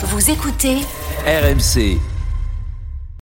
Vous 0.00 0.30
écoutez 0.30 0.76
RMC. 1.26 1.98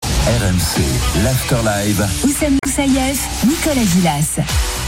RMC, 0.03 0.83
l'Afterlive. 1.23 2.05
Oussem 2.25 2.59
Moussaïef, 2.65 3.45
Nicolas 3.47 3.85
Gilas. 3.85 4.41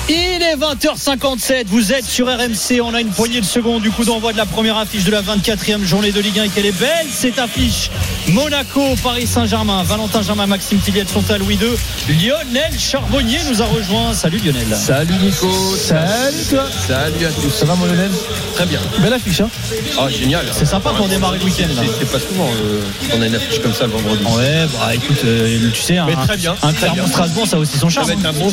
Il 0.09 0.41
est 0.41 0.55
20h57, 0.55 1.65
vous 1.67 1.93
êtes 1.93 2.05
sur 2.05 2.27
RMC, 2.29 2.81
on 2.81 2.95
a 2.95 3.01
une 3.01 3.09
poignée 3.09 3.41
de 3.41 3.45
secondes 3.45 3.83
du 3.83 3.91
coup 3.91 4.05
d'envoi 4.05 4.33
de 4.33 4.37
la 4.37 4.47
première 4.47 4.77
affiche 4.77 5.03
de 5.03 5.11
la 5.11 5.21
24e 5.21 5.83
journée 5.85 6.13
de 6.13 6.21
Ligue 6.21 6.39
1 6.39 6.45
et 6.45 6.49
qu'elle 6.49 6.67
est 6.67 6.79
belle 6.79 7.09
cette 7.11 7.41
affiche. 7.41 7.91
Monaco, 8.29 8.95
Paris 9.03 9.27
Saint-Germain, 9.27 9.83
Valentin 9.83 10.23
Germain, 10.23 10.47
Maxime 10.47 10.79
Tilliette 10.79 11.09
sont 11.09 11.29
à 11.29 11.39
Louis 11.39 11.57
II. 11.61 11.71
Lionel 12.15 12.71
Charbonnier 12.79 13.39
nous 13.51 13.61
a 13.61 13.65
rejoint. 13.65 14.15
Salut 14.15 14.39
Lionel. 14.39 14.67
Salut 14.77 15.15
Nico. 15.21 15.49
Salut 15.77 16.37
toi. 16.51 16.65
Salut 16.87 17.27
à 17.27 17.31
tous. 17.33 17.51
Ça 17.51 17.65
va 17.67 17.75
mon 17.75 17.87
Lionel? 17.87 18.11
Très 18.55 18.67
bien. 18.67 18.79
Belle 19.01 19.13
affiche 19.13 19.41
hein 19.41 19.51
Ah 19.99 20.09
génial. 20.09 20.47
C'est 20.53 20.67
sympa 20.67 20.91
pour 20.91 21.09
démarrer 21.09 21.39
le 21.39 21.45
week-end. 21.45 21.67
C'est 21.99 22.11
pas 22.13 22.21
souvent 22.21 22.49
euh, 22.63 22.81
qu'on 23.11 23.23
a 23.23 23.27
une 23.27 23.35
affiche 23.35 23.61
comme 23.61 23.75
ça 23.75 23.87
le 23.87 23.93
vendredi. 23.93 24.23
Ouais, 24.25 24.67
bah 24.73 24.95
écoute, 24.95 25.19
euh, 25.25 25.71
tu 25.75 25.83
sais, 25.83 25.99
un, 25.99 26.07
Mais 26.07 26.15
très 26.15 26.37
bien, 26.37 26.55
un. 26.63 26.73
Clermont-Strasbourg, 26.73 27.47
ça 27.49 27.57
a 27.57 27.59
aussi 27.61 27.77
son 27.79 27.89
Ça 27.91 27.97
charme. 28.05 28.07
va 28.07 28.13
être 28.13 28.27
un 28.27 28.33
bon 28.33 28.49
0-0, 28.49 28.53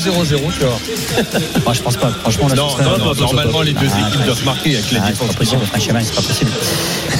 tu 0.51 0.65
vois. 0.65 0.79
Ah, 1.65 1.73
je 1.73 1.81
pense 1.81 1.97
pas, 1.97 2.09
franchement, 2.11 2.47
là, 2.49 2.55
Non, 2.55 2.67
non, 2.77 2.97
non, 2.97 3.13
normalement 3.15 3.61
les 3.61 3.73
deux 3.73 3.87
Ah, 3.95 4.07
équipes 4.09 4.23
doivent 4.25 4.45
marquer 4.45 4.75
avec 4.77 4.91
la 4.91 4.99
Ah, 5.03 5.07
c'est 5.07 5.17
pas 5.19 5.25
défense. 5.43 6.05
c'est 6.05 6.15
pas 6.15 6.21
possible. 6.21 6.51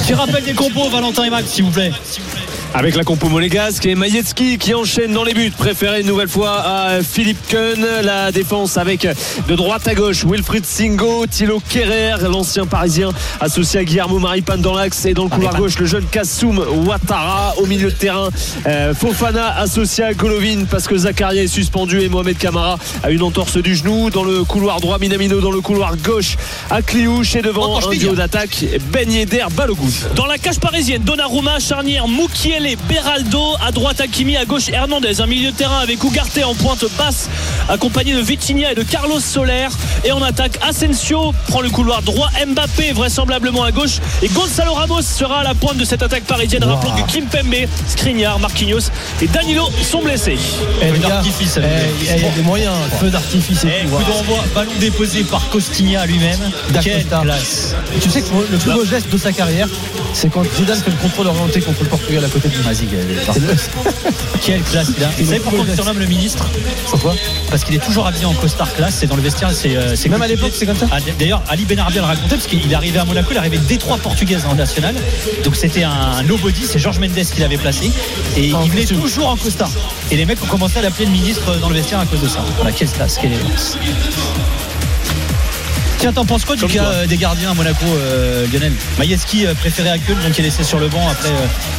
Tu 0.05 0.13
rappelles 0.13 0.44
des 0.44 0.54
compos, 0.54 0.90
Valentin 0.90 1.23
et 1.23 1.30
Max, 1.30 1.49
s'il 1.52 1.63
vous 1.63 1.72
plaît? 1.72 1.91
Avec 2.76 2.95
la 2.95 3.04
compo 3.04 3.30
monégasque 3.30 3.86
et 3.86 3.94
Majetski 3.94 4.58
qui 4.58 4.73
enchaîne 4.73 5.13
dans 5.13 5.23
les 5.23 5.36
buts. 5.36 5.52
Préféré 5.55 6.02
une 6.02 6.08
nouvelle 6.08 6.27
fois 6.27 6.59
à 6.66 7.04
Philippe 7.04 7.38
Keun. 7.48 8.02
La 8.02 8.32
défense 8.32 8.77
avec 8.77 9.08
de 9.48 9.55
droite 9.55 9.88
à 9.88 9.94
gauche 9.94 10.26
Wilfried 10.26 10.66
Singo, 10.66 11.27
Thilo 11.27 11.62
Kerrer, 11.70 12.16
l'ancien 12.27 12.66
parisien 12.66 13.12
associé 13.40 13.82
à 13.82 13.84
Guillermo 13.84 14.18
Maripane 14.18 14.62
dans 14.62 14.73
l'axe 14.73 15.05
et 15.05 15.13
dans 15.13 15.26
le 15.26 15.30
couloir 15.30 15.55
gauche 15.55 15.77
le 15.77 15.86
jeune 15.86 16.05
Kassoum 16.05 16.58
Ouattara 16.88 17.54
au 17.59 17.68
milieu 17.68 17.91
de 17.91 17.96
terrain. 17.96 18.30
euh, 18.66 18.96
Fofana 18.96 19.55
associé 19.60 20.05
à 20.05 20.13
Golovin 20.15 20.65
parce 20.70 20.87
que 20.87 20.98
Zakaria 20.98 21.43
est 21.43 21.48
suspendu 21.48 22.02
et 22.02 22.10
Mohamed 22.10 22.40
Kamara 22.40 22.80
a 23.04 23.12
une 23.12 23.21
entorse 23.21 23.58
du 23.58 23.76
genou. 23.76 24.10
Dans 24.10 24.24
le 24.24 24.43
couloir 24.43 24.82
droit, 24.82 24.98
Minamino 24.98 25.41
dans 25.41 25.52
le 25.52 25.62
couloir 25.62 25.96
gauche 25.98 26.37
à 26.71 26.82
Cliouche 26.82 27.35
et 27.35 27.43
devant 27.43 27.77
un 27.77 27.96
duo 27.96 28.15
d'attaque 28.15 28.65
Ben 28.91 29.12
Yedder 29.12 29.46
Balogun. 29.55 29.84
Dans 30.15 30.26
la 30.26 30.40
cage 30.40 30.60
parisienne, 30.60 31.04
Donnarumma, 31.04 31.60
charnière, 31.60 32.08
Mukiele, 32.63 32.77
Beraldo, 32.87 33.55
à 33.65 33.71
droite 33.71 34.01
Hakimi, 34.01 34.37
à 34.37 34.45
gauche 34.45 34.69
Hernandez, 34.69 35.21
un 35.21 35.27
milieu 35.27 35.51
de 35.51 35.55
terrain 35.55 35.79
avec 35.79 36.03
Ugarte 36.03 36.39
en 36.43 36.53
pointe 36.55 36.85
basse, 36.97 37.29
accompagné 37.69 38.13
de 38.13 38.21
Vitinha 38.21 38.71
et 38.71 38.75
de 38.75 38.83
Carlos 38.83 39.19
Soler. 39.19 39.67
Et 40.03 40.11
en 40.11 40.21
attaque, 40.21 40.57
Asensio 40.61 41.34
prend 41.47 41.61
le 41.61 41.69
couloir 41.69 42.01
droit, 42.01 42.29
Mbappé 42.45 42.93
vraisemblablement 42.93 43.63
à 43.63 43.71
gauche, 43.71 43.99
et 44.21 44.27
Gonzalo 44.29 44.73
Ramos 44.73 45.01
sera 45.01 45.39
à 45.39 45.43
la 45.43 45.53
pointe 45.53 45.77
de 45.77 45.85
cette 45.85 46.01
attaque 46.03 46.23
parisienne. 46.23 46.63
Rappelons 46.63 46.93
que 46.93 47.11
Kimpembe, 47.11 47.67
Skriniar, 47.87 48.39
Marquinhos 48.39 48.89
et 49.21 49.27
Danilo 49.27 49.69
sont 49.81 50.01
blessés. 50.01 50.37
Eh, 50.81 50.87
Feu 50.87 50.97
d'artifice, 50.99 51.57
eh, 51.57 51.61
eh, 51.61 52.15
il 52.17 52.23
y 52.23 52.25
a 52.25 52.29
des 52.31 52.41
moyens, 52.41 52.75
feu 52.99 53.09
d'artifice 53.09 53.63
et 53.63 53.84
tout. 53.84 53.95
coup 53.95 54.03
d'envoi, 54.03 54.43
ballon 54.55 54.71
déposé 54.79 55.23
par 55.23 55.49
Costigna 55.49 56.05
lui-même. 56.05 56.39
Quelle 56.81 57.03
D'Acosta. 57.03 57.21
classe. 57.23 57.75
Tu 58.01 58.09
sais 58.09 58.21
que 58.21 58.27
le 58.51 58.57
plus 58.57 58.71
beau 58.71 58.85
geste 58.85 59.09
de 59.09 59.17
sa 59.17 59.31
carrière, 59.31 59.67
c'est 60.13 60.31
quand 60.31 60.43
Zidane 60.55 60.79
fait 60.79 60.91
le 60.91 60.97
contrôle 60.97 61.27
orienté 61.27 61.61
contre 61.61 61.84
le 61.84 61.89
Portugal 61.89 62.23
à 62.25 62.29
côté. 62.29 62.49
Vas-y, 62.62 62.87
Quelle 64.41 64.62
classe 64.62 64.88
il 64.97 65.03
a. 65.03 65.07
Vous 65.18 65.25
savez 65.25 65.40
pourquoi 65.40 65.66
on 65.69 65.75
surnomme 65.75 66.00
le 66.00 66.06
ministre 66.06 66.46
Pourquoi 66.90 67.16
Parce 67.50 67.63
qu'il 67.63 67.75
est 67.75 67.84
toujours 67.84 68.07
habillé 68.07 68.25
en 68.25 68.34
costard 68.34 68.73
classe. 68.73 68.97
C'est 69.00 69.07
dans 69.07 69.16
le 69.16 69.22
vestiaire. 69.22 69.51
C'est, 69.51 69.75
euh, 69.75 69.96
Même 70.09 70.22
à 70.22 70.28
l'époque, 70.28 70.51
c'est 70.53 70.66
comme 70.66 70.78
ça 70.78 70.88
Ah, 70.91 70.97
D'ailleurs, 71.19 71.41
Ali 71.50 71.66
Benarbia 71.66 72.01
le 72.01 72.07
racontait 72.07 72.35
parce 72.35 72.47
qu'il 72.47 72.72
est 72.72 72.75
arrivé 72.75 73.00
à 73.00 73.06
Monaco, 73.06 73.29
il 73.31 73.35
est 73.35 73.40
arrivé 73.40 73.57
avec 73.57 73.68
Détroit 73.68 73.97
portugaise 73.97 74.46
en 74.50 74.56
national. 74.56 74.96
Donc 75.44 75.56
c'était 75.56 75.84
un 75.84 76.24
nobody, 76.24 76.66
c'est 76.66 76.79
Georges 76.79 77.00
Mendes 77.00 77.12
qui 77.13 77.40
l'avait 77.41 77.57
placé. 77.57 77.91
Et 78.38 78.47
il 78.47 78.72
venait 78.72 78.85
toujours 78.85 79.29
en 79.29 79.38
costard. 79.38 79.72
Et 80.12 80.18
les 80.18 80.25
mecs 80.25 80.41
ont 80.44 80.47
commencé 80.47 80.78
à 80.79 80.81
l'appeler 80.81 81.06
le 81.06 81.12
ministre 81.12 81.57
dans 81.59 81.69
le 81.69 81.75
vestiaire 81.75 82.00
à 82.00 82.06
cause 82.06 82.22
de 82.22 82.28
ça. 82.28 82.44
Voilà, 82.57 82.72
quelle 82.72 82.90
classe, 82.90 83.18
quelle 83.22 83.34
élégance. 83.34 83.78
Tiens, 86.03 86.12
t'en 86.12 86.25
penses 86.25 86.44
quoi 86.44 86.58
du 86.58 86.66
cas 86.66 86.84
euh, 86.84 87.08
des 87.08 87.16
gardiens 87.16 87.52
à 87.52 87.53
Monaco, 87.53 87.86
euh, 87.86 88.46
Lionel 88.52 88.74
Maïeski 88.97 89.46
euh, 89.46 89.53
préféré 89.56 89.88
à 89.88 89.97
Köln, 89.97 90.19
donc 90.19 90.38
il 90.38 90.41
est 90.41 90.50
laissé 90.50 90.62
sur 90.62 90.78
le 90.78 90.90
banc 90.90 91.08
après, 91.09 91.30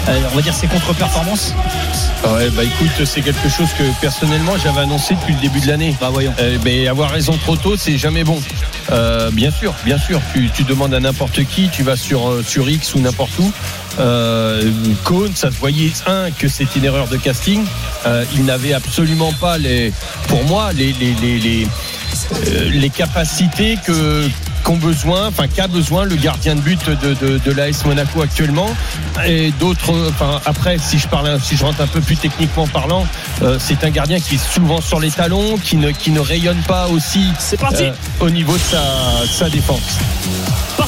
euh, 0.09 0.19
on 0.33 0.37
va 0.37 0.41
dire, 0.41 0.55
ses 0.55 0.67
contre-performances 0.67 1.53
Ouais, 2.27 2.49
bah 2.57 2.65
écoute, 2.65 3.05
c'est 3.05 3.21
quelque 3.21 3.51
chose 3.51 3.69
que 3.77 3.83
personnellement 4.01 4.55
j'avais 4.57 4.81
annoncé 4.81 5.15
depuis 5.15 5.35
le 5.35 5.41
début 5.41 5.61
de 5.61 5.67
l'année. 5.67 5.95
Bah 6.01 6.09
voyons. 6.11 6.33
Euh, 6.41 6.57
mais 6.65 6.89
avoir 6.89 7.11
raison 7.11 7.37
trop 7.37 7.57
tôt, 7.57 7.77
c'est 7.77 7.99
jamais 7.99 8.25
bon. 8.25 8.41
Bien 9.33 9.51
sûr, 9.51 9.75
bien 9.85 9.99
sûr. 9.99 10.23
Tu, 10.33 10.49
tu 10.49 10.65
demandes 10.65 10.95
à 10.95 11.01
n'importe 11.01 11.45
qui, 11.45 11.69
tu 11.69 11.83
vas 11.83 11.97
sur, 11.97 12.41
sur 12.47 12.67
X 12.71 12.95
ou 12.95 13.01
n'importe 13.01 13.39
où. 13.39 13.53
Euh, 13.99 14.73
Cohn, 15.05 15.31
ça 15.35 15.51
se 15.51 15.57
voyait, 15.57 15.93
un, 16.07 16.31
que 16.31 16.49
c'était 16.49 16.79
une 16.79 16.85
erreur 16.85 17.09
de 17.09 17.17
casting. 17.17 17.65
Euh, 18.07 18.25
il 18.35 18.45
n'avait 18.45 18.73
absolument 18.73 19.33
pas, 19.33 19.59
les, 19.59 19.93
pour 20.29 20.43
moi, 20.45 20.73
les, 20.73 20.93
les, 20.93 21.15
les, 21.15 21.39
les, 21.39 21.69
les 22.73 22.91
capacités 22.91 23.79
que 23.85 24.29
qu'ont 24.65 24.77
besoin, 24.77 25.29
enfin 25.29 25.47
qu'a 25.47 25.69
besoin 25.69 26.05
le 26.05 26.17
gardien 26.17 26.55
de 26.57 26.61
but 26.61 26.89
de, 26.89 27.15
de, 27.15 27.39
de 27.39 27.53
l'AS 27.53 27.85
Monaco 27.85 28.23
actuellement 28.23 28.75
et 29.27 29.53
d'autres, 29.61 29.93
enfin 30.09 30.41
après 30.47 30.79
si 30.79 30.99
je 30.99 31.07
parle, 31.07 31.39
si 31.41 31.57
je 31.57 31.65
rentre 31.65 31.83
un 31.83 31.87
peu 31.87 32.01
plus 32.01 32.17
techniquement 32.17 32.67
parlant, 32.67 33.07
euh, 33.43 33.59
c'est 33.61 33.85
un 33.85 33.91
gardien 33.91 34.19
qui 34.19 34.37
est 34.37 34.53
souvent 34.53 34.81
sur 34.81 35.01
les 35.01 35.11
talons, 35.11 35.59
qui 35.59 35.77
ne, 35.77 35.91
qui 35.91 36.11
ne 36.11 36.21
rayonne 36.21 36.63
pas 36.67 36.89
aussi 36.89 37.27
euh, 37.83 37.93
au 38.21 38.31
niveau 38.31 38.55
de 38.55 38.59
sa, 38.59 38.83
sa 39.31 39.51
défense. 39.51 39.99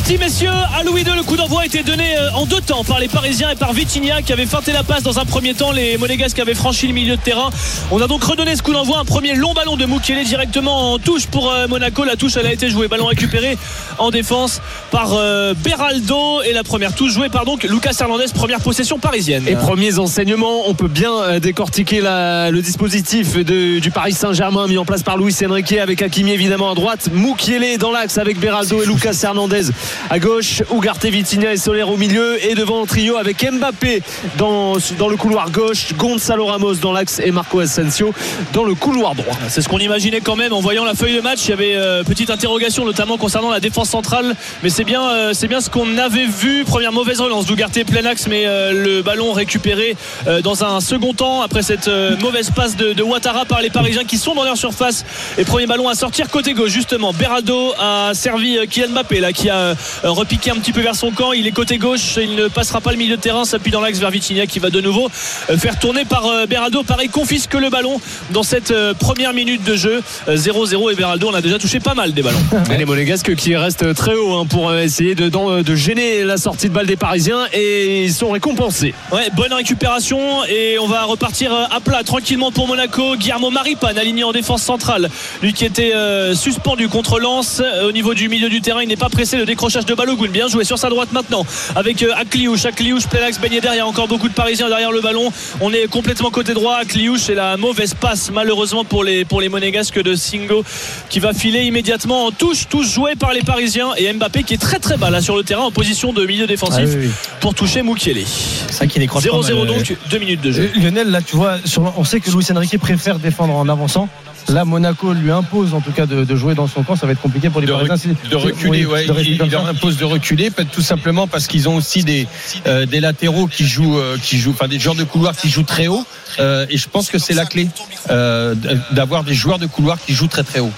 Parti 0.06 0.18
messieurs, 0.18 0.50
à 0.78 0.84
Louis 0.84 1.02
II, 1.02 1.16
le 1.16 1.24
coup 1.24 1.36
d'envoi 1.36 1.62
a 1.62 1.66
été 1.66 1.82
donné 1.82 2.16
euh, 2.16 2.30
en 2.34 2.46
deux 2.46 2.60
temps 2.60 2.84
par 2.84 3.00
les 3.00 3.08
Parisiens 3.08 3.50
et 3.50 3.56
par 3.56 3.72
Vitinha 3.72 4.22
qui 4.22 4.32
avait 4.32 4.46
feinté 4.46 4.70
la 4.70 4.84
passe 4.84 5.02
dans 5.02 5.18
un 5.18 5.24
premier 5.24 5.52
temps, 5.52 5.72
les 5.72 5.98
Monégasques 5.98 6.38
avaient 6.38 6.54
franchi 6.54 6.86
le 6.86 6.92
milieu 6.92 7.16
de 7.16 7.20
terrain. 7.20 7.50
On 7.90 8.00
a 8.00 8.06
donc 8.06 8.22
redonné 8.22 8.54
ce 8.54 8.62
coup 8.62 8.72
d'envoi, 8.72 9.00
un 9.00 9.04
premier 9.04 9.34
long 9.34 9.52
ballon 9.52 9.76
de 9.76 9.84
Mukiele 9.84 10.22
directement 10.22 10.92
en 10.92 10.98
touche 11.00 11.26
pour 11.26 11.50
euh, 11.50 11.66
Monaco. 11.66 12.04
La 12.04 12.14
touche 12.14 12.36
elle 12.36 12.46
a 12.46 12.52
été 12.52 12.70
jouée, 12.70 12.86
ballon 12.86 13.06
récupéré 13.06 13.58
en 13.98 14.12
défense 14.12 14.60
par 14.92 15.14
euh, 15.14 15.54
Beraldo. 15.54 16.40
Et 16.42 16.52
la 16.52 16.62
première 16.62 16.94
touche 16.94 17.10
jouée 17.12 17.28
par 17.28 17.44
donc 17.44 17.64
Lucas 17.64 17.96
Hernandez, 17.98 18.26
première 18.32 18.60
possession 18.60 19.00
parisienne. 19.00 19.42
Et 19.48 19.56
premiers 19.56 19.98
enseignements, 19.98 20.68
on 20.68 20.74
peut 20.74 20.86
bien 20.86 21.40
décortiquer 21.40 22.00
le 22.00 22.60
dispositif 22.60 23.36
du 23.38 23.90
Paris 23.90 24.12
Saint-Germain 24.12 24.68
mis 24.68 24.78
en 24.78 24.84
place 24.84 25.02
par 25.02 25.18
Luis 25.18 25.34
Enrique 25.44 25.72
avec 25.72 26.00
Hakimi 26.00 26.30
évidemment 26.30 26.70
à 26.70 26.76
droite, 26.76 27.08
Mukiele 27.12 27.78
dans 27.78 27.90
l'axe 27.90 28.18
avec 28.18 28.38
Beraldo 28.38 28.84
et 28.84 28.86
Lucas 28.86 29.18
Hernandez 29.24 29.72
à 30.10 30.18
gauche, 30.18 30.62
Ugarte, 30.72 31.04
Vitinha 31.06 31.52
et 31.52 31.56
Soler 31.56 31.82
au 31.82 31.96
milieu 31.96 32.44
et 32.44 32.54
devant 32.54 32.82
un 32.82 32.86
trio 32.86 33.16
avec 33.16 33.44
Mbappé 33.50 34.02
dans, 34.38 34.74
dans 34.98 35.08
le 35.08 35.16
couloir 35.16 35.50
gauche, 35.50 35.94
Gonzalo 35.96 36.46
Ramos 36.46 36.74
dans 36.76 36.92
l'axe 36.92 37.20
et 37.24 37.30
Marco 37.30 37.60
Asensio 37.60 38.12
dans 38.52 38.64
le 38.64 38.74
couloir 38.74 39.14
droit. 39.14 39.36
C'est 39.48 39.62
ce 39.62 39.68
qu'on 39.68 39.78
imaginait 39.78 40.20
quand 40.20 40.36
même 40.36 40.52
en 40.52 40.60
voyant 40.60 40.84
la 40.84 40.94
feuille 40.94 41.16
de 41.16 41.20
match. 41.20 41.40
Il 41.44 41.50
y 41.50 41.52
avait 41.52 41.76
euh, 41.76 42.02
petite 42.04 42.30
interrogation 42.30 42.84
notamment 42.84 43.18
concernant 43.18 43.50
la 43.50 43.60
défense 43.60 43.90
centrale, 43.90 44.34
mais 44.62 44.70
c'est 44.70 44.84
bien, 44.84 45.02
euh, 45.10 45.32
bien 45.48 45.60
ce 45.60 45.70
qu'on 45.70 45.96
avait 45.98 46.26
vu. 46.26 46.64
Première 46.64 46.92
mauvaise 46.92 47.20
relance 47.20 47.46
d'Ougarté 47.46 47.84
plein 47.84 48.04
axe, 48.04 48.26
mais 48.28 48.46
euh, 48.46 48.72
le 48.72 49.02
ballon 49.02 49.32
récupéré 49.32 49.96
dans 50.42 50.64
un 50.64 50.80
second 50.80 51.12
temps 51.12 51.42
après 51.42 51.62
cette 51.62 51.88
mauvaise 52.20 52.50
passe 52.50 52.76
de, 52.76 52.92
de 52.92 53.02
Ouattara 53.02 53.44
par 53.44 53.60
les 53.60 53.70
Parisiens 53.70 54.04
qui 54.04 54.18
sont 54.18 54.34
dans 54.34 54.44
leur 54.44 54.56
surface. 54.56 55.04
Et 55.38 55.44
premier 55.44 55.66
ballon 55.66 55.88
à 55.88 55.94
sortir 55.94 56.28
côté 56.28 56.52
gauche 56.52 56.70
justement. 56.70 57.12
Beraldo 57.12 57.74
a 57.78 58.12
servi 58.14 58.58
Kylian 58.68 58.90
Mbappé 58.90 59.20
là 59.20 59.32
qui 59.32 59.48
a 59.48 59.75
euh, 60.04 60.10
repiqué 60.10 60.50
un 60.50 60.56
petit 60.56 60.72
peu 60.72 60.80
vers 60.80 60.94
son 60.94 61.10
camp. 61.10 61.32
Il 61.32 61.46
est 61.46 61.52
côté 61.52 61.78
gauche, 61.78 62.16
il 62.20 62.34
ne 62.34 62.48
passera 62.48 62.80
pas 62.80 62.90
le 62.90 62.96
milieu 62.96 63.16
de 63.16 63.20
terrain, 63.20 63.44
s'appuie 63.44 63.70
dans 63.70 63.80
l'axe 63.80 63.98
vers 63.98 64.10
Vitinha 64.10 64.46
qui 64.46 64.58
va 64.58 64.70
de 64.70 64.80
nouveau 64.80 65.08
euh, 65.50 65.56
faire 65.56 65.78
tourner 65.78 66.04
par 66.04 66.26
euh, 66.26 66.46
Beraldo. 66.46 66.82
Pareil 66.82 67.08
confisque 67.08 67.54
le 67.54 67.70
ballon 67.70 68.00
dans 68.30 68.42
cette 68.42 68.72
première 68.98 69.32
minute 69.32 69.64
de 69.64 69.76
jeu. 69.76 70.02
Euh, 70.28 70.36
0-0 70.36 70.92
et 70.92 70.94
Beraldo 70.94 71.28
on 71.28 71.34
a 71.34 71.40
déjà 71.40 71.58
touché 71.58 71.80
pas 71.80 71.94
mal 71.94 72.12
des 72.12 72.22
ballons. 72.22 72.38
Et 72.72 72.76
les 72.76 72.84
Monégasques 72.84 73.34
qui 73.34 73.56
restent 73.56 73.94
très 73.94 74.14
haut 74.14 74.34
hein, 74.34 74.46
pour 74.46 74.74
essayer 74.74 75.14
de, 75.14 75.28
de 75.28 75.74
gêner 75.74 76.24
la 76.24 76.36
sortie 76.36 76.68
de 76.68 76.74
balle 76.74 76.86
des 76.86 76.96
Parisiens 76.96 77.46
et 77.52 78.04
ils 78.04 78.12
sont 78.12 78.30
récompensés. 78.30 78.94
Ouais, 79.12 79.30
bonne 79.34 79.52
récupération 79.52 80.44
et 80.44 80.78
on 80.78 80.86
va 80.86 81.04
repartir 81.04 81.52
à 81.52 81.80
plat 81.80 82.02
tranquillement 82.02 82.52
pour 82.52 82.68
Monaco. 82.68 83.16
Guillermo 83.16 83.50
Maripane 83.50 83.98
aligné 83.98 84.24
en 84.24 84.32
défense 84.32 84.62
centrale. 84.62 85.08
Lui 85.42 85.52
qui 85.52 85.64
était 85.64 85.92
suspendu 86.34 86.88
contre 86.88 87.18
Lens 87.18 87.62
au 87.84 87.92
niveau 87.92 88.14
du 88.14 88.28
milieu 88.28 88.48
du 88.48 88.60
terrain. 88.60 88.82
Il 88.82 88.88
n'est 88.88 88.96
pas 88.96 89.08
pressé. 89.08 89.36
Le 89.36 89.44
décrochage 89.66 89.86
de 89.86 89.94
Balogun. 89.94 90.28
Bien 90.28 90.46
joué 90.48 90.62
sur 90.64 90.78
sa 90.78 90.88
droite 90.88 91.10
maintenant 91.12 91.44
avec 91.74 92.00
euh, 92.02 92.12
Akliouche. 92.16 92.64
Akliouche, 92.66 93.06
Pelax, 93.08 93.40
Ben 93.40 93.52
Yedder. 93.52 93.70
Il 93.72 93.76
y 93.78 93.80
a 93.80 93.86
encore 93.86 94.06
beaucoup 94.06 94.28
de 94.28 94.32
Parisiens 94.34 94.68
derrière 94.68 94.92
le 94.92 95.00
ballon. 95.00 95.32
On 95.60 95.72
est 95.72 95.88
complètement 95.88 96.30
côté 96.30 96.54
droit. 96.54 96.76
Akliouche 96.76 97.28
et 97.30 97.34
la 97.34 97.56
mauvaise 97.56 97.94
passe 97.94 98.30
malheureusement 98.32 98.84
pour 98.84 99.02
les, 99.02 99.24
pour 99.24 99.40
les 99.40 99.48
Monégasques 99.48 100.00
de 100.00 100.14
Singo 100.14 100.64
qui 101.10 101.18
va 101.18 101.32
filer 101.32 101.62
immédiatement 101.64 102.26
en 102.26 102.30
touche. 102.30 102.68
Touche 102.68 102.88
jouée 102.92 103.16
par 103.16 103.32
les 103.32 103.40
Parisiens 103.42 103.88
et 103.96 104.12
Mbappé 104.12 104.44
qui 104.44 104.54
est 104.54 104.58
très 104.58 104.78
très 104.78 104.96
bas 104.96 105.10
là 105.10 105.20
sur 105.20 105.36
le 105.36 105.42
terrain 105.42 105.62
en 105.64 105.72
position 105.72 106.12
de 106.12 106.24
milieu 106.24 106.46
défensif 106.46 106.84
Ah 106.86 106.96
oui, 106.98 107.06
oui. 107.06 107.10
pour 107.40 107.54
toucher 107.54 107.82
Moukielé. 107.82 108.24
ça 108.70 108.86
qui 108.86 109.00
décroche 109.00 109.24
pas 109.26 109.36
0-0 109.36 109.58
mal, 109.58 109.66
donc, 109.66 109.96
2 110.10 110.18
minutes 110.18 110.42
de 110.42 110.52
jeu. 110.52 110.70
Euh, 110.76 110.80
Lionel, 110.80 111.10
là, 111.10 111.20
tu 111.22 111.34
vois, 111.34 111.56
on 111.96 112.04
sait 112.04 112.20
que 112.20 112.30
Luis 112.30 112.46
Enrique 112.54 112.78
préfère 112.78 113.18
défendre 113.18 113.54
en 113.54 113.68
avançant. 113.68 114.08
Là, 114.48 114.64
Monaco 114.64 115.12
lui 115.12 115.30
impose 115.30 115.74
en 115.74 115.80
tout 115.80 115.90
cas 115.92 116.06
de, 116.06 116.24
de 116.24 116.36
jouer 116.36 116.54
dans 116.54 116.66
son 116.68 116.82
camp. 116.82 116.94
Ça 116.96 117.06
va 117.06 117.12
être 117.12 117.20
compliqué 117.20 117.50
pour 117.50 117.60
les 117.60 117.66
de, 117.66 117.72
Parisiens. 117.72 118.12
rec- 118.22 118.30
de 118.30 118.36
reculer, 118.36 118.70
oui, 118.70 118.86
ouais, 118.86 119.06
de 119.06 119.12
rester 119.12 119.32
il, 119.32 119.38
comme 119.38 119.48
il 119.48 119.52
leur 119.52 119.66
impose 119.66 119.96
de 119.96 120.04
reculer, 120.04 120.50
tout 120.72 120.82
simplement 120.82 121.26
parce 121.26 121.46
qu'ils 121.46 121.68
ont 121.68 121.76
aussi 121.76 122.04
des, 122.04 122.26
euh, 122.66 122.86
des 122.86 123.00
latéraux 123.00 123.46
qui 123.48 123.66
jouent, 123.66 123.98
euh, 123.98 124.16
qui 124.22 124.38
jouent, 124.38 124.52
enfin 124.52 124.68
des 124.68 124.78
joueurs 124.78 124.94
de 124.94 125.04
couloir 125.04 125.36
qui 125.36 125.48
jouent 125.48 125.62
très 125.64 125.88
haut, 125.88 126.04
euh, 126.38 126.66
et 126.70 126.76
je 126.78 126.88
pense 126.88 127.10
que 127.10 127.18
c'est 127.18 127.34
la 127.34 127.44
clé 127.44 127.68
euh, 128.10 128.54
d'avoir 128.92 129.24
des 129.24 129.34
joueurs 129.34 129.58
de 129.58 129.66
couloir 129.66 129.98
qui 130.00 130.12
jouent 130.14 130.28
très 130.28 130.44
très 130.44 130.60
haut. 130.60 130.72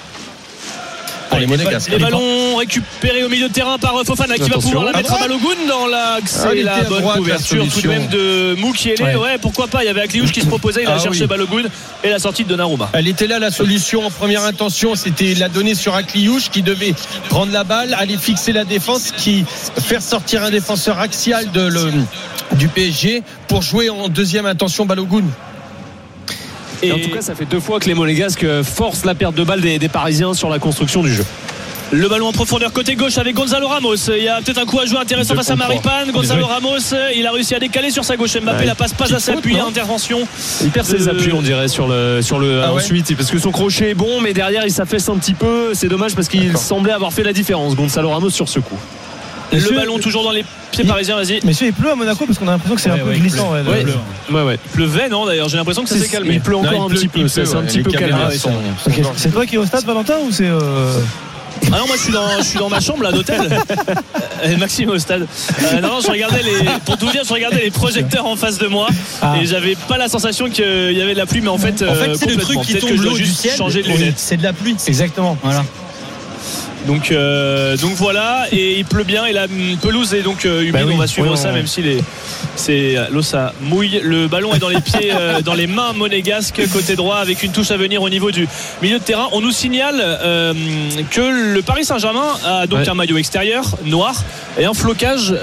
Pour 1.29 1.39
les 1.39 1.99
ballons 1.99 2.57
récupérés 2.57 3.25
au 3.25 3.29
milieu 3.29 3.49
de 3.49 3.53
terrain 3.53 3.79
par 3.79 3.95
Fofana 4.05 4.37
qui 4.37 4.49
va 4.49 4.59
pouvoir 4.59 4.85
la 4.85 4.93
mettre 4.93 5.13
à 5.13 5.17
droite 5.17 5.29
Balogun 5.29 5.69
dans 5.69 5.87
l'axe 5.87 6.41
Ah, 6.45 6.55
la 6.55 6.79
était 6.79 6.87
à 6.87 6.89
bonne 6.89 7.05
la 7.05 7.13
couverture 7.15 7.67
tout 7.73 7.81
de 7.81 7.89
même 7.89 8.07
de 8.09 8.55
Moukielé. 8.59 9.03
Ouais. 9.03 9.17
Ouais. 9.17 9.39
pourquoi 9.39 9.67
pas. 9.69 9.83
Il 9.83 9.87
y 9.87 9.91
avait 9.91 10.01
Akliouche 10.01 10.33
qui 10.33 10.41
se 10.41 10.47
proposait, 10.47 10.83
il 10.83 10.89
a 10.89 10.95
Ah 10.97 10.99
cherché. 10.99 11.27
Balogun 11.27 11.65
et 12.03 12.11
la 12.11 12.19
sortie 12.19 12.45
de 12.45 12.49
Donnarumma. 12.49 12.91
Elle 12.93 13.09
était 13.09 13.27
là 13.27 13.39
la 13.39 13.51
solution 13.51 14.07
en 14.07 14.11
première 14.11 14.45
intention, 14.45 14.95
c'était 14.95 15.35
la 15.35 15.49
donner 15.49 15.75
sur 15.75 15.95
Akliouche 15.95 16.51
qui 16.51 16.63
devait 16.63 16.95
prendre 17.29 17.53
la 17.53 17.65
balle, 17.65 17.95
aller 17.95 18.17
fixer 18.17 18.53
la 18.53 18.65
défense, 18.65 19.13
qui 19.17 19.45
faire 19.81 20.03
sortir 20.03 20.43
un 20.43 20.51
défenseur 20.51 20.99
axial 20.99 21.51
de 21.53 21.61
le, 21.63 21.91
du 22.53 22.69
PSG 22.69 23.23
pour 23.49 23.63
jouer 23.63 23.91
en 23.91 24.09
deuxième 24.09 24.47
intention 24.47 24.87
Balogun. 24.87 25.25
Et 26.83 26.93
en 26.93 26.99
tout 26.99 27.11
cas, 27.11 27.21
ça 27.23 27.35
fait 27.35 27.45
deux 27.45 27.61
fois 27.61 27.81
que 27.81 27.87
les 27.87 27.95
Monégasques 27.95 28.45
euh, 28.45 28.63
forcent 28.63 29.05
la 29.05 29.15
perte 29.15 29.35
de 29.35 29.43
balle 29.45 29.61
des, 29.61 29.79
des 29.79 29.89
Parisiens 29.89 30.35
sur 30.35 30.49
la 30.49 30.59
construction 30.59 31.03
du 31.03 31.13
jeu. 31.13 31.25
Le 31.91 32.07
ballon 32.07 32.27
en 32.27 32.33
profondeur 32.33 32.71
côté 32.75 32.97
gauche 32.97 33.17
avec 33.17 33.35
Gonzalo 33.35 33.67
Ramos. 33.67 33.95
Il 34.15 34.23
y 34.23 34.29
a 34.29 34.43
peut-être 34.43 34.59
un 34.59 34.67
coup 34.67 34.79
à 34.79 34.85
jouer 34.85 34.99
intéressant 34.99 35.35
face 35.35 35.49
à. 35.51 35.57
Maripane. 35.57 36.11
Gonzalo 36.13 36.45
Ramos, 36.47 36.77
il 37.17 37.27
a 37.27 37.33
réussi 37.33 37.55
à 37.55 37.59
décaler 37.59 37.91
sur 37.91 38.05
sa 38.05 38.17
gauche. 38.19 38.37
Mbappé 38.37 38.59
Ouais. 38.61 38.67
la 38.67 38.75
passe 38.75 38.93
pas 38.93 39.07
faute, 39.07 39.29
appuyée. 39.39 39.59
non 39.59 39.69
Intervention. 39.69 40.21
Il 40.63 40.69
perd 40.71 40.85
ses 40.87 41.09
Euh, 41.09 41.13
appuis, 41.13 41.33
on 41.33 41.41
dirait, 41.41 41.69
sur 41.69 41.89
le, 41.89 42.21
sur 42.21 42.39
le 42.41 42.61
Ah 42.63 42.75
ouais 42.75 42.83
ensuite, 42.83 43.17
parce 43.17 43.31
que 43.31 43.39
son 43.39 43.51
crochet 43.53 43.91
est 43.91 43.95
bon, 43.95 44.21
mais 44.21 44.35
derrière 44.35 44.65
il 44.67 44.71
s'affaisse 44.71 45.09
un 45.09 45.17
petit 45.17 45.33
peu. 45.33 45.71
C'est 45.73 45.89
dommage 45.89 46.15
parce 46.15 46.29
qu'il 46.29 46.55
semblait 46.59 46.93
avoir 46.93 47.11
fait 47.15 47.23
la 47.23 47.33
différence, 47.33 47.75
Gonzalo 47.75 48.11
Ramos 48.11 48.29
sur 48.31 48.51
ce 48.51 48.61
coup. 48.61 48.77
Le 49.51 49.57
Monsieur- 49.59 49.77
ballon 49.77 49.99
toujours 49.99 50.25
dans 50.25 50.31
les 50.31 50.45
pieds 50.73 50.85
Il- 50.85 50.87
parisiens. 50.89 51.17
Vas-y. 51.17 51.41
Messieurs, 51.45 51.69
il 51.69 51.73
pleut 51.73 51.91
à 51.91 51.95
Monaco 51.95 52.27
parce 52.27 52.39
qu'on 52.39 52.49
a 52.49 52.53
l'impression 52.53 52.75
que 52.77 52.81
c'est 52.83 52.91
Ouais, 52.91 52.97
un 53.01 53.05
peu 53.05 53.09
ouais, 53.11 53.17
il 53.17 53.23
glissant. 53.23 53.51
ouais, 53.53 53.63
le- 53.63 53.71
Ouais. 53.71 53.83
le- 53.83 54.35
Ouais, 54.37 54.43
ouais. 54.43 54.59
Il 54.67 54.71
pleuvait, 54.73 55.09
non 55.09 55.25
D'ailleurs, 55.27 55.49
j'ai 55.49 55.57
l'impression 55.57 55.83
que 55.83 55.89
ça 55.89 55.97
s'est 55.99 56.09
calmé. 56.09 56.35
Il 56.35 56.41
pleut 56.41 56.57
encore 56.57 56.71
Non, 56.73 56.79
il 56.79 56.83
un 56.83 56.89
pleut, 56.89 56.99
petit 56.99 57.09
peu, 57.09 57.29
ça 57.29 57.41
pleut, 57.41 57.51
c'est 57.51 57.57
un 57.57 57.63
petit 57.63 57.81
peu 57.81 57.91
calmé. 57.91 58.15
C'est 59.17 59.31
toi 59.33 59.47
qui 59.47 59.55
es 59.55 59.59
au 59.59 59.65
stade, 59.67 59.85
Valentin, 59.85 60.17
ou 60.27 60.31
c'est. 60.31 60.47
euh, 60.47 61.01
Ah 61.73 61.79
non, 61.79 61.87
moi 61.89 61.97
je 61.97 62.03
suis 62.03 62.13
dans, 62.13 62.39
je 62.39 62.45
suis 62.45 62.59
dans 62.59 62.69
ma 62.69 62.79
chambre 62.81 63.03
là 63.03 63.11
d'hôtel. 63.11 63.41
Maxime 64.59 64.91
au 64.91 64.99
stade. 64.99 65.27
Euh, 65.73 65.81
non, 65.81 65.89
non, 65.89 66.01
je 66.01 66.09
regardais 66.11 66.41
les, 66.43 66.69
pour 66.85 66.97
tout 66.97 67.07
vous 67.07 67.13
dire, 67.13 67.23
je 67.27 67.33
regardais 67.33 67.63
les 67.65 67.71
projecteurs 67.71 68.27
en 68.27 68.37
face 68.37 68.59
de 68.59 68.69
moi 68.69 68.87
Ah. 69.21 69.35
et 69.41 69.45
j'avais 69.47 69.75
pas 69.89 69.99
la 69.99 70.09
sensation 70.09 70.49
qu'il 70.51 70.93
y 70.93 71.01
avait 71.03 71.15
de 71.15 71.19
la 71.19 71.27
pluie, 71.27 71.41
mais 71.41 71.49
en 71.49 71.59
fait, 71.59 71.83
En 71.83 71.95
fait, 71.95 72.11
euh, 72.11 72.15
c'est 72.17 72.27
le 72.31 72.37
truc 72.37 72.61
qui 72.63 72.75
tombe 72.79 72.91
l'eau 73.01 73.13
du 73.17 73.25
juste 73.25 73.41
ciel. 73.41 73.57
changer 73.57 73.83
de 73.83 73.89
lunettes. 73.89 74.15
C'est 74.19 74.37
de 74.37 74.43
la 74.45 74.53
pluie. 74.53 74.77
Exactement. 74.87 75.37
Voilà. 75.43 75.65
Donc, 76.89 77.11
euh, 77.13 77.77
donc 77.77 77.93
voilà, 77.97 78.47
et 78.51 78.79
il 78.79 78.85
pleut 78.87 79.05
bien 79.05 79.27
et 79.27 79.33
la 79.35 79.45
hum, 79.45 79.77
pelouse 79.83 80.15
est 80.15 80.23
donc 80.23 80.47
euh, 80.47 80.63
humide. 80.63 80.73
Bah 80.73 80.81
oui, 80.87 80.93
on 80.95 80.99
va 80.99 81.07
suivre 81.07 81.31
oui, 81.31 81.37
ça, 81.37 81.51
on- 81.51 81.53
même 81.53 81.67
si 81.67 81.83
les, 81.83 81.99
c'est 82.57 82.97
l'eau 83.11 83.21
ça 83.21 83.53
mouille. 83.61 84.01
Le 84.03 84.27
ballon 84.27 84.55
est 84.55 84.59
dans 84.59 84.71
les 84.71 84.81
pieds, 84.81 85.13
euh, 85.13 85.43
dans 85.43 85.53
les 85.53 85.67
mains 85.67 85.93
monégasques 85.93 86.61
côté 86.73 86.97
droit, 86.97 87.17
avec 87.17 87.43
une 87.43 87.53
touche 87.53 87.71
à 87.73 87.77
venir 87.77 88.01
au 88.01 88.09
niveau 88.09 88.31
du 88.31 88.49
milieu 88.81 88.99
de 88.99 89.05
terrain. 89.05 89.29
On 89.33 89.43
nous 89.43 89.51
signale 89.53 89.97
euh, 90.01 90.55
que 91.11 91.21
le 91.55 91.61
Paris 91.61 91.85
Saint-Germain 91.85 92.27
a 92.45 92.67
donc 92.67 92.79
Ouais. 92.81 92.89
un 92.89 92.95
maillot 92.95 93.19
extérieur 93.19 93.65
noir 93.85 94.15
et 94.59 94.65
un 94.65 94.73
flocage 94.73 95.35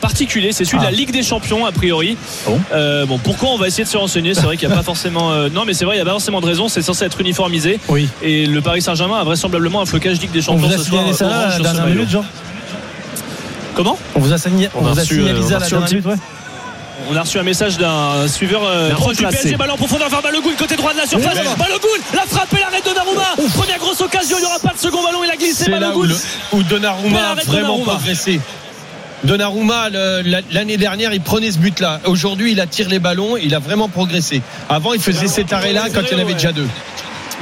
particulier. 0.00 0.52
C'est 0.52 0.64
celui 0.66 0.78
de 0.80 0.84
la 0.84 0.90
Ligue 0.90 1.12
des 1.12 1.22
Champions 1.22 1.64
a 1.66 1.72
priori. 1.72 2.16
Bon? 2.46 2.60
Euh, 2.74 3.06
bon, 3.06 3.16
pourquoi 3.18 3.50
on 3.50 3.56
va 3.56 3.68
essayer 3.68 3.84
de 3.84 3.88
se 3.88 3.96
renseigner? 3.96 4.34
C'est 4.34 4.42
vrai 4.42 4.56
qu'il 4.58 4.68
n'y 4.68 4.74
a 4.74 4.76
pas 4.76 4.82
forcément. 4.82 5.32
non, 5.48 5.64
mais 5.64 5.72
c'est 5.72 5.84
vrai, 5.86 5.94
il 5.94 5.98
n'y 5.98 6.02
a 6.02 6.04
pas 6.04 6.10
forcément 6.10 6.40
de 6.42 6.46
raison. 6.46 6.68
C'est 6.68 6.82
censé 6.82 7.04
être 7.06 7.20
uniformisé. 7.20 7.78
Oui. 7.88 8.08
Et 8.22 8.46
le 8.46 8.60
Paris 8.60 8.82
Saint-Germain 8.82 9.18
a 9.20 9.24
vraisemblablement 9.24 9.80
un 9.80 9.86
flocage 9.86 10.20
Ligue 10.20 10.32
des 10.32 10.40
On 10.40 10.52
Champions 10.58 10.68
a 10.74 10.78
signalé 10.84 11.12
ça 11.12 11.26
là, 11.28 11.38
à 11.38 11.58
la 11.58 11.58
dernière 11.58 11.86
minute, 11.86 12.10
Jean 12.10 12.24
Comment 13.74 13.98
On 14.14 14.20
vous 14.20 14.32
a, 14.32 14.38
signé, 14.38 14.68
on 14.74 14.84
On 14.84 14.86
a 14.86 14.92
vous 14.92 14.98
a 14.98 15.02
reçu, 15.02 15.14
signalé 15.16 15.40
euh, 15.40 15.42
ça 15.42 15.48
on 15.48 15.52
à 15.52 15.56
a 15.56 15.58
la 15.58 15.64
reçu 15.64 15.74
un 15.74 15.78
dernière 15.80 15.90
minute, 15.90 16.06
ouais. 16.06 16.14
On 17.10 17.16
a 17.16 17.20
reçu 17.22 17.38
un 17.38 17.42
message 17.42 17.76
d'un 17.76 18.28
suiveur 18.28 18.62
euh, 18.64 18.90
proche 18.90 19.16
du. 19.16 19.26
PSG. 19.26 19.56
Ballon 19.56 19.74
en 19.74 19.76
profondeur 19.76 20.08
vers 20.08 20.22
Balogun, 20.22 20.50
côté 20.56 20.76
droit 20.76 20.92
de 20.92 20.98
la 20.98 21.06
surface. 21.06 21.34
Balogun, 21.58 21.88
la 22.14 22.20
frappe 22.22 22.52
et 22.54 22.60
l'arrêt 22.60 22.80
de 22.80 22.84
Donnarumma. 22.84 23.50
Première 23.56 23.78
grosse 23.78 24.00
occasion, 24.00 24.36
il 24.38 24.42
n'y 24.42 24.46
aura 24.46 24.60
pas 24.60 24.72
de 24.72 24.78
second 24.78 25.02
ballon. 25.02 25.18
Il 25.24 25.30
a 25.30 25.36
glissé 25.36 25.64
C'est 25.64 25.70
là 25.72 25.90
où, 25.90 26.02
Balogun. 26.02 26.06
le- 26.52 26.56
où 26.58 26.62
Donnarumma 26.62 27.18
a 27.18 27.34
vraiment 27.34 27.62
Donnarumma. 27.78 27.92
progressé. 27.94 28.40
Donnarumma, 29.24 29.88
l'année 30.52 30.76
dernière, 30.76 31.12
il 31.12 31.20
prenait 31.20 31.50
ce 31.50 31.58
but-là. 31.58 31.98
Aujourd'hui, 32.04 32.52
il 32.52 32.60
attire 32.60 32.88
les 32.88 32.98
ballons. 33.00 33.36
Il 33.38 33.54
a 33.54 33.58
vraiment 33.58 33.88
progressé. 33.88 34.40
Avant, 34.68 34.92
il 34.92 35.00
faisait 35.00 35.26
cet 35.28 35.52
arrêt-là 35.52 35.86
quand 35.92 36.02
il 36.10 36.16
y 36.16 36.20
en 36.20 36.22
avait 36.22 36.34
déjà 36.34 36.52
deux. 36.52 36.68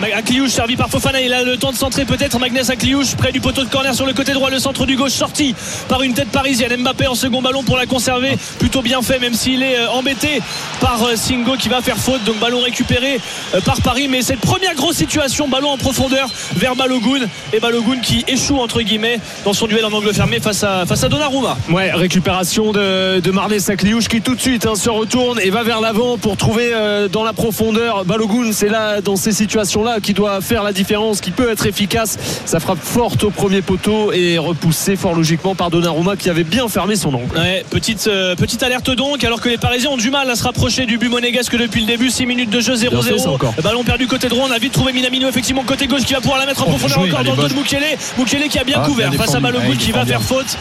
Akliouche 0.00 0.50
servi 0.50 0.76
par 0.76 0.88
Fofana, 0.88 1.20
il 1.20 1.32
a 1.32 1.42
le 1.42 1.56
temps 1.56 1.70
de 1.70 1.76
centrer 1.76 2.04
peut-être 2.04 2.38
Magnès 2.38 2.68
Akliouche 2.70 3.14
près 3.14 3.30
du 3.30 3.40
poteau 3.40 3.62
de 3.62 3.68
corner 3.68 3.94
sur 3.94 4.06
le 4.06 4.12
côté 4.12 4.32
droit, 4.32 4.50
le 4.50 4.58
centre 4.58 4.84
du 4.86 4.96
gauche 4.96 5.12
sorti 5.12 5.54
par 5.88 6.02
une 6.02 6.14
tête 6.14 6.28
parisienne. 6.28 6.74
Mbappé 6.82 7.06
en 7.06 7.14
second 7.14 7.42
ballon 7.42 7.62
pour 7.62 7.76
la 7.76 7.86
conserver, 7.86 8.36
plutôt 8.58 8.82
bien 8.82 9.02
fait 9.02 9.18
même 9.18 9.34
s'il 9.34 9.62
est 9.62 9.78
euh, 9.78 9.90
embêté 9.90 10.40
par 10.80 11.02
euh, 11.04 11.16
Singo 11.16 11.56
qui 11.56 11.68
va 11.68 11.82
faire 11.82 11.98
faute. 11.98 12.24
Donc 12.24 12.38
ballon 12.38 12.60
récupéré 12.60 13.20
euh, 13.54 13.60
par 13.60 13.80
Paris, 13.82 14.08
mais 14.08 14.22
cette 14.22 14.40
première 14.40 14.74
grosse 14.74 14.96
situation, 14.96 15.48
ballon 15.48 15.70
en 15.70 15.76
profondeur 15.78 16.28
vers 16.56 16.74
Balogun 16.74 17.26
et 17.52 17.60
Balogun 17.60 17.98
qui 18.00 18.24
échoue 18.26 18.58
entre 18.58 18.80
guillemets 18.80 19.20
dans 19.44 19.52
son 19.52 19.66
duel 19.66 19.84
en 19.84 19.92
angle 19.92 20.12
fermé 20.12 20.40
face 20.40 20.64
à 20.64 20.86
face 20.86 21.04
à 21.04 21.08
Donnarumma. 21.08 21.56
Ouais, 21.70 21.92
récupération 21.92 22.72
de, 22.72 23.20
de 23.20 23.30
Marnez 23.30 23.60
Sakliouche 23.60 24.08
qui 24.08 24.20
tout 24.20 24.34
de 24.34 24.40
suite 24.40 24.66
hein, 24.66 24.74
se 24.74 24.90
retourne 24.90 25.38
et 25.40 25.50
va 25.50 25.62
vers 25.62 25.80
l'avant 25.80 26.18
pour 26.18 26.36
trouver 26.36 26.72
dans 27.10 27.24
la 27.24 27.32
profondeur 27.32 28.04
Balogun. 28.04 28.52
C'est 28.52 28.68
là, 28.68 29.00
dans 29.00 29.16
ces 29.16 29.32
situations-là, 29.82 30.00
qui 30.00 30.14
doit 30.14 30.40
faire 30.40 30.62
la 30.62 30.72
différence, 30.72 31.20
qui 31.20 31.30
peut 31.30 31.50
être 31.50 31.66
efficace. 31.66 32.18
Ça 32.46 32.60
frappe 32.60 32.78
forte 32.82 33.24
au 33.24 33.30
premier 33.30 33.62
poteau 33.62 34.12
et 34.12 34.38
repoussé 34.38 34.96
fort 34.96 35.14
logiquement 35.14 35.54
par 35.54 35.70
Donnarumma 35.70 36.16
qui 36.16 36.30
avait 36.30 36.44
bien 36.44 36.68
fermé 36.68 36.96
son 36.96 37.12
angle. 37.14 37.36
Ouais, 37.36 37.64
petite, 37.70 38.06
euh, 38.06 38.34
petite 38.36 38.62
alerte 38.62 38.90
donc, 38.90 39.24
alors 39.24 39.40
que 39.40 39.48
les 39.48 39.58
Parisiens 39.58 39.90
ont 39.90 39.96
du 39.96 40.10
mal 40.10 40.28
à 40.30 40.36
se 40.36 40.44
rapprocher 40.44 40.86
du 40.86 40.98
but 40.98 41.08
monégasque 41.08 41.56
depuis 41.56 41.80
le 41.80 41.86
début. 41.86 42.10
6 42.10 42.26
minutes 42.26 42.50
de 42.50 42.60
jeu, 42.60 42.74
Bien 42.76 42.90
fait, 43.02 43.18
ça 43.18 43.26
0-0. 43.26 43.34
encore. 43.34 43.54
Ballon 43.62 43.84
perdu 43.84 44.06
côté 44.06 44.28
droit. 44.28 44.46
On 44.48 44.52
a 44.52 44.58
vite 44.58 44.72
trouvé 44.72 44.92
Minamino, 44.92 45.28
effectivement, 45.28 45.62
côté 45.64 45.86
gauche, 45.86 46.02
qui 46.04 46.14
va 46.14 46.20
pouvoir 46.20 46.38
la 46.38 46.46
mettre 46.46 46.62
en 46.62 46.66
Oh, 46.66 46.70
profondeur 46.70 46.98
joué, 47.00 47.10
encore 47.10 47.24
dans 47.24 47.32
le 47.32 47.42
dos 47.42 47.48
de. 47.48 47.54
Mukele. 47.54 47.84
Mukele 48.18 48.48
qui 48.48 48.58
a 48.58 48.64
bien 48.64 48.78
Ah, 48.82 48.86
couvert 48.86 49.10
bien 49.10 49.18
face 49.18 49.34
à. 49.34 49.40
Balogun 49.40 49.68
Ah, 49.72 49.76
qui 49.76 49.92
va 49.92 50.04
faire 50.06 50.22
faute. 50.22 50.56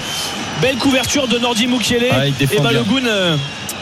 Belle 0.62 0.78
couverture 0.78 1.28
de 1.28 1.38
Nordi 1.40 1.68
Mukele. 1.68 2.06
Ah, 2.12 2.28
et. 2.28 2.60
Balogun. 2.60 3.06
euh, 3.06 3.36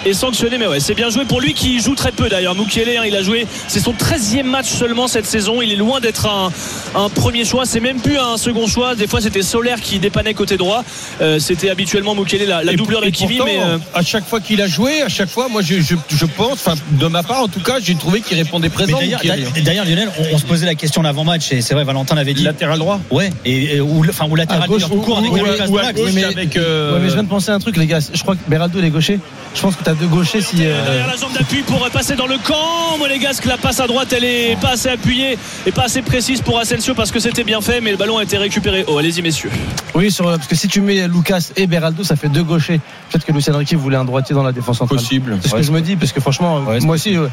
est 0.06 0.14
sanctionné 0.14 0.58
mais 0.58 0.68
ouais 0.68 0.80
c'est 0.80 0.94
bien 0.96 1.10
joué 1.10 1.26
pour 1.26 1.42
lui 1.42 1.54
qui 1.54 1.80
joue 1.80 1.96
très 1.96 2.12
peu 2.12 2.30
d'ailleurs 2.30 2.56
Mukele 2.56 2.90
hein, 2.98 3.04
il 3.06 3.16
a 3.16 3.22
joué 3.24 3.46
c'est 3.68 3.80
son 3.80 3.94
13e 3.94 4.44
match 4.44 4.68
seulement 4.68 5.08
cette 5.08 5.26
saison 5.26 5.62
il 5.62 5.72
est 5.72 5.76
loin 5.76 6.00
d'être 6.00 6.26
un, 6.28 6.52
un 6.96 7.10
premier 7.10 7.46
choix 7.46 7.66
c'est 7.66 7.80
même 7.80 8.00
plus 8.00 8.18
un 8.18 8.38
second 8.38 8.68
choix 8.68 8.96
des 8.96 9.08
fois 9.08 9.22
c'était 9.22 9.42
Solaire 9.42 9.82
qui 9.82 10.00
dépannait 10.00 10.34
côté 10.34 10.58
droit 10.58 10.84
Euh, 11.22 11.38
c'était 11.40 11.70
habituellement 11.70 12.16
Mukele 12.16 12.46
la, 12.48 12.64
la 12.64 12.74
doubleur 12.74 13.02
d'Akimi 13.02 13.38
pourtant, 13.38 13.52
mais 13.52 13.60
euh, 13.60 13.78
à 13.94 14.02
chaque 14.04 14.26
fois 14.26 14.40
qu'il 14.40 14.62
a 14.62 14.68
joué, 14.68 15.02
à 15.02 15.10
chaque 15.10 15.28
fois, 15.30 15.48
moi, 15.50 15.62
je, 15.62 15.82
je, 15.82 15.96
je 16.10 16.26
pense, 16.26 16.54
enfin, 16.54 16.76
de 16.92 17.08
ma 17.08 17.24
part, 17.24 17.44
en 17.44 17.48
tout 17.50 17.60
cas, 17.60 17.78
j'ai 17.84 17.96
trouvé 17.96 18.22
qu'il 18.22 18.38
répondait 18.38 18.70
présent. 18.70 18.98
d'ailleurs, 19.64 19.86
Lionel, 19.86 20.10
on, 20.18 20.36
on 20.36 20.38
se 20.38 20.46
posait 20.46 20.66
la 20.66 20.76
question 20.76 21.02
l'avant-match 21.02 21.52
et 21.52 21.62
c'est 21.62 21.74
vrai, 21.74 21.84
Valentin 21.84 22.16
l'avait 22.16 22.34
dit. 22.34 22.44
Latéral 22.44 22.80
droit. 22.80 23.00
Ouais, 23.12 23.32
et, 23.46 23.76
et- 23.76 23.82
ou, 23.82 24.04
enfin, 24.08 24.28
ou 24.30 24.36
latéral 24.36 24.68
gauche, 24.70 24.84
tout 24.84 25.02
court 25.02 25.18
avec 25.18 25.32
ou- 25.32 25.36
ou- 25.36 25.74
ou 25.74 26.10
mais- 26.14 26.24
avec. 26.24 26.56
euh, 26.56 26.94
Ouais, 26.94 27.00
mais 27.02 27.10
je 27.10 27.14
viens 27.16 27.24
de 27.24 27.28
penser 27.30 27.52
à 27.52 27.56
un 27.56 27.60
truc, 27.60 27.76
les 27.78 27.86
gars. 27.88 28.00
Je 28.14 28.22
crois 28.22 28.36
que 28.36 28.42
Beraldo, 28.50 28.80
il 28.80 28.86
est 28.86 28.90
gaucher. 28.90 29.20
Je 29.56 29.62
pense 29.62 29.76
que 29.76 29.84
deux 29.96 30.08
gauchers 30.08 30.42
si. 30.42 30.58
euh, 30.66 30.84
derrière 30.86 31.08
la 31.08 31.16
jambe 31.16 31.34
d'appui 31.34 31.62
pour 31.64 31.88
passer 31.90 32.16
dans 32.16 32.28
le 32.28 32.38
camp 32.38 32.98
Monégasque 32.98 33.46
la 33.46 33.58
passe 33.58 33.80
à 33.80 33.88
droite 33.88 34.14
elle 34.16 34.24
est 34.24 34.58
pas 34.60 34.72
assez 34.72 34.90
appuyée 34.90 35.38
et 35.66 35.72
pas 35.72 35.84
assez 35.84 36.02
précise 36.02 36.42
pour 36.42 36.60
Asensio 36.60 36.94
parce 36.96 37.12
que 37.12 37.20
c'était 37.20 37.44
bien 37.44 37.62
fait 37.62 37.82
mais 37.82 37.92
le 37.92 37.98
ballon 37.98 38.18
a 38.18 38.24
été 38.24 38.38
récupéré 38.38 38.84
oh 38.88 38.98
allez-y 38.98 39.22
messieurs 39.22 39.52
Oui, 39.96 40.12
sur, 40.12 40.26
parce 40.26 40.48
que 40.48 40.56
si 40.56 40.68
tu 40.68 40.82
mets 40.82 41.08
Lucas 41.08 41.52
et 41.56 41.68
Beraldo, 41.68 42.04
ça 42.04 42.16
fait 42.16 42.30
deux 42.30 42.44
gauchers. 42.44 42.80
Peut-être 43.10 43.26
que 43.26 43.32
Lucien 43.32 43.56
Riquet 43.58 43.76
voulait 43.76 43.98
un 43.98 44.06
droitier 44.06 44.36
dans 44.36 44.44
la 44.44 44.52
défense 44.52 44.78
centrale. 44.78 44.98
Possible. 45.00 45.38
C'est 45.42 45.50
ce 45.50 45.56
que 45.56 45.62
je 45.64 45.72
me 45.72 45.82
dis, 45.82 45.96
parce 45.96 46.12
que 46.12 46.22
franchement, 46.22 46.60
Ouais, 46.60 46.80
moi 46.82 46.96
aussi, 46.96 47.18
euh, 47.18 47.28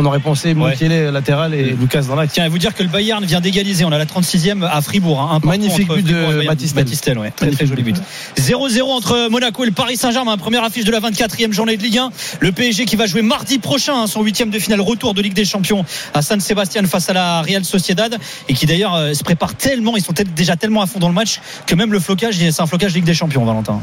on 0.00 0.04
aurait 0.06 0.20
pensé 0.20 0.54
Mukele 0.54 1.10
latéral 1.10 1.54
et 1.54 1.76
Lucas 1.78 2.02
dans 2.02 2.16
l'axe. 2.16 2.32
Tiens, 2.32 2.46
et 2.46 2.48
vous 2.48 2.58
dire 2.58 2.74
que 2.74 2.82
le 2.82 2.88
Bayern 2.88 3.24
vient 3.24 3.40
d'égaliser. 3.40 3.84
On 3.84 3.92
a 3.92 3.98
la 3.98 4.06
36e 4.06 4.64
à 4.64 4.80
Fribourg. 4.80 5.20
hein, 5.20 5.40
un 5.42 5.46
Magnifique 5.46 5.88
but 5.88 6.06
de. 6.06 6.46
Batistel. 6.46 6.84
Batistel, 6.84 7.18
ouais. 7.18 7.32
Très, 7.34 7.50
très 7.50 7.66
joli 7.66 7.82
but. 7.82 7.96
0-0 8.38 8.82
entre 8.82 9.28
Monaco 9.28 9.62
et 9.62 9.66
le 9.66 9.72
Paris 9.72 9.96
Saint-Germain. 9.96 10.36
Première 10.36 10.64
affiche 10.64 10.84
de 10.84 10.90
la 10.92 11.00
24e 11.00 11.52
journée 11.52 11.76
de 11.76 11.82
Ligue 11.82 11.98
1. 11.98 12.10
Le 12.40 12.52
PSG 12.52 12.84
qui 12.86 12.96
va 12.96 13.06
jouer 13.06 13.22
mardi 13.22 13.58
prochain 13.58 14.02
hein, 14.02 14.06
son 14.06 14.22
huitième 14.22 14.50
de 14.50 14.58
finale 14.58 14.80
retour 14.80 15.14
de 15.14 15.20
Ligue 15.22 15.34
des 15.34 15.44
Champions 15.44 15.84
à 16.14 16.22
San 16.22 16.40
Sébastien 16.40 16.84
face 16.84 17.10
à 17.10 17.12
la 17.12 17.42
Real 17.42 17.64
Sociedad 17.64 18.16
et 18.48 18.54
qui 18.54 18.66
d'ailleurs 18.66 18.94
euh, 18.94 19.12
se 19.14 19.22
prépare 19.22 19.54
tellement, 19.54 19.96
ils 19.96 20.02
sont 20.02 20.14
déjà 20.34 20.56
tellement 20.56 20.82
à 20.82 20.86
fond 20.86 20.98
dans 20.98 21.08
le 21.08 21.14
match 21.14 21.40
que 21.66 21.74
même 21.74 21.92
le 21.92 22.00
flocage, 22.00 22.36
c'est 22.38 22.60
un 22.60 22.66
flocage 22.66 22.94
Ligue 22.94 23.04
des 23.04 23.14
Champions, 23.14 23.44
Valentin. 23.44 23.80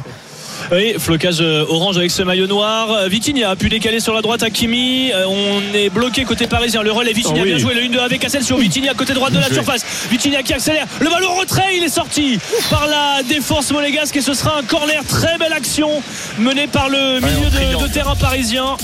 Oui, 0.72 0.96
flocage 1.00 1.38
euh, 1.40 1.66
orange 1.70 1.98
avec 1.98 2.12
ce 2.12 2.22
maillot 2.24 2.48
noir. 2.48 2.92
Euh, 2.92 3.08
Vitinha 3.08 3.50
a 3.52 3.56
pu 3.56 3.70
décaler 3.70 4.00
sur 4.02 4.14
la 4.14 4.22
droite 4.22 4.44
Hakimi. 4.44 5.12
Euh, 5.14 5.26
On 5.28 5.62
est 5.74 5.90
bloqué 5.90 6.24
côté 6.26 6.46
parisien. 6.48 6.82
Le 6.84 6.92
relais 6.92 7.14
Vitinha 7.14 7.36
Oh 7.40 7.44
oui. 7.44 7.50
bien 7.50 7.58
joué 7.58 7.74
le 7.74 7.82
1-2 7.84 8.00
avec 8.00 8.24
Asensio. 8.26 8.58
Vitinha 8.58 8.94
côté 8.94 9.14
droite 9.14 9.32
de 9.34 9.40
la 9.40 9.48
surface. 9.52 9.86
Vitinha 10.12 10.44
qui 10.44 10.54
accélère. 10.54 10.86
Le 11.00 11.10
ballon 11.10 11.34
retrait, 11.36 11.78
il 11.78 11.84
est 11.84 11.90
sorti 11.90 12.38
par 12.70 12.86
la 12.88 13.24
défense 13.24 13.72
monégasque 13.72 14.16
et 14.18 14.22
ce 14.22 14.34
sera 14.34 14.58
un 14.60 14.64
corner. 14.64 15.04
Très 15.08 15.38
belle 15.38 15.54
action 15.54 16.02
menée 16.38 16.68
par 16.68 16.90
le 16.90 17.20
milieu 17.22 17.50
de, 17.50 17.84
de 17.84 17.88
terrain 17.94 18.16
parisien. 18.16 18.76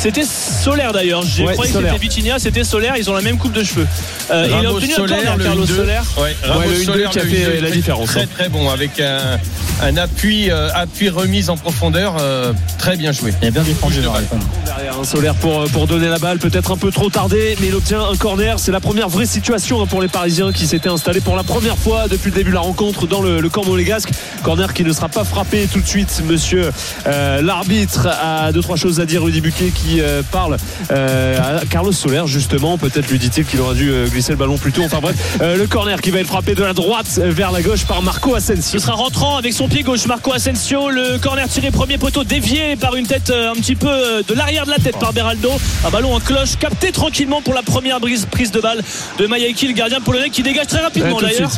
C'était 0.00 0.24
Solaire 0.24 0.92
d'ailleurs. 0.94 1.22
J'ai 1.22 1.44
Ouais, 1.44 1.52
croyé 1.52 1.70
que 1.70 1.78
c'était 1.78 1.98
Vitinha, 1.98 2.38
c'était 2.38 2.64
Solaire. 2.64 2.94
Ils 2.96 3.10
ont 3.10 3.12
la 3.14 3.20
même 3.20 3.36
coupe 3.36 3.52
de 3.52 3.62
cheveux. 3.62 3.86
Euh, 4.30 4.46
il 4.48 4.66
a 4.66 4.72
obtenu 4.72 4.94
un 4.94 4.96
corner, 4.96 5.36
le 5.36 5.44
Carlos 5.44 5.64
1-2. 5.66 5.76
Solaire. 5.76 6.04
Ouais, 6.18 6.34
Ramos 6.42 6.62
le 6.70 6.76
1-2 6.76 6.84
Solaire, 6.84 7.10
qui 7.10 7.18
a 7.18 7.22
le 7.24 7.28
fait 7.28 7.36
1-2, 7.36 7.54
la 7.60 7.60
très, 7.68 7.70
différence, 7.76 8.08
Très 8.08 8.22
hein. 8.22 8.26
très 8.34 8.48
bon 8.48 8.70
avec 8.70 8.98
un, 8.98 9.38
un 9.82 9.96
appui, 9.98 10.50
euh, 10.50 10.70
appui 10.74 11.10
remise 11.10 11.50
en 11.50 11.58
profondeur, 11.58 12.16
euh, 12.18 12.54
très 12.78 12.96
bien 12.96 13.12
joué. 13.12 13.34
Il 13.42 13.48
a 13.48 13.50
bien 13.50 13.62
défendu. 13.62 14.00
de 14.00 14.08
balle. 14.08 14.24
Derrière 14.64 14.98
un 14.98 15.04
solaire 15.04 15.34
pour, 15.34 15.64
pour 15.64 15.86
donner 15.86 16.08
la 16.08 16.18
balle, 16.18 16.38
peut-être 16.38 16.70
un 16.70 16.76
peu 16.78 16.90
trop 16.90 17.10
tardé, 17.10 17.56
mais 17.60 17.66
il 17.66 17.74
obtient 17.74 18.02
un 18.02 18.16
corner. 18.16 18.58
C'est 18.58 18.72
la 18.72 18.80
première 18.80 19.10
vraie 19.10 19.26
situation 19.26 19.82
hein, 19.82 19.86
pour 19.86 20.00
les 20.00 20.08
Parisiens 20.08 20.50
qui 20.52 20.66
s'étaient 20.66 20.88
installés 20.88 21.20
pour 21.20 21.36
la 21.36 21.42
première 21.42 21.76
fois 21.76 22.08
depuis 22.08 22.30
le 22.30 22.36
début 22.36 22.50
de 22.50 22.54
la 22.54 22.62
rencontre 22.62 23.06
dans 23.06 23.20
le, 23.20 23.40
le 23.40 23.48
camp 23.50 23.66
monégasque. 23.66 24.08
Corner 24.44 24.72
qui 24.72 24.82
ne 24.82 24.92
sera 24.94 25.10
pas 25.10 25.24
frappé 25.24 25.68
tout 25.70 25.80
de 25.80 25.86
suite. 25.86 26.22
Monsieur 26.26 26.70
euh, 27.06 27.42
l'arbitre 27.42 28.06
a 28.08 28.50
deux 28.52 28.62
trois 28.62 28.76
choses 28.76 28.98
à 28.98 29.04
dire. 29.04 29.22
Rudy 29.24 29.42
Buquet 29.42 29.72
qui 29.74 29.89
euh, 30.00 30.22
parle 30.30 30.56
euh, 30.92 31.58
à 31.60 31.66
Carlos 31.66 31.90
Soler 31.92 32.22
justement. 32.26 32.78
Peut-être 32.78 33.08
lui 33.10 33.18
dit-il 33.18 33.44
qu'il 33.44 33.60
aurait 33.60 33.74
dû 33.74 33.90
euh, 33.90 34.06
glisser 34.06 34.30
le 34.32 34.38
ballon 34.38 34.56
plus 34.58 34.70
tôt. 34.72 34.82
Enfin 34.84 35.00
bref, 35.00 35.16
le 35.40 35.66
corner 35.66 36.00
qui 36.00 36.10
va 36.10 36.20
être 36.20 36.28
frappé 36.28 36.54
de 36.54 36.62
la 36.62 36.72
droite 36.72 37.18
vers 37.22 37.50
la 37.50 37.62
gauche 37.62 37.84
par 37.86 38.02
Marco 38.02 38.34
Asensio. 38.34 38.78
Ce 38.78 38.84
sera 38.86 38.94
rentrant 38.94 39.36
avec 39.36 39.52
son 39.52 39.66
pied 39.68 39.82
gauche 39.82 40.06
Marco 40.06 40.32
Asensio. 40.32 40.90
Le 40.90 41.18
corner 41.18 41.48
tiré 41.48 41.70
premier 41.72 41.98
poteau 41.98 42.22
dévié 42.22 42.76
par 42.76 42.94
une 42.94 43.06
tête 43.06 43.30
un 43.30 43.54
petit 43.54 43.74
peu 43.74 44.22
de 44.26 44.34
l'arrière 44.34 44.66
de 44.66 44.70
la 44.70 44.78
tête 44.78 44.98
par 44.98 45.12
Beraldo. 45.12 45.50
Un 45.84 45.90
ballon 45.90 46.14
en 46.14 46.20
cloche 46.20 46.56
capté 46.58 46.92
tranquillement 46.92 47.42
pour 47.42 47.54
la 47.54 47.62
première 47.62 47.98
brise, 48.00 48.26
prise 48.30 48.50
de 48.52 48.60
balle 48.60 48.82
de 49.18 49.26
Mayaki, 49.26 49.66
le 49.68 49.72
gardien 49.74 50.00
polonais 50.00 50.30
qui 50.30 50.42
dégage 50.42 50.66
très 50.66 50.80
rapidement 50.80 51.16
Ouais, 51.16 51.22
d'ailleurs. 51.22 51.50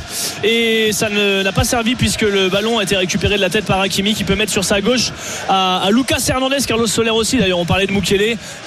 Et 0.44 0.90
ça 0.92 1.08
ne- 1.08 1.42
n'a 1.42 1.52
pas 1.52 1.64
servi 1.64 1.94
puisque 1.94 2.22
le 2.22 2.48
ballon 2.48 2.78
a 2.78 2.82
été 2.84 2.96
récupéré 2.96 3.36
de 3.36 3.40
la 3.40 3.50
tête 3.50 3.64
par 3.64 3.80
Hakimi 3.80 4.14
qui 4.14 4.24
peut 4.24 4.34
mettre 4.36 4.52
sur 4.52 4.64
sa 4.64 4.80
gauche 4.80 5.10
à, 5.48 5.78
à 5.84 5.90
Lucas 5.90 6.18
Hernandez, 6.28 6.58
Carlos 6.66 6.86
Soler 6.86 7.10
aussi. 7.10 7.38
D'ailleurs, 7.38 7.58
on 7.58 7.64
parlait 7.66 7.86
de 7.86 7.92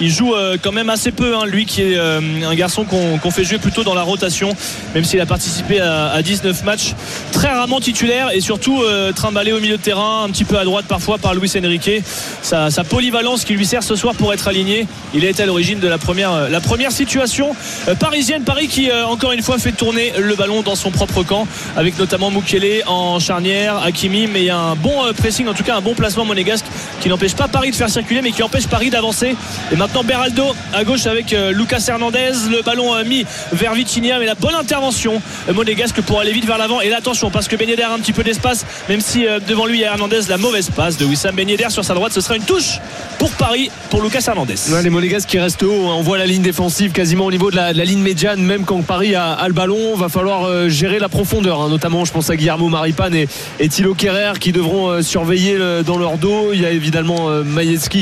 Il 0.01 0.09
joue 0.09 0.33
euh, 0.33 0.57
quand 0.61 0.71
même 0.71 0.89
assez 0.89 1.11
peu, 1.11 1.35
hein, 1.35 1.45
lui 1.45 1.65
qui 1.65 1.81
est 1.81 1.97
euh, 1.97 2.19
un 2.47 2.55
garçon 2.55 2.85
qu'on 2.85 3.31
fait 3.31 3.43
jouer 3.43 3.57
plutôt 3.57 3.83
dans 3.83 3.93
la 3.93 4.03
rotation, 4.03 4.55
même 4.93 5.03
s'il 5.03 5.19
a 5.21 5.25
participé 5.25 5.79
à, 5.79 6.07
à 6.07 6.21
19 6.21 6.63
matchs. 6.63 6.93
Très 7.31 7.49
rarement 7.49 7.79
titulaire 7.79 8.29
et 8.33 8.41
surtout 8.41 8.81
euh, 8.81 9.11
trimballé 9.11 9.51
au 9.51 9.59
milieu 9.59 9.77
de 9.77 9.81
terrain, 9.81 10.23
un 10.23 10.29
petit 10.29 10.43
peu 10.43 10.57
à 10.57 10.63
droite 10.63 10.85
parfois 10.87 11.17
par 11.17 11.33
Luis 11.33 11.51
Enrique. 11.57 12.03
Sa, 12.41 12.69
polyvalence 12.83 13.45
qui 13.45 13.53
lui 13.53 13.65
sert 13.65 13.83
ce 13.83 13.95
soir 13.95 14.13
pour 14.15 14.33
être 14.33 14.47
aligné. 14.47 14.87
Il 15.13 15.23
été 15.23 15.43
à 15.43 15.45
l'origine 15.45 15.79
de 15.79 15.87
la 15.87 15.97
première, 15.97 16.91
situation 16.91 17.55
parisienne. 17.99 18.43
Paris 18.43 18.67
qui, 18.67 18.91
encore 18.91 19.31
une 19.31 19.41
fois, 19.41 19.57
fait 19.57 19.71
tourner 19.71 20.13
le 20.17 20.35
ballon 20.35 20.61
dans 20.61 20.75
son 20.75 20.91
propre 20.91 21.23
camp, 21.23 21.47
avec 21.75 21.97
notamment 21.97 22.29
Mukele 22.29 22.83
en 22.85 23.19
charnière, 23.19 23.81
Hakimi, 23.83 24.27
mais 24.27 24.41
il 24.41 24.45
y 24.45 24.49
a 24.49 24.57
un 24.57 24.75
bon 24.75 24.93
pressing, 25.17 25.47
en 25.47 25.53
tout 25.53 25.63
cas 25.63 25.75
un 25.75 25.81
bon 25.81 25.95
placement 25.95 26.25
monégasque 26.25 26.65
qui 27.01 27.09
n'empêche 27.09 27.35
pas 27.35 27.47
Paris 27.47 27.71
de 27.71 27.75
faire 27.75 27.89
circuler, 27.89 28.21
mais 28.21 28.31
qui 28.31 28.43
empêche 28.43 28.67
Paris 28.67 28.89
d'avancer. 28.89 29.35
Et 29.71 29.75
maintenant 29.75 30.03
Beraldo 30.03 30.43
à 30.73 30.83
gauche 30.83 31.05
avec 31.05 31.33
euh, 31.33 31.51
Lucas 31.51 31.83
Hernandez, 31.87 32.31
le 32.49 32.61
ballon 32.61 32.95
euh, 32.95 33.03
mis 33.03 33.25
vers 33.51 33.73
Vitinha, 33.73 34.19
mais 34.19 34.25
la 34.25 34.35
bonne 34.35 34.55
intervention 34.55 35.21
euh, 35.49 35.53
monégasque 35.53 36.01
pour 36.01 36.19
aller 36.19 36.31
vite 36.31 36.45
vers 36.45 36.57
l'avant. 36.57 36.81
Et 36.81 36.89
là, 36.89 36.97
attention, 36.97 37.31
parce 37.31 37.47
que 37.47 37.55
Ben 37.55 37.69
a 37.69 37.93
un 37.93 37.99
petit 37.99 38.13
peu 38.13 38.23
d'espace, 38.23 38.65
même 38.89 39.01
si 39.01 39.25
devant 39.47 39.65
lui 39.65 39.79
il 39.79 39.81
y 39.81 39.85
a 39.85 39.91
Hernandez, 39.91 40.21
la 40.29 40.37
mauvaise 40.37 40.69
passe 40.69 40.97
de 40.97 41.05
Wissam 41.05 41.35
Ben 41.35 41.47
sur 41.69 41.83
sa 41.83 41.93
droite, 41.93 42.13
ce 42.13 42.21
sera 42.21 42.35
une 42.35 42.43
touche 42.43 42.79
pour 43.19 43.31
Paris, 43.31 43.69
pour 43.89 44.01
Lucas 44.01 44.23
Hernandez. 44.27 44.55
Les 44.83 44.89
Monégasques 44.89 45.29
qui 45.29 45.39
restent 45.39 45.63
haut, 45.63 45.87
hein. 45.87 45.95
on 45.97 46.01
voit 46.01 46.17
la 46.17 46.25
ligne 46.25 46.41
défensive 46.41 46.91
quasiment 46.91 47.25
au 47.25 47.31
niveau 47.31 47.51
de 47.51 47.55
la, 47.55 47.73
ligne 47.73 48.01
médiane, 48.01 48.41
même 48.41 48.65
quand 48.65 48.81
Paris 48.81 49.15
a, 49.15 49.43
le 49.47 49.53
ballon, 49.53 49.95
va 49.95 50.09
falloir 50.09 50.69
gérer 50.69 50.99
la 50.99 51.09
profondeur, 51.09 51.61
hein. 51.61 51.69
notamment 51.69 52.05
je 52.05 52.11
pense 52.11 52.29
à 52.29 52.35
Guillermo 52.35 52.69
Maripane 52.69 53.15
et, 53.15 53.27
et 53.59 53.69
Thilo 53.69 53.93
Kerrer 53.93 54.33
qui 54.39 54.51
devront 54.51 55.01
surveiller 55.01 55.57
le- 55.57 55.83
dans 55.83 55.97
leur 55.97 56.17
dos. 56.17 56.51
Il 56.53 56.61
y 56.61 56.65
a 56.65 56.71
évidemment 56.71 57.29
euh, 57.29 57.43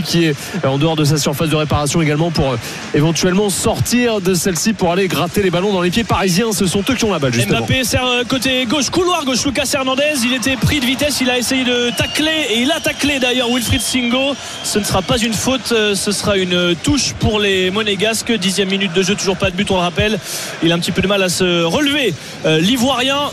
qui 0.03 0.25
est 0.25 0.35
en 0.65 0.77
dehors 0.77 0.95
de 0.95 1.03
sa 1.03 1.17
surface 1.17 1.32
de 1.41 1.55
réparation 1.55 2.01
également 2.01 2.31
pour 2.31 2.51
euh, 2.51 2.57
éventuellement 2.93 3.49
sortir 3.49 4.21
de 4.21 4.33
celle-ci 4.33 4.73
pour 4.73 4.91
aller 4.91 5.07
gratter 5.07 5.41
les 5.41 5.49
ballons 5.49 5.73
dans 5.73 5.81
les 5.81 5.89
pieds 5.89 6.03
parisiens. 6.03 6.51
Ce 6.51 6.65
sont 6.67 6.83
eux 6.89 6.95
qui 6.95 7.05
ont 7.05 7.11
la 7.11 7.19
balle 7.19 7.33
justement. 7.33 7.59
Mbappé 7.59 7.83
sert 7.83 8.05
euh, 8.05 8.23
côté 8.23 8.65
gauche, 8.65 8.89
couloir 8.89 9.25
gauche, 9.25 9.45
Lucas 9.45 9.69
Hernandez. 9.73 10.13
Il 10.23 10.33
était 10.33 10.55
pris 10.55 10.79
de 10.79 10.85
vitesse, 10.85 11.19
il 11.21 11.29
a 11.29 11.37
essayé 11.37 11.63
de 11.63 11.89
tacler 11.97 12.47
et 12.51 12.61
il 12.61 12.71
a 12.71 12.79
taclé 12.79 13.19
d'ailleurs 13.19 13.49
Wilfried 13.49 13.81
Singo. 13.81 14.35
Ce 14.63 14.79
ne 14.79 14.83
sera 14.83 15.01
pas 15.01 15.17
une 15.17 15.33
faute, 15.33 15.71
euh, 15.71 15.95
ce 15.95 16.11
sera 16.11 16.37
une 16.37 16.75
touche 16.83 17.13
pour 17.19 17.39
les 17.39 17.71
Monégasques. 17.71 18.31
Dixième 18.31 18.69
minute 18.69 18.93
de 18.93 19.01
jeu, 19.01 19.15
toujours 19.15 19.37
pas 19.37 19.49
de 19.49 19.55
but, 19.55 19.69
on 19.71 19.75
le 19.75 19.81
rappelle. 19.81 20.19
Il 20.61 20.71
a 20.71 20.75
un 20.75 20.79
petit 20.79 20.91
peu 20.91 21.01
de 21.01 21.07
mal 21.07 21.21
à 21.23 21.29
se 21.29 21.63
relever. 21.63 22.13
L'Ivoirien 22.45 23.31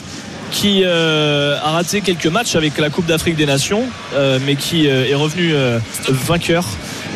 qui 0.51 0.85
a 0.85 1.71
raté 1.71 2.01
quelques 2.01 2.27
matchs 2.27 2.57
avec 2.57 2.79
la 2.79 2.91
Coupe 2.91 3.07
d'Afrique 3.07 3.37
des 3.37 3.47
Nations, 3.47 3.85
mais 4.47 4.57
qui 4.57 4.87
est 4.87 5.15
revenu 5.15 5.55
vainqueur 6.09 6.65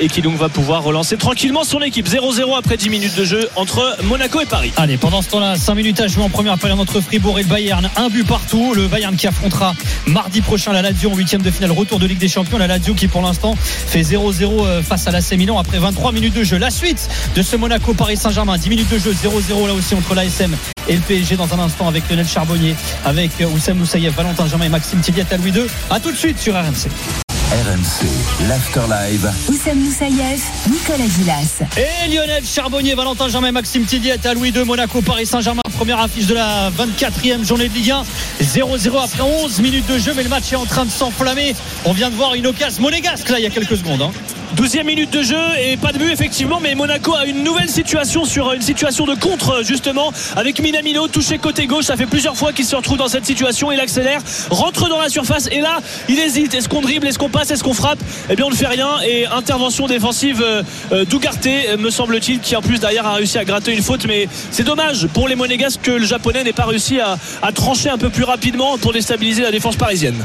et 0.00 0.08
qui 0.08 0.22
donc 0.22 0.36
va 0.36 0.48
pouvoir 0.48 0.82
relancer 0.82 1.16
tranquillement 1.16 1.64
son 1.64 1.80
équipe. 1.80 2.08
0-0 2.08 2.56
après 2.56 2.76
10 2.76 2.90
minutes 2.90 3.16
de 3.16 3.24
jeu 3.24 3.48
entre 3.56 3.96
Monaco 4.04 4.40
et 4.40 4.46
Paris. 4.46 4.72
Allez, 4.76 4.96
pendant 4.96 5.22
ce 5.22 5.28
temps-là, 5.30 5.56
5 5.56 5.74
minutes 5.74 6.00
à 6.00 6.08
jouer 6.08 6.22
en 6.22 6.28
première 6.28 6.58
période 6.58 6.80
entre 6.80 7.00
Fribourg 7.00 7.38
et 7.38 7.42
le 7.42 7.48
Bayern. 7.48 7.88
Un 7.96 8.08
but 8.08 8.26
partout. 8.26 8.74
Le 8.74 8.88
Bayern 8.88 9.16
qui 9.16 9.26
affrontera 9.26 9.74
mardi 10.06 10.40
prochain 10.40 10.72
la 10.72 10.82
Lazio 10.82 11.10
en 11.10 11.14
huitième 11.14 11.42
de 11.42 11.50
finale 11.50 11.72
retour 11.72 11.98
de 11.98 12.06
Ligue 12.06 12.18
des 12.18 12.28
Champions. 12.28 12.58
La 12.58 12.66
Lazio 12.66 12.94
qui 12.94 13.08
pour 13.08 13.22
l'instant 13.22 13.56
fait 13.56 14.02
0-0 14.02 14.66
euh, 14.66 14.82
face 14.82 15.06
à 15.06 15.10
l'AC 15.10 15.32
Milan 15.32 15.58
après 15.58 15.78
23 15.78 16.12
minutes 16.12 16.34
de 16.34 16.44
jeu. 16.44 16.58
La 16.58 16.70
suite 16.70 17.08
de 17.34 17.42
ce 17.42 17.56
Monaco 17.56 17.94
Paris 17.94 18.16
Saint-Germain. 18.16 18.58
10 18.58 18.68
minutes 18.68 18.92
de 18.92 18.98
jeu, 18.98 19.12
0-0 19.12 19.66
là 19.66 19.74
aussi 19.74 19.94
entre 19.94 20.14
l'ASM 20.14 20.56
et 20.88 20.94
le 20.94 21.00
PSG 21.00 21.36
dans 21.36 21.52
un 21.54 21.58
instant 21.58 21.88
avec 21.88 22.08
Lionel 22.08 22.26
Charbonnier, 22.26 22.74
avec 23.04 23.30
euh, 23.40 23.46
Oussem 23.46 23.78
Moussaïev, 23.78 24.14
Valentin 24.14 24.46
Germain 24.46 24.66
et 24.66 24.68
Maxime 24.68 25.00
Tilliat 25.00 25.24
à 25.30 25.36
Louis 25.36 25.50
II. 25.50 25.66
A 25.90 26.00
tout 26.00 26.12
de 26.12 26.16
suite 26.16 26.38
sur 26.38 26.54
RMC. 26.54 27.23
RMC, 27.52 28.08
l'Afterlive. 28.48 29.30
Oussem 29.48 29.78
Moussaïev, 29.78 30.40
Nicolas 30.68 31.06
Gilas. 31.16 31.62
Et 31.76 32.08
Lionel 32.08 32.42
Charbonnier, 32.44 32.94
Valentin 32.94 33.28
Germain, 33.28 33.52
Maxime 33.52 33.84
Tilliette 33.84 34.24
à 34.26 34.34
Louis 34.34 34.48
II, 34.50 34.64
Monaco, 34.64 35.02
Paris 35.02 35.26
Saint-Germain. 35.26 35.60
Première 35.76 36.00
affiche 36.00 36.26
de 36.26 36.34
la 36.34 36.70
24e 36.70 37.46
journée 37.46 37.68
de 37.68 37.74
Ligue 37.74 37.90
1. 37.92 38.02
0-0 38.42 39.04
après 39.04 39.22
11 39.22 39.60
minutes 39.60 39.86
de 39.86 39.98
jeu, 39.98 40.14
mais 40.16 40.22
le 40.24 40.30
match 40.30 40.52
est 40.52 40.56
en 40.56 40.64
train 40.64 40.84
de 40.86 40.90
s'enflammer. 40.90 41.54
On 41.84 41.92
vient 41.92 42.10
de 42.10 42.16
voir 42.16 42.34
une 42.34 42.46
occasion 42.46 42.82
monégasque 42.82 43.28
là 43.28 43.38
il 43.38 43.42
y 43.42 43.46
a 43.46 43.50
quelques 43.50 43.76
secondes. 43.76 44.02
hein. 44.02 44.10
12e 44.54 44.84
minute 44.84 45.10
de 45.10 45.22
jeu 45.22 45.36
et 45.60 45.76
pas 45.76 45.92
de 45.92 45.98
but 45.98 46.10
effectivement 46.10 46.60
mais 46.60 46.74
Monaco 46.74 47.14
a 47.14 47.26
une 47.26 47.42
nouvelle 47.42 47.68
situation 47.68 48.24
sur 48.24 48.52
une 48.52 48.62
situation 48.62 49.04
de 49.04 49.14
contre 49.14 49.62
justement 49.64 50.12
avec 50.36 50.60
Minamino 50.60 51.08
touché 51.08 51.38
côté 51.38 51.66
gauche. 51.66 51.86
Ça 51.86 51.96
fait 51.96 52.06
plusieurs 52.06 52.36
fois 52.36 52.52
qu'il 52.52 52.64
se 52.64 52.76
retrouve 52.76 52.98
dans 52.98 53.08
cette 53.08 53.26
situation. 53.26 53.72
Il 53.72 53.80
accélère 53.80 54.20
rentre 54.50 54.88
dans 54.88 55.00
la 55.00 55.08
surface 55.08 55.48
et 55.50 55.60
là 55.60 55.78
il 56.08 56.18
hésite. 56.18 56.54
Est-ce 56.54 56.68
qu'on 56.68 56.80
dribble? 56.80 57.06
Est-ce 57.06 57.18
qu'on 57.18 57.30
passe? 57.30 57.50
Est-ce 57.50 57.64
qu'on 57.64 57.74
frappe? 57.74 57.98
Eh 58.30 58.36
bien 58.36 58.44
on 58.46 58.50
ne 58.50 58.54
fait 58.54 58.66
rien 58.66 59.00
et 59.06 59.26
intervention 59.26 59.86
défensive 59.86 60.42
euh, 60.42 60.62
euh, 60.92 61.04
d'Ugarte 61.04 61.46
euh, 61.46 61.76
me 61.76 61.90
semble-t-il 61.90 62.40
qui 62.40 62.54
en 62.56 62.62
plus 62.62 62.78
derrière 62.78 63.06
a 63.06 63.14
réussi 63.14 63.38
à 63.38 63.44
gratter 63.44 63.72
une 63.72 63.82
faute. 63.82 64.06
Mais 64.06 64.28
c'est 64.50 64.64
dommage 64.64 65.08
pour 65.08 65.28
les 65.28 65.34
Monégasques 65.34 65.80
que 65.82 65.90
le 65.90 66.06
japonais 66.06 66.44
n'ait 66.44 66.52
pas 66.52 66.66
réussi 66.66 67.00
à, 67.00 67.18
trancher 67.52 67.88
un 67.88 67.98
peu 67.98 68.10
plus 68.10 68.24
rapidement 68.24 68.78
pour 68.78 68.92
déstabiliser 68.92 69.42
la 69.42 69.50
défense 69.50 69.76
parisienne. 69.76 70.16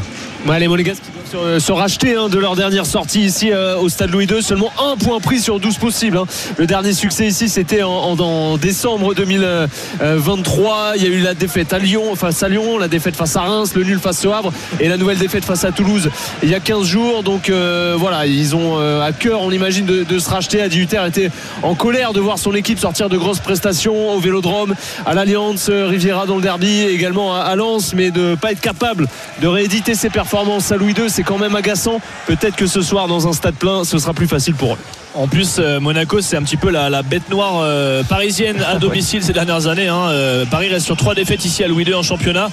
Ouais, 0.47 0.59
les 0.59 0.67
Monégasques 0.67 1.03
se, 1.29 1.71
racheter 1.71 2.15
hein, 2.15 2.27
de 2.29 2.39
leur 2.39 2.55
dernière 2.55 2.85
sortie 2.85 3.21
ici 3.21 3.51
euh, 3.51 3.77
au 3.77 3.89
stade 3.89 4.09
Louis 4.09 4.25
II. 4.25 4.41
Seulement 4.41 4.71
un 4.83 4.97
point 4.97 5.19
pris 5.19 5.39
sur 5.39 5.59
12 5.59 5.77
possibles. 5.77 6.17
hein. 6.17 6.25
Le 6.57 6.65
dernier 6.65 6.93
succès 6.93 7.27
ici, 7.27 7.49
c'était 7.49 7.83
en, 7.83 8.57
décembre 8.57 9.13
2023. 9.13 10.93
Il 10.95 11.03
y 11.03 11.05
a 11.05 11.09
eu 11.09 11.21
la 11.21 11.33
défaite 11.33 11.73
à 11.73 11.79
Lyon, 11.79 12.15
face 12.15 12.41
à 12.41 12.49
Lyon, 12.49 12.77
la 12.77 12.87
défaite 12.87 13.15
face 13.15 13.35
à 13.35 13.41
Reims, 13.41 13.73
le 13.75 13.83
nul 13.83 13.99
face 13.99 14.25
au 14.25 14.31
Havre 14.31 14.51
et 14.79 14.87
la 14.87 14.97
nouvelle 14.97 15.17
défaite 15.17 15.45
face 15.45 15.63
à 15.63 15.71
Toulouse 15.71 16.09
il 16.41 16.49
y 16.49 16.55
a 16.55 16.59
15 16.59 16.85
jours. 16.85 17.23
Donc 17.23 17.49
euh, 17.49 17.95
voilà, 17.97 18.25
ils 18.25 18.55
ont 18.55 18.79
euh, 18.79 19.01
à 19.01 19.11
cœur, 19.11 19.41
on 19.41 19.51
imagine, 19.51 19.85
de, 19.85 20.19
se 20.19 20.29
racheter. 20.29 20.61
Adi 20.61 20.79
Hutter 20.79 21.01
était 21.07 21.31
en 21.61 21.75
colère 21.75 22.13
de 22.13 22.19
voir 22.19 22.39
son 22.39 22.53
équipe 22.53 22.79
sortir 22.79 23.09
de 23.09 23.17
grosses 23.17 23.39
prestations 23.39 24.13
au 24.13 24.19
Vélodrome, 24.19 24.73
à 25.05 25.13
l'Alliance 25.13 25.69
Riviera 25.69 26.25
dans 26.25 26.35
le 26.35 26.41
derby, 26.41 26.81
également 26.81 27.35
à, 27.35 27.39
à 27.39 27.55
Lens, 27.55 27.93
mais 27.93 28.11
de 28.11 28.35
pas 28.35 28.51
être 28.51 28.61
capable 28.61 29.07
de 29.41 29.47
rééditer 29.47 29.93
ses 29.93 30.09
performances 30.09 30.71
à 30.71 30.77
Louis 30.77 30.93
II, 30.93 31.09
c'est 31.19 31.23
quand 31.25 31.37
même 31.37 31.53
agaçant. 31.57 31.99
Peut-être 32.27 32.55
que 32.55 32.65
ce 32.65 32.81
soir, 32.81 33.09
dans 33.09 33.27
un 33.27 33.33
stade 33.33 33.55
plein, 33.55 33.83
ce 33.83 33.97
sera 33.97 34.13
plus 34.13 34.27
facile 34.27 34.55
pour 34.55 34.75
eux. 34.75 34.77
En 35.15 35.27
plus, 35.27 35.55
euh, 35.57 35.79
Monaco, 35.81 36.21
c'est 36.21 36.37
un 36.37 36.43
petit 36.43 36.55
peu 36.55 36.69
la, 36.69 36.89
la 36.89 37.01
bête 37.01 37.29
noire 37.31 37.59
euh, 37.61 38.03
parisienne 38.03 38.63
à 38.65 38.75
domicile 38.79 39.21
ces 39.23 39.33
dernières 39.33 39.65
années. 39.67 39.87
hein. 39.87 40.07
Euh, 40.11 40.45
Paris 40.45 40.69
reste 40.69 40.85
sur 40.85 40.95
trois 40.95 41.15
défaites 41.15 41.43
ici 41.43 41.61
à 41.63 41.67
Louis 41.67 41.83
II 41.83 41.95
en 41.95 42.03
championnat. 42.03 42.49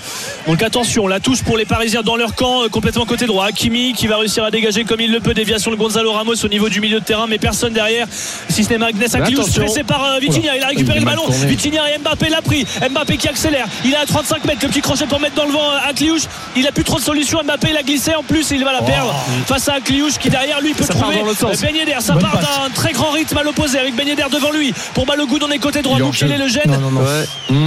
Donc 0.48 0.62
attention, 0.62 1.06
la 1.06 1.20
touche 1.20 1.42
pour 1.44 1.58
les 1.58 1.66
Parisiens 1.66 2.02
dans 2.02 2.16
leur 2.16 2.34
camp, 2.34 2.64
euh, 2.64 2.68
complètement 2.68 3.04
côté 3.04 3.26
droit. 3.26 3.44
Hakimi 3.44 3.92
qui 3.92 4.06
va 4.08 4.16
réussir 4.16 4.42
à 4.42 4.50
dégager 4.50 4.84
comme 4.84 5.00
il 5.00 5.12
le 5.12 5.20
peut. 5.20 5.34
Déviation 5.34 5.70
de 5.70 5.76
Gonzalo 5.76 6.10
Ramos 6.12 6.44
au 6.44 6.48
niveau 6.48 6.68
du 6.70 6.80
milieu 6.80 6.98
de 6.98 7.04
terrain, 7.04 7.26
mais 7.28 7.38
personne 7.38 7.74
derrière. 7.74 8.06
Si 8.48 8.64
ce 8.64 8.70
n'est 8.70 8.78
Magnès 8.78 9.14
Akliouche, 9.14 9.40
attention. 9.44 9.62
pressé 9.62 9.84
par 9.84 10.18
Vitinha. 10.20 10.56
Il 10.56 10.62
a 10.64 10.68
récupéré 10.68 10.96
Il 10.98 11.04
le 11.04 11.06
ballon. 11.10 11.28
Vitinha 11.28 11.82
et 11.94 11.98
Mbappé 11.98 12.30
l'a 12.30 12.40
pris. 12.42 12.66
Mbappé 12.90 13.18
qui 13.18 13.28
accélère. 13.28 13.66
Il 13.84 13.92
est 13.92 13.96
à 13.96 14.06
35 14.06 14.44
mètres. 14.46 14.60
Le 14.62 14.68
petit 14.68 14.80
crochet 14.80 15.06
pour 15.06 15.20
mettre 15.20 15.34
dans 15.36 15.44
le 15.44 15.52
vent 15.52 15.70
Akliouche. 15.86 16.22
Il 16.56 16.66
a 16.66 16.72
plus 16.72 16.84
trop 16.84 16.96
de 16.98 17.04
solutions. 17.04 17.42
Mbappé 17.44 17.68
il 17.70 17.76
a 17.76 17.82
glissé 17.82 18.14
en 18.14 18.22
plus. 18.22 18.50
Il 18.56 18.64
va 18.64 18.72
la 18.72 18.82
perdre 18.82 19.14
face 19.46 19.68
à 19.68 19.74
Akliouche 19.74 20.18
qui 20.18 20.30
derrière 20.30 20.60
lui 20.60 20.74
peut 20.74 20.84
Ça 20.84 20.94
trouver. 20.94 21.22
Ben 21.62 21.76
Yedder. 21.76 21.96
Ça 22.00 22.14
Bonne 22.14 22.22
part 22.22 22.38
d'un 22.38 22.70
très 22.74 22.92
grand 22.92 23.10
rythme 23.10 23.36
à 23.38 23.42
l'opposé 23.42 23.78
avec 23.78 23.94
Ben 23.94 24.06
Yedder 24.06 24.24
devant 24.32 24.50
lui. 24.50 24.72
Pour 24.94 25.06
Balogun, 25.06 25.36
on 25.46 25.50
est 25.50 25.58
côté 25.58 25.82
droit. 25.82 25.96
Il 25.98 26.02
Donc 26.02 26.20
il 26.20 26.30
est 26.30 26.38
le 26.38 26.48
gêne. 26.48 26.70
Non, 26.70 26.90
non, 26.90 27.02
non. 27.02 27.06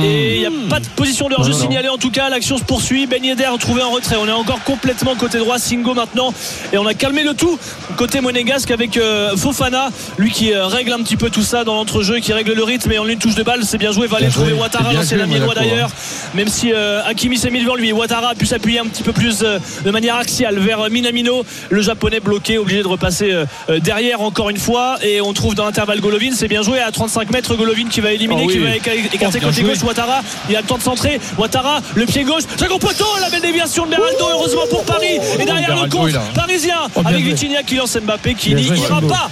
Et 0.03 0.35
il 0.35 0.39
n'y 0.39 0.45
a 0.45 0.69
pas 0.69 0.79
de 0.79 0.87
position 0.95 1.29
de 1.29 1.35
hors-jeu 1.35 1.53
signalée 1.53 1.89
en 1.89 1.97
tout 1.97 2.11
cas. 2.11 2.29
L'action 2.29 2.57
se 2.57 2.63
poursuit. 2.63 3.05
Ben 3.07 3.23
Yedder 3.23 3.49
trouvé 3.59 3.81
en 3.81 3.91
retrait. 3.91 4.15
On 4.19 4.27
est 4.27 4.31
encore 4.31 4.63
complètement 4.63 5.15
côté 5.15 5.37
droit. 5.37 5.59
Singo 5.59 5.93
maintenant. 5.93 6.33
Et 6.73 6.77
on 6.77 6.85
a 6.87 6.93
calmé 6.93 7.23
le 7.23 7.33
tout 7.33 7.57
côté 7.97 8.21
monégasque 8.21 8.71
avec 8.71 8.97
euh, 8.97 9.35
Fofana. 9.37 9.89
Lui 10.17 10.31
qui 10.31 10.53
euh, 10.53 10.65
règle 10.65 10.93
un 10.93 11.03
petit 11.03 11.17
peu 11.17 11.29
tout 11.29 11.43
ça 11.43 11.63
dans 11.63 11.75
l'entrejeu, 11.75 12.19
qui 12.19 12.33
règle 12.33 12.53
le 12.53 12.63
rythme. 12.63 12.91
Et 12.91 12.99
en 12.99 13.07
une 13.07 13.19
touche 13.19 13.35
de 13.35 13.43
balle, 13.43 13.63
c'est 13.63 13.77
bien 13.77 13.91
joué. 13.91 14.07
Va 14.07 14.17
aller 14.17 14.29
trouver. 14.29 14.53
Ouattara, 14.53 14.85
C'est 14.85 14.89
bien 14.89 14.99
l'ancien 14.99 15.17
joué, 15.17 15.35
ami 15.35 15.53
d'ailleurs. 15.55 15.89
Même 16.33 16.47
si 16.47 16.71
euh, 16.73 17.01
Hakimi 17.05 17.37
s'est 17.37 17.51
mis 17.51 17.61
devant 17.61 17.75
lui. 17.75 17.91
Ouattara 17.91 18.29
a 18.29 18.35
pu 18.35 18.45
s'appuyer 18.45 18.79
un 18.79 18.85
petit 18.85 19.03
peu 19.03 19.13
plus 19.13 19.43
euh, 19.43 19.59
de 19.83 19.91
manière 19.91 20.15
axiale 20.15 20.57
vers 20.59 20.78
euh, 20.83 20.89
Minamino. 20.89 21.43
Le 21.69 21.81
japonais 21.81 22.19
bloqué, 22.19 22.57
obligé 22.57 22.81
de 22.81 22.87
repasser 22.87 23.31
euh, 23.31 23.45
euh, 23.69 23.79
derrière 23.79 24.21
encore 24.21 24.49
une 24.49 24.57
fois. 24.57 24.97
Et 25.03 25.21
on 25.21 25.33
trouve 25.33 25.55
dans 25.55 25.65
l'intervalle 25.65 25.99
Golovin. 26.01 26.31
C'est 26.33 26.47
bien 26.47 26.61
joué 26.61 26.79
à 26.79 26.91
35 26.91 27.31
mètres. 27.31 27.55
Golovin 27.55 27.87
qui 27.89 27.99
va 28.01 28.11
éliminer, 28.13 28.41
Oh 28.43 28.47
oui. 28.47 28.53
qui 28.53 28.59
va 28.59 28.69
éca- 28.75 28.93
écarter 29.13 29.39
bien 29.39 29.49
côté 29.49 29.61
joué. 29.61 29.69
gauche. 29.73 29.83
Ouattara, 29.83 30.21
il 30.49 30.55
a 30.55 30.61
le 30.61 30.67
temps 30.67 30.77
de 30.77 30.83
centrer. 30.83 31.19
Ouattara, 31.37 31.81
le 31.95 32.05
pied 32.05 32.23
gauche. 32.23 32.43
Second 32.57 32.79
poteau, 32.79 33.05
la 33.21 33.29
belle 33.29 33.41
déviation 33.41 33.85
de 33.85 33.91
Beraldo, 33.91 34.25
heureusement 34.31 34.67
pour 34.69 34.83
Paris. 34.83 35.17
Et 35.39 35.45
derrière 35.45 35.75
le 35.75 35.89
contre 35.89 36.09
il 36.09 36.15
a- 36.17 36.21
parisien 36.35 36.77
Oh, 36.95 37.01
avec. 37.05 37.23
Vitinha 37.23 37.63
qui 37.63 37.75
lance 37.75 37.97
Mbappé 37.97 38.33
qui 38.35 38.53
n'y 38.55 38.63
ira 38.67 39.01
pas. 39.01 39.29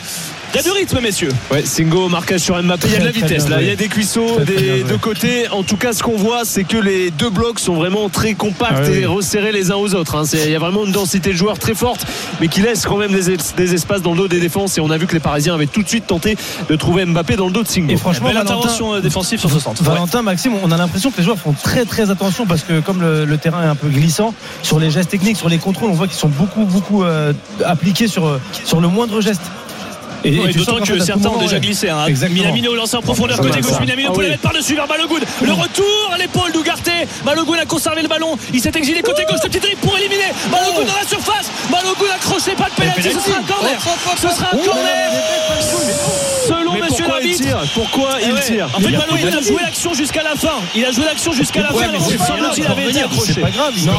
Il 0.54 0.58
y 0.58 0.60
a 0.60 0.64
du 0.64 0.72
rythme, 0.72 1.00
messieurs. 1.02 1.30
Ouais, 1.52 1.64
Singo, 1.64 2.08
marquage 2.10 2.40
sur 2.40 2.62
Mbappé. 2.62 2.88
Il 2.88 2.94
y 2.94 2.96
a 2.96 3.00
de 3.00 3.06
la 3.06 3.12
vitesse 3.12 3.46
bien 3.46 3.58
là. 3.58 3.62
Il 3.62 3.68
y 3.68 3.72
a 3.72 3.76
des 3.76 3.90
cuisseaux 3.90 4.38
bien 4.40 4.46
des 4.56 4.84
deux 4.84 4.98
côtés. 4.98 5.48
En 5.50 5.62
tout 5.64 5.76
cas, 5.78 5.94
ce 5.94 6.02
qu'on 6.02 6.16
voit, 6.16 6.46
c'est 6.46 6.64
que 6.64 6.78
les 6.78 7.12
deux 7.12 7.30
blocs 7.30 7.60
sont 7.60 7.76
vraiment 7.76 8.10
très 8.10 8.34
compacts 8.34 8.72
Ah 8.78 8.90
oui, 8.90 9.00
et 9.00 9.06
resserrés 9.06 9.52
les 9.52 9.72
uns 9.72 9.76
aux 9.76 9.94
autres. 9.94 10.16
hein. 10.16 10.24
Il 10.34 10.50
y 10.50 10.56
a 10.56 10.60
vraiment 10.60 10.86
une 10.86 10.92
densité 10.94 11.32
de 11.32 11.36
joueurs 11.38 11.60
très 11.60 11.76
forte, 11.76 12.06
mais 12.40 12.48
qui 12.48 12.62
laisse 12.62 12.86
quand 12.86 12.98
même 12.98 13.12
des, 13.12 13.30
es- 13.32 13.38
des 13.58 13.74
espaces 13.74 14.02
dans 14.02 14.12
le 14.12 14.18
dos 14.18 14.28
des 14.28 14.40
défenses. 14.40 14.78
Et 14.78 14.82
on 14.82 14.90
a 14.90 14.98
vu 14.98 15.06
que 15.06 15.14
les 15.14 15.20
Parisiens 15.20 15.54
avaient 15.54 15.68
tout 15.68 15.84
de 15.84 15.90
suite 15.90 16.08
tenté 16.08 16.38
de 16.70 16.76
trouver 16.76 17.06
Mbappé 17.06 17.36
dans 17.36 17.46
le 17.48 17.52
dos 17.54 17.64
de 17.64 17.68
Singo. 17.68 17.92
Et 17.94 17.98
franchement, 17.98 18.28
Belle 18.28 18.38
Valentin, 18.38 18.56
intervention 18.56 18.94
euh, 18.96 19.02
défensive 19.02 19.40
sur 19.40 19.52
ce 19.52 19.60
centre. 19.60 19.82
Ouais. 19.84 19.90
Valentin, 19.90 20.22
Maxime, 20.24 20.54
on 20.64 20.72
a 20.72 20.78
l'impression 20.78 21.12
que 21.12 21.18
les 21.18 21.24
joueurs 21.24 21.38
font 21.38 21.54
très 21.62 21.86
très 21.86 22.10
attention 22.10 22.46
parce 22.48 22.64
que 22.64 22.80
comme 22.80 23.02
le, 23.02 23.26
le 23.26 23.38
terrain 23.38 23.64
est 23.64 23.68
un 23.68 23.76
peu 23.76 23.90
glissant, 23.90 24.34
sur 24.64 24.80
les 24.80 24.90
gestes 24.92 25.12
techniques, 25.12 25.38
sur 25.38 25.50
les 25.50 25.58
contrôles, 25.60 25.90
on 25.92 25.94
voit 25.94 26.08
qu'ils 26.08 26.18
sont 26.18 26.30
beaucoup 26.30 26.64
beaucoup 26.66 27.04
euh, 27.04 27.34
appliqués 27.66 28.08
sur, 28.08 28.26
euh, 28.28 28.40
sur 28.64 28.80
le 28.80 28.88
moindre 28.88 29.20
geste. 29.22 29.42
Et, 30.24 30.54
d'autant 30.54 30.80
que 30.80 31.00
certains 31.00 31.30
ont 31.30 31.38
déjà 31.40 31.60
glissé. 31.60 31.90
Hein. 31.90 32.06
Minamino 32.30 32.76
lancé 32.76 32.96
en 32.98 33.02
profondeur 33.02 33.40
Ouais, 33.40 33.48
côté 33.50 33.62
gauche. 33.62 33.80
Minamino 33.80 34.10
Ah 34.10 34.12
pour 34.14 34.20
oui. 34.20 34.26
la 34.26 34.32
mettre 34.32 34.42
par-dessus 34.44 34.76
vers 34.76 34.88
Balogun. 34.88 35.20
Le 35.42 35.54
retour 35.54 36.12
à 36.14 36.18
l'épaule 36.18 36.52
d'Ougarté. 36.52 36.92
Balogun 37.26 37.60
a 37.62 37.66
conservé 37.66 38.02
le 38.02 38.08
ballon. 38.08 38.38
Il 38.54 38.62
s'est 38.62 38.72
exilé 38.76 39.02
côté 39.02 39.24
gauche. 39.30 39.40
Le 39.44 39.50
petit 39.50 39.60
dribble 39.60 39.82
pour 39.82 39.98
éliminer. 39.98 40.32
Balogun 40.52 40.86
dans 40.86 41.00
la 41.00 41.08
surface. 41.08 41.52
Balogun 41.70 42.14
accroché. 42.16 42.52
Pas 42.56 42.70
de 42.70 42.76
pénalty. 42.76 43.02
Ce 43.04 43.20
sera 43.20 43.40
un 43.40 43.44
corner. 43.44 43.80
Ce 44.16 44.28
sera 44.30 44.48
un 44.54 44.58
corner. 44.58 45.12
Selon 46.48 46.74
monsieur 46.74 47.06
il 47.24 47.36
tire 47.36 47.58
Pourquoi 47.74 48.10
Eh 48.22 48.26
il 48.28 48.34
ouais. 48.34 48.40
tire 48.42 48.70
En 48.74 48.80
fait, 48.80 48.92
Balogun 48.92 49.38
a 49.38 49.42
joué 49.42 49.58
l'action 49.62 49.94
jusqu'à 49.94 50.24
la 50.24 50.36
fin. 50.36 50.56
Il 50.76 50.86
a 50.86 50.92
joué 50.92 51.06
l'action 51.06 51.32
jusqu'à 51.32 51.62
la 51.62 51.70
fin. 51.70 51.76
il 51.94 52.58
il 52.58 52.66
avait 52.66 52.90
été 52.90 53.02
accroché. 53.02 53.34
C'est 53.34 53.42
pas 53.42 53.50
grave, 53.52 53.74
il 53.78 53.86
Non. 53.86 53.94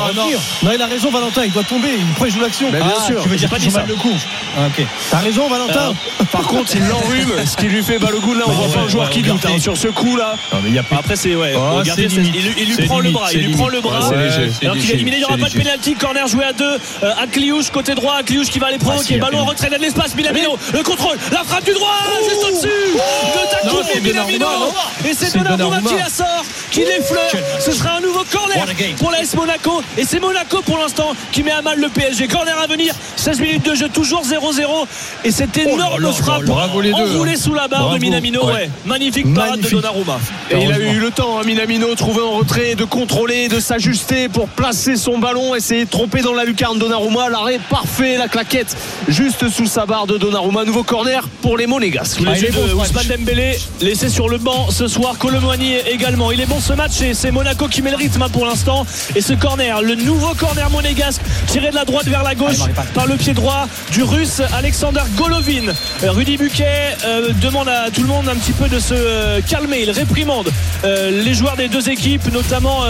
Non, 0.63 0.71
il 0.75 0.83
a 0.83 0.87
raison, 0.87 1.11
Valentin, 1.11 1.45
il 1.45 1.53
doit 1.53 1.65
tomber. 1.65 1.89
Il 1.99 2.05
pourrait 2.15 2.31
jouer 2.31 2.43
l'action. 2.43 2.71
Bien 2.71 2.81
Ah, 2.85 3.05
sûr. 3.05 3.23
Tu 3.23 3.29
veux 3.29 3.37
dire 3.37 3.49
pas 3.51 3.59
joue 3.59 3.71
mal 3.71 3.87
le 3.87 3.95
coup. 3.95 4.15
Ah, 4.57 4.67
ok. 4.67 4.87
T'as 5.11 5.19
raison, 5.19 5.49
Valentin. 5.49 5.95
Par 6.33 6.43
contre, 6.43 6.75
il 6.75 6.87
l'enrhume, 6.87 7.33
ce 7.47 7.57
qui 7.57 7.67
lui 7.67 7.83
fait 7.83 7.99
Balogun 7.99 8.35
là. 8.39 8.45
On 8.47 8.51
Bah 8.51 8.55
voit 8.57 8.69
pas 8.75 8.81
un 8.81 8.89
joueur 8.89 9.05
ouais, 9.07 9.11
qui 9.13 9.23
doute 9.23 9.35
Ougarté. 9.35 9.57
hein, 9.57 9.61
sur 9.61 9.77
ce 9.77 9.89
coup 9.89 10.17
là. 10.17 10.35
Non, 10.53 10.59
mais 10.63 10.71
il 10.71 10.75
y 10.75 10.79
a 10.79 10.83
pas. 10.83 10.97
Après, 10.97 11.17
c'est 11.17 11.35
ouais. 11.35 11.55
Oh, 11.57 11.77
regardez, 11.79 12.09
c'est 12.09 12.17
c'est- 12.17 12.21
il, 12.21 12.43
lui- 12.47 12.55
il 12.59 12.67
lui 12.67 12.75
C'est 12.77 12.85
prend 12.87 13.01
le 13.01 13.11
bras. 13.11 13.29
c'est 13.31 13.39
Il 13.39 13.47
lui 13.47 13.55
prend 13.55 13.69
le 13.69 13.81
bras. 13.81 14.09
Ouais, 14.09 14.17
c'est 14.31 14.51
c'est 14.61 14.65
Alors 14.67 14.77
qu'il 14.77 14.91
est 14.91 14.95
éliminé, 14.95 15.17
il 15.17 15.21
n'y 15.21 15.25
aura 15.25 15.35
c'est 15.37 15.41
pas 15.43 15.49
de 15.49 15.55
pénalty. 15.55 15.95
Corner 15.95 16.27
joué 16.27 16.45
à 16.45 16.53
deux. 16.53 16.79
Euh, 17.03 17.13
Akliouche 17.23 17.71
côté 17.71 17.95
droit. 17.95 18.15
Akliouche 18.17 18.49
qui 18.49 18.59
va 18.59 18.67
aller 18.69 18.79
provoquer. 18.79 19.01
Ah, 19.11 19.15
si, 19.15 19.19
Ballon 19.19 19.41
en 19.41 19.45
retrait 19.45 19.71
de 19.71 19.77
l'espace. 19.77 20.15
Minamino. 20.15 20.59
Le 20.73 20.83
contrôle. 20.83 21.17
La 21.33 21.45
frappe 21.45 21.65
du 21.65 21.73
droit. 21.73 21.95
Juste 22.29 22.45
au-dessus. 22.45 22.69
De 22.69 23.71
c'est 23.93 24.01
Minamino. 24.01 24.39
Donnarumma, 24.39 24.73
Et 25.09 25.15
c'est 25.15 25.27
C'est 25.27 25.39
Donnarumma 25.39 25.89
qui 25.89 25.97
la 25.97 26.09
sort. 26.09 26.45
Qui 26.71 26.81
l'effleure. 26.81 27.31
Ce 27.61 27.73
sera 27.73 27.97
un 27.97 28.01
nouveau 28.01 28.25
corner 28.31 28.67
pour 28.99 29.11
la 29.11 29.21
S 29.23 29.35
Monaco. 29.35 29.83
Et 29.97 30.05
c'est 30.05 30.21
Monaco 30.21 30.63
pour 30.63 30.79
l'instant 30.79 31.13
qui 31.33 31.43
met 31.43 31.51
à 31.53 31.63
mal 31.63 31.79
le 31.79 31.89
PSG. 31.89 32.29
Corner 32.29 32.57
à 32.59 32.67
venir. 32.67 32.95
16 33.17 33.41
minutes 33.41 33.65
de 33.65 33.75
jeu. 33.75 33.89
Toujours 33.89 34.23
0-0. 34.23 34.87
Et 35.25 35.31
cette 35.31 35.57
énorme 35.59 35.98
frappe. 36.13 36.45
Bravo 36.45 36.81
les 36.81 36.93
deux, 36.93 36.97
hein. 37.03 37.35
sous 37.37 37.55
la 37.55 37.69
barre 37.69 37.95
de. 37.95 37.99
Minamino. 37.99 38.47
Ouais. 38.47 38.53
Ouais. 38.53 38.71
Magnifique 38.87 39.33
parade 39.35 39.61
de. 39.61 39.69
Donnarumma. 39.69 40.19
Et 40.51 40.63
il 40.63 40.73
a 40.73 40.79
eu 40.79 40.99
le 40.99 41.11
temps, 41.11 41.39
hein, 41.39 41.43
Minamino, 41.45 41.95
trouvé 41.95 42.21
en 42.23 42.33
retrait, 42.33 42.75
de 42.75 42.85
contrôler, 42.85 43.49
de 43.49 43.61
s'ajuster 43.61 44.29
pour 44.29 44.49
placer 44.49 44.97
son 44.97 45.19
ballon, 45.19 45.55
essayer 45.55 45.85
de 45.85 45.91
tromper 45.91 46.23
dans 46.23 46.35
la 46.35 46.45
lucarne 46.45 46.79
Donnarumma. 46.79 47.29
L'arrêt 47.29 47.61
parfait, 47.71 48.17
la 48.19 48.29
claquette 48.29 48.77
juste 49.09 49.49
sous 49.49 49.67
sa 49.67 49.87
barre 49.87 50.07
de 50.07 50.19
Donnarumma. 50.19 50.65
Nouveau 50.65 50.83
corner 50.83 51.29
pour 51.43 51.57
les 51.57 51.67
Monégasques. 51.67 52.21
Ah, 52.27 52.33
il 52.37 52.45
est 52.45 52.51
bon, 52.51 52.63
de 52.63 52.69
ce 52.69 52.75
match. 52.75 52.89
Ousmane 52.91 53.07
Dembélé 53.19 53.59
laissé 53.81 54.09
sur 54.09 54.29
le 54.29 54.39
banc 54.39 54.71
ce 54.71 54.87
soir 54.89 55.17
Colomboigny 55.19 55.77
également 55.91 56.31
il 56.31 56.41
est 56.41 56.47
bon 56.47 56.61
ce 56.61 56.73
match 56.73 57.01
et 57.01 57.15
c'est 57.15 57.31
Monaco 57.31 57.69
qui 57.69 57.83
met 57.83 57.91
le 57.91 57.97
rythme 57.97 58.23
hein, 58.23 58.29
pour 58.31 58.47
l'instant 58.47 58.85
et 59.15 59.21
ce 59.21 59.33
corner 59.33 59.83
le 59.83 59.95
nouveau 59.95 60.35
corner 60.35 60.69
monégasque 60.71 61.21
tiré 61.47 61.71
de 61.71 61.75
la 61.75 61.85
droite 61.85 62.07
vers 62.07 62.23
la 62.23 62.35
gauche 62.35 62.49
Allez, 62.49 62.59
Maripane. 62.59 62.87
par 62.95 63.07
le 63.07 63.17
pied 63.17 63.35
droit 63.35 63.67
du 63.93 64.03
russe 64.03 64.43
Alexander 64.57 65.01
Golovin 65.17 65.73
Rudy 66.03 66.37
Buquet 66.37 66.97
euh, 67.05 67.33
demande 67.41 67.69
à 67.69 67.91
tout 67.91 68.03
le 68.03 68.07
monde 68.09 68.29
un 68.29 68.37
petit 68.37 68.53
peu 68.53 68.69
de 68.69 68.79
se 68.79 68.95
euh, 68.95 69.41
calmer. 69.41 69.81
Il 69.83 69.91
réprimande 69.91 70.51
euh, 70.85 71.11
les 71.25 71.35
joueurs 71.35 71.57
des 71.57 71.69
deux 71.69 71.91
équipes 71.91 72.33
notamment 72.33 72.83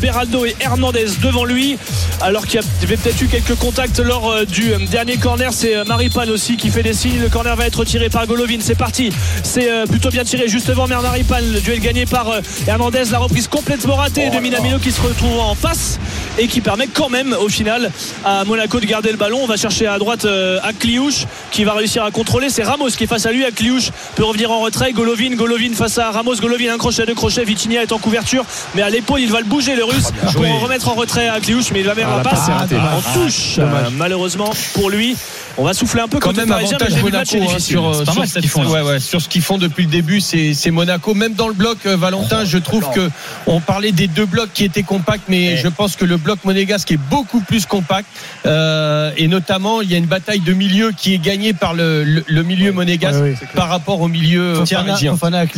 Beraldo 0.00 0.44
et 0.44 0.56
Hernandez 0.60 1.06
devant 1.22 1.44
lui 1.44 1.78
alors 2.20 2.46
qu'il 2.46 2.60
y 2.60 2.84
avait 2.84 2.96
peut-être 2.96 3.20
eu 3.20 3.26
quelques 3.26 3.54
contacts 3.56 4.00
lors 4.00 4.44
du 4.46 4.72
dernier 4.90 5.16
corner. 5.16 5.52
C'est 5.52 5.84
Maripane 5.84 6.30
aussi 6.30 6.56
qui 6.56 6.70
fait 6.70 6.82
des 6.82 6.92
signes. 6.92 7.20
Le 7.20 7.28
corner 7.28 7.54
va 7.56 7.66
être 7.66 7.84
tiré 7.84 8.08
par 8.08 8.26
Golovin. 8.26 8.58
C'est 8.60 8.76
parti. 8.76 9.10
C'est 9.42 9.68
plutôt 9.88 10.10
bien 10.10 10.24
tiré 10.24 10.48
juste 10.48 10.68
devant 10.68 10.86
Maripane. 10.86 11.52
Le 11.52 11.60
duel 11.60 11.80
gagné 11.80 12.06
par 12.06 12.40
Hernandez. 12.66 13.04
La 13.12 13.18
reprise 13.18 13.48
complètement 13.48 13.96
ratée 13.96 14.30
de 14.30 14.38
Minamino 14.38 14.78
qui 14.78 14.92
se 14.92 15.00
retrouve 15.00 15.38
en 15.38 15.54
face 15.54 15.98
et 16.38 16.48
qui 16.48 16.60
permet 16.60 16.86
quand 16.86 17.08
même 17.08 17.34
au 17.38 17.48
final 17.48 17.90
à 18.24 18.44
Monaco 18.44 18.80
de 18.80 18.86
garder 18.86 19.10
le 19.10 19.18
ballon. 19.18 19.40
On 19.42 19.46
va 19.46 19.56
chercher 19.56 19.86
à 19.86 19.98
droite 19.98 20.24
à 20.26 20.72
Kliouche 20.72 21.26
qui 21.50 21.64
va 21.64 21.74
réussir 21.74 22.02
à 22.04 22.10
contrôler 22.10 22.45
c'est 22.48 22.62
Ramos 22.62 22.88
qui 22.90 23.04
est 23.04 23.06
face 23.06 23.26
à 23.26 23.32
lui 23.32 23.44
à 23.44 23.50
Kliouche 23.50 23.90
peut 24.14 24.24
revenir 24.24 24.50
en 24.50 24.60
retrait. 24.60 24.92
Golovin 24.92 25.34
Golovin 25.34 25.72
face 25.74 25.98
à 25.98 26.10
Ramos 26.10 26.36
Golovin 26.36 26.72
un 26.74 26.78
crochet 26.78 27.06
deux 27.06 27.14
crochets 27.14 27.44
Vitinha 27.44 27.82
est 27.82 27.92
en 27.92 27.98
couverture. 27.98 28.44
Mais 28.74 28.82
à 28.82 28.90
l'épaule 28.90 29.20
il 29.20 29.30
va 29.30 29.40
le 29.40 29.46
bouger 29.46 29.74
le 29.76 29.84
russe 29.84 30.10
pour 30.32 30.46
en 30.48 30.58
remettre 30.58 30.88
en 30.88 30.94
retrait 30.94 31.28
à 31.28 31.40
Kliouche 31.40 31.70
mais 31.72 31.80
il 31.80 31.86
va 31.86 31.94
mettre 31.94 32.08
Ah, 32.12 32.16
la 32.18 32.22
passe 32.22 32.48
en 32.48 33.12
touche 33.14 33.58
Euh, 33.58 33.90
malheureusement 33.92 34.50
pour 34.74 34.90
lui 34.90 35.16
on 35.58 35.64
va 35.64 35.72
souffler 35.74 36.02
un 36.02 36.08
peu 36.08 36.18
quand 36.18 36.36
même 36.36 36.48
mais 36.48 36.54
avantage 36.54 37.02
Monaco 37.02 37.36
hein, 37.40 37.58
sur, 37.58 37.94
sur 38.04 38.14
mal, 38.14 38.28
ce 38.28 38.34
font, 38.34 38.40
défense. 38.40 38.66
ouais, 38.68 38.82
ouais, 38.82 39.00
sur 39.00 39.20
ce 39.22 39.28
qu'ils 39.28 39.42
font 39.42 39.58
depuis 39.58 39.84
le 39.84 39.90
début 39.90 40.20
c'est 40.20 40.54
c'est 40.54 40.70
Monaco 40.70 41.14
même 41.14 41.34
dans 41.34 41.48
le 41.48 41.54
bloc 41.54 41.78
euh, 41.86 41.96
Valentin 41.96 42.44
je 42.44 42.58
trouve 42.58 42.88
que 42.94 43.10
on 43.46 43.60
parlait 43.60 43.92
des 43.92 44.06
deux 44.08 44.26
blocs 44.26 44.50
qui 44.52 44.64
étaient 44.64 44.82
compacts 44.82 45.28
mais 45.28 45.56
je 45.56 45.68
pense 45.68 45.96
que 45.96 46.04
le 46.04 46.16
bloc 46.16 46.40
monégasque 46.44 46.90
est 46.92 46.96
beaucoup 47.10 47.40
plus 47.40 47.66
compact 47.66 48.06
Euh, 48.46 49.10
et 49.16 49.26
notamment 49.28 49.80
il 49.82 49.90
y 49.90 49.94
a 49.94 49.98
une 49.98 50.06
bataille 50.06 50.40
de 50.40 50.52
milieu 50.52 50.92
qui 50.96 51.14
est 51.14 51.18
gagnée 51.18 51.52
par 51.52 51.74
le, 51.74 52.04
le- 52.04 52.24
le 52.26 52.42
milieu 52.42 52.70
monégasque 52.72 53.18
par 53.54 53.68
rapport 53.68 54.00
au 54.00 54.08
milieu 54.08 54.60
euh, 54.60 54.64
parisien 54.66 55.16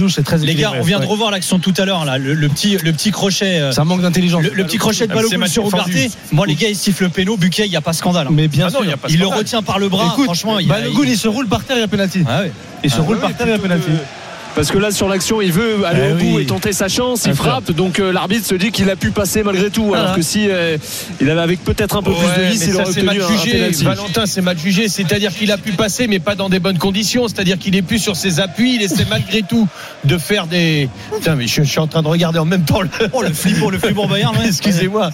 c'est 0.09 0.23
très 0.25 0.39
Les 0.39 0.55
gars, 0.55 0.73
on 0.79 0.83
vient 0.83 1.01
de 1.01 1.05
revoir 1.07 1.31
l'action 1.31 1.59
tout 1.59 1.75
à 1.77 1.85
l'heure, 1.85 2.05
là, 2.05 2.19
le, 2.19 2.35
le 2.35 2.49
petit, 2.49 2.77
le 2.79 2.93
petit 2.93 3.11
crochet. 3.11 3.73
Ça 3.73 3.85
manque 3.85 4.01
d'intelligence. 4.03 4.43
Le, 4.43 4.65
petit 4.65 4.79
crochet 4.79 5.07
de 5.07 5.13
Ah, 5.13 5.17
c'est 5.21 5.29
Balogun 5.29 5.47
sur 5.49 5.65
Ougarté. 5.67 6.11
Moi, 6.33 6.47
les 6.47 6.55
gars, 6.55 6.69
ils 6.69 6.77
sifflent 6.77 7.05
le 7.05 7.09
péno. 7.11 7.37
Buquet, 7.37 7.67
il 7.67 7.71
n'y 7.71 7.77
a 7.77 7.81
pas 7.81 7.93
scandale. 7.93 8.27
hein. 8.29 8.33
Mais 8.33 8.49
bien 8.49 8.67
Ah 8.69 8.71
non, 8.73 8.83
sûr. 8.83 8.97
il 9.09 9.19
le 9.19 9.27
retient 9.27 9.63
par 9.63 9.79
le 9.79 9.88
bras. 9.89 10.11
Écoute, 10.13 10.25
Franchement, 10.25 10.59
il 10.59 10.69
Balogun, 10.69 11.03
il 11.05 11.19
se 11.19 11.29
roule 11.29 11.47
par 11.49 11.65
terre, 11.65 11.77
il 11.77 11.81
y 11.81 11.85
a 11.85 11.89
penalty. 11.89 12.25
Ah 12.29 12.41
ouais. 12.43 12.53
Il 12.85 12.91
se 12.91 12.97
Ah 12.99 13.03
roule 13.03 13.17
ouais, 13.17 13.21
par 13.23 13.35
terre, 13.35 13.47
il 13.47 13.51
y 13.53 13.55
a 13.55 13.59
penalty. 13.59 13.91
Parce 14.55 14.73
que 14.73 14.79
là, 14.79 14.91
sur 14.91 15.09
l'action, 15.09 15.41
il 15.41 15.53
veut 15.53 15.85
aller 15.87 16.01
Eh 16.09 16.13
au 16.13 16.17
bout 16.17 16.37
oui. 16.37 16.43
et 16.43 16.47
tenter 16.47 16.73
sa 16.73 16.89
chance. 16.89 17.25
Il 17.27 17.35
frappe. 17.35 17.71
Donc 17.71 18.01
euh, 18.01 18.11
l'arbitre 18.13 18.45
se 18.45 18.57
dit 18.57 18.73
qu'il 18.73 18.91
a 18.91 18.97
pu 18.97 19.13
passer 19.13 19.45
malgré 19.45 19.71
tout. 19.71 19.95
Alors 19.95 20.17
que 20.17 20.23
si 20.23 20.49
euh, 20.51 20.77
il 21.21 21.31
avait 21.31 21.43
avec 21.43 21.63
peut-être 21.63 21.97
un 21.97 22.03
peu 22.03 22.11
plus 22.13 22.43
de 22.43 22.49
vis, 22.49 22.65
il 22.65 22.73
ça, 22.73 22.81
aurait 22.83 22.85
c'est 22.93 23.03
obtenu 23.03 23.07
mal 23.07 23.23
un, 23.23 23.25
un 23.27 23.37
jugé. 23.39 23.53
penalty. 23.53 23.85
Valentin, 23.85 24.27
c'est 24.27 24.41
mal 24.41 24.59
jugé. 24.59 24.89
C'est-à-dire 24.89 25.33
qu'il 25.33 25.53
a 25.53 25.59
pu 25.59 25.73
passer, 25.73 26.09
mais 26.09 26.19
pas 26.19 26.35
dans 26.35 26.49
des 26.49 26.59
bonnes 26.59 26.79
conditions. 26.79 27.29
C'est-à-dire 27.29 27.57
qu'il 27.59 27.77
est 27.77 27.83
plus 27.83 28.01
sur 28.01 28.17
ses 28.17 28.41
appuis. 28.41 28.75
Il 28.75 28.83
essaie 28.83 29.07
malgré 29.09 29.43
tout 29.43 29.69
de 30.05 30.19
faire 30.19 30.49
des. 30.49 30.89
Putain, 31.15 31.37
mais 31.37 31.47
je, 31.47 31.63
je 31.63 31.69
suis 31.69 31.79
en 31.79 31.87
train 31.87 32.03
de 32.03 32.09
regarder 32.09 32.41
en 32.41 32.45
même 32.47 32.65
temps 32.65 32.81
le. 32.81 32.89
Oh, 33.13 33.23
le 33.23 33.33
flip 33.33 33.61
pour 33.61 33.71
le 33.71 33.79
flip 33.79 33.95
pour 33.95 34.09
Bayern. 34.09 34.35
ouais. 34.39 34.47
Excusez-moi. 34.49 35.11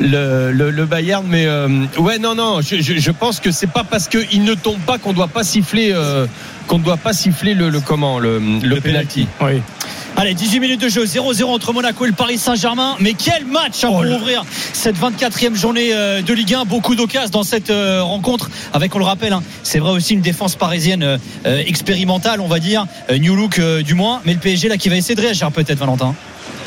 Le, 0.00 0.50
le, 0.52 0.70
le 0.70 0.86
Bayern, 0.86 1.24
mais 1.28 1.46
euh, 1.46 1.68
ouais, 1.98 2.18
non, 2.18 2.34
non. 2.34 2.60
Je, 2.60 2.80
je, 2.80 2.94
je 2.98 3.10
pense 3.10 3.38
que 3.40 3.50
c'est 3.50 3.68
pas 3.70 3.84
parce 3.84 4.08
qu'il 4.08 4.42
ne 4.42 4.54
tombe 4.54 4.80
pas 4.80 4.98
qu'on 4.98 5.12
doit 5.12 5.28
pas 5.28 5.44
siffler, 5.44 5.92
euh, 5.92 6.26
qu'on 6.66 6.78
ne 6.78 6.84
doit 6.84 6.96
pas 6.96 7.12
siffler 7.12 7.54
le, 7.54 7.68
le 7.68 7.80
comment, 7.80 8.18
le, 8.18 8.40
le, 8.62 8.80
penalty. 8.80 9.28
Oui. 9.40 9.62
Allez, 10.16 10.34
18 10.34 10.60
minutes 10.60 10.80
de 10.80 10.88
jeu, 10.88 11.04
0-0 11.04 11.44
entre 11.44 11.72
Monaco 11.72 12.04
et 12.04 12.08
le 12.08 12.14
Paris 12.14 12.38
Saint-Germain. 12.38 12.96
Mais 13.00 13.14
quel 13.14 13.46
match 13.46 13.82
hein, 13.82 13.88
pour 13.88 14.00
ouvrir 14.00 14.44
cette 14.72 14.96
24e 14.96 15.54
journée 15.54 15.90
euh, 15.92 16.22
de 16.22 16.32
Ligue 16.34 16.54
1. 16.54 16.64
Beaucoup 16.64 16.94
d'occasions 16.94 17.30
dans 17.30 17.42
cette 17.42 17.70
rencontre. 17.70 18.50
Avec, 18.72 18.94
on 18.94 18.98
le 18.98 19.04
rappelle, 19.04 19.32
hein, 19.32 19.42
c'est 19.62 19.78
vrai 19.78 19.90
aussi 19.92 20.14
une 20.14 20.20
défense 20.20 20.54
parisienne 20.56 21.02
euh, 21.46 21.62
expérimentale, 21.66 22.40
on 22.40 22.48
va 22.48 22.58
dire. 22.58 22.86
New 23.10 23.34
look 23.34 23.58
euh, 23.58 23.82
du 23.82 23.94
moins. 23.94 24.20
Mais 24.24 24.34
le 24.34 24.40
PSG 24.40 24.68
là 24.68 24.76
qui 24.76 24.88
va 24.88 24.96
essayer 24.96 25.14
de 25.14 25.20
réagir 25.20 25.50
peut-être, 25.50 25.78
Valentin. 25.78 26.14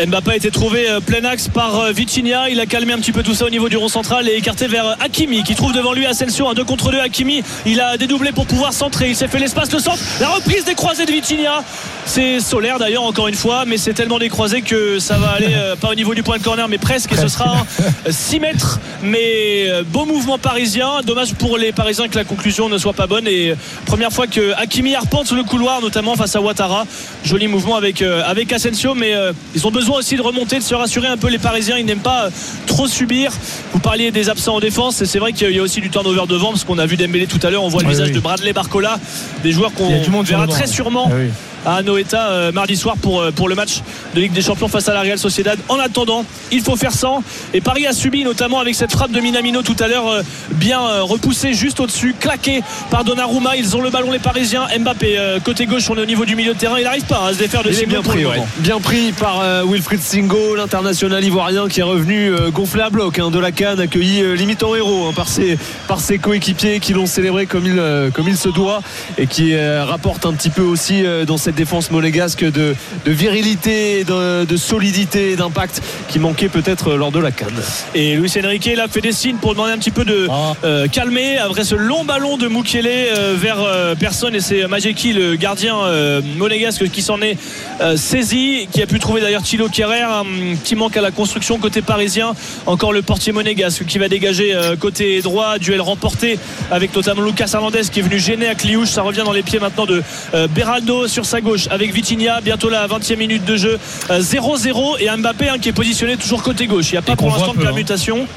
Mbappé 0.05 0.31
a 0.31 0.35
été 0.35 0.51
trouvé 0.51 0.89
euh, 0.89 0.99
plein 0.99 1.23
axe 1.23 1.47
par 1.47 1.79
euh, 1.79 1.91
Vitinha. 1.91 2.49
Il 2.49 2.59
a 2.59 2.67
calmé 2.67 2.93
un 2.93 2.99
petit 2.99 3.11
peu 3.11 3.23
tout 3.23 3.33
ça 3.33 3.45
au 3.45 3.49
niveau 3.49 3.67
du 3.67 3.77
rond 3.77 3.87
central 3.87 4.29
et 4.29 4.33
écarté 4.33 4.67
vers 4.67 4.85
euh, 4.85 4.93
Hakimi 4.99 5.43
qui 5.43 5.55
trouve 5.55 5.73
devant 5.73 5.93
lui 5.93 6.05
Asensio. 6.05 6.47
Un 6.47 6.53
2 6.53 6.63
contre 6.65 6.91
2. 6.91 6.99
Hakimi, 6.99 7.43
il 7.65 7.81
a 7.81 7.97
dédoublé 7.97 8.31
pour 8.31 8.45
pouvoir 8.45 8.73
centrer. 8.73 9.09
Il 9.09 9.15
s'est 9.15 9.27
fait 9.27 9.39
l'espace 9.39 9.69
de 9.69 9.79
centre. 9.79 9.97
La 10.19 10.29
reprise 10.29 10.65
des 10.65 10.75
croisés 10.75 11.05
de 11.05 11.11
Vitinha. 11.11 11.63
C'est 12.07 12.39
solaire 12.39 12.79
d'ailleurs, 12.79 13.03
encore 13.03 13.27
une 13.27 13.35
fois, 13.35 13.65
mais 13.67 13.77
c'est 13.77 13.93
tellement 13.93 14.17
des 14.17 14.29
croisés 14.29 14.61
que 14.61 14.97
ça 14.97 15.17
va 15.17 15.31
aller 15.31 15.49
euh, 15.51 15.75
pas 15.75 15.89
au 15.89 15.93
niveau 15.95 16.15
du 16.15 16.23
point 16.23 16.37
de 16.37 16.43
corner, 16.43 16.67
mais 16.69 16.77
presque. 16.77 17.11
Et 17.11 17.17
ce 17.17 17.27
sera 17.27 17.57
un 17.57 18.11
6 18.11 18.39
mètres. 18.39 18.79
Mais 19.03 19.65
euh, 19.69 19.83
beau 19.85 20.05
mouvement 20.05 20.37
parisien. 20.37 21.01
Dommage 21.05 21.33
pour 21.33 21.57
les 21.57 21.73
Parisiens 21.73 22.07
que 22.07 22.15
la 22.15 22.23
conclusion 22.23 22.69
ne 22.69 22.77
soit 22.77 22.93
pas 22.93 23.07
bonne. 23.07 23.27
Et 23.27 23.51
euh, 23.51 23.55
première 23.85 24.11
fois 24.11 24.25
que 24.25 24.53
Hakimi 24.57 24.95
arpente 24.95 25.31
le 25.31 25.43
couloir, 25.43 25.81
notamment 25.81 26.15
face 26.15 26.35
à 26.37 26.41
Ouattara. 26.41 26.85
Joli 27.25 27.47
mouvement 27.49 27.75
avec, 27.75 28.01
euh, 28.01 28.23
avec 28.25 28.53
Asensio, 28.53 28.95
mais 28.95 29.13
ils 29.53 29.67
ont 29.67 29.71
besoin 29.71 29.99
aussi 29.99 30.15
de 30.15 30.21
remonter, 30.21 30.59
de 30.59 30.63
se 30.63 30.75
rassurer 30.75 31.09
un 31.09 31.17
peu 31.17 31.27
les 31.27 31.39
Parisiens. 31.39 31.77
Ils 31.77 31.85
n'aiment 31.85 31.99
pas 31.99 32.29
trop 32.67 32.87
subir. 32.87 33.31
Vous 33.73 33.79
parliez 33.79 34.11
des 34.11 34.29
absents 34.29 34.55
en 34.55 34.59
défense, 34.61 35.01
et 35.01 35.05
c'est 35.05 35.19
vrai 35.19 35.33
qu'il 35.33 35.51
y 35.51 35.59
a 35.59 35.61
aussi 35.61 35.81
du 35.81 35.89
turnover 35.89 36.21
devant, 36.27 36.49
parce 36.51 36.63
qu'on 36.63 36.79
a 36.79 36.85
vu 36.85 36.95
Dembélé 36.95 37.27
tout 37.27 37.39
à 37.45 37.49
l'heure. 37.49 37.63
On 37.63 37.67
voit 37.67 37.81
le 37.81 37.87
Oui, 37.87 37.93
visage 37.93 38.07
oui. 38.09 38.13
de 38.15 38.19
Bradley 38.21 38.53
Barcola, 38.53 38.97
des 39.43 39.51
joueurs 39.51 39.73
qu'on 39.73 39.89
verra 40.23 40.47
très 40.47 40.67
sûrement 40.67 41.09
Ah 41.11 41.15
oui. 41.17 41.29
À 41.67 41.83
Noeta 41.83 42.29
euh, 42.29 42.51
mardi 42.51 42.77
soir 42.77 42.95
pour, 42.95 43.21
euh, 43.21 43.31
pour 43.31 43.49
le 43.49 43.55
match 43.55 43.81
de 44.15 44.21
Ligue 44.21 44.31
des 44.31 44.41
Champions 44.41 44.69
face 44.69 44.87
à 44.87 44.93
la 44.93 45.01
Real 45.01 45.19
Sociedad. 45.19 45.59
En 45.67 45.79
attendant, 45.79 46.23
il 46.51 46.61
faut 46.61 46.77
faire 46.77 46.93
100. 46.93 47.21
Et 47.53 47.61
Paris 47.61 47.85
a 47.85 47.93
subi 47.93 48.23
notamment 48.23 48.59
avec 48.59 48.73
cette 48.73 48.91
frappe 48.91 49.11
de 49.11 49.19
Minamino 49.19 49.61
tout 49.61 49.75
à 49.79 49.87
l'heure, 49.87 50.07
euh, 50.07 50.21
bien 50.51 50.79
repoussée 51.01 51.53
juste 51.53 51.79
au-dessus, 51.79 52.15
claquée 52.17 52.61
par 52.89 53.03
Donnarumma. 53.03 53.57
Ils 53.57 53.75
ont 53.75 53.81
le 53.81 53.89
ballon 53.89 54.11
les 54.11 54.19
Parisiens. 54.19 54.67
Mbappé 54.79 55.17
côté 55.43 55.65
gauche, 55.65 55.89
on 55.89 55.97
est 55.97 56.01
au 56.01 56.05
niveau 56.05 56.25
du 56.25 56.35
milieu 56.35 56.53
de 56.53 56.57
terrain. 56.57 56.77
Il 56.77 56.83
n'arrive 56.83 57.05
pas 57.05 57.27
à 57.27 57.33
se 57.33 57.37
défaire 57.37 57.63
de 57.63 57.71
Simon 57.71 57.89
bien 57.89 58.01
pris, 58.01 58.25
ouais. 58.25 58.41
bien 58.59 58.79
pris 58.79 59.11
par 59.11 59.43
Wilfried 59.65 60.01
Singo, 60.01 60.55
l'international 60.55 61.23
ivoirien 61.23 61.67
qui 61.67 61.81
est 61.81 61.83
revenu 61.83 62.31
gonflé 62.53 62.81
à 62.81 62.89
bloc 62.89 63.19
hein, 63.19 63.29
de 63.29 63.39
la 63.39 63.51
canne, 63.51 63.79
accueilli 63.79 64.35
limite 64.35 64.63
en 64.63 64.75
héros 64.75 65.07
hein, 65.07 65.13
par 65.15 65.27
ses, 65.27 65.57
par 65.87 65.99
ses 65.99 66.17
coéquipiers 66.17 66.79
qui 66.79 66.93
l'ont 66.93 67.05
célébré 67.05 67.45
comme 67.45 67.65
il, 67.65 68.11
comme 68.13 68.27
il 68.27 68.37
se 68.37 68.49
doit 68.49 68.81
et 69.17 69.27
qui 69.27 69.53
euh, 69.67 69.83
rapporte 69.85 70.25
un 70.25 70.33
petit 70.33 70.49
peu 70.49 70.61
aussi 70.61 71.05
euh, 71.05 71.25
dans 71.25 71.37
cette 71.37 71.56
défense 71.57 71.91
monégasque 71.91 72.43
de, 72.45 72.75
de 73.05 73.11
virilité, 73.11 74.03
de, 74.05 74.45
de 74.45 74.57
solidité, 74.57 75.35
d'impact 75.35 75.81
qui 76.07 76.19
manquait 76.19 76.47
peut-être 76.47 76.93
lors 76.93 77.11
de 77.11 77.19
la 77.19 77.31
canne. 77.31 77.59
Et 77.95 78.15
Luis 78.15 78.31
Enrique 78.43 78.69
là 78.77 78.87
fait 78.87 79.01
des 79.01 79.11
signes 79.11 79.35
pour 79.37 79.51
demander 79.53 79.73
un 79.73 79.77
petit 79.77 79.91
peu 79.91 80.05
de 80.05 80.27
Ah. 80.29 80.53
euh, 80.63 80.87
calmer 80.87 81.37
après 81.39 81.63
ce 81.63 81.75
long 81.75 82.05
ballon 82.05 82.37
de 82.37 82.47
Mukele 82.47 82.85
euh, 82.87 83.35
vers 83.37 83.57
euh, 83.59 83.95
personne 83.95 84.35
et 84.35 84.39
c'est 84.39 84.67
Majeki 84.67 85.13
le 85.13 85.35
gardien 85.35 85.75
euh, 85.77 86.21
monégasque 86.37 86.89
qui 86.91 87.01
s'en 87.01 87.21
est 87.21 87.37
euh, 87.81 87.97
saisi 87.97 88.67
qui 88.71 88.81
a 88.81 88.85
pu 88.87 88.99
trouver 88.99 89.21
d'ailleurs 89.21 89.41
Thilo 89.43 89.67
Kerrer 89.67 90.01
un 90.03 90.23
petit 90.61 90.75
manque 90.75 90.95
à 90.95 91.01
la 91.01 91.11
construction 91.11 91.57
côté 91.57 91.81
parisien 91.81 92.33
encore 92.67 92.93
le 92.93 93.01
portier 93.01 93.33
monégasque 93.33 93.85
qui 93.85 93.97
va 93.97 94.07
dégager 94.09 94.53
euh, 94.55 94.75
côté 94.75 95.21
droit 95.21 95.57
duel 95.57 95.81
remporté 95.81 96.37
avec 96.71 96.95
notamment 96.95 97.23
Lucas 97.23 97.49
Hernandez 97.53 97.81
qui 97.91 97.99
est 97.99 98.03
venu 98.03 98.19
gêner 98.19 98.47
à 98.47 98.55
Cliouche 98.55 98.89
ça 98.89 99.01
revient 99.01 99.23
dans 99.25 99.33
les 99.33 99.43
pieds 99.43 99.59
maintenant 99.59 99.85
de 99.85 100.03
euh, 100.33 100.47
Beraldo 100.47 101.07
sur 101.07 101.25
sa 101.25 101.36
gauche 101.41 101.67
avec 101.69 101.93
Vitinha. 101.93 102.41
Bientôt 102.41 102.69
la 102.69 102.87
20e 102.87 103.17
minute 103.17 103.45
de 103.45 103.57
jeu. 103.57 103.79
Euh, 104.09 104.19
0-0 104.19 104.99
et 104.99 105.09
Mbappé 105.17 105.49
hein, 105.49 105.57
qui 105.59 105.69
est 105.69 105.73
positionné 105.73 106.17
toujours 106.17 106.43
côté 106.43 106.67
gauche. 106.67 106.91
Il 106.91 106.93
n'y 106.93 106.99
a 106.99 107.01
pas 107.01 107.15
pour 107.15 107.29
l'instant 107.29 107.53
de 107.53 107.59
hein. 107.59 107.63
permutation 107.63 108.27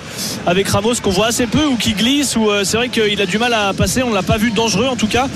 avec 0.46 0.68
Ramos 0.68 0.94
qu'on 1.02 1.10
voit 1.10 1.26
assez 1.26 1.46
peu 1.46 1.64
ou 1.66 1.76
qui 1.76 1.92
glisse 1.92 2.36
ou 2.36 2.50
euh, 2.50 2.64
c'est 2.64 2.76
vrai 2.76 2.88
qu'il 2.88 3.20
a 3.20 3.26
du 3.26 3.38
mal 3.38 3.54
à 3.54 3.72
passer. 3.72 4.02
On 4.02 4.10
ne 4.10 4.14
l'a 4.14 4.22
pas 4.22 4.38
vu 4.38 4.50
dangereux 4.50 4.86
en 4.86 4.96
tout 4.96 5.06
cas 5.06 5.28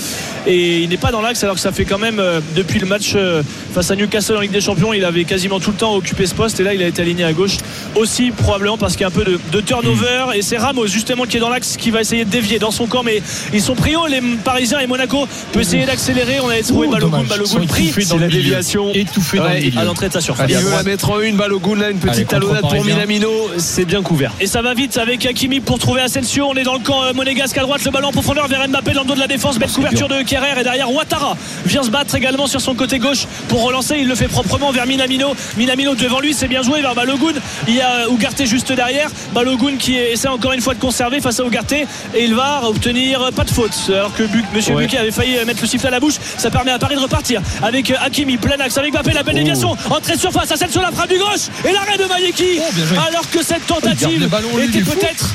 et 0.47 0.81
il 0.81 0.89
n'est 0.89 0.97
pas 0.97 1.11
dans 1.11 1.21
l'axe 1.21 1.43
alors 1.43 1.57
que 1.57 1.61
ça 1.61 1.73
fait 1.73 1.85
quand 1.85 1.99
même 1.99 2.19
euh, 2.21 2.41
depuis 2.55 2.79
le 2.79 2.87
match 2.87 3.13
euh, 3.15 3.43
face 3.73 3.91
à 3.91 3.97
Newcastle 3.97 4.37
en 4.37 4.41
Ligue 4.41 4.53
des 4.53 4.61
Champions 4.61 4.93
il 4.93 5.05
avait 5.05 5.25
quasiment 5.25 5.61
tout 5.61 5.71
le 5.71 5.77
temps 5.77 5.95
occupé 5.95 6.27
ce 6.27 6.35
poste 6.35 6.61
et 6.61 6.63
là 6.65 6.75
il 6.75 6.83
a 6.83 6.87
été 6.87 7.03
aligné 7.03 7.25
à 7.25 7.33
gauche 7.33 7.57
aussi 7.95 8.31
probablement 8.31 8.77
parce 8.79 8.93
qu'il 8.93 9.03
y 9.03 9.05
a 9.05 9.09
un 9.09 9.11
peu 9.11 9.25
de, 9.25 9.41
de 9.53 9.61
turnover 9.61 10.27
et 10.35 10.43
c'est 10.43 10.59
Ramos 10.59 10.87
justement 10.87 11.25
qui 11.25 11.37
est 11.39 11.41
dans 11.41 11.49
l'axe 11.49 11.77
qui 11.77 11.91
va 11.91 12.01
essayer 12.01 12.25
de 12.25 12.31
dévier 12.31 12.59
dans 12.59 12.71
son 12.71 12.87
camp 12.87 13.03
mais 13.03 13.23
ils 13.53 13.63
sont 13.63 13.75
pris 13.75 13.97
haut 13.97 14.07
les 14.07 14.21
Parisiens 14.45 14.81
et 14.81 14.87
Monaco 14.87 15.27
peut 15.53 15.61
essayer 15.61 15.87
d'accélérer 15.87 16.41
on 16.41 16.49
avait 16.49 16.63
trouvé 16.63 16.89
Balogun. 16.89 17.23
Balogun 17.23 17.67
pris 17.67 17.91
dans 17.91 17.93
C'est 17.93 18.19
la 18.19 18.29
déviation. 18.29 18.93
Étouffé 18.95 19.39
dans 19.39 19.45
Ouais, 19.45 19.73
à 19.77 19.85
l'entrée 19.85 20.09
de 20.09 20.13
sa 20.13 20.21
surface 20.21 20.47
Il 20.49 20.57
veut 20.57 20.71
la 20.71 20.83
mettre 20.83 21.11
en 21.11 21.21
une, 21.21 21.37
Balogun 21.37 21.77
là, 21.77 21.91
une 21.91 21.99
petite 21.99 22.17
Allez, 22.17 22.25
talonnade 22.25 22.61
pour 22.61 22.71
Parisien. 22.71 22.95
Minamino, 22.95 23.31
c'est 23.59 23.85
bien 23.85 24.03
couvert. 24.03 24.33
Et 24.41 24.47
ça 24.47 24.63
va 24.63 24.75
vite 24.75 24.97
avec 24.97 25.25
Hakimi 25.27 25.61
pour 25.61 25.79
trouver 25.79 26.01
Asensio. 26.03 26.47
On 26.49 26.55
est 26.55 26.63
dans 26.63 26.75
le 26.75 26.81
camp 26.81 27.03
euh, 27.03 27.13
monégasque 27.13 27.57
à 27.59 27.63
droite. 27.63 27.85
Le 27.85 27.91
ballon 27.91 28.09
en 28.09 28.13
profondeur 28.13 28.49
vers 28.49 28.67
Mbappé 28.69 28.93
dans 28.93 29.03
le 29.03 29.09
dos 29.09 29.15
de 29.15 29.21
la 29.21 29.27
défense. 29.27 29.59
Belle 29.59 29.71
couverture 29.71 30.09
de 30.09 30.23
Kerrer. 30.35 30.61
Et 30.61 30.65
derrière 30.65 30.91
Ouattara 30.91 31.37
vient 31.65 31.83
se 31.83 31.91
battre 31.91 32.15
également 32.15 32.47
sur 32.47 32.61
son 32.61 32.75
côté 32.75 32.99
gauche 32.99 33.27
pour 33.49 33.63
relancer. 33.63 33.97
Il 33.99 34.09
le 34.09 34.15
fait 34.15 34.29
proprement 34.29 34.73
vers 34.73 34.87
Minamino. 34.87 35.35
Minamino 35.57 35.95
devant 35.95 36.21
lui, 36.21 36.35
c'est 36.35 36.49
bien 36.49 36.63
joué 36.63 36.81
vers 36.81 36.95
Balogun. 36.95 37.35
Il 37.69 37.75
y 37.77 37.81
a 37.81 38.09
Ougarté 38.09 38.47
juste 38.47 38.73
derrière. 38.73 39.09
Balogun 39.33 39.77
qui 39.79 39.97
essaie 39.97 40.29
encore 40.29 40.53
une 40.53 40.61
fois 40.61 40.75
de 40.75 40.81
conserver 40.81 41.21
face 41.21 41.39
à 41.41 41.45
Ougarté. 41.45 41.87
Et 42.15 42.25
il 42.25 42.35
va 42.35 42.63
obtenir 42.65 43.31
pas 43.35 43.45
de 43.45 43.51
faute. 43.51 43.73
Alors 43.89 44.15
que 44.15 44.25
Bu- 44.25 44.45
Monsieur 44.55 44.75
Ouais. 44.75 44.89
Avait 44.99 45.11
failli 45.11 45.37
mettre 45.47 45.61
le 45.63 45.67
sifflet 45.69 45.89
à 45.89 45.93
la 45.93 46.01
bouche. 46.01 46.15
Ça 46.39 46.51
permet 46.51 46.71
à 46.73 46.79
Paris 46.79 46.95
de 46.97 47.01
repartir 47.01 47.41
avec 47.63 47.91
Hakimi, 47.91 48.37
plein 48.37 48.59
axe 48.61 48.77
avec 48.79 48.93
Mbappé. 48.93 49.13
La 49.13 49.23
belle 49.23 49.35
déviation. 49.37 49.77
Entrée 49.91 50.15
de 50.15 50.21
surface. 50.21 50.51
Asensio 50.51 50.81
la 50.81 50.91
frappe 50.93 51.09
du 51.11 51.19
gauche. 51.19 51.49
Et 51.69 51.73
l'arrêt 51.73 51.97
de 51.99 52.05
Mayeki. 52.05 52.59
Oh, 52.61 53.01
alors 53.09 53.29
que 53.31 53.43
cette 53.43 53.67
tentative 53.67 54.29
était 54.63 54.81
peut-être 54.83 55.35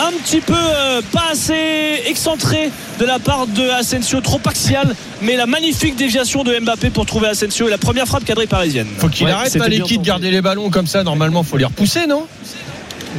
un 0.00 0.10
petit 0.12 0.40
peu 0.40 0.54
euh, 0.56 1.00
pas 1.12 1.24
assez 1.32 2.02
excentré 2.06 2.70
de 2.98 3.04
la 3.04 3.18
part 3.18 3.46
de 3.46 3.68
Asensio, 3.70 4.20
trop 4.20 4.40
axial, 4.46 4.94
mais 5.20 5.36
la 5.36 5.46
magnifique 5.46 5.96
déviation 5.96 6.44
de 6.44 6.58
Mbappé 6.58 6.90
pour 6.90 7.06
trouver 7.06 7.28
Asensio 7.28 7.66
et 7.68 7.70
la 7.70 7.78
première 7.78 8.06
frappe 8.06 8.24
cadrée 8.24 8.46
parisienne. 8.46 8.86
Faut 8.98 9.08
qu'il 9.08 9.26
Ouais, 9.26 9.32
arrête 9.32 9.52
pas 9.58 9.68
bien 9.68 9.78
l'équipe 9.78 10.00
de 10.00 10.06
garder 10.06 10.30
les 10.30 10.40
ballons 10.42 10.70
comme 10.70 10.86
ça. 10.86 11.02
Normalement, 11.04 11.42
faut 11.42 11.56
les 11.56 11.64
repousser, 11.64 12.06
non? 12.06 12.26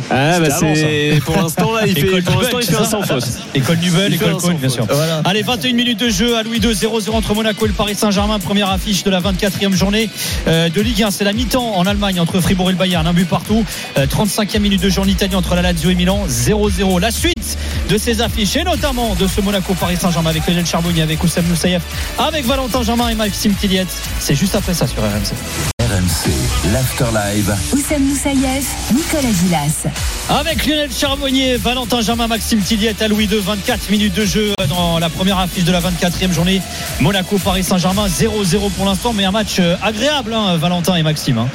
Ah, 0.10 0.40
bah, 0.40 0.48
c'est 0.60 1.20
pour 1.26 1.36
l'instant 1.36 1.74
là, 1.74 1.82
il 1.86 1.94
fait, 1.94 2.22
pour 2.22 2.42
l'instant, 2.42 2.58
Nubel, 2.58 2.62
il 2.62 2.68
fait 2.68 2.76
un 2.76 2.86
sans 2.86 3.02
faute. 3.02 3.26
École 3.54 3.78
Nubel, 3.78 4.14
école 4.14 4.40
sans 4.40 4.54
bien 4.54 4.70
sûr. 4.70 4.86
Voilà. 4.90 5.22
Allez, 5.26 5.42
21 5.42 5.74
minutes 5.74 6.00
de 6.00 6.10
jeu 6.10 6.36
à 6.36 6.44
Louis 6.44 6.60
II, 6.60 6.74
0-0 6.74 7.12
entre 7.12 7.34
Monaco 7.34 7.66
et 7.66 7.68
le 7.68 7.74
Paris 7.74 7.96
Saint-Germain. 7.96 8.40
Première 8.40 8.70
affiche 8.70 9.04
de 9.04 9.10
la 9.10 9.22
24e 9.22 9.74
journée 9.74 10.10
euh, 10.48 10.70
de 10.70 10.82
Ligue 10.82 11.04
1. 11.04 11.12
C'est 11.12 11.24
la 11.24 11.34
mi-temps 11.34 11.76
en 11.76 11.86
Allemagne 11.86 12.20
entre 12.20 12.40
Fribourg 12.42 12.70
et 12.70 12.74
le 12.74 12.78
Bayern. 12.78 13.06
Un 13.06 13.14
but 13.14 13.28
partout. 13.28 13.66
Euh, 13.98 14.06
35e 14.06 14.60
minute 14.60 14.82
de 14.82 14.90
jeu 14.90 15.02
en 15.02 15.08
Italie 15.08 15.36
entre 15.36 15.56
la 15.56 15.62
Lazio 15.62 15.90
et 15.90 15.96
Milan. 15.96 16.26
0-0. 16.28 17.00
La 17.00 17.12
suite 17.12 17.58
de 17.90 17.98
ces 17.98 18.22
affiches 18.22 18.56
et 18.56 18.64
notamment 18.64 19.16
de 19.16 19.28
ce 19.28 19.42
Monaco-Paris 19.42 19.98
Saint-Germain 19.98 20.30
avec 20.30 20.48
Lionel 20.48 20.66
Charbonnier, 20.66 21.02
avec 21.02 21.24
Oussam 21.24 21.46
Moussaïef, 21.46 21.82
avec 22.18 22.46
Valentin 22.46 22.84
Germain 22.84 23.10
et 23.10 23.16
Maxime 23.16 23.54
Tilliette. 23.54 23.88
C'est 24.20 24.36
juste 24.36 24.56
après 24.56 24.74
ça 24.74 24.88
sur 24.88 25.02
RMC. 25.02 25.73
RMC, 25.94 26.32
l'After 26.74 27.06
Live. 27.14 27.56
Oussem 27.72 28.04
Moussaïef, 28.04 28.66
Nicolas 28.96 29.32
Gilas. 29.32 29.84
Avec 30.28 30.66
Lionel 30.66 30.90
Charbonnier, 30.92 31.58
Valentin 31.58 32.02
Germain, 32.02 32.26
Maxime 32.28 32.62
Tilliette 32.62 33.00
à 33.04 33.08
Louis 33.08 33.26
II, 33.26 33.40
24 33.40 33.92
minutes 33.92 34.16
de 34.16 34.26
jeu 34.26 34.54
dans 34.70 34.98
la 34.98 35.10
première 35.10 35.38
affiche 35.38 35.66
de 35.66 35.72
la 35.72 35.82
24e 35.82 36.32
journée. 36.34 36.64
Monaco, 37.00 37.38
Paris 37.38 37.64
Saint-Germain, 37.64 38.08
0-0 38.08 38.72
pour 38.72 38.86
l'instant, 38.86 39.14
mais 39.14 39.26
un 39.26 39.32
match 39.32 39.58
euh, 39.60 39.76
agréable, 39.84 40.34
hein, 40.34 40.58
Valentin 40.58 40.96
et 40.96 41.04
Maxime. 41.04 41.38
hein. 41.38 41.48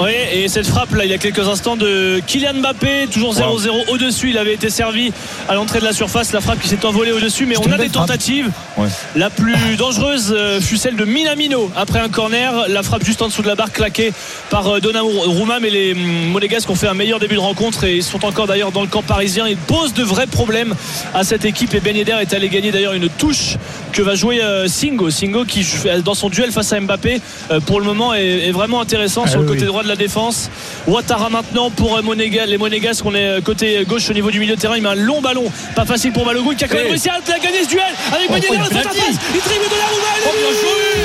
Oui, 0.00 0.12
et 0.32 0.46
cette 0.46 0.68
frappe 0.68 0.94
là, 0.94 1.04
il 1.04 1.10
y 1.10 1.14
a 1.14 1.18
quelques 1.18 1.48
instants 1.48 1.74
de 1.74 2.20
Kylian 2.24 2.54
Mbappé, 2.60 3.08
toujours 3.10 3.34
0-0 3.34 3.88
au-dessus. 3.88 4.30
Il 4.30 4.38
avait 4.38 4.54
été 4.54 4.70
servi 4.70 5.12
à 5.48 5.54
l'entrée 5.54 5.80
de 5.80 5.84
la 5.84 5.92
surface. 5.92 6.32
La 6.32 6.40
frappe 6.40 6.60
qui 6.60 6.68
s'est 6.68 6.84
envolée 6.86 7.10
au-dessus, 7.10 7.46
mais 7.46 7.56
on 7.58 7.72
a 7.72 7.78
des 7.78 7.88
tentatives. 7.88 8.48
Ouais. 8.76 8.88
La 9.16 9.28
plus 9.28 9.76
dangereuse 9.76 10.32
euh, 10.36 10.60
fut 10.60 10.76
celle 10.76 10.94
de 10.94 11.04
Minamino 11.04 11.68
après 11.76 11.98
un 11.98 12.08
corner. 12.08 12.68
La 12.68 12.84
frappe 12.84 13.04
juste 13.04 13.22
en 13.22 13.26
dessous 13.26 13.42
de 13.42 13.48
la 13.48 13.56
barre 13.56 13.72
claquée 13.72 14.12
par 14.50 14.68
euh, 14.68 14.80
Donnarumma. 14.80 15.58
Mais 15.58 15.70
les 15.70 15.94
hum, 15.94 16.28
Monégasques 16.30 16.70
ont 16.70 16.76
fait 16.76 16.86
un 16.86 16.94
meilleur 16.94 17.18
début 17.18 17.34
de 17.34 17.40
rencontre 17.40 17.82
et 17.82 17.96
ils 17.96 18.04
sont 18.04 18.24
encore 18.24 18.46
d'ailleurs 18.46 18.70
dans 18.70 18.82
le 18.82 18.86
camp 18.86 19.02
parisien. 19.02 19.48
Ils 19.48 19.56
posent 19.56 19.94
de 19.94 20.04
vrais 20.04 20.28
problèmes 20.28 20.76
à 21.12 21.24
cette 21.24 21.44
équipe. 21.44 21.74
Et 21.74 21.80
Ben 21.80 21.96
Yedder 21.96 22.18
est 22.20 22.32
allé 22.34 22.48
gagner 22.48 22.70
d'ailleurs 22.70 22.92
une 22.94 23.08
touche 23.08 23.56
que 23.92 24.02
va 24.02 24.14
jouer 24.14 24.42
euh, 24.42 24.68
Singo. 24.68 25.10
Singo 25.10 25.44
qui 25.44 25.66
dans 26.04 26.14
son 26.14 26.28
duel 26.28 26.52
face 26.52 26.72
à 26.72 26.80
Mbappé 26.80 27.20
pour 27.66 27.80
le 27.80 27.86
moment 27.86 28.14
est, 28.14 28.52
vraiment 28.52 28.80
intéressant 28.80 29.22
Ah 29.24 29.30
sur 29.30 29.40
le 29.40 29.46
oui, 29.46 29.54
côté 29.54 29.66
droit 29.66 29.82
de 29.82 29.87
la 29.88 29.96
défense. 29.96 30.50
Ouattara 30.86 31.28
maintenant 31.30 31.70
pour 31.70 31.96
euh, 31.96 32.02
Monéga- 32.02 32.46
les 32.46 32.58
Monégasques. 32.58 33.04
On 33.04 33.14
est 33.14 33.26
euh, 33.26 33.40
côté 33.40 33.84
gauche 33.86 34.08
au 34.10 34.12
niveau 34.12 34.30
du 34.30 34.38
milieu 34.40 34.54
de 34.56 34.60
terrain. 34.60 34.76
Il 34.76 34.82
met 34.82 34.88
un 34.90 34.94
long 34.94 35.20
ballon, 35.20 35.44
pas 35.74 35.84
facile 35.84 36.12
pour 36.12 36.24
Balogun 36.24 36.54
qui 36.54 36.64
a 36.64 36.68
quand 36.68 36.76
même 36.76 36.86
réussi 36.88 37.08
à 37.08 37.18
gagner 37.38 37.64
ce 37.64 37.68
duel 37.68 37.82
avec 38.14 38.28
Ben 38.30 38.36
Yedder 38.36 38.48
oh, 38.52 38.58
dans 38.58 38.64
sa 38.64 38.70
penalty. 38.70 38.98
face. 39.00 39.16
Il 39.34 39.40
triple 39.40 39.64
de 39.64 39.76
la. 39.76 40.98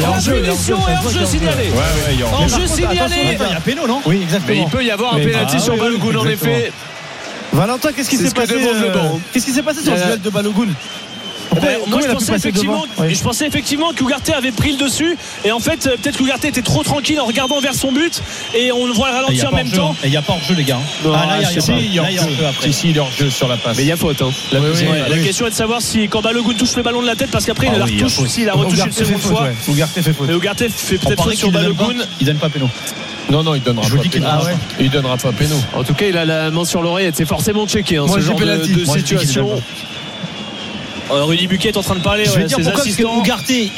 La 0.00 0.12
punition 0.32 0.76
est 0.88 1.04
hors-jeu 1.04 1.24
signalé. 1.26 1.70
Hors-jeu 2.32 2.66
signalé. 2.66 3.14
Il 3.24 3.38
y 3.38 3.54
a 3.54 3.60
péno, 3.60 3.86
non 3.86 4.00
Oui, 4.06 4.16
Mais 4.18 4.22
exactement. 4.24 4.64
il 4.64 4.70
peut 4.70 4.84
y 4.84 4.90
avoir 4.90 5.14
un 5.14 5.18
pénalty 5.18 5.54
Ah, 5.56 5.60
sur 5.60 5.76
Balogun 5.76 6.16
en 6.18 6.26
effet. 6.26 6.72
Valentin, 7.52 7.92
qu'est-ce 7.92 8.10
qui 8.10 8.16
s'est 8.16 8.30
passé 8.30 8.54
le 8.54 8.66
euh. 8.66 8.92
Qu'est-ce 9.32 9.46
qui 9.46 9.52
s'est 9.52 9.62
passé 9.62 9.82
sur 9.82 9.92
le 9.94 9.98
Euh, 10.00 10.04
duel 10.06 10.20
de 10.20 10.30
Balogun 10.30 10.66
Pourquoi- 11.50 11.68
Ben, 11.68 11.78
moi, 11.86 12.00
il 12.02 12.08
je 12.08 12.12
pensais, 12.12 12.34
effectivement, 12.34 12.84
Ouais. 12.98 13.14
je 13.14 13.22
pensais 13.22 13.46
effectivement 13.46 13.92
qu'Ougarté 13.96 14.32
avait 14.34 14.52
pris 14.52 14.72
le 14.72 14.78
dessus. 14.78 15.16
Et 15.44 15.52
en 15.52 15.60
fait, 15.60 15.86
euh, 15.86 15.96
peut-être 15.96 16.18
qu'Ougarté 16.18 16.48
était 16.48 16.62
trop 16.62 16.82
tranquille 16.82 17.18
en 17.20 17.24
regardant 17.26 17.60
vers 17.60 17.74
son 17.74 17.92
but. 17.92 18.22
Et 18.54 18.72
on 18.72 18.86
le 18.86 18.92
voit 18.92 19.08
il 19.10 19.14
ralentir 19.14 19.46
a 19.46 19.52
en 19.52 19.56
même 19.56 19.70
temps. 19.70 19.94
Et 20.02 20.06
il 20.08 20.10
n'y 20.10 20.16
a 20.16 20.22
pas 20.22 20.32
hors-jeu, 20.34 20.54
les 20.54 20.64
gars. 20.64 20.78
Non, 21.04 21.12
Ah, 21.14 21.26
là, 21.26 21.36
il 21.38 21.42
y 21.42 21.46
a- 21.46 21.50
il 21.50 21.84
y 21.84 21.86
il 21.86 21.94
y 21.94 21.98
hors-jeu 22.00 23.26
il 23.26 23.30
sur 23.32 23.48
la 23.48 23.56
passe. 23.56 23.76
Mais 23.76 23.84
il 23.84 23.88
y 23.88 23.92
a 23.92 23.96
faute. 23.96 24.20
hein. 24.22 24.30
La 24.52 24.60
Oui, 24.60 24.66
deuxième, 24.66 24.90
oui, 24.92 24.96
Ouais, 25.00 25.08
La 25.08 25.18
question 25.18 25.46
est 25.46 25.50
de 25.50 25.54
savoir 25.54 25.80
si 25.82 26.08
quand 26.08 26.20
Balogun 26.22 26.54
touche 26.54 26.76
le 26.76 26.82
ballon 26.82 27.00
de 27.02 27.06
la 27.06 27.16
tête, 27.16 27.30
parce 27.30 27.44
qu'après 27.44 27.66
Ah 27.70 27.74
il 27.74 27.78
la 27.80 27.86
il 27.86 27.94
retouche, 28.02 28.14
faute. 28.16 28.28
s'il 28.28 28.48
a 28.48 28.52
retouché 28.54 28.82
une 28.84 28.92
seconde 28.92 29.18
faute, 29.20 29.32
fois. 29.36 29.48
Ougarté 29.68 30.02
fait 30.02 30.12
faute. 30.12 30.28
Mais 30.28 30.34
Ougarté 30.34 30.68
fait 30.68 30.96
On 30.96 31.06
peut-être 31.08 31.22
faute 31.24 31.34
sur 31.34 31.50
Balogun. 31.50 31.94
Il 32.20 32.26
donne 32.26 32.36
pas 32.38 32.48
péno. 32.48 32.68
Non, 33.28 33.42
non, 33.42 33.54
il 33.56 33.62
donnera 33.62 33.84
Je 33.86 33.90
vous 33.90 33.96
pas 33.96 34.02
dis 34.04 34.08
qu'il 34.08 34.20
péno. 34.20 34.32
donnera 34.32 34.48
Ah 34.48 34.52
ouais. 34.52 34.58
Il 34.80 34.90
donnera 34.90 35.16
pas 35.16 35.32
péno. 35.32 35.56
En 35.74 35.82
tout 35.82 35.94
cas, 35.94 36.06
il 36.06 36.16
a 36.16 36.24
la 36.24 36.50
main 36.50 36.64
sur 36.64 36.80
l'oreille. 36.82 37.10
C'est 37.14 37.24
forcément 37.26 37.66
checké. 37.66 37.96
hein, 37.96 38.04
Moi, 38.06 38.18
ce 38.20 38.24
genre 38.24 38.38
de, 38.38 38.84
situation. 38.84 39.50
Euh, 41.10 41.22
Rudy 41.24 41.46
Buquet 41.46 41.68
est 41.68 41.76
en 41.76 41.82
train 41.82 41.94
de 41.94 42.00
parler. 42.00 42.24
Je 42.24 42.30
vais 42.30 42.36
ouais, 42.38 42.44
dire 42.44 42.56
ses 42.56 42.62
pourquoi, 42.64 42.72
parce 42.84 42.84
que 42.84 42.90
assistants. 42.92 43.18
Ougarté, 43.18 43.70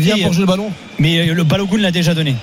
vient 0.00 0.16
pour 0.18 0.32
jouer 0.32 0.40
le 0.42 0.46
ballon. 0.46 0.70
mais 0.98 1.28
euh, 1.30 1.34
le 1.34 1.44
Balogun 1.44 1.78
l'a 1.78 1.90
déjà 1.90 2.14
donné. 2.14 2.34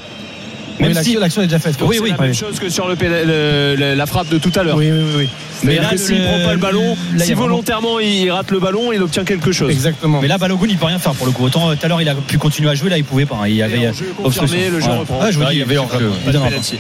Même 0.80 0.94
si. 0.94 1.16
l'action 1.16 1.42
est 1.42 1.48
déjà 1.48 1.60
faite. 1.60 1.76
Oui, 1.82 1.98
C'est 1.98 2.02
oui. 2.04 2.12
la 2.12 2.18
même 2.18 2.34
chose 2.34 2.58
que 2.58 2.70
sur 2.70 2.88
le, 2.88 2.96
pénal- 2.96 3.28
le- 3.28 3.76
le- 3.78 3.96
la 3.96 4.06
frappe 4.06 4.30
de 4.30 4.38
tout 4.38 4.52
à 4.56 4.64
l'heure. 4.64 4.78
Oui, 4.78 4.90
oui, 4.90 5.00
oui, 5.04 5.14
oui. 5.18 5.30
Mais 5.64 5.76
là, 5.76 5.90
s'il 5.98 6.24
prend 6.24 6.40
pas 6.46 6.54
le 6.54 6.58
ballon, 6.60 6.96
là, 7.16 7.26
si 7.26 7.34
vraiment- 7.34 7.48
volontairement 7.50 8.00
il 8.00 8.32
rate 8.32 8.50
le 8.52 8.60
ballon, 8.60 8.94
il 8.94 9.02
obtient 9.04 9.26
quelque 9.26 9.52
chose. 9.52 9.70
Exactement. 9.70 10.22
Mais 10.22 10.30
là, 10.30 10.38
Balogun, 10.38 10.68
il 10.70 10.78
peut 10.78 10.86
rien 10.86 11.00
faire 11.00 11.12
pour 11.16 11.26
le 11.26 11.34
coup. 11.34 11.44
Autant 11.44 11.70
euh, 11.70 11.76
tout 11.76 11.86
à 11.86 11.90
l'heure, 11.90 12.02
il 12.02 12.08
a 12.08 12.16
pu 12.16 12.38
continuer 12.38 12.70
à 12.70 12.76
jouer, 12.76 12.90
là, 12.90 12.98
il 12.98 13.04
pouvait 13.04 13.26
pas. 13.26 13.36
hein. 13.44 13.48
Il 13.50 13.56
y 13.56 13.62
avait. 13.62 13.92
confirmé, 14.24 14.70
le 14.70 14.80
jeu 14.80 14.90
reprend. 14.92 15.20
Ouais, 15.20 15.34
je 15.34 15.38
vous 15.38 15.44
Là, 15.44 15.50
dis, 15.50 15.56
il 15.58 15.60
y 15.60 15.64
avait 15.64 15.76
donnera 15.76 15.98
pas. 15.98 16.32
Penalty. 16.32 16.78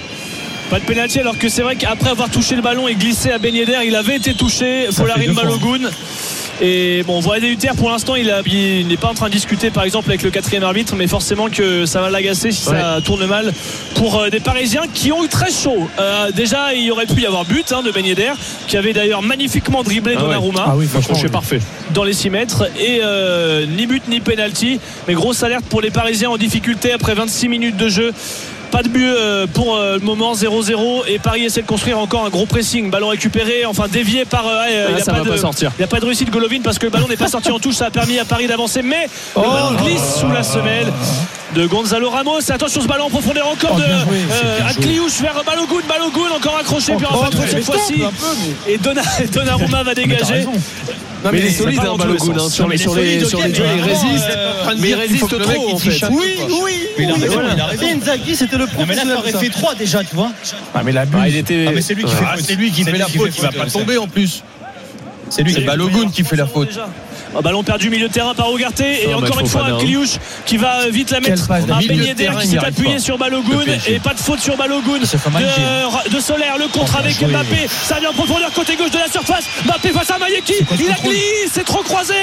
Pas 0.69 0.79
de 0.79 0.85
pénalty 0.85 1.19
alors 1.19 1.37
que 1.37 1.49
c'est 1.49 1.63
vrai 1.63 1.75
qu'après 1.75 2.11
avoir 2.11 2.29
touché 2.29 2.55
le 2.55 2.61
ballon 2.61 2.87
et 2.87 2.95
glissé 2.95 3.31
à 3.31 3.37
Ben 3.37 3.53
Yedder, 3.53 3.79
il 3.85 3.95
avait 3.97 4.15
été 4.15 4.33
touché. 4.33 4.85
Ça 4.91 5.01
Folarin 5.01 5.33
fois. 5.33 5.43
Et 6.61 7.03
bon, 7.03 7.19
Voider 7.21 7.47
Hutter 7.47 7.69
pour 7.77 7.89
l'instant, 7.89 8.15
il, 8.15 8.27
n'est 8.87 8.97
pas 8.97 9.07
en 9.07 9.13
train 9.13 9.27
de 9.27 9.33
discuter 9.33 9.69
par 9.69 9.83
exemple 9.83 10.09
avec 10.09 10.23
le 10.23 10.29
quatrième 10.29 10.63
arbitre, 10.63 10.95
mais 10.95 11.07
forcément 11.07 11.49
que 11.49 11.85
ça 11.85 12.01
va 12.01 12.09
l'agacer 12.09 12.51
si 12.51 12.63
ça 12.63 12.99
tourne 13.03 13.25
mal 13.25 13.53
pour 13.95 14.19
euh, 14.19 14.29
des 14.29 14.39
Parisiens 14.39 14.83
qui 14.93 15.11
ont 15.11 15.23
eu 15.23 15.29
très 15.29 15.51
chaud. 15.51 15.87
Euh, 15.99 16.31
déjà, 16.31 16.73
il 16.73 16.83
y 16.83 16.91
aurait 16.91 17.05
pu 17.05 17.21
y 17.21 17.25
avoir 17.25 17.45
but 17.45 17.71
hein, 17.71 17.81
de 17.81 17.91
Ben 17.91 18.05
Yedder, 18.05 18.33
qui 18.67 18.77
avait 18.77 18.93
d'ailleurs 18.93 19.21
magnifiquement 19.21 19.83
dribblé 19.83 20.15
Ah 20.17 20.21
ouais. 20.21 20.27
Donnarumma 20.27 20.65
Ah 20.67 20.73
oui, 20.75 20.85
franchement. 20.87 21.17
Oui. 21.21 21.29
parfait. 21.29 21.59
dans 21.93 22.03
les 22.03 22.13
6 22.13 22.29
mètres 22.29 22.69
et 22.79 22.99
euh, 23.03 23.65
ni 23.65 23.87
but 23.87 24.07
ni 24.07 24.19
penalty 24.19 24.79
mais 25.07 25.13
grosse 25.13 25.43
alerte 25.43 25.65
pour 25.65 25.81
les 25.81 25.91
Parisiens 25.91 26.29
en 26.29 26.37
difficulté 26.37 26.91
après 26.91 27.13
26 27.13 27.47
minutes 27.49 27.77
de 27.77 27.87
jeu 27.89 28.13
pas 28.69 28.83
de 28.83 28.89
but 28.89 29.03
euh, 29.05 29.47
pour 29.47 29.75
euh, 29.75 29.95
le 29.95 29.99
moment 30.01 30.33
0-0 30.33 31.03
et 31.07 31.19
Paris 31.19 31.43
essaie 31.45 31.61
de 31.61 31.67
construire 31.67 31.99
encore 31.99 32.25
un 32.25 32.29
gros 32.29 32.45
pressing. 32.45 32.89
Ballon 32.89 33.09
récupéré 33.09 33.65
enfin 33.65 33.87
dévié 33.87 34.25
par 34.25 34.47
euh, 34.47 34.61
Ah, 34.61 34.65
il 34.69 34.97
y 34.97 35.01
a 35.01 35.05
pas 35.05 35.19
de 35.23 35.77
n'y 35.77 35.83
a 35.83 35.87
pas 35.87 35.99
de 35.99 36.05
réussite 36.05 36.29
Golovin 36.29 36.61
parce 36.63 36.77
que 36.79 36.85
le 36.85 36.91
ballon 36.91 37.07
n'est 37.07 37.17
pas 37.17 37.27
sorti 37.27 37.51
en 37.51 37.59
touche. 37.59 37.75
Ça 37.75 37.87
a 37.87 37.91
permis 37.91 38.19
à 38.19 38.25
Paris 38.25 38.47
d'avancer. 38.47 38.81
Mais 38.81 39.07
Oh, 39.35 39.41
le 39.41 39.47
ballon 39.49 39.83
glisse 39.83 40.15
sous 40.19 40.29
la 40.31 40.43
semelle 40.43 40.87
de 41.55 41.65
Gonzalo 41.67 42.09
Ramos. 42.09 42.49
Attention 42.51 42.81
ce 42.81 42.87
ballon 42.87 43.05
en 43.05 43.09
profondeur 43.09 43.47
encore 43.47 43.71
Oh, 43.75 43.79
de 43.79 43.83
joué, 43.83 44.21
euh, 44.43 44.69
Akliouche 44.69 45.19
vers 45.21 45.41
Balogun. 45.45 45.75
Balogun 45.87 46.35
encore 46.35 46.57
accroché 46.59 46.93
puis 46.95 47.05
en 47.05 47.09
Oh, 47.13 47.25
fait 47.31 47.47
cette 47.47 47.63
fois-ci. 47.65 47.95
mais- 48.67 48.73
et 48.73 48.77
Donna- 48.77 49.01
Donnarumma 49.33 49.83
va 49.83 49.93
dégager 49.95 50.45
Non, 51.23 51.31
Mais 51.33 51.39
il 51.39 51.45
est 51.47 51.49
solide, 51.51 51.79
hein, 51.79 51.95
Balogun. 51.97 52.33
hein, 52.39 52.49
Sur 52.49 52.67
mais 52.67 52.75
les 52.75 52.81
il 52.81 52.81
est 52.81 52.83
sur 52.83 52.95
les- 52.95 53.19
solide, 53.19 53.25
sur 53.27 53.37
les 53.39 53.43
mais 53.45 53.51
duels, 53.51 53.67
il 53.77 53.81
résiste. 53.83 54.29
Mais 54.79 54.89
il 54.89 54.93
résiste 54.95 55.27
trop 55.41 55.51
il 55.67 55.73
en 55.73 55.77
triche 55.77 55.99
fait. 55.99 56.07
Oui, 56.11 56.25
oui, 56.63 56.71
Mais 56.97 57.03
il 57.03 57.09
a 57.09 57.13
raison, 57.13 57.33
voilà. 57.33 57.53
il 57.55 57.59
a 57.61 57.65
raison. 57.65 57.83
C'est 57.85 57.91
Inzaghi, 57.93 58.35
c'était 58.35 58.57
le 58.57 58.65
Non, 58.65 58.85
mais 58.87 58.95
là, 58.95 59.03
ça 59.03 59.17
aurait 59.17 59.31
fait 59.33 59.49
3 59.49 59.75
déjà, 59.75 60.03
tu 60.03 60.15
vois. 60.15 60.31
Ah, 60.73 60.81
mais 60.83 60.91
la 60.93 61.03
Ah, 61.13 61.27
il 61.27 61.35
était. 61.35 61.65
Ah, 61.67 61.71
mais 61.75 61.81
c'est 61.81 61.93
lui 61.93 62.03
qui 62.05 62.11
fait 62.11 62.23
Ah, 62.25 62.37
fait 62.37 62.97
la 62.97 63.07
faute, 63.07 63.31
il 63.37 63.41
va 63.41 63.51
pas 63.51 63.65
tomber 63.69 63.97
en 63.97 64.07
plus. 64.07 64.43
C'est 65.29 65.43
lui 65.43 65.53
C'est 65.53 65.61
Balogun 65.61 66.09
qui 66.09 66.23
fait 66.23 66.35
la 66.37 66.47
faute. 66.47 66.79
Un 67.37 67.41
ballon 67.41 67.63
perdu 67.63 67.89
milieu 67.91 68.07
de 68.07 68.13
terrain 68.13 68.33
par 68.33 68.51
Ougarté 68.51 69.07
et 69.07 69.13
encore 69.13 69.39
une 69.39 69.47
fois. 69.47 69.67
Kliouche 69.79 70.17
qui 70.45 70.57
va 70.57 70.81
euh, 70.81 70.89
vite 70.89 71.11
la 71.11 71.19
mettre 71.19 71.47
passe. 71.47 71.63
un 71.69 71.79
Yedder 71.81 72.13
terrain, 72.15 72.39
qui 72.41 72.47
s'est 72.47 72.57
appuyé 72.57 72.95
pas. 72.95 72.99
sur 72.99 73.17
Balogun. 73.19 73.59
Et 73.87 73.99
pas 73.99 74.13
de 74.15 74.19
faute 74.19 74.39
sur 74.39 74.57
Balogun. 74.57 74.97
De, 74.99 76.09
de 76.15 76.19
Solaire 76.19 76.57
le 76.57 76.67
contre 76.67 76.93
Oh, 76.95 76.99
avec 76.99 77.13
joué. 77.19 77.27
Mbappé. 77.27 77.67
Ça 77.69 77.99
vient 77.99 78.09
en 78.09 78.13
profondeur 78.13 78.51
côté 78.53 78.75
gauche 78.75 78.89
de 78.91 78.97
la 78.97 79.07
surface. 79.07 79.43
Mbappé 79.65 79.89
face 79.89 80.09
à 80.09 80.17
Mayeki. 80.17 80.53
Il 80.79 80.89
a 80.89 80.95
glissé 80.95 81.49
c'est 81.51 81.63
trop 81.65 81.83
croisé. 81.83 82.13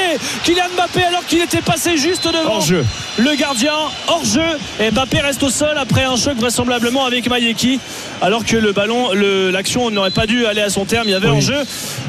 Kylian 0.45 0.65
Mbappé 0.77 1.05
alors 1.05 1.25
qu'il 1.27 1.41
était 1.41 1.63
passé 1.63 1.97
juste 1.97 2.25
devant 2.27 2.57
Hors-jeu. 2.57 2.85
le 3.19 3.35
gardien. 3.37 3.75
Hors 4.09 4.25
jeu. 4.25 4.59
Et 4.81 4.91
Mbappé 4.91 5.21
reste 5.21 5.43
au 5.45 5.51
sol 5.51 5.77
après 5.79 6.05
un 6.05 6.17
choc 6.17 6.37
vraisemblablement 6.37 7.05
avec 7.05 7.29
Mayeki. 7.29 7.79
Alors 8.23 8.45
que 8.45 8.57
le 8.57 8.73
ballon 8.73 9.13
le- 9.13 9.51
l'action 9.51 9.91
n'aurait 9.91 10.11
pas 10.11 10.27
dû 10.27 10.47
aller 10.47 10.63
à 10.63 10.71
son 10.71 10.85
terme. 10.85 11.05
Il 11.07 11.13
y 11.13 11.15
avait 11.15 11.29
hors 11.29 11.41
jeu. 11.41 11.63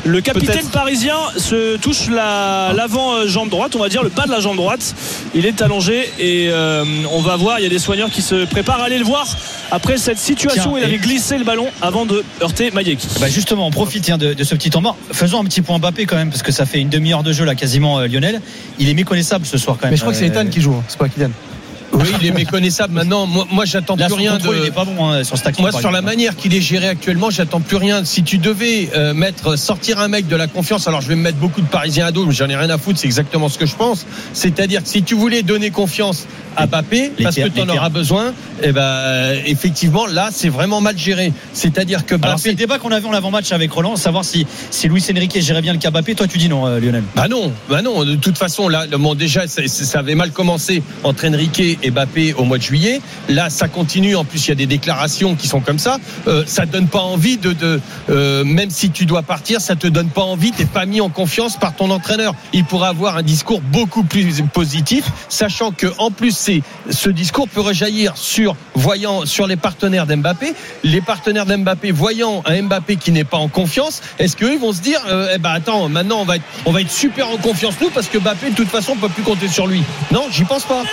Le 0.06 0.22
capitaine 0.22 0.68
parisien 0.70 1.16
se 1.38 1.78
touche 1.78 2.08
la- 2.10 2.72
euh, 2.96 3.28
jambe 3.28 3.50
droite 3.50 3.76
on 3.76 3.80
va 3.80 3.90
dire 3.90 4.04
le 4.04 4.10
bas 4.10 4.26
de 4.26 4.32
la 4.32 4.40
jambe 4.40 4.56
droite 4.58 4.96
il 5.36 5.46
est 5.46 5.62
allongé 5.62 6.10
et 6.20 6.50
euh, 6.50 6.84
on 7.12 7.22
va 7.22 7.36
voir 7.36 7.60
il 7.60 7.64
y 7.64 7.66
a 7.66 7.70
des 7.70 7.80
soigneurs 7.80 8.10
qui 8.10 8.22
se 8.22 8.46
préparent 8.46 8.82
à 8.82 8.86
aller 8.86 8.98
le 9.00 9.06
voir 9.06 9.28
après 9.72 9.98
cette 9.98 10.18
situation 10.18 10.64
Tiens, 10.64 10.72
où 10.72 10.78
il 10.78 10.84
avait 10.84 10.98
glissé 10.98 11.38
le 11.38 11.44
ballon 11.44 11.68
avant 11.82 12.06
de 12.06 12.24
heurter 12.42 12.72
Mayeki 12.72 13.08
Bah 13.20 13.28
justement, 13.30 13.68
on 13.68 13.72
profite 13.72 14.10
de, 14.12 14.34
de 14.34 14.44
ce 14.44 14.56
petit 14.56 14.70
temps 14.70 14.82
mort. 14.82 14.96
Faisons 15.12 15.42
un 15.42 15.44
petit 15.44 15.62
point 15.62 15.78
Mbappé 15.80 16.06
quand 16.06 16.16
même, 16.16 16.30
parce 16.30 16.44
que 16.44 16.52
ça 16.52 16.66
fait 16.66 16.80
une 16.80 16.90
demi-heure 16.90 17.24
de 17.24 17.34
jeu 17.34 17.44
là, 17.44 17.56
quasiment 17.56 18.00
euh, 18.00 18.08
Lionel. 18.08 18.42
Il 18.80 18.88
est 18.88 18.94
méconnaissable 18.94 19.46
ce 19.46 19.58
soir 19.58 19.76
quand 19.78 19.88
même. 19.88 19.92
Mais 19.92 19.98
je 19.98 20.02
crois 20.02 20.14
que 20.14 20.20
c'est 20.20 20.26
Euh, 20.26 20.42
Ethan 20.42 20.50
qui 20.50 20.62
joue, 20.62 20.74
hein, 20.74 20.84
c'est 20.88 20.98
pas 20.98 21.10
Kylian. 21.10 21.32
Oui, 21.94 22.08
il 22.22 22.28
est 22.28 22.32
méconnaissable 22.32 22.94
maintenant. 22.94 23.26
Moi, 23.26 23.48
moi 23.52 23.66
j'attends 23.66 23.96
plus 23.96 24.14
rien 24.14 24.34
contrôle, 24.34 24.58
de. 24.58 24.62
il 24.62 24.68
est 24.68 24.72
pas 24.72 24.86
bon 24.86 25.10
hein, 25.10 25.24
sur. 25.24 25.38
Moi, 25.60 25.72
sur 25.72 25.92
la 25.92 26.02
manière 26.02 26.36
qu'il 26.36 26.54
est 26.54 26.62
géré 26.62 26.88
actuellement, 26.88 27.30
j'attends 27.30 27.62
plus 27.62 27.78
rien. 27.78 28.04
Si 28.06 28.24
tu 28.24 28.38
devais 28.38 28.90
euh, 28.96 29.14
mettre, 29.14 29.58
sortir 29.58 30.00
un 30.00 30.08
mec 30.08 30.28
de 30.28 30.36
la 30.36 30.48
confiance, 30.48 30.88
alors 30.88 31.02
je 31.02 31.08
vais 31.08 31.16
me 31.16 31.22
mettre 31.22 31.38
beaucoup 31.38 31.62
de 31.62 31.68
Parisiens 31.68 32.08
à 32.08 32.12
dos, 32.12 32.26
mais 32.26 32.34
j'en 32.34 32.50
ai 32.50 32.56
rien 32.56 32.70
à 32.70 32.78
foutre, 32.78 33.00
c'est 33.00 33.08
exactement 33.08 33.50
ce 33.50 33.58
que 33.58 33.66
je 33.66 33.76
pense. 33.76 34.06
C'est-à-dire 34.34 34.84
que 34.84 34.90
si 34.90 35.04
tu 35.04 35.16
voulais 35.16 35.44
donner 35.44 35.72
confiance 35.72 36.28
à 36.56 36.68
Mbappé, 36.68 37.12
parce 37.22 37.36
que 37.36 37.48
tu 37.48 37.62
en 37.62 37.70
auras 37.70 37.90
besoin, 37.90 38.34
eh 38.64 38.72
ben, 38.72 38.82
euh, 38.82 39.40
effectivement, 39.46 40.08
là, 40.08 40.30
c'est 40.32 40.50
vraiment 40.50 40.82
mal 40.82 40.98
géré. 40.98 41.32
C'est-à-dire 41.54 42.06
que 42.06 42.16
Alors 42.16 42.40
c'est 42.40 42.50
Mbappé. 42.50 42.50
le 42.50 42.56
débat 42.56 42.80
qu'on 42.80 42.92
avait 42.92 43.08
en 43.08 43.14
avant-match 43.14 43.52
avec 43.52 43.72
Roland, 43.72 43.96
savoir 43.96 44.26
si, 44.26 44.46
si 44.72 44.88
Luis 44.88 45.04
Enrique 45.12 45.40
gérait 45.40 45.62
bien 45.62 45.74
le 45.74 45.80
cas 45.80 45.92
Mbappé. 45.92 46.16
Toi 46.16 46.28
tu 46.28 46.38
dis 46.38 46.50
non, 46.50 46.66
euh, 46.66 46.80
Lionel. 46.80 47.04
Bah 47.16 47.28
non, 47.28 47.52
bah 47.70 47.82
non. 47.82 48.04
De 48.04 48.16
toute 48.16 48.38
façon, 48.38 48.68
là, 48.68 48.86
bon, 48.88 49.16
déjà, 49.16 49.48
ça, 49.48 49.62
ça 49.68 50.00
avait 50.00 50.16
mal 50.16 50.32
commencé 50.32 50.82
entre 51.04 51.28
Enrique 51.28 51.77
et 51.84 51.92
Mbappé 51.92 52.34
au 52.34 52.44
mois 52.44 52.58
de 52.58 52.64
juillet. 52.64 53.02
Là, 53.30 53.50
ça 53.50 53.68
continue. 53.68 54.16
En 54.16 54.26
plus, 54.26 54.46
il 54.46 54.50
y 54.50 54.52
a 54.52 54.56
des 54.56 54.66
déclarations 54.66 55.36
qui 55.36 55.48
sont 55.48 55.62
comme 55.62 55.80
ça. 55.80 55.98
Euh, 56.28 56.44
ça 56.46 56.66
donne 56.66 56.88
pas 56.88 57.00
envie 57.00 57.38
de, 57.38 57.54
de 57.54 57.80
euh, 58.10 58.44
même 58.44 58.70
si 58.70 58.90
tu 58.90 59.06
dois 59.06 59.24
partir, 59.24 59.62
ça 59.62 59.76
te 59.76 59.88
donne 59.88 60.10
pas 60.10 60.22
envie. 60.22 60.52
T'es 60.52 60.66
pas 60.66 60.86
mis 60.86 61.02
en 61.02 61.10
confiance 61.10 61.58
par 61.58 61.76
ton 61.76 61.90
entraîneur. 61.90 62.34
Il 62.54 62.66
pourrait 62.66 62.90
avoir 62.90 63.18
un 63.18 63.24
discours 63.24 63.62
beaucoup 63.62 64.04
plus 64.04 64.42
positif, 64.54 65.06
sachant 65.30 65.72
que 65.72 65.88
en 65.98 66.12
plus, 66.12 66.36
c'est 66.36 66.62
ce 66.90 67.10
discours 67.10 67.48
peut 67.48 67.62
rejaillir 67.62 68.18
sur 68.18 68.56
voyant 68.76 69.26
sur 69.26 69.48
les 69.48 69.56
partenaires 69.56 70.06
d'Mbappé. 70.06 70.54
Les 70.84 71.02
partenaires 71.02 71.46
d'Mbappé 71.46 71.92
voyant 71.92 72.44
un 72.46 72.62
Mbappé 72.64 72.96
qui 72.96 73.12
n'est 73.12 73.24
pas 73.24 73.38
en 73.38 73.48
confiance, 73.48 74.02
est-ce 74.20 74.36
qu'eux 74.36 74.58
vont 74.58 74.74
se 74.74 74.82
dire, 74.82 75.00
euh, 75.10 75.34
eh 75.36 75.38
ben 75.38 75.52
attends, 75.52 75.90
maintenant 75.90 76.20
on 76.22 76.26
va 76.26 76.38
être, 76.38 76.46
on 76.66 76.72
va 76.72 76.82
être 76.82 76.92
super 76.92 77.30
en 77.30 77.38
confiance 77.38 77.76
nous 77.82 77.90
parce 77.90 78.08
que 78.08 78.18
Mbappé 78.18 78.52
de 78.52 78.56
toute 78.56 78.70
façon 78.70 78.94
on 78.94 78.98
peut 78.98 79.10
plus 79.10 79.24
compter 79.24 79.48
sur 79.48 79.68
lui. 79.68 79.84
Non, 80.12 80.26
j'y 80.32 80.44
pense 80.44 80.64
pas. 80.64 80.84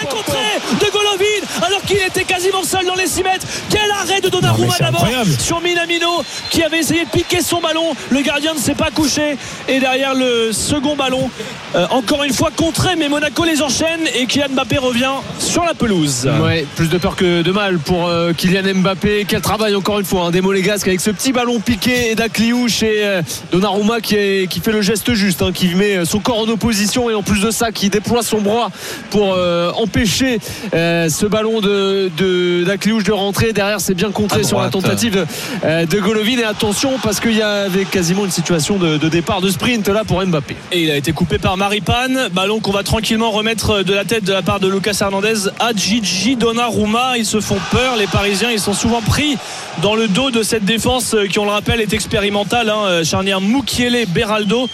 De 0.80 0.90
Golovin 0.90 1.64
alors 1.66 1.82
qu'il 1.82 1.96
était 1.98 2.24
quasiment 2.24 2.62
seul 2.64 2.84
dans 2.86 2.94
les 2.94 3.06
6 3.06 3.22
mètres. 3.22 3.46
Quel 3.70 3.90
arrêt 3.90 4.20
de 4.20 4.28
Donnarumma 4.28 4.74
d'abord 4.80 5.06
sur 5.38 5.60
Minamino 5.60 6.22
qui 6.50 6.62
avait 6.62 6.78
essayé 6.80 7.04
de 7.04 7.10
piquer 7.10 7.40
son 7.42 7.60
ballon. 7.60 7.94
Le 8.10 8.20
gardien 8.22 8.54
ne 8.54 8.58
s'est 8.58 8.74
pas 8.74 8.90
couché. 8.90 9.36
Et 9.68 9.80
derrière 9.80 10.14
le 10.14 10.52
second 10.52 10.96
ballon 10.96 11.30
euh, 11.74 11.86
encore 11.90 12.22
une 12.24 12.32
fois 12.32 12.50
contré 12.54 12.94
mais 12.96 13.08
Monaco 13.08 13.44
les 13.44 13.60
enchaîne 13.62 14.02
et 14.14 14.26
Kylian 14.26 14.48
Mbappé 14.50 14.78
revient 14.78 15.10
sur 15.38 15.64
la 15.64 15.74
pelouse. 15.74 16.28
Ouais, 16.42 16.66
plus 16.76 16.88
de 16.88 16.98
peur 16.98 17.16
que 17.16 17.42
de 17.42 17.52
mal 17.52 17.78
pour 17.78 18.06
euh, 18.08 18.32
Kylian 18.32 18.74
Mbappé. 18.76 19.26
Quel 19.28 19.40
travail 19.40 19.74
encore 19.74 19.98
une 19.98 20.04
fois, 20.06 20.26
hein, 20.26 20.30
des 20.30 20.40
Monégasques 20.40 20.86
avec 20.88 21.00
ce 21.00 21.10
petit 21.10 21.32
ballon 21.32 21.60
piqué 21.60 22.14
d'Akliouche 22.14 22.82
et 22.82 23.04
euh, 23.04 23.22
Donnarumma 23.52 24.00
qui, 24.00 24.14
est- 24.16 24.46
qui 24.48 24.60
fait 24.60 24.72
le 24.72 24.82
geste 24.82 25.14
juste, 25.14 25.42
hein, 25.42 25.50
qui 25.52 25.74
met 25.74 25.96
euh, 25.96 26.04
son 26.04 26.18
corps 26.20 26.38
en 26.40 26.48
opposition 26.48 27.10
et 27.10 27.14
en 27.14 27.22
plus 27.22 27.40
de 27.40 27.50
ça 27.50 27.72
qui 27.72 27.88
déploie 27.90 28.22
son 28.22 28.40
bras 28.40 28.70
pour 29.10 29.34
euh, 29.34 29.70
empêcher 29.72 30.38
euh, 30.74 31.08
ce 31.08 31.26
ballon 31.26 31.60
de, 31.60 32.10
de, 32.16 32.64
d'Akliouche 32.64 33.04
de 33.04 33.12
rentrer. 33.12 33.52
Derrière, 33.52 33.80
c'est 33.80 33.94
bien 33.94 34.10
contré 34.10 34.42
sur 34.44 34.60
la 34.60 34.68
tentative 34.68 35.14
de, 35.14 35.26
euh, 35.64 35.86
de 35.86 36.00
Golovin. 36.00 36.38
Et 36.38 36.44
attention 36.44 36.92
parce 37.02 37.20
qu'il 37.20 37.36
y 37.36 37.42
avait 37.42 37.84
quasiment 37.84 38.24
une 38.24 38.30
situation 38.30 38.76
de, 38.76 38.96
de 38.96 39.08
départ 39.08 39.40
de 39.40 39.50
sprint 39.50 39.88
là 39.88 40.04
pour 40.04 40.24
Mbappé. 40.24 40.56
et 40.72 40.82
il 40.82 40.90
a 40.90 40.96
été 40.96 41.12
coupé 41.12 41.38
par 41.38 41.56
Maripane. 41.56 42.28
Ballon 42.32 42.60
qu'on 42.60 42.72
va 42.72 42.82
tranquillement 42.82 43.30
remettre 43.30 43.82
de 43.82 43.92
la 43.92 44.04
tête 44.04 44.24
de 44.24 44.32
la 44.32 44.42
part 44.42 44.60
de 44.60 44.68
Lucas 44.68 44.96
Hernandez 45.00 45.48
à 45.60 45.72
Gigi 45.72 46.36
Donnarumma. 46.36 47.18
Ils 47.18 47.26
se 47.26 47.40
font 47.40 47.58
peur 47.70 47.96
les 47.96 48.06
Parisiens. 48.06 48.50
Ils 48.50 48.60
sont 48.60 48.74
souvent 48.74 49.00
pris 49.02 49.36
dans 49.82 49.94
le 49.94 50.08
dos 50.08 50.30
de 50.30 50.42
cette 50.42 50.64
défense 50.64 51.16
qui 51.30 51.38
on 51.38 51.44
le 51.44 51.50
rappelle 51.50 51.80
est 51.80 51.92
expérimentale 51.92 52.70
hein, 52.70 52.84
euh, 52.86 53.04
charnière 53.04 53.40
Mukiele 53.40 54.06
Beraldo 54.08 54.68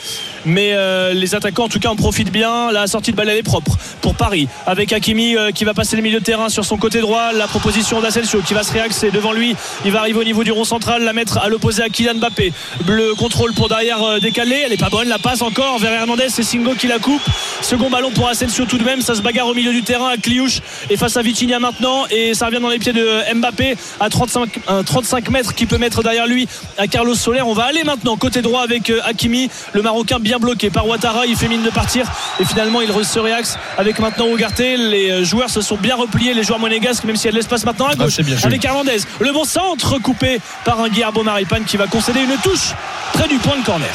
mais 0.44 0.72
euh, 0.72 1.12
les 1.12 1.34
attaquants 1.34 1.64
en 1.64 1.68
tout 1.68 1.80
cas 1.80 1.88
en 1.88 1.96
profitent 1.96 2.32
bien. 2.32 2.70
La 2.72 2.86
sortie 2.86 3.12
de 3.12 3.16
balle 3.16 3.28
elle 3.28 3.38
est 3.38 3.42
propre 3.42 3.76
pour 4.00 4.14
Paris 4.14 4.48
avec 4.66 4.92
Hakimi 4.92 5.36
euh, 5.36 5.50
qui 5.50 5.64
va 5.64 5.74
passer 5.74 5.96
le 5.96 6.02
milieu 6.02 6.20
de 6.20 6.24
terrain 6.24 6.48
sur 6.48 6.64
son 6.64 6.76
côté 6.76 7.00
droit. 7.00 7.32
La 7.32 7.46
proposition 7.46 8.00
d'Asensio 8.00 8.40
qui 8.40 8.54
va 8.54 8.62
se 8.62 8.72
réaxer 8.72 9.10
devant 9.10 9.32
lui. 9.32 9.54
Il 9.84 9.92
va 9.92 10.00
arriver 10.00 10.18
au 10.18 10.24
niveau 10.24 10.44
du 10.44 10.52
rond 10.52 10.64
central, 10.64 11.02
la 11.02 11.12
mettre 11.12 11.38
à 11.38 11.48
l'opposé 11.48 11.82
à 11.82 11.88
Kylian 11.88 12.14
Mbappé. 12.16 12.52
Le 12.86 13.14
contrôle 13.14 13.52
pour 13.54 13.68
derrière 13.68 14.02
euh, 14.02 14.18
décalé, 14.18 14.62
elle 14.64 14.72
est 14.72 14.80
pas 14.80 14.90
bonne, 14.90 15.08
la 15.08 15.18
passe 15.18 15.42
encore 15.42 15.78
vers 15.78 15.92
Hernandez, 15.92 16.28
c'est 16.28 16.42
Singo 16.42 16.74
qui 16.74 16.86
la 16.86 16.98
coupe. 16.98 17.22
Second 17.60 17.90
ballon 17.90 18.10
pour 18.10 18.28
Asensio 18.28 18.64
tout 18.64 18.78
de 18.78 18.84
même, 18.84 19.02
ça 19.02 19.14
se 19.14 19.22
bagarre 19.22 19.46
au 19.46 19.54
milieu 19.54 19.72
du 19.72 19.82
terrain 19.82 20.08
à 20.08 20.16
Kliouche 20.16 20.60
et 20.88 20.96
face 20.96 21.16
à 21.16 21.22
Vitinha 21.22 21.58
maintenant 21.58 22.06
et 22.10 22.34
ça 22.34 22.46
revient 22.46 22.60
dans 22.60 22.68
les 22.68 22.78
pieds 22.78 22.92
de 22.92 23.34
Mbappé 23.34 23.76
à 24.00 24.08
35, 24.08 24.60
un 24.68 24.82
35 24.82 25.28
mètres 25.30 25.54
qui 25.54 25.66
peut 25.66 25.78
mettre 25.78 26.02
derrière 26.02 26.26
lui 26.26 26.48
à 26.78 26.86
Carlos 26.86 27.14
Soler. 27.14 27.42
On 27.42 27.52
va 27.52 27.64
aller 27.64 27.84
maintenant 27.84 28.16
côté 28.16 28.42
droit 28.42 28.62
avec 28.62 28.92
Hakimi, 29.04 29.50
le 29.72 29.82
Marocain 29.82 30.18
bien 30.18 30.29
bloqué 30.38 30.70
par 30.70 30.86
Ouattara, 30.86 31.26
il 31.26 31.36
fait 31.36 31.48
mine 31.48 31.62
de 31.62 31.70
partir 31.70 32.06
et 32.38 32.44
finalement 32.44 32.80
il 32.80 32.88
se 33.04 33.18
réaxe 33.18 33.58
avec 33.78 33.98
maintenant 33.98 34.26
Ougarté. 34.28 34.76
Les 34.76 35.10
euh, 35.10 35.24
joueurs 35.24 35.50
se 35.50 35.60
sont 35.60 35.76
bien 35.76 35.96
repliés, 35.96 36.34
les 36.34 36.42
joueurs 36.44 36.58
monégasques, 36.60 37.04
même 37.04 37.16
s'il 37.16 37.26
y 37.26 37.28
a 37.28 37.32
de 37.32 37.36
l'espace 37.36 37.64
maintenant 37.64 37.86
à 37.86 37.94
gauche 37.94 38.14
c'est 38.16 38.22
bien 38.22 38.36
joué. 38.36 38.46
avec 38.46 38.64
Hernandez. 38.64 38.98
Le 39.20 39.32
bon 39.32 39.44
centre 39.44 39.98
coupé 39.98 40.40
par 40.64 40.80
un 40.80 40.88
Guillermo 40.88 41.22
Maripane 41.22 41.64
qui 41.64 41.76
va 41.76 41.86
concéder 41.86 42.20
une 42.20 42.36
touche 42.42 42.74
près 43.12 43.28
du 43.28 43.36
point 43.38 43.56
de 43.58 43.64
corner. 43.64 43.88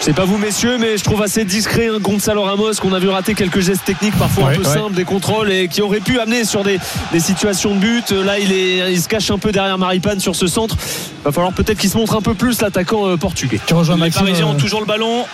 Je 0.00 0.04
sais 0.04 0.12
pas 0.12 0.24
vous 0.24 0.38
messieurs, 0.38 0.78
mais 0.78 0.96
je 0.96 1.02
trouve 1.04 1.22
assez 1.22 1.44
discret 1.44 1.88
un 1.88 1.98
Gonzalo 1.98 2.42
Ramos 2.42 2.72
qu'on 2.80 2.92
a 2.92 2.98
vu 3.00 3.08
rater 3.08 3.34
quelques 3.34 3.60
gestes 3.60 3.84
techniques 3.84 4.16
parfois 4.16 4.44
un 4.44 4.46
Ouais, 4.48 4.56
peu 4.56 4.62
ouais. 4.68 4.74
simples, 4.74 4.94
des 4.94 5.04
contrôles 5.04 5.50
et 5.50 5.66
qui 5.68 5.82
auraient 5.82 6.00
pu 6.00 6.20
amener 6.20 6.44
sur 6.44 6.62
des, 6.62 6.78
des 7.12 7.20
situations 7.20 7.74
de 7.74 7.80
but. 7.80 8.10
Là, 8.12 8.38
il, 8.38 8.52
est, 8.52 8.92
il 8.92 9.00
se 9.00 9.08
cache 9.08 9.30
un 9.30 9.38
peu 9.38 9.50
derrière 9.52 9.76
Maripane 9.76 10.20
sur 10.20 10.36
ce 10.36 10.46
centre. 10.46 10.76
Va 11.24 11.32
falloir 11.32 11.52
peut-être 11.52 11.78
qu'il 11.78 11.90
se 11.90 11.96
montre 11.96 12.14
un 12.16 12.20
peu 12.22 12.34
plus 12.34 12.60
l'attaquant 12.60 13.08
euh, 13.08 13.16
portugais. 13.16 13.60
Tu 13.66 13.74
rejoins 13.74 13.96
Les 13.96 14.02
Maxime. 14.02 14.22
Parisiens 14.24 14.46
ont 14.46 14.54
euh, 14.54 14.58
toujours 14.58 14.80
le 14.80 14.86
ballon, 14.86 15.24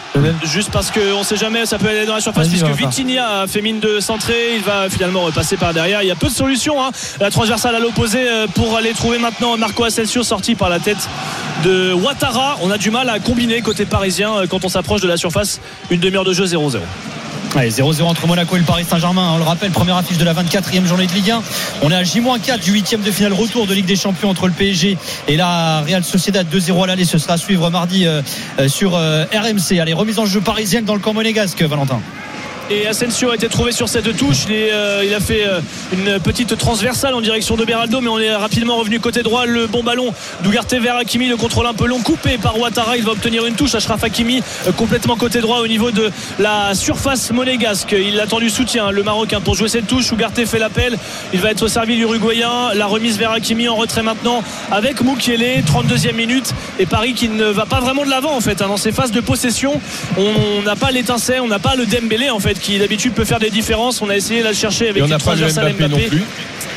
juste 0.42 0.70
parce 0.73 0.90
qu'on 0.90 1.18
ne 1.20 1.25
sait 1.25 1.37
jamais, 1.37 1.66
ça 1.66 1.79
peut 1.79 1.88
aller 1.88 2.07
dans 2.07 2.14
la 2.14 2.20
surface, 2.20 2.49
puisque 2.49 2.64
Valentin. 2.64 2.88
Vitinha 2.88 3.40
a 3.42 3.47
fait 3.47 3.62
mine 3.62 3.81
de 3.81 4.01
centrer, 4.01 4.57
il 4.57 4.62
va 4.62 4.88
finalement 4.90 5.23
repasser 5.23 5.57
par 5.57 5.73
derrière. 5.73 6.03
Il 6.03 6.09
y 6.09 6.11
a 6.11 6.14
peu 6.16 6.27
de 6.29 6.33
solutions. 6.33 6.83
hein. 6.83 6.90
La 7.20 7.31
transversale 7.31 7.75
à 7.75 7.79
l'opposé 7.79 8.18
euh, 8.29 8.47
pour 8.47 8.77
aller 8.77 8.92
trouver 8.92 9.18
maintenant 9.18 9.57
Marco 9.57 9.85
Asensio 9.85 10.23
sorti 10.23 10.55
par 10.55 10.68
la 10.68 10.79
tête 10.81 11.09
de 11.64 11.92
Ouattara. 11.92 12.59
On 12.62 12.70
a 12.70 12.79
du 12.79 12.90
mal 12.90 13.09
à 13.09 13.18
combiner 13.18 13.61
côté 13.62 13.87
parisien 13.87 14.35
euh, 14.35 14.47
quand 14.47 14.64
on 14.64 14.68
s'approche 14.68 15.01
de 15.01 15.09
la 15.09 15.16
surface. 15.16 15.61
Une 15.90 16.01
demi-heure 16.01 16.25
de 16.25 16.33
jeu 16.33 16.44
0-0. 16.44 16.79
Allez, 17.57 17.71
0-0 17.71 18.03
entre 18.03 18.27
Monaco 18.27 18.57
et 18.57 18.59
le 18.59 18.64
Paris 18.64 18.85
Saint-Germain. 18.85 19.31
On 19.35 19.38
le 19.38 19.45
rappelle, 19.45 19.71
première 19.71 19.97
affiche 19.97 20.19
de 20.19 20.25
la 20.25 20.35
24e 20.35 20.87
journée 20.87 21.07
de 21.07 21.12
Ligue 21.12 21.31
1. 21.31 21.43
On 21.83 21.90
est 21.90 21.95
à 21.95 22.03
J-4 22.03 22.59
du 22.59 22.73
8 22.73 23.05
de 23.05 23.11
finale 23.12 23.33
retour 23.33 23.69
de 23.69 23.75
Ligue 23.75 23.87
des 23.87 23.95
Champions 23.95 24.31
entre 24.31 24.49
le 24.49 24.53
PSG 24.53 24.99
et 25.29 25.37
la 25.37 25.83
Real 25.83 26.03
Sociedad 26.03 26.45
2-0 26.53 26.83
à 26.83 26.87
l'aller. 26.88 27.05
Ce 27.05 27.17
sera 27.17 27.35
à 27.35 27.37
suivre 27.37 27.71
mardi 27.71 28.07
euh, 28.07 28.23
euh, 28.59 28.67
sur 28.67 28.97
euh, 28.97 29.25
RMC. 29.33 29.79
Allez, 29.79 29.93
remise 29.93 30.19
en 30.19 30.27
jeu 30.27 30.40
parisienne 30.40 30.85
dans 30.85 30.95
le 30.95 31.01
camp 31.01 31.14
monégasque, 31.14 31.62
Valentin. 31.62 32.01
Et 32.70 32.87
Asensio 32.87 33.31
a 33.31 33.35
été 33.35 33.48
trouvé 33.48 33.72
sur 33.72 33.90
cette 33.90 34.16
touche. 34.16 34.44
Il, 34.48 34.55
euh, 34.55 35.16
a 35.16 35.20
fait 35.20 35.46
euh, 35.46 35.61
une 35.92 36.18
petite 36.18 36.57
transversale 36.57 37.12
en 37.12 37.20
direction 37.20 37.57
de 37.57 37.64
Beraldo, 37.66 38.00
mais 38.00 38.09
on 38.09 38.18
est 38.18 38.35
rapidement 38.35 38.77
revenu 38.77 39.00
côté 39.00 39.22
droit. 39.22 39.44
Le 39.44 39.66
bon 39.66 39.83
ballon 39.83 40.14
d'Ougarté 40.42 40.79
vers 40.79 40.96
Hakimi, 40.96 41.29
le 41.29 41.37
contrôle 41.37 41.66
un 41.66 41.74
peu 41.74 41.87
long, 41.87 42.00
coupé 42.00 42.38
par 42.38 42.59
Ouattara. 42.59 42.96
Il 42.96 43.05
va 43.05 43.12
obtenir 43.12 43.44
une 43.44 43.55
touche. 43.55 43.74
Ashraf 43.74 44.03
Hakimi 44.03 44.42
euh, 44.66 44.72
complètement 44.72 45.16
côté 45.16 45.42
droit 45.42 45.59
au 45.59 45.66
niveau 45.66 45.90
de 45.90 46.11
la 46.38 46.74
surface 46.74 47.31
monégasque. 47.33 47.94
Il 47.98 48.18
attend 48.18 48.38
du 48.40 48.48
soutien, 48.48 48.90
le 48.90 49.03
Marocain, 49.03 49.42
pour 49.42 49.55
jouer 49.55 49.68
cette 49.68 49.87
touche. 49.87 50.11
Ougarté 50.11 50.46
fait 50.46 50.59
l'appel. 50.59 50.96
Il 51.35 51.40
va 51.40 51.50
être 51.50 51.68
servi 51.68 51.96
l'Uruguayen. 51.96 52.72
La 52.72 52.87
remise 52.87 53.18
vers 53.18 53.33
Hakimi 53.33 53.68
en 53.68 53.77
retrait 53.77 54.03
maintenant 54.03 54.42
avec 54.72 55.03
Moukielé, 55.03 55.62
32e 55.66 56.14
minute. 56.14 56.55
Et 56.79 56.87
Paris 56.87 57.12
qui 57.12 57.29
ne 57.29 57.44
va 57.44 57.66
pas 57.66 57.81
vraiment 57.81 58.07
de 58.07 58.11
l'avant 58.11 58.35
en 58.35 58.40
fait. 58.40 58.62
hein. 58.62 58.68
Dans 58.68 58.79
ces 58.79 58.90
phases 58.90 59.12
de 59.12 59.20
possession, 59.20 59.83
on 60.16 60.62
n'a 60.62 60.77
pas 60.77 60.90
l'étincelle, 60.92 61.42
on 61.42 61.48
n'a 61.48 61.59
pas 61.59 61.74
le 61.77 61.85
Dembélé 61.85 62.31
en 62.31 62.40
fait 62.40 62.54
qui 62.61 62.79
d'habitude 62.79 63.12
peut 63.12 63.25
faire 63.25 63.38
des 63.40 63.51
différences. 63.51 64.01
On 64.03 64.09
a 64.11 64.17
essayé 64.17 64.40
de 64.40 64.45
la 64.45 64.53
chercher 64.53 64.88
avec 64.88 64.99
Et 64.99 65.03
on 65.03 65.07
une 65.07 65.11
n'a 65.11 65.19
pas 65.19 65.35
le 65.35 65.40
transversale 65.40 65.73
Mbappé 65.75 65.88
non 65.88 65.99
plus. 66.09 66.23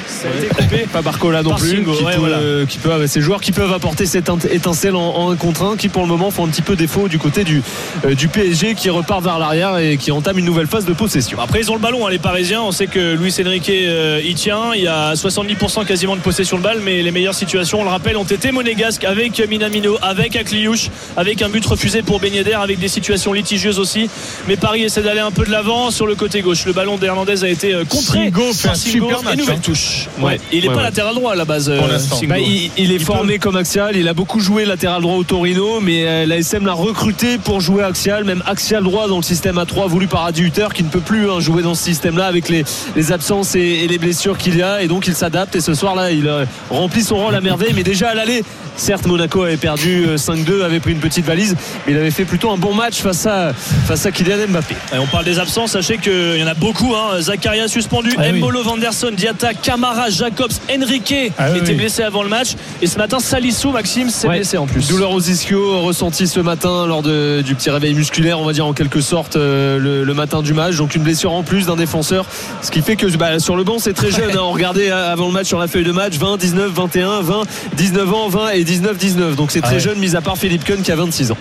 Ça 0.07 0.29
a 0.29 0.35
été 0.35 0.47
coupé. 0.47 0.87
Pas 0.91 1.03
Barcola 1.03 1.43
non 1.43 1.51
Par 1.51 1.59
plus, 1.59 1.69
Singo, 1.69 1.91
qui, 1.93 2.03
ouais, 2.03 2.13
peut, 2.13 2.19
voilà. 2.19 2.37
euh, 2.37 2.65
qui 2.65 2.79
peut- 2.79 3.05
ces 3.05 3.21
joueurs 3.21 3.39
qui 3.39 3.51
peuvent 3.51 3.71
apporter 3.71 4.07
cette 4.07 4.27
étincelle 4.49 4.95
en, 4.95 5.15
en 5.15 5.31
un 5.31 5.35
contre 5.35 5.61
un, 5.63 5.77
qui 5.77 5.89
pour 5.89 6.01
le 6.01 6.07
moment 6.07 6.31
font 6.31 6.45
un 6.45 6.47
petit 6.47 6.63
peu 6.63 6.75
défaut 6.75 7.07
du 7.07 7.19
côté 7.19 7.43
du, 7.43 7.61
euh, 8.03 8.15
du 8.15 8.27
PSG, 8.27 8.73
qui 8.73 8.89
repart 8.89 9.23
vers 9.23 9.37
l'arrière 9.37 9.77
et 9.77 9.97
qui 9.97 10.11
entame 10.11 10.39
une 10.39 10.45
nouvelle 10.45 10.65
phase 10.65 10.85
de 10.85 10.93
possession. 10.93 11.37
Après 11.39 11.59
ils 11.59 11.69
ont 11.69 11.75
le 11.75 11.81
ballon 11.81 12.07
hein, 12.07 12.09
les 12.09 12.17
Parisiens 12.17 12.63
on 12.63 12.71
sait 12.71 12.87
que 12.87 13.13
Luis 13.15 13.35
Enrique 13.45 13.69
euh, 13.69 14.19
y 14.25 14.33
tient 14.33 14.73
il 14.73 14.81
y 14.81 14.87
a 14.87 15.13
70% 15.13 15.85
quasiment 15.85 16.15
de 16.15 16.21
possession 16.21 16.57
de 16.57 16.63
balle 16.63 16.79
mais 16.83 17.03
les 17.03 17.11
meilleures 17.11 17.35
situations 17.35 17.81
on 17.81 17.83
le 17.83 17.89
rappelle 17.91 18.17
ont 18.17 18.23
été 18.23 18.51
monégasques 18.51 19.03
avec 19.03 19.39
Minamino 19.47 19.97
avec 20.01 20.35
Akliouche 20.35 20.89
avec 21.15 21.43
un 21.43 21.49
but 21.49 21.63
refusé 21.63 22.01
pour 22.01 22.23
Yedder 22.25 22.53
avec 22.53 22.79
des 22.79 22.87
situations 22.87 23.33
litigieuses 23.33 23.77
aussi 23.77 24.09
mais 24.47 24.55
Paris 24.55 24.81
essaie 24.83 25.03
d'aller 25.03 25.19
un 25.19 25.31
peu 25.31 25.45
de 25.45 25.51
l'avant 25.51 25.66
sur 25.91 26.07
le 26.07 26.15
côté 26.15 26.41
gauche 26.41 26.65
le 26.65 26.73
ballon 26.73 26.97
d'Hernandez 26.97 27.43
a 27.43 27.49
été 27.49 27.73
euh, 27.73 27.83
contré 27.85 28.25
Singo 28.25 28.53
fait 28.53 28.69
un 28.69 28.75
Singo. 28.75 29.07
super 29.09 29.23
match, 29.23 29.37
nouvelle 29.37 29.55
hein. 29.55 29.61
touche 29.61 30.07
Ouais. 30.21 30.39
il 30.51 30.63
est 30.65 30.67
Ouais, 30.69 30.73
pas 30.73 30.79
ouais. 30.79 30.83
latéral 30.85 31.15
droit 31.15 31.33
à 31.33 31.35
la 31.35 31.45
base 31.45 31.69
euh, 31.69 31.79
Pour. 32.09 32.21
Bah, 32.27 32.39
il, 32.39 32.71
il 32.77 32.91
est 32.91 32.95
Il 32.95 33.03
formé 33.03 33.37
comme 33.39 33.55
axial, 33.57 33.95
il 33.95 34.07
a 34.07 34.13
beaucoup 34.13 34.39
joué 34.39 34.65
latéral 34.65 35.01
droit 35.01 35.15
au 35.15 35.23
Torino, 35.23 35.79
mais 35.81 36.05
euh, 36.07 36.25
la 36.25 36.37
SM 36.37 36.65
l'a 36.65 36.73
recruté 36.73 37.37
pour 37.37 37.59
jouer 37.61 37.83
axial, 37.83 38.23
même 38.23 38.41
axial 38.45 38.83
droit 38.83 39.07
dans 39.07 39.17
le 39.17 39.23
système 39.23 39.57
A3 39.57 39.87
voulu 39.87 40.07
par 40.07 40.25
Adi 40.25 40.43
Hutter, 40.43 40.67
qui 40.73 40.83
ne 40.83 40.89
peut 40.89 40.99
plus 41.01 41.29
hein, 41.29 41.39
jouer 41.39 41.61
dans 41.63 41.75
ce 41.75 41.83
système-là 41.83 42.25
avec 42.27 42.49
les, 42.49 42.63
les 42.95 43.11
absences 43.11 43.55
et, 43.55 43.59
et 43.59 43.87
les 43.87 43.97
blessures 43.97 44.37
qu'il 44.37 44.57
y 44.57 44.61
a, 44.61 44.81
et 44.81 44.87
donc 44.87 45.07
il 45.07 45.15
s'adapte. 45.15 45.55
Et 45.55 45.61
ce 45.61 45.73
soir-là, 45.73 46.11
il 46.11 46.29
remplit 46.69 47.03
son 47.03 47.17
rôle 47.17 47.35
à 47.35 47.41
merveille, 47.41 47.73
mais 47.75 47.83
déjà 47.83 48.09
à 48.09 48.13
l'aller. 48.13 48.43
Certes, 48.75 49.07
Monaco 49.07 49.41
avait 49.41 49.57
perdu 49.57 50.05
euh, 50.07 50.17
5-2, 50.17 50.63
avait 50.63 50.79
pris 50.79 50.91
une 50.91 50.99
petite 50.99 51.25
valise, 51.25 51.55
mais 51.87 51.93
il 51.93 51.97
avait 51.97 52.11
fait 52.11 52.25
plutôt 52.25 52.51
un 52.51 52.57
bon 52.57 52.75
match 52.75 52.97
face 53.01 53.25
à, 53.25 53.51
face 53.53 54.05
à 54.05 54.11
Kylian 54.11 54.47
Mbappé. 54.49 54.75
Et 54.93 54.99
on 54.99 55.07
parle 55.07 55.25
des 55.25 55.39
absences, 55.39 55.56
sachez 55.65 55.97
qu'il 55.97 56.37
y 56.37 56.43
en 56.43 56.47
a 56.47 56.53
beaucoup. 56.53 56.93
Hein. 56.95 57.19
Zakaria 57.21 57.67
suspendu, 57.67 58.11
Ah 58.17 58.23
oui. 58.31 58.37
Mbolo, 58.39 58.61
Vanderson, 58.61 59.11
Diata, 59.11 59.53
Camara, 59.55 60.09
Jacobs, 60.09 60.51
Enrique 60.69 61.31
Ah 61.39 61.47
oui, 61.51 61.57
était 61.59 61.69
oui. 61.71 61.75
blessé 61.77 62.03
avant 62.03 62.21
le 62.21 62.29
match. 62.29 62.49
Et 62.81 62.87
ce 62.87 62.97
matin, 62.97 63.19
Salissou, 63.19 63.71
Maxime, 63.71 64.09
s'est 64.11 64.27
Ouais. 64.27 64.35
blessé 64.35 64.57
en 64.57 64.67
plus. 64.67 64.87
Douleur 64.89 65.11
aux 65.11 65.19
ischio 65.21 65.81
ressentie 65.81 66.27
ce 66.27 66.39
matin 66.41 66.85
lors 66.85 67.01
de- 67.01 67.41
du 67.43 67.55
petit 67.55 67.69
réveil 67.71 67.95
musculaire, 67.95 68.39
on 68.39 68.45
va 68.45 68.53
dire 68.53 68.65
en 68.67 68.73
quelque 68.73 69.01
sorte 69.01 69.35
euh, 69.37 69.79
le, 69.79 70.03
le 70.03 70.13
matin 70.13 70.41
du 70.43 70.53
match. 70.53 70.75
Donc 70.75 70.93
une 70.95 71.03
blessure 71.03 71.31
en 71.31 71.41
plus 71.43 71.65
d'un 71.65 71.75
défenseur, 71.77 72.25
ce 72.61 72.69
qui 72.69 72.81
fait 72.81 72.95
que 72.97 73.07
bah, 73.17 73.39
sur 73.39 73.55
le 73.55 73.63
banc 73.63 73.79
c'est 73.79 73.93
très 73.93 74.11
jeune. 74.11 74.31
hein. 74.35 74.41
On 74.41 74.51
regardait 74.51 74.91
avant 74.91 75.27
le 75.27 75.33
match 75.33 75.47
sur 75.47 75.57
la 75.59 75.67
feuille 75.67 75.85
de 75.85 75.91
match 75.93 76.15
20, 76.15 76.37
19, 76.37 76.71
21, 76.73 77.21
20, 77.21 77.43
19 77.77 78.13
ans, 78.13 78.27
20 78.27 78.49
et 78.49 78.63
19, 78.63 78.97
19. 78.97 79.35
Donc 79.37 79.51
c'est 79.51 79.61
très 79.61 79.75
Ah 79.77 79.79
jeune, 79.79 79.97
mis 79.99 80.15
à 80.15 80.21
part 80.21 80.37
Philippe 80.37 80.65
Kuhn 80.65 80.81
qui 80.83 80.91
a 80.91 80.95
26 80.95 81.31
ans. 81.31 81.37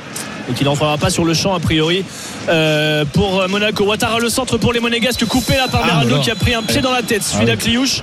Donc 0.48 0.61
il 0.61 0.64
n'entrera 0.64 0.96
pas 0.98 1.11
sur 1.11 1.24
le 1.24 1.35
champ 1.35 1.54
a 1.54 1.61
priori 1.61 2.04
euh, 2.48 3.04
pour 3.12 3.48
Monaco. 3.48 3.85
Ouattara 3.85 4.18
le 4.18 4.28
centre 4.28 4.59
pour 4.59 4.72
les 4.72 4.80
Monégasques, 4.80 5.24
coupé 5.26 5.56
là 5.56 5.66
par 5.68 5.80
Ah, 5.82 5.87
Beraldo 5.87 6.09
voilà. 6.09 6.22
qui 6.24 6.30
a 6.30 6.35
pris 6.37 6.54
un 6.54 6.62
pied 6.62 6.80
dans 6.80 6.92
la 6.92 7.02
tête. 7.02 7.22
Celui 7.22 7.46
d'Akliouche. 7.46 8.02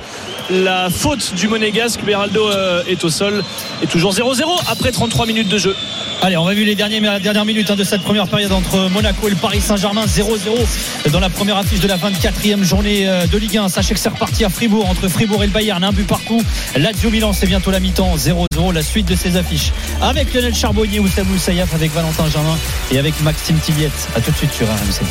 La 0.49 0.89
faute 0.89 1.33
du 1.35 1.47
Monégasque, 1.47 2.03
Beraldo 2.03 2.49
euh, 2.49 2.83
est 2.87 3.03
au 3.03 3.09
sol. 3.09 3.43
Et 3.81 3.87
toujours 3.87 4.13
0-0 4.13 4.43
après 4.67 4.91
33 4.91 5.25
minutes 5.25 5.47
de 5.47 5.57
jeu. 5.57 5.75
Allez, 6.21 6.37
on 6.37 6.45
va 6.45 6.53
vu 6.53 6.63
les 6.63 6.75
derniers, 6.75 6.99
la 6.99 7.19
dernière 7.19 7.45
minute 7.45 7.69
hein, 7.69 7.75
de 7.75 7.83
cette 7.83 8.01
première 8.01 8.27
période 8.27 8.51
entre 8.51 8.89
Monaco 8.89 9.27
et 9.27 9.31
le 9.31 9.35
Paris 9.35 9.61
Saint-Germain 9.61 10.05
0-0 10.05 11.09
dans 11.11 11.19
la 11.19 11.29
première 11.29 11.57
affiche 11.57 11.79
de 11.79 11.87
la 11.87 11.97
24e 11.97 12.63
journée 12.63 13.09
euh, 13.09 13.25
de 13.27 13.37
Ligue 13.37 13.57
1. 13.57 13.69
Sachez 13.69 13.93
que 13.93 13.99
c'est 13.99 14.09
reparti 14.09 14.45
à 14.45 14.49
Fribourg 14.49 14.89
entre 14.89 15.07
Fribourg 15.07 15.43
et 15.43 15.47
le 15.47 15.51
Bayern, 15.51 15.83
un 15.83 15.91
but 15.91 16.07
par 16.07 16.23
coup. 16.23 16.41
Lazio 16.77 17.09
Milan, 17.09 17.33
c'est 17.33 17.47
bientôt 17.47 17.71
la 17.71 17.79
mi-temps 17.79 18.15
0-0, 18.15 18.73
la 18.73 18.81
suite 18.81 19.07
de 19.07 19.15
ces 19.15 19.37
affiches. 19.37 19.71
Avec 20.01 20.33
Lionel 20.33 20.55
Charbonnier, 20.55 20.99
Oussam 20.99 21.27
Moussaïaf, 21.27 21.73
avec 21.73 21.93
Valentin 21.93 22.29
Germain 22.29 22.57
et 22.91 22.99
avec 22.99 23.19
Maxime 23.21 23.57
Tilliette. 23.59 23.91
A 24.15 24.21
tout 24.21 24.31
de 24.31 24.37
suite 24.37 24.53
sur 24.53 24.67
RMC. 24.67 25.03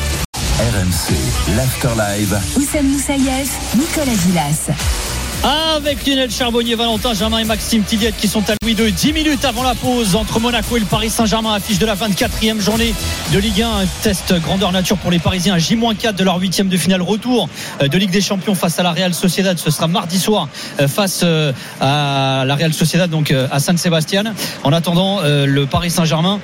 RMC, 0.59 1.57
l'After 1.57 1.89
Live. 1.99 2.39
Oussem 2.57 2.87
Moussaïef, 2.87 3.51
Nicolas 3.77 4.17
Gilas. 4.27 5.12
Avec 5.45 6.07
Lionel 6.07 6.31
Charbonnier, 6.31 6.77
Valentin 6.77 7.15
Germain 7.15 7.39
et 7.39 7.45
Maxime 7.45 7.83
Tilliette 7.83 8.17
qui 8.17 8.29
sont 8.29 8.49
à 8.49 8.55
Louis 8.63 8.75
II. 8.75 8.93
10 8.93 9.13
minutes 9.13 9.45
avant 9.45 9.65
la 9.65 9.75
pause 9.75 10.15
entre 10.15 10.39
Monaco 10.39 10.77
et 10.77 10.81
le 10.81 10.87
Paris 10.87 11.11
Saint-Germain, 11.11 11.55
affiche 11.55 11.81
de 11.81 11.87
la 11.87 11.97
24e 11.97 12.61
journée 12.61 12.95
de 13.33 13.39
Ligue 13.41 13.63
1. 13.63 13.69
Un 13.69 13.87
test 14.03 14.41
grandeur 14.41 14.71
nature 14.71 14.99
pour 14.99 15.11
les 15.11 15.19
Parisiens. 15.19 15.59
J-4 15.59 16.15
de 16.15 16.23
leur 16.23 16.37
huitième 16.37 16.69
de 16.69 16.77
finale 16.77 17.03
retour 17.03 17.49
euh, 17.81 17.89
de 17.89 17.99
Ligue 17.99 18.13
des 18.13 18.21
Champions 18.21 18.55
face 18.55 18.79
à 18.79 18.85
la 18.85 18.93
Real 18.93 19.15
Sociedad. 19.15 19.59
Ce 19.59 19.73
sera 19.73 19.89
mardi 19.89 20.21
soir 20.21 20.49
euh, 20.81 20.87
face 20.87 21.23
euh, 21.25 21.53
à 21.81 22.45
la 22.47 22.55
Real 22.55 22.73
Sociedad, 22.73 23.11
donc 23.11 23.33
à 23.33 23.59
San 23.59 23.77
Sebastian. 23.77 24.35
En 24.63 24.73
attendant, 24.73 25.23
le 25.23 25.67
Paris 25.67 25.91
Saint-Germain 25.91 26.41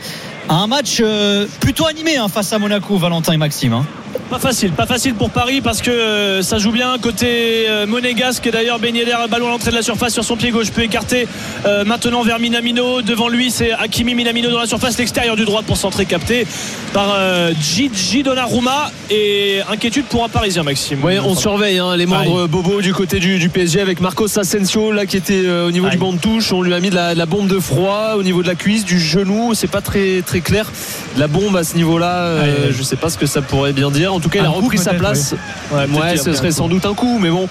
un 0.49 0.67
match 0.67 0.99
euh, 1.01 1.47
plutôt 1.61 1.87
animé 1.87 2.17
hein, 2.17 2.29
face 2.29 2.53
à 2.53 2.59
Monaco, 2.59 2.97
Valentin 2.97 3.33
et 3.33 3.37
Maxime. 3.37 3.73
hein. 3.75 3.85
Pas 4.31 4.39
facile, 4.39 4.73
pas 4.73 4.87
facile 4.87 5.15
pour 5.15 5.31
Paris 5.31 5.61
parce 5.63 5.81
que 5.81 5.91
euh, 5.91 6.43
ça 6.43 6.59
joue 6.59 6.71
bien 6.73 6.97
côté 7.01 7.67
euh, 7.69 7.87
monégasque. 7.87 8.47
Et 8.47 8.51
D'ailleurs, 8.51 8.79
Ben 8.79 8.95
Yedder, 8.95 9.17
ballon 9.31 9.47
à 9.49 9.51
l'entrée 9.51 9.71
de 9.71 9.77
la 9.77 9.83
surface 9.83 10.13
sur 10.13 10.25
son 10.25 10.37
pied 10.37 10.51
gauche, 10.51 10.71
peut 10.71 10.83
écarter 10.83 11.27
euh, 11.67 11.85
maintenant 11.85 12.23
vers 12.23 12.39
Minamino. 12.39 13.01
Devant 13.03 13.29
lui, 13.29 13.51
c'est 13.51 13.73
Hakimi 13.73 14.15
Minamino 14.15 14.51
dans 14.51 14.59
la 14.61 14.67
surface, 14.67 14.99
l'extérieur 14.99 15.37
du 15.37 15.45
droit 15.45 15.63
pour 15.63 15.77
centrer 15.79 16.05
capté 16.05 16.47
par 16.93 17.15
euh, 17.17 17.53
Gigi 17.61 18.23
Donnarumma. 18.23 18.91
Et 19.11 19.61
inquiétude 19.71 20.05
pour 20.07 20.25
un 20.25 20.29
Parisien, 20.29 20.63
Maxime. 20.63 21.03
Ouais, 21.05 21.19
on 21.19 21.35
surveille 21.35 21.79
hein, 21.79 21.97
les 21.97 22.05
membres 22.07 22.47
bobos 22.47 22.83
du 22.83 22.93
côté 22.93 23.21
du, 23.21 23.39
du 23.39 23.49
PSG 23.49 23.81
avec 23.81 24.01
Marcos 24.01 24.39
Asensio 24.39 24.93
là 24.93 25.07
qui 25.07 25.17
était 25.17 25.43
euh, 25.47 25.69
au 25.69 25.71
niveau 25.71 25.87
Aïe. 25.87 25.93
du 25.93 25.99
banc 25.99 26.13
de 26.13 26.19
touche. 26.19 26.53
On 26.53 26.61
lui 26.63 26.75
a 26.75 26.81
mis 26.81 26.91
de 26.91 26.95
la, 26.95 27.15
de 27.15 27.19
la 27.19 27.27
bombe 27.27 27.49
de 27.49 27.59
froid 27.61 28.15
au 28.17 28.23
niveau 28.23 28.43
de 28.43 28.49
la 28.49 28.55
cuisse, 28.55 28.85
du 28.85 28.99
genou. 28.99 29.55
C'est 29.55 29.71
pas 29.71 29.81
très 29.81 30.21
très 30.23 30.38
très 30.41 30.51
clair. 30.51 30.71
La 31.17 31.27
bombe 31.27 31.57
à 31.57 31.65
ce 31.65 31.77
niveau-là, 31.77 32.13
euh, 32.19 32.67
aïe. 32.69 32.75
je 32.77 32.83
sais 32.83 32.97
pas 32.97 33.11
ce 33.11 33.19
que 33.19 33.27
ça 33.27 33.43
pourrait 33.43 33.73
bien 33.73 33.91
dire. 33.91 34.13
En 34.15 34.21
tout 34.21 34.29
cas, 34.29 34.41
il 34.41 34.47
a 34.47 34.49
coup, 34.49 34.57
repris 34.61 34.79
sa 34.79 34.95
place. 34.95 35.35
Ouais, 35.73 35.87
Ouais, 35.87 36.17
ce 36.17 36.33
serait 36.33 36.51
sans 36.53 36.69
doute 36.69 36.87
un 36.87 36.95
coup, 36.95 37.19
mais 37.19 37.31
bon, 37.31 37.49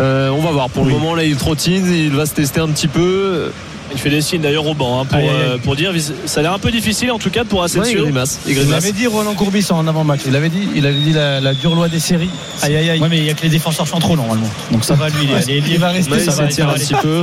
euh, 0.00 0.30
on 0.30 0.40
va 0.40 0.50
voir. 0.50 0.70
Pour 0.70 0.84
le 0.84 0.90
moment, 0.90 1.14
là, 1.14 1.24
il 1.24 1.36
trottine, 1.36 1.86
il 1.92 2.10
va 2.12 2.26
se 2.26 2.32
tester 2.34 2.60
un 2.60 2.68
petit 2.68 2.88
peu. 2.88 3.50
Il 3.92 3.98
fait 3.98 4.08
des 4.10 4.20
signes 4.20 4.40
d'ailleurs 4.40 4.66
au 4.68 4.74
banc 4.74 5.00
hein, 5.00 5.04
pour, 5.04 5.18
aïe. 5.18 5.28
euh, 5.28 5.58
pour 5.58 5.74
dire. 5.74 5.92
Ça 6.24 6.38
a 6.38 6.42
l'air 6.44 6.52
un 6.52 6.60
peu 6.60 6.70
difficile 6.70 7.10
en 7.10 7.18
tout 7.18 7.28
cas 7.30 7.42
pour 7.42 7.58
Ouais, 7.60 7.66
il 7.74 7.80
Asensio. 7.80 8.02
grimace. 8.04 8.38
Il 8.46 8.72
avait 8.72 8.92
dit 8.92 9.08
Roland 9.08 9.34
Courbis 9.34 9.66
en 9.70 9.84
avant-match. 9.88 10.20
Il 10.28 10.36
avait 10.36 10.48
dit, 10.48 10.68
il 10.76 10.86
avait 10.86 10.94
dit 11.00 11.12
la, 11.12 11.40
la 11.40 11.54
dure 11.54 11.74
loi 11.74 11.88
des 11.88 11.98
séries. 11.98 12.30
Aïe 12.62 12.76
aïe 12.76 12.90
aïe. 12.90 13.00
Ouais, 13.00 13.08
mais 13.10 13.18
il 13.18 13.24
y 13.24 13.30
a 13.30 13.34
que 13.34 13.42
les 13.42 13.48
défenseurs 13.48 13.88
centraux 13.88 14.14
normalement. 14.14 14.46
Donc 14.70 14.84
ça 14.84 14.94
va 14.94 15.08
lui. 15.08 15.16
Il, 15.24 15.30
est- 15.32 15.58
il 15.58 15.72
est- 15.72 15.74
Il 15.74 15.78
va 15.80 15.88
rester, 15.88 16.12
Ouais, 16.12 16.20
ça 16.20 16.30
il 16.30 16.36
va, 16.64 16.70
un 16.70 16.74
petit 16.74 16.94
peu. 17.02 17.22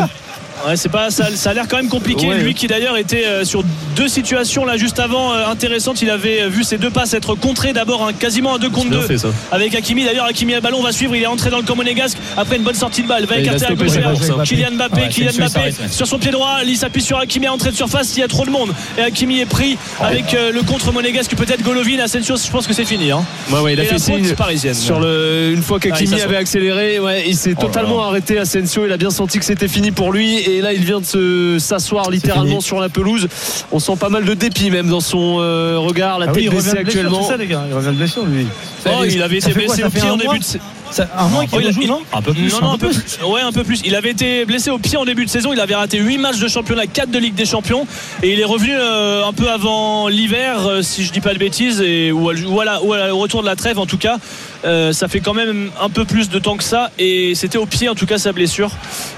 Ouais, 0.67 0.75
c'est 0.75 0.89
pas 0.89 1.09
ça, 1.09 1.28
ça 1.36 1.51
a 1.51 1.53
l'air 1.53 1.68
quand 1.70 1.78
même 1.78 1.88
compliqué. 1.89 2.28
Ouais. 2.28 2.39
Lui 2.39 2.53
qui 2.53 2.68
d'ailleurs 2.68 2.97
était 2.97 3.26
euh, 3.26 3.45
sur 3.45 3.63
deux 3.95 4.07
situations 4.07 4.65
là 4.65 4.78
juste 4.78 4.99
avant 4.99 5.34
euh, 5.34 5.45
intéressantes. 5.47 6.01
Il 6.01 6.09
avait 6.09 6.41
euh, 6.43 6.49
vu 6.49 6.63
ses 6.63 6.78
deux 6.78 6.89
passes 6.89 7.13
être 7.13 7.36
contrées. 7.36 7.74
D'abord 7.74 8.05
un, 8.05 8.13
quasiment 8.13 8.55
un 8.55 8.59
2 8.59 8.70
contre 8.70 8.89
Bien 8.89 8.99
2 8.99 9.05
fait 9.07 9.18
ça. 9.18 9.30
avec 9.51 9.74
Hakimi. 9.76 10.03
D'ailleurs 10.05 10.26
Hakimi 10.26 10.53
a 10.53 10.57
le 10.57 10.61
ballon, 10.61 10.82
va 10.82 10.91
suivre. 10.91 11.15
Il 11.15 11.24
est 11.24 11.28
entré 11.28 11.49
dans 11.49 11.57
le 11.57 11.63
camp 11.63 11.76
monégasque 11.76 12.18
après 12.36 12.57
une 12.57 12.63
bonne 12.63 12.76
sortie 12.76 13.01
de 13.03 13.07
balle. 13.07 13.26
Va 13.26 13.38
écarter 13.38 13.65
à 13.65 13.74
gauche. 13.76 13.91
à-. 13.97 14.43
Kylian 14.43 14.72
Mbappé, 14.74 15.01
Ouais, 15.01 15.09
Kylian 15.09 15.32
Mbappé 15.38 15.59
ouais. 15.59 15.74
sur 15.89 16.05
son 16.07 16.20
pied 16.20 16.32
droit. 16.32 16.57
Il 16.65 16.76
s'appuie 16.78 17.01
sur 17.01 17.18
Hakimi 17.18 17.47
à 17.47 17.53
entrée 17.53 17.72
de 17.72 17.76
surface. 17.76 18.15
Il 18.15 18.20
y 18.20 18.24
a 18.24 18.28
trop 18.28 18.45
de 18.45 18.51
monde 18.51 18.74
et 18.97 19.01
Hakimi 19.01 19.39
est 19.39 19.45
pris 19.45 19.78
avec 20.01 20.34
euh, 20.34 20.51
le 20.51 20.61
contre 20.63 20.91
monégasque. 20.91 21.36
Peut-être 21.36 21.61
Golovin. 21.63 21.99
Asensio, 21.99 22.36
je 22.38 22.51
pense 22.51 22.68
que 22.68 22.74
c'est 22.74 22.86
fini. 22.86 23.11
Hein. 23.11 23.24
Ouais, 23.51 23.59
ouais, 23.59 23.74
il 23.74 23.80
a 23.80 23.84
Et 23.84 23.88
fait 23.88 23.99
signe 23.99 24.34
parisienne. 24.34 24.74
sur 24.74 24.99
le 24.99 25.51
une 25.53 25.63
fois 25.63 25.80
Ah, 25.91 25.95
s'assoit. 25.95 26.24
avait 26.24 26.38
accéléré, 26.38 26.99
ouais, 26.99 27.24
il 27.28 27.36
s'est 27.36 27.53
Oh 27.57 27.61
totalement 27.61 28.03
arrêté 28.03 28.38
Asensio, 28.38 28.86
il 28.86 28.91
a 28.91 28.97
bien 28.97 29.09
senti 29.09 29.39
que 29.39 29.45
c'était 29.45 29.68
fini 29.68 29.91
pour 29.91 30.11
lui 30.11 30.38
et 30.38 30.57
là 30.62 30.74
il 30.74 30.84
vient 30.84 30.99
de 30.99 31.05
se 31.05 31.58
s'asseoir 31.60 32.10
littéralement 32.10 32.62
sur 32.62 32.80
la 32.80 32.89
pelouse. 32.89 33.28
On 33.72 33.80
sent 33.80 33.95
pas 33.99 34.10
mal 34.10 34.26
de 34.26 34.34
dépit 34.34 34.70
même 34.72 34.89
dans 34.89 35.01
son 35.01 35.38
euh, 35.39 35.78
regard, 35.80 36.20
la 36.20 36.28
Ah 36.30 36.32
oui, 36.36 36.49
baissée 36.49 36.78
actuellement. 36.78 37.24
c'est 37.24 37.30
ça, 37.32 37.38
les 37.38 37.47
gars. 37.47 37.64
Il 37.68 37.74
revient 37.74 37.88
de 37.88 37.93
blessure, 37.93 38.26
lui. 38.26 38.47
Oh, 38.86 39.03
il 39.10 39.22
avait 39.22 39.38
été 39.38 39.51
blessé 39.53 39.84
au 39.84 39.89
pied 39.89 40.01
en 40.10 40.18
début 40.18 40.39
de 40.39 40.45
Ça- 40.92 41.08
Un 41.18 41.28
il 41.44 41.50
il- 41.84 41.88
non 41.90 42.02
peu 42.22 42.34
plus. 42.34 42.50
Non, 42.52 42.62
non, 42.62 42.72
un 42.74 42.78
peu 42.78 42.90
plus. 42.90 43.20
Ouais, 43.26 43.42
un 43.42 43.52
peu 43.52 43.64
plus. 43.64 43.82
Il 43.86 43.96
avait 43.96 44.12
été 44.12 44.46
blessé 44.46 44.70
au 44.70 44.78
pied 44.78 44.98
en 44.98 45.06
début 45.06 45.26
de 45.26 45.30
saison. 45.30 45.52
Il 45.54 45.60
avait 45.60 45.76
raté 45.76 46.00
8 46.00 46.18
matchs 46.18 46.40
de 46.40 46.48
championnat, 46.48 46.88
4 46.88 47.12
de 47.12 47.20
Ligue 47.20 47.36
des 47.36 47.46
Champions. 47.46 47.86
Et 48.24 48.34
il 48.34 48.40
est 48.40 48.46
revenu 48.46 48.72
euh, 48.74 49.26
un 49.26 49.34
peu 49.34 49.50
avant 49.50 50.08
l'hiver, 50.08 50.66
euh, 50.68 50.82
si 50.82 51.04
je 51.04 51.12
dis 51.12 51.22
pas 51.22 51.34
de 51.34 51.40
bêtises, 51.40 51.82
et, 51.82 52.12
ou, 52.12 52.30
à- 52.30 52.34
ou 52.48 52.62
à 52.62 52.66
la- 52.66 52.82
ou 52.84 52.94
à 52.94 52.98
la- 52.98 53.16
au 53.16 53.20
retour 53.20 53.42
de 53.42 53.48
la 53.48 53.56
trêve 53.56 53.80
en 53.80 53.86
tout 53.86 53.98
cas. 53.98 54.18
Euh, 54.66 54.92
ça 54.92 55.08
fait 55.08 55.20
quand 55.20 55.34
même 55.36 55.70
un 55.80 55.90
peu 55.90 56.04
plus 56.06 56.30
de 56.30 56.40
temps 56.40 56.58
que 56.58 56.64
ça. 56.64 56.90
Et 56.98 57.36
c'était 57.36 57.58
au 57.58 57.66
pied 57.66 57.90
en 57.90 57.96
tout 57.96 58.06
cas 58.06 58.18
sa 58.18 58.32
blessure. 58.32 58.72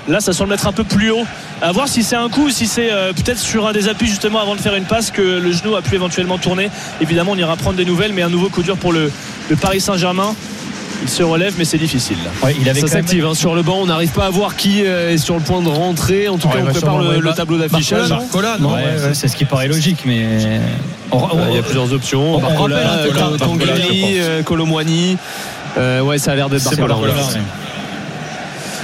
Là, 0.08 0.20
ça 0.20 0.34
semble 0.34 0.54
être 0.54 0.68
un 0.68 0.74
peu 0.74 0.84
plus 0.84 1.12
haut. 1.12 1.26
À 1.62 1.72
voir 1.72 1.88
si 1.88 2.04
c'est 2.04 2.16
un 2.16 2.30
coup 2.30 2.46
ou 2.46 2.50
si 2.50 2.68
c'est 2.68 2.92
euh, 2.92 3.14
peut-être 3.14 3.40
sur 3.40 3.68
un 3.68 3.74
des 3.74 3.88
appuis 3.90 4.08
justement 4.08 4.40
avant 4.42 4.56
de 4.56 4.62
faire 4.62 4.76
une 4.76 4.86
passe 4.86 5.12
que 5.12 5.22
le 5.22 5.52
genou 5.52 5.76
a 5.76 5.82
pu 5.82 5.96
éventuellement 5.96 6.38
tourner. 6.38 6.70
Évidemment, 7.02 7.32
on 7.34 7.38
ira 7.38 7.56
prendre 7.58 7.78
des 7.78 7.86
nouvelles, 7.86 8.14
mais 8.14 8.22
un 8.22 8.30
nouveau 8.30 8.50
coup 8.50 8.64
dur 8.64 8.78
pour 8.78 8.92
le, 8.94 9.12
le 9.50 9.56
Paris 9.56 9.82
Saint-Germain. 9.82 10.36
Il 11.02 11.10
se 11.10 11.24
relève, 11.24 11.54
mais 11.58 11.66
c'est 11.66 11.78
difficile. 11.78 12.18
Ouais, 12.44 12.56
il 12.60 12.68
avait 12.70 12.82
Ça 12.82 12.86
même- 12.88 12.94
s'active 12.96 13.26
hein, 13.26 13.34
sur 13.34 13.56
le 13.56 13.62
banc, 13.62 13.78
on 13.82 13.86
n'arrive 13.86 14.12
pas 14.12 14.26
à 14.26 14.30
voir 14.30 14.56
qui 14.56 14.82
est 14.82 15.18
sur 15.18 15.36
le 15.36 15.42
point 15.42 15.62
de 15.62 15.70
rentrer. 15.70 16.28
En 16.28 16.38
tout 16.38 16.48
Ouais, 16.48 16.56
cas, 16.56 16.60
on 16.68 16.72
prépare 16.72 16.98
le, 17.00 17.34
tableau 17.34 17.58
d'affichage. 17.58 18.10
Barcola, 18.10 18.54
Ouais, 18.56 18.60
non 18.60 18.74
Ouais, 18.74 18.84
c'est- 19.14 19.28
ce 19.28 19.36
qui 19.36 19.46
paraît 19.46 19.68
logique, 19.68 20.00
mais 20.06 20.26
Il 21.50 21.56
y 21.56 21.58
a 21.58 21.62
plusieurs 21.64 21.92
options. 21.94 22.36
on 22.36 22.40
Barcola, 22.40 22.76
peu 22.78 22.82
euh, 22.82 24.42
euh, 25.78 26.02
ouais, 26.02 26.18
ça 26.18 26.32
a 26.32 26.36
l'air 26.36 26.50
d'être 26.50 26.64
Barcola. 26.76 27.14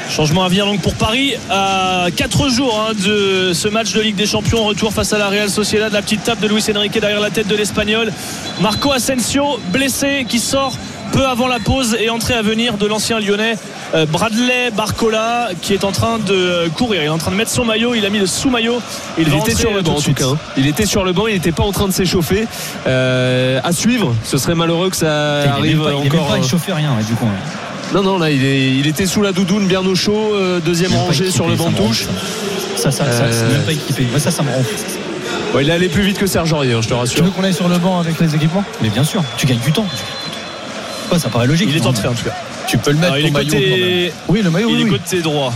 Changement 0.10 0.46
à 0.46 0.50
venir 0.50 0.66
donc 0.66 0.82
pour 0.82 0.94
Paris 0.94 1.34
à 1.50 2.06
4 2.16 2.48
jours 2.48 2.80
hein, 2.90 2.94
de 2.94 3.52
ce 3.54 3.68
match 3.68 3.92
de 3.94 4.02
Ligue 4.02 4.16
des 4.16 4.28
Champions 4.28 4.64
retour 4.64 4.94
face 4.94 5.12
à 5.14 5.18
la 5.18 5.28
Real 5.30 5.50
Sociedad 5.50 5.92
la 5.92 6.02
petite 6.02 6.24
tape 6.24 6.40
de 6.40 6.48
Luis 6.48 6.64
Enrique 6.74 6.98
derrière 7.00 7.20
la 7.20 7.32
tête 7.32 7.48
de 7.48 7.56
l'Espagnol 7.56 8.14
Marco 8.62 8.92
Asensio 8.94 9.60
blessé 9.74 10.26
qui 10.30 10.40
sort 10.40 10.78
peu 11.16 11.26
avant 11.26 11.48
la 11.48 11.60
pause 11.60 11.96
et 12.00 12.10
entrée 12.10 12.34
à 12.34 12.42
venir 12.42 12.78
de 12.78 12.86
l'ancien 12.86 13.20
lyonnais 13.20 13.56
euh, 13.94 14.06
Bradley 14.06 14.72
Barcola 14.76 15.50
qui 15.62 15.74
est 15.74 15.84
en 15.86 15.92
train 15.92 16.20
de 16.20 16.68
courir 16.76 17.02
il 17.04 17.06
est 17.06 17.10
en 17.10 17.18
train 17.18 17.32
de 17.32 17.38
mettre 17.38 17.52
son 17.52 17.64
maillot 17.64 17.94
il 17.96 18.06
a 18.06 18.10
mis 18.10 18.20
le 18.20 18.28
sous-maillot 18.28 18.82
Il 19.18 19.30
va 19.30 19.38
était 19.38 19.56
sur 19.56 19.72
le 19.72 19.82
banc 19.82 19.92
de 19.94 19.96
en 19.96 19.96
tout 19.96 20.02
suite. 20.02 20.18
cas. 20.18 20.26
hein. 20.26 20.38
Il 20.58 20.68
était 20.68 20.86
sur 20.86 21.04
le 21.06 21.14
banc, 21.14 21.28
il 21.28 21.34
n'était 21.36 21.52
pas 21.54 21.64
en 21.64 21.72
train 21.72 21.88
de 21.88 21.94
s'échauffer. 21.94 22.48
Euh, 22.88 23.60
à 23.64 23.72
suivre, 23.72 24.14
ce 24.24 24.38
serait 24.38 24.56
malheureux 24.56 24.90
que 24.90 24.96
ça 24.98 25.44
Il 25.46 25.50
arrive 25.50 25.78
même 25.78 25.86
pas, 25.86 25.92
il 26.04 26.08
encore. 26.14 26.28
pas 26.28 26.34
euh, 26.36 26.40
échauffé 26.44 26.74
rien, 26.74 26.92
du 27.08 27.14
coup. 27.16 27.26
ouais. 27.26 27.94
Non, 27.94 28.02
non, 28.04 28.18
là 28.18 28.32
il, 28.32 28.44
est- 28.44 28.72
il 28.72 28.88
était 28.88 29.06
sous 29.06 29.22
la 29.22 29.32
doudoune 29.32 29.68
bien 29.68 29.86
au 29.86 29.96
chaud, 29.96 30.32
euh, 30.34 30.60
deuxième 30.60 30.94
rangée 30.96 31.30
sur 31.32 31.48
le 31.48 31.56
banc 31.56 31.70
de 31.70 31.78
touche. 31.78 32.06
Ça, 32.76 32.92
ça, 32.92 33.06
ça, 33.12 33.32
c'est 33.32 33.44
Euh, 33.44 33.52
même 33.54 33.62
pas 33.64 33.72
équipé. 33.72 34.08
Ça, 34.18 34.32
ça 34.32 34.44
me. 34.44 34.50
Ouais, 35.56 35.64
il 35.64 35.70
est 35.70 35.74
allé 35.74 35.88
plus 35.88 36.04
vite 36.04 36.18
que 36.18 36.28
Serge 36.28 36.52
Aurier, 36.52 36.74
hein, 36.74 36.80
je 36.82 36.88
te 36.90 36.94
Tu 36.94 37.00
rassure. 37.00 37.24
veux 37.24 37.32
qu'on 37.32 37.44
aille 37.44 37.54
sur 37.54 37.70
le 37.70 37.78
banc 37.78 38.00
avec 38.00 38.20
les 38.20 38.36
équipements? 38.36 38.64
Mais 38.82 38.90
bien 38.90 39.04
sûr, 39.04 39.24
tu 39.38 39.46
gagnes 39.46 39.60
du 39.60 39.72
temps. 39.72 39.86
Ouais, 41.12 41.20
ça 41.20 41.30
paraît 41.30 41.48
logique. 41.48 41.70
il 41.70 41.78
est 41.78 41.80
non 41.82 41.88
entré 41.90 42.08
en 42.08 42.14
tout 42.14 42.24
cas 42.24 42.32
Tu 42.68 42.78
peux 42.78 42.92
le 42.92 42.98
mettre 42.98 43.18
il 43.18 43.28
est 43.28 43.32
côté, 43.32 44.12
Oui, 44.28 44.42
le 44.42 44.50
maillot, 44.50 44.70
il 44.70 44.76
oui. 44.76 44.82
est 44.82 44.84
oui. 44.86 44.90
côté 44.92 45.22
droit 45.22 45.54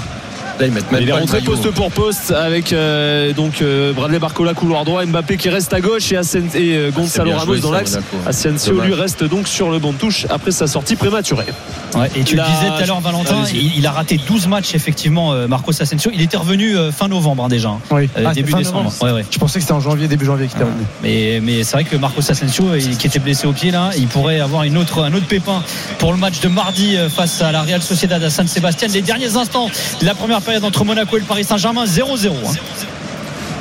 Là, 0.60 0.66
ils 0.68 0.72
mettent 0.74 0.92
même 0.92 1.02
Il 1.02 1.10
est 1.10 1.14
rentré 1.14 1.42
poste 1.42 1.70
pour 1.72 1.90
poste 1.92 2.32
avec 2.32 2.74
euh, 2.74 3.32
donc 3.34 3.62
euh, 3.62 3.94
Bradley 3.94 4.20
Barcola 4.20 4.54
couloir 4.54 4.84
droit, 4.84 5.06
Mbappé 5.06 5.38
qui 5.38 5.50
reste 5.50 5.74
à 5.74 5.80
gauche 5.80 6.12
et, 6.12 6.16
Asen- 6.18 6.54
et 6.56 6.76
euh, 6.76 6.90
C'est 6.92 6.96
Gonzalo 7.00 7.32
Ramos 7.32 7.46
joué, 7.54 7.60
dans 7.62 7.72
l'axe. 7.72 7.92
Monaco. 7.94 8.18
Asensio 8.28 8.82
lui 8.82 8.94
reste 8.94 9.24
donc 9.24 9.48
sur 9.48 9.70
le 9.72 9.80
banc 9.80 9.94
de 9.94 9.98
touche 9.98 10.26
après 10.30 10.52
sa 10.52 10.68
sortie 10.68 10.96
prématurée. 10.98 11.46
Ouais, 11.96 12.08
et 12.16 12.24
tu 12.24 12.34
Il 12.34 12.38
le 12.38 12.44
a- 12.44 12.46
disais 12.48 12.68
tout 12.68 12.84
à 12.84 12.86
l'heure, 12.86 13.00
Valentin, 13.00 13.44
il, 13.54 13.78
il 13.78 13.88
a 13.88 13.92
raté 13.92 14.20
12 14.28 14.48
matchs, 14.48 14.76
effectivement, 14.76 15.32
euh, 15.34 15.48
Marcos 15.48 15.72
Asensio. 15.82 16.12
Il 16.14 16.22
était 16.22 16.38
revenu 16.38 16.76
euh, 16.78 16.92
fin 16.92 17.08
novembre, 17.08 17.46
hein, 17.46 17.48
déjà. 17.48 17.70
hein. 17.70 17.80
Oui. 17.92 18.10
Euh, 18.18 18.26
Ah, 18.28 18.34
début 18.34 18.52
décembre. 18.54 18.84
novembre. 18.84 18.96
Ouais, 19.02 19.12
ouais. 19.12 19.26
Je 19.32 19.38
pensais 19.40 19.60
que 19.60 19.64
c'était 19.64 19.74
en 19.74 19.80
janvier, 19.80 20.08
début 20.10 20.26
janvier 20.26 20.48
qu'il 20.48 20.58
était 20.58 20.66
revenu. 20.66 20.84
Mais, 21.02 21.40
mais 21.42 21.64
c'est 21.64 21.72
vrai 21.78 21.86
que 21.86 21.96
Marcos 21.96 22.30
Asensio, 22.30 22.76
il- 22.76 22.98
qui 22.98 23.08
était 23.08 23.20
blessé 23.20 23.48
au 23.48 23.54
pied 23.54 23.72
là, 23.72 23.92
il 23.98 24.08
pourrait 24.08 24.40
avoir 24.42 24.64
une 24.64 24.78
autre, 24.78 25.04
un 25.04 25.14
autre 25.14 25.26
pépin 25.28 25.64
pour 26.00 26.12
le 26.12 26.18
match 26.18 26.42
de 26.42 26.50
mardi 26.50 26.98
face 27.16 27.42
à 27.42 27.52
la 27.54 27.62
Real 27.62 27.82
Sociedad 27.82 28.22
à 28.22 28.30
San 28.30 28.48
Sébastien. 28.48 28.88
Les 28.90 29.02
derniers 29.02 29.36
instants 29.38 29.70
de 30.02 30.06
la 30.06 30.14
première 30.16 30.42
période 30.42 30.49
entre 30.58 30.84
Monaco 30.86 31.16
et 31.18 31.20
le 31.20 31.26
Paris 31.26 31.44
Saint-Germain, 31.44 31.86
0-0. 31.86 32.28
hein. 32.28 32.54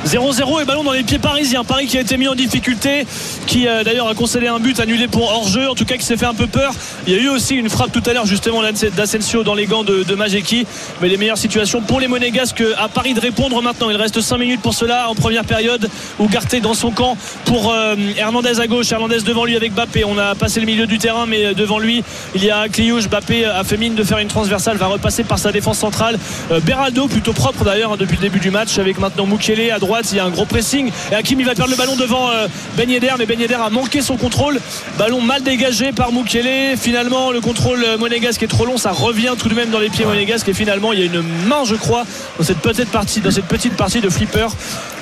0-0 0.05 0.61
et 0.61 0.65
ballon 0.65 0.83
dans 0.83 0.93
les 0.93 1.03
pieds 1.03 1.19
parisiens. 1.19 1.63
Paris 1.63 1.87
qui 1.87 1.97
a 1.97 2.01
été 2.01 2.17
mis 2.17 2.27
en 2.27 2.35
difficulté, 2.35 3.05
qui 3.47 3.67
euh, 3.67 3.83
d'ailleurs 3.83 4.07
a 4.07 4.13
concédé 4.13 4.47
un 4.47 4.59
but 4.59 4.79
annulé 4.79 5.07
pour 5.07 5.29
hors-jeu, 5.29 5.69
en 5.69 5.75
tout 5.75 5.85
cas 5.85 5.97
qui 5.97 6.05
s'est 6.05 6.15
fait 6.15 6.25
un 6.25 6.33
peu 6.33 6.47
peur. 6.47 6.73
Il 7.05 7.13
y 7.13 7.17
a 7.17 7.21
eu 7.21 7.27
aussi 7.27 7.55
une 7.55 7.69
frappe 7.69 7.91
tout 7.91 8.01
à 8.05 8.13
l'heure 8.13 8.25
justement 8.25 8.61
d'Asensio 8.95 9.43
dans 9.43 9.55
les 9.55 9.65
gants 9.65 9.83
de, 9.83 10.03
de 10.03 10.15
Majeki. 10.15 10.65
Mais 11.01 11.09
les 11.09 11.17
meilleures 11.17 11.37
situations 11.37 11.81
pour 11.81 11.99
les 11.99 12.07
Monégasques 12.07 12.63
à 12.77 12.87
Paris 12.87 13.13
de 13.13 13.19
répondre 13.19 13.61
maintenant. 13.61 13.89
Il 13.89 13.97
reste 13.97 14.21
5 14.21 14.37
minutes 14.37 14.61
pour 14.61 14.73
cela 14.73 15.09
en 15.09 15.15
première 15.15 15.43
période. 15.43 15.89
Ougarté 16.17 16.61
dans 16.61 16.73
son 16.73 16.91
camp 16.91 17.17
pour 17.45 17.71
euh, 17.71 17.95
Hernandez 18.17 18.61
à 18.61 18.67
gauche, 18.67 18.91
Hernandez 18.91 19.21
devant 19.21 19.43
lui 19.43 19.57
avec 19.57 19.73
Bappé. 19.73 20.05
On 20.05 20.17
a 20.17 20.33
passé 20.33 20.61
le 20.61 20.65
milieu 20.65 20.87
du 20.87 20.97
terrain, 20.97 21.25
mais 21.25 21.47
euh, 21.47 21.53
devant 21.53 21.77
lui, 21.77 22.03
il 22.35 22.43
y 22.43 22.51
a 22.51 22.69
Cliouche. 22.69 23.09
Bappé 23.09 23.43
a 23.45 23.63
fait 23.65 23.77
mine 23.77 23.95
de 23.95 24.03
faire 24.03 24.19
une 24.19 24.29
transversale, 24.29 24.77
va 24.77 24.87
repasser 24.87 25.23
par 25.23 25.39
sa 25.39 25.51
défense 25.51 25.79
centrale. 25.79 26.17
Euh, 26.51 26.61
Beraldo, 26.61 27.07
plutôt 27.07 27.33
propre 27.33 27.65
d'ailleurs 27.65 27.93
hein, 27.93 27.97
depuis 27.99 28.15
le 28.15 28.21
début 28.21 28.39
du 28.39 28.49
match, 28.49 28.77
avec 28.77 28.97
maintenant 28.97 29.25
Mukele 29.25 29.71
à 29.71 29.79
droite. 29.79 29.88
Il 30.11 30.15
y 30.17 30.19
a 30.19 30.25
un 30.25 30.29
gros 30.29 30.45
pressing. 30.45 30.91
Et 31.11 31.15
Hakim, 31.15 31.39
il 31.39 31.45
va 31.45 31.55
perdre 31.55 31.71
le 31.71 31.77
ballon 31.77 31.95
devant 31.95 32.29
euh, 32.29 32.47
Ben 32.77 32.89
Yedder, 32.89 33.13
mais 33.17 33.25
Ben 33.25 33.39
Yedder 33.39 33.55
a 33.55 33.69
manqué 33.69 34.01
son 34.01 34.17
contrôle. 34.17 34.59
Ballon 34.97 35.21
mal 35.21 35.43
dégagé 35.43 35.91
par 35.91 36.11
Mukele. 36.11 36.77
Finalement, 36.77 37.31
le 37.31 37.41
contrôle 37.41 37.83
euh, 37.83 37.97
monégasque 37.97 38.43
est 38.43 38.47
trop 38.47 38.65
long. 38.65 38.77
Ça 38.77 38.91
revient 38.91 39.33
tout 39.37 39.49
de 39.49 39.55
même 39.55 39.69
dans 39.71 39.79
les 39.79 39.89
pieds 39.89 40.05
monégasques. 40.05 40.47
Et 40.49 40.53
finalement, 40.53 40.93
il 40.93 40.99
y 40.99 41.01
a 41.03 41.05
une 41.05 41.21
main, 41.47 41.63
je 41.65 41.75
crois, 41.75 42.05
dans 42.37 42.43
cette 42.45 42.59
petite 42.59 42.89
partie, 42.89 43.19
dans 43.21 43.31
cette 43.31 43.45
petite 43.47 43.73
partie 43.75 44.01
de 44.01 44.09
flipper. 44.09 44.47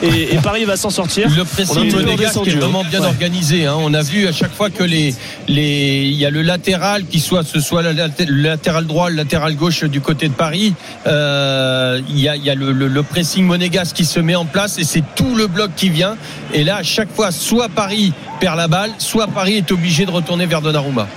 Et, 0.01 0.33
et 0.35 0.37
Paris 0.37 0.63
va 0.65 0.77
s'en 0.77 0.89
sortir. 0.89 1.27
Le 1.35 1.43
pressing 1.43 1.91
monégasque 1.93 2.37
est 2.47 2.51
vraiment 2.51 2.81
hein. 2.81 2.87
bien 2.89 3.03
organisé. 3.03 3.65
hein. 3.65 3.75
On 3.79 3.93
a 3.93 4.01
vu 4.03 4.27
à 4.27 4.31
chaque 4.31 4.53
fois 4.53 4.69
que 4.69 4.83
les 4.83 5.13
les 5.47 6.03
il 6.05 6.13
y 6.15 6.25
a 6.25 6.29
le 6.29 6.41
latéral 6.43 7.05
qui 7.05 7.19
soit 7.19 7.43
ce 7.43 7.59
soit 7.59 7.81
le 7.81 7.91
laté- 7.93 8.25
le 8.27 8.43
latéral 8.43 8.85
droit, 8.85 9.09
le 9.09 9.15
latéral 9.15 9.55
gauche 9.55 9.83
du 9.85 9.99
côté 10.01 10.27
de 10.27 10.33
Paris. 10.33 10.73
euh, 11.07 11.99
il 12.09 12.19
y 12.19 12.29
a 12.29 12.35
il 12.35 12.43
y 12.45 12.49
a 12.49 12.55
le, 12.55 12.71
le- 12.71 12.87
le 12.87 13.03
pressing 13.03 13.43
monégasque 13.45 13.95
qui 13.95 14.05
se 14.05 14.19
met 14.19 14.35
en 14.35 14.45
place 14.45 14.76
et 14.79 14.83
c'est 14.83 15.03
tout 15.15 15.35
le 15.35 15.47
bloc 15.47 15.71
qui 15.75 15.89
vient. 15.89 16.15
Et 16.53 16.63
là 16.63 16.77
à 16.77 16.83
chaque 16.83 17.13
fois 17.13 17.31
soit 17.31 17.69
Paris 17.69 18.13
perd 18.39 18.57
la 18.57 18.67
balle, 18.67 18.91
soit 18.97 19.27
Paris 19.27 19.55
est 19.57 19.71
obligé 19.71 20.05
de 20.05 20.11
retourner 20.11 20.45
vers 20.45 20.61
Donnarumma. 20.61 21.07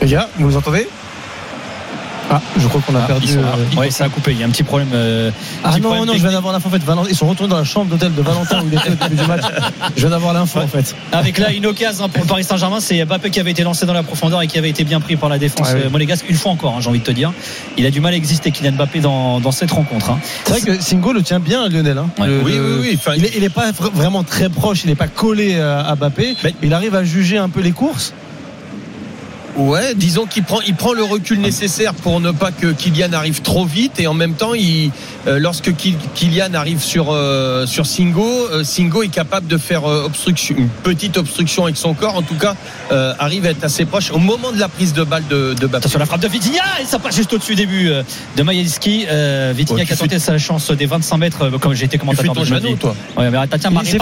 Les 0.00 0.08
gars, 0.08 0.28
vous 0.38 0.56
entendez 0.56 0.88
Ah, 2.28 2.40
je 2.58 2.66
crois 2.66 2.80
qu'on 2.84 2.94
a 2.96 3.00
Ah, 3.04 3.06
perdu. 3.06 3.26
ils 3.26 3.32
sont- 3.34 3.38
euh, 3.38 3.78
ouais, 3.80 3.90
ça 3.90 4.04
a 4.04 4.08
coupé. 4.08 4.32
Il 4.32 4.40
y 4.40 4.42
a 4.42 4.46
un 4.46 4.50
petit 4.50 4.64
problème. 4.64 4.88
euh, 4.94 5.30
Ah 5.62 5.68
petit 5.70 5.80
non, 5.80 5.88
problème 5.90 6.06
non, 6.06 6.12
je 6.14 6.18
viens 6.22 6.32
d'avoir 6.32 6.52
l'info 6.52 6.68
en 6.68 6.72
fait. 6.72 6.82
Valentin- 6.82 7.08
Ils 7.08 7.14
sont 7.16 7.26
retournés 7.28 7.50
dans 7.50 7.58
la 7.58 7.64
chambre 7.64 7.86
d'hôtel 7.90 8.12
de 8.14 8.22
Valentin 8.22 8.62
où 8.62 8.66
il 8.66 8.74
était 8.76 8.90
au 8.90 8.94
début 8.94 9.22
du 9.22 9.28
match. 9.28 9.42
Je 9.94 10.00
viens 10.00 10.10
d'avoir 10.10 10.32
l'info 10.34 10.58
en 10.58 10.66
fait. 10.66 10.96
Avec 11.12 11.38
là 11.38 11.52
une 11.52 11.66
occasion 11.66 12.04
hein, 12.04 12.08
pour 12.08 12.22
le 12.22 12.28
Paris 12.28 12.42
Saint-Germain, 12.44 12.80
c'est 12.80 13.04
Mbappé 13.04 13.30
qui 13.30 13.38
avait 13.38 13.52
été 13.52 13.62
lancé 13.62 13.86
dans 13.86 13.92
la 13.92 14.02
profondeur 14.02 14.42
et 14.42 14.48
qui 14.48 14.58
avait 14.58 14.70
été 14.70 14.82
bien 14.84 14.98
pris 15.00 15.16
par 15.16 15.28
la 15.28 15.38
défense 15.38 15.68
Ouais, 15.68 15.74
oui. 15.76 15.82
euh, 15.86 15.90
monégasque 15.90 16.24
une 16.28 16.36
fois 16.36 16.50
encore, 16.52 16.74
hein, 16.76 16.80
j'ai 16.80 16.88
envie 16.88 16.98
de 16.98 17.04
te 17.04 17.12
dire. 17.12 17.32
Il 17.76 17.86
a 17.86 17.90
du 17.90 18.00
mal 18.00 18.12
à 18.12 18.16
exister 18.16 18.50
Kylian 18.50 18.72
Mbappé 18.72 18.98
dans, 19.00 19.38
dans 19.40 19.52
cette 19.52 19.70
rencontre. 19.70 20.10
hein. 20.10 20.18
C'est 20.46 20.50
vrai 20.60 20.60
que 20.76 20.82
Singo 20.82 21.12
le 21.12 21.22
tient 21.22 21.38
bien, 21.40 21.68
Lionel. 21.68 21.98
hein. 21.98 22.08
Ouais. 22.18 22.26
Le- 22.26 22.42
Oui, 22.42 22.52
le- 22.54 22.78
oui, 22.80 22.88
oui. 22.90 22.98
Enfin, 22.98 23.12
il, 23.16 23.24
est, 23.24 23.32
il 23.36 23.44
est 23.44 23.48
pas 23.50 23.70
vra- 23.70 23.92
vraiment 23.92 24.24
très 24.24 24.48
proche, 24.48 24.82
il 24.84 24.88
n'est 24.88 24.94
pas 24.96 25.08
collé 25.08 25.60
à 25.60 25.94
Mbappé. 25.94 26.34
Mais- 26.42 26.54
il 26.62 26.74
arrive 26.74 26.94
à 26.96 27.04
juger 27.04 27.38
un 27.38 27.48
peu 27.48 27.60
les 27.60 27.72
courses. 27.72 28.12
Ouais, 29.56 29.94
disons 29.94 30.26
qu'il 30.26 30.42
prend, 30.42 30.60
il 30.66 30.74
prend 30.74 30.92
le 30.92 31.02
recul 31.02 31.40
nécessaire 31.40 31.94
pour 31.94 32.20
ne 32.20 32.30
pas 32.30 32.50
que 32.52 32.66
Kylian 32.66 33.12
arrive 33.14 33.40
trop 33.40 33.64
vite 33.64 33.98
et 33.98 34.06
en 34.06 34.12
même 34.12 34.34
temps, 34.34 34.52
il, 34.52 34.90
euh, 35.26 35.38
lorsque 35.38 35.72
Kylian 36.14 36.52
arrive 36.52 36.82
sur 36.82 37.06
euh, 37.10 37.64
sur 37.66 37.86
Singo, 37.86 38.26
euh, 38.52 38.64
Singo 38.64 39.02
est 39.02 39.08
capable 39.08 39.46
de 39.46 39.56
faire 39.56 39.86
euh, 39.86 40.04
obstruction, 40.04 40.54
une 40.58 40.68
petite 40.68 41.16
obstruction 41.16 41.64
avec 41.64 41.78
son 41.78 41.94
corps. 41.94 42.16
En 42.16 42.22
tout 42.22 42.34
cas, 42.34 42.54
euh, 42.92 43.14
arrive 43.18 43.46
à 43.46 43.50
être 43.50 43.64
assez 43.64 43.86
proche 43.86 44.10
au 44.10 44.18
moment 44.18 44.52
de 44.52 44.60
la 44.60 44.68
prise 44.68 44.92
de 44.92 45.04
balle 45.04 45.24
de, 45.30 45.54
de 45.54 45.66
Mbappé. 45.66 45.76
Attention 45.78 45.98
la 46.00 46.06
frappe 46.06 46.20
de 46.20 46.28
Vitinha 46.28 46.62
et 46.82 46.84
ça 46.84 46.98
passe 46.98 47.16
juste 47.16 47.32
au-dessus 47.32 47.54
début 47.54 47.88
euh, 47.88 48.02
de 48.36 48.42
Majelski. 48.42 49.06
Euh, 49.08 49.54
Vitinha 49.56 49.80
Ouais, 49.80 49.86
qui 49.86 49.92
a 49.92 49.96
tenté 49.96 50.18
sa 50.18 50.36
chance 50.36 50.70
des 50.70 50.86
25 50.86 51.16
mètres 51.16 51.42
euh, 51.42 51.58
comme 51.58 51.72
j'ai 51.72 51.86
été 51.86 51.98
Tu 51.98 52.04
fais 52.04 52.26
commentateur 52.28 52.34
ton 52.34 52.44
genou, 52.44 52.76
toi. 52.76 52.94
Ouais, 53.16 53.30
mais 53.30 53.38
attends, 53.38 53.56
tiens, 53.58 53.70
Il 53.70 53.74
Marie 53.74 53.90
sait 53.90 53.98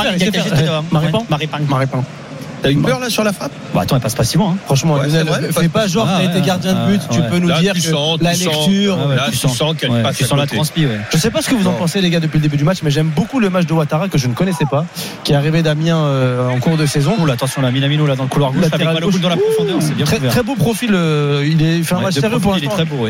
T'as 2.64 2.70
eu 2.70 2.76
peur 2.78 2.98
là 2.98 3.10
sur 3.10 3.22
la 3.24 3.34
frappe 3.34 3.52
Bah 3.74 3.82
attends, 3.82 3.96
elle 3.96 4.00
passe 4.02 4.14
pas 4.14 4.24
si 4.24 4.38
loin. 4.38 4.52
hein. 4.52 4.56
Franchement, 4.64 4.94
Ouais, 4.94 5.06
Lionel, 5.06 5.26
c'est 5.26 5.30
vrai, 5.42 5.52
fais 5.52 5.68
pas- 5.68 5.86
genre 5.86 6.08
Ah, 6.10 6.20
t'as 6.22 6.30
été 6.30 6.40
gardien 6.40 6.72
de 6.72 6.86
but, 6.86 7.00
ouais, 7.02 7.06
tu 7.10 7.20
ouais. 7.20 7.28
peux 7.28 7.38
nous 7.38 7.48
Là, 7.48 7.60
dire 7.60 7.74
tu 7.74 7.82
que 7.82 7.86
sens, 7.88 8.18
la 8.22 8.34
sens. 8.34 8.42
lecture. 8.42 8.98
Ah 8.98 9.06
ouais, 9.08 9.16
Là, 9.16 9.26
tu 9.30 9.36
sens 9.36 9.62
qu'elle 9.78 9.90
ouais, 9.90 10.02
passe 10.02 10.16
tu 10.16 10.24
sens 10.24 10.38
la 10.38 10.46
transpi, 10.46 10.86
ouais. 10.86 10.98
Je 11.12 11.18
sais 11.18 11.30
pas 11.30 11.42
ce 11.42 11.50
que 11.50 11.54
vous 11.54 11.66
en 11.68 11.72
pensez 11.74 12.00
les 12.00 12.08
gars 12.08 12.20
depuis 12.20 12.38
le 12.38 12.42
début 12.42 12.56
du 12.56 12.64
match, 12.64 12.78
mais 12.82 12.90
j'aime 12.90 13.08
beaucoup 13.14 13.38
le 13.38 13.50
match 13.50 13.66
de 13.66 13.72
Ouattara 13.74 14.08
que 14.08 14.16
je 14.16 14.26
ne 14.28 14.32
connaissais 14.32 14.64
pas, 14.64 14.86
qui 15.24 15.32
est 15.32 15.36
arrivé 15.36 15.62
d'Amiens 15.62 15.98
euh, 15.98 16.48
en 16.48 16.58
cours 16.58 16.78
de 16.78 16.86
saison. 16.86 17.14
Ouh, 17.18 17.26
là, 17.26 17.34
attention 17.34 17.60
là, 17.60 17.70
Minamino 17.70 18.06
là 18.06 18.16
dans 18.16 18.22
le 18.22 18.28
couloir 18.30 18.52
gauche 18.52 18.64
avec 18.72 18.86
dans 19.20 19.28
la 19.28 19.36
profondeur, 19.36 19.76
c'est 19.80 19.94
bien 19.94 20.06
Très, 20.06 20.42
beau 20.42 20.54
profil, 20.54 20.92
euh, 20.94 21.46
il, 21.46 21.60
est, 21.62 21.82
fait 21.82 21.94
un 21.94 22.00
match 22.00 22.14
sérieux 22.14 22.38
pour 22.38 22.56
il 22.56 22.64
est 22.64 22.66
l'instant. 22.66 22.76
très 22.76 22.84
beau, 22.86 23.06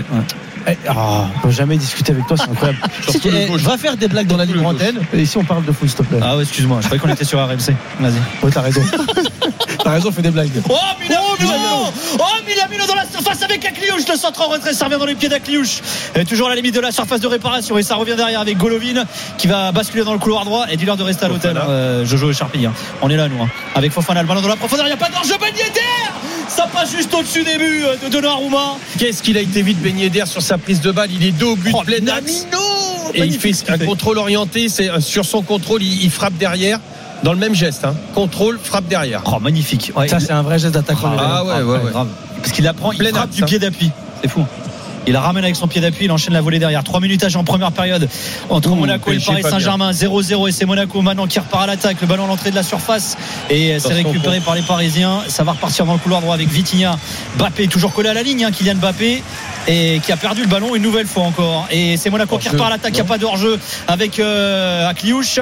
ah, 0.89 1.27
on 1.37 1.41
peut 1.41 1.51
jamais 1.51 1.77
discuter 1.77 2.12
avec 2.12 2.27
toi, 2.27 2.37
c'est 2.37 2.51
incroyable. 2.51 2.79
Si 3.09 3.21
tu- 3.21 3.29
eh, 3.29 3.47
va 3.57 3.77
faire 3.79 3.97
des 3.97 4.09
blagues 4.09 4.27
dans 4.27 4.37
la 4.37 4.45
libre 4.45 4.67
antenne. 4.67 5.01
Et 5.12 5.23
ici, 5.23 5.37
on 5.37 5.45
parle 5.45 5.65
de 5.65 5.73
foot, 5.73 5.89
s'il 5.89 5.99
te 5.99 6.03
plaît. 6.03 6.19
Ah 6.23 6.37
ouais, 6.37 6.43
excuse-moi, 6.43 6.79
je 6.81 6.87
croyais 6.87 7.01
qu'on 7.01 7.09
était 7.09 7.25
sur 7.25 7.39
RMC. 7.39 7.75
Vas-y. 8.01 8.12
Ouais, 8.45 8.51
t'as 8.53 8.61
raison. 8.62 8.83
t'as 9.85 9.91
raison, 9.91 10.11
fais 10.11 10.22
des 10.22 10.30
blagues. 10.30 10.51
Oh 10.68 10.74
Minamino 11.01 11.93
Oh 12.18 12.24
Minamino 12.47 12.87
dans 12.87 12.95
la 12.95 13.07
surface 13.07 13.43
avec 13.43 13.64
Akliouche 13.64 14.09
Le 14.09 14.16
centre 14.16 14.41
en 14.41 14.49
retrait, 14.51 14.72
ça 14.72 14.87
revient 14.87 14.99
dans 14.99 15.07
les 15.07 15.14
pieds 15.14 15.28
d'Akliouche 15.28 15.80
toujours 16.28 16.47
à 16.47 16.51
la 16.51 16.57
limite 16.57 16.74
de 16.74 16.80
la 16.80 16.91
surface 16.91 17.20
de 17.20 17.26
réparation 17.26 17.76
Et 17.78 17.82
ça 17.82 17.97
revient 17.97 18.14
derrière 18.16 18.41
avec 18.41 18.57
Golovin 18.57 19.05
Qui 19.39 19.47
va 19.47 19.72
basculer 19.72 20.05
dans 20.05 20.12
le 20.12 20.18
couloir 20.18 20.45
droit. 20.45 20.66
Et 20.70 20.76
dis-leur 20.76 20.97
de 20.97 21.03
rester 21.03 21.26
à 21.26 21.28
l'hôtel 21.28 21.57
euh, 21.57 22.05
Jojo 22.05 22.30
et 22.30 22.35
Charpille 22.35 22.66
hein. 22.66 22.72
On 23.03 23.11
est 23.11 23.16
là 23.16 23.28
nous 23.28 23.43
hein. 23.43 23.49
Avec 23.74 23.93
Fofana 23.93 24.22
le 24.22 24.28
ballon 24.28 24.41
dans 24.41 24.49
la 24.49 24.57
profondeur. 24.57 24.87
Il 24.87 24.89
n'y 24.89 24.95
a 24.95 24.97
pas 24.97 25.11
d'enjeu. 25.11 25.35
Ben 25.41 25.55
Yedder 25.55 25.80
Ça 26.49 26.66
passe 26.72 26.91
juste 26.91 27.12
au-dessus 27.12 27.45
des 27.45 27.59
buts 27.59 27.85
euh, 27.85 27.97
de 28.03 28.09
Donnarumma. 28.09 28.76
Qu'est-ce 28.99 29.22
qu'il 29.22 29.37
a 29.37 29.41
été 29.41 29.62
vite 29.62 29.80
baigné 29.80 30.09
d'air 30.09 30.26
sur 30.26 30.43
sa 30.43 30.59
prise 30.59 30.80
de 30.80 30.91
balle? 30.91 31.11
Il 31.12 31.24
est 31.26 31.32
dos 31.32 31.53
au 31.53 31.57
but 31.57 31.74
Oh, 31.74 31.82
plein 31.85 32.07
axe. 32.09 32.47
Et 33.14 33.24
il 33.24 33.39
fait. 33.39 33.53
Un 33.68 33.78
contrôle 33.78 34.18
orienté. 34.18 34.68
C'est 34.68 34.89
euh, 34.91 35.01
sur 35.01 35.24
son 35.24 35.43
contrôle, 35.43 35.82
il, 35.82 36.05
il 36.05 36.11
frappe 36.11 36.35
derrière 36.35 36.80
dans 37.23 37.33
le 37.33 37.39
même 37.39 37.55
geste. 37.55 37.85
hein. 37.85 37.95
Contrôle, 38.15 38.59
frappe 38.62 38.87
derrière. 38.87 39.23
Oh 39.27 39.39
magnifique 39.41 39.93
Ouais, 39.97 40.09
Ça, 40.09 40.21
c'est 40.21 40.33
un 40.33 40.43
vrai 40.43 40.59
geste 40.59 40.75
d'attaquant. 40.75 41.12
Ah 41.19 41.45
ouais, 41.45 41.62
ouais, 41.62 41.79
ouais. 41.79 41.91
grave. 41.91 42.09
Parce 42.41 42.53
qu'il 42.53 42.65
la 42.65 42.73
prend, 42.75 42.93
il 42.93 42.99
Plein 42.99 43.11
frappe 43.11 43.31
du 43.31 43.43
hein. 43.43 43.47
pied 43.47 43.59
d'appui. 43.59 43.91
C'est 44.23 44.29
fou. 44.29 44.45
Il 45.07 45.12
la 45.12 45.20
ramène 45.20 45.44
avec 45.44 45.57
son 45.57 45.68
pied 45.68 45.80
d'appui, 45.80 46.07
il 46.07 46.12
enchaîne 46.12 46.32
la 46.34 46.40
volée 46.40 46.59
derrière. 46.59 46.82
3 46.82 47.00
minutes 47.00 47.22
à 47.24 47.28
jouer 47.28 47.40
en 47.40 47.44
première 47.44 47.72
période 47.72 48.09
entre 48.48 48.70
Ouh, 48.70 48.74
Monaco 48.74 49.11
et 49.12 49.16
le 49.16 49.20
Paris. 49.20 49.42
Saint-Germain. 49.42 49.90
0-0 49.92 50.48
et 50.48 50.52
c'est 50.52 50.64
Monaco 50.64 51.02
maintenant 51.02 51.26
qui 51.26 51.38
repart 51.38 51.64
à 51.64 51.66
l'attaque. 51.66 52.00
Le 52.00 52.07
ballon 52.07 52.24
à 52.24 52.28
l'entrée 52.28 52.50
de 52.50 52.57
la 52.57 52.62
surface 52.62 53.16
et 53.50 53.78
c'est 53.78 53.92
récupéré 53.92 54.40
par 54.40 54.55
les 54.55 54.62
Parisiens. 54.62 55.20
Ça 55.28 55.44
va 55.44 55.52
repartir 55.52 55.84
dans 55.86 55.92
le 55.92 55.98
couloir 55.98 56.20
droit 56.20 56.34
avec 56.34 56.48
Vitinha. 56.48 56.98
Bappé 57.38 57.68
toujours 57.68 57.92
collé 57.92 58.09
à 58.09 58.14
la 58.14 58.22
ligne, 58.22 58.44
hein, 58.44 58.50
Kylian 58.50 58.76
Bappé 58.76 59.22
et 59.66 60.00
qui 60.05 60.12
a 60.12 60.16
perdu 60.16 60.42
le 60.42 60.48
ballon 60.48 60.74
une 60.74 60.82
nouvelle 60.82 61.07
fois 61.07 61.24
encore. 61.24 61.66
Et 61.70 61.96
c'est 61.96 62.11
Monaco 62.11 62.38
qui 62.38 62.48
repart 62.48 62.68
à 62.68 62.70
l'attaque. 62.74 62.92
Il 62.92 62.96
n'y 62.96 63.00
a 63.00 63.05
pas 63.05 63.18
de 63.18 63.24
hors-jeu 63.24 63.59
avec 63.88 64.18
euh, 64.18 64.88
Akliouche. 64.88 65.40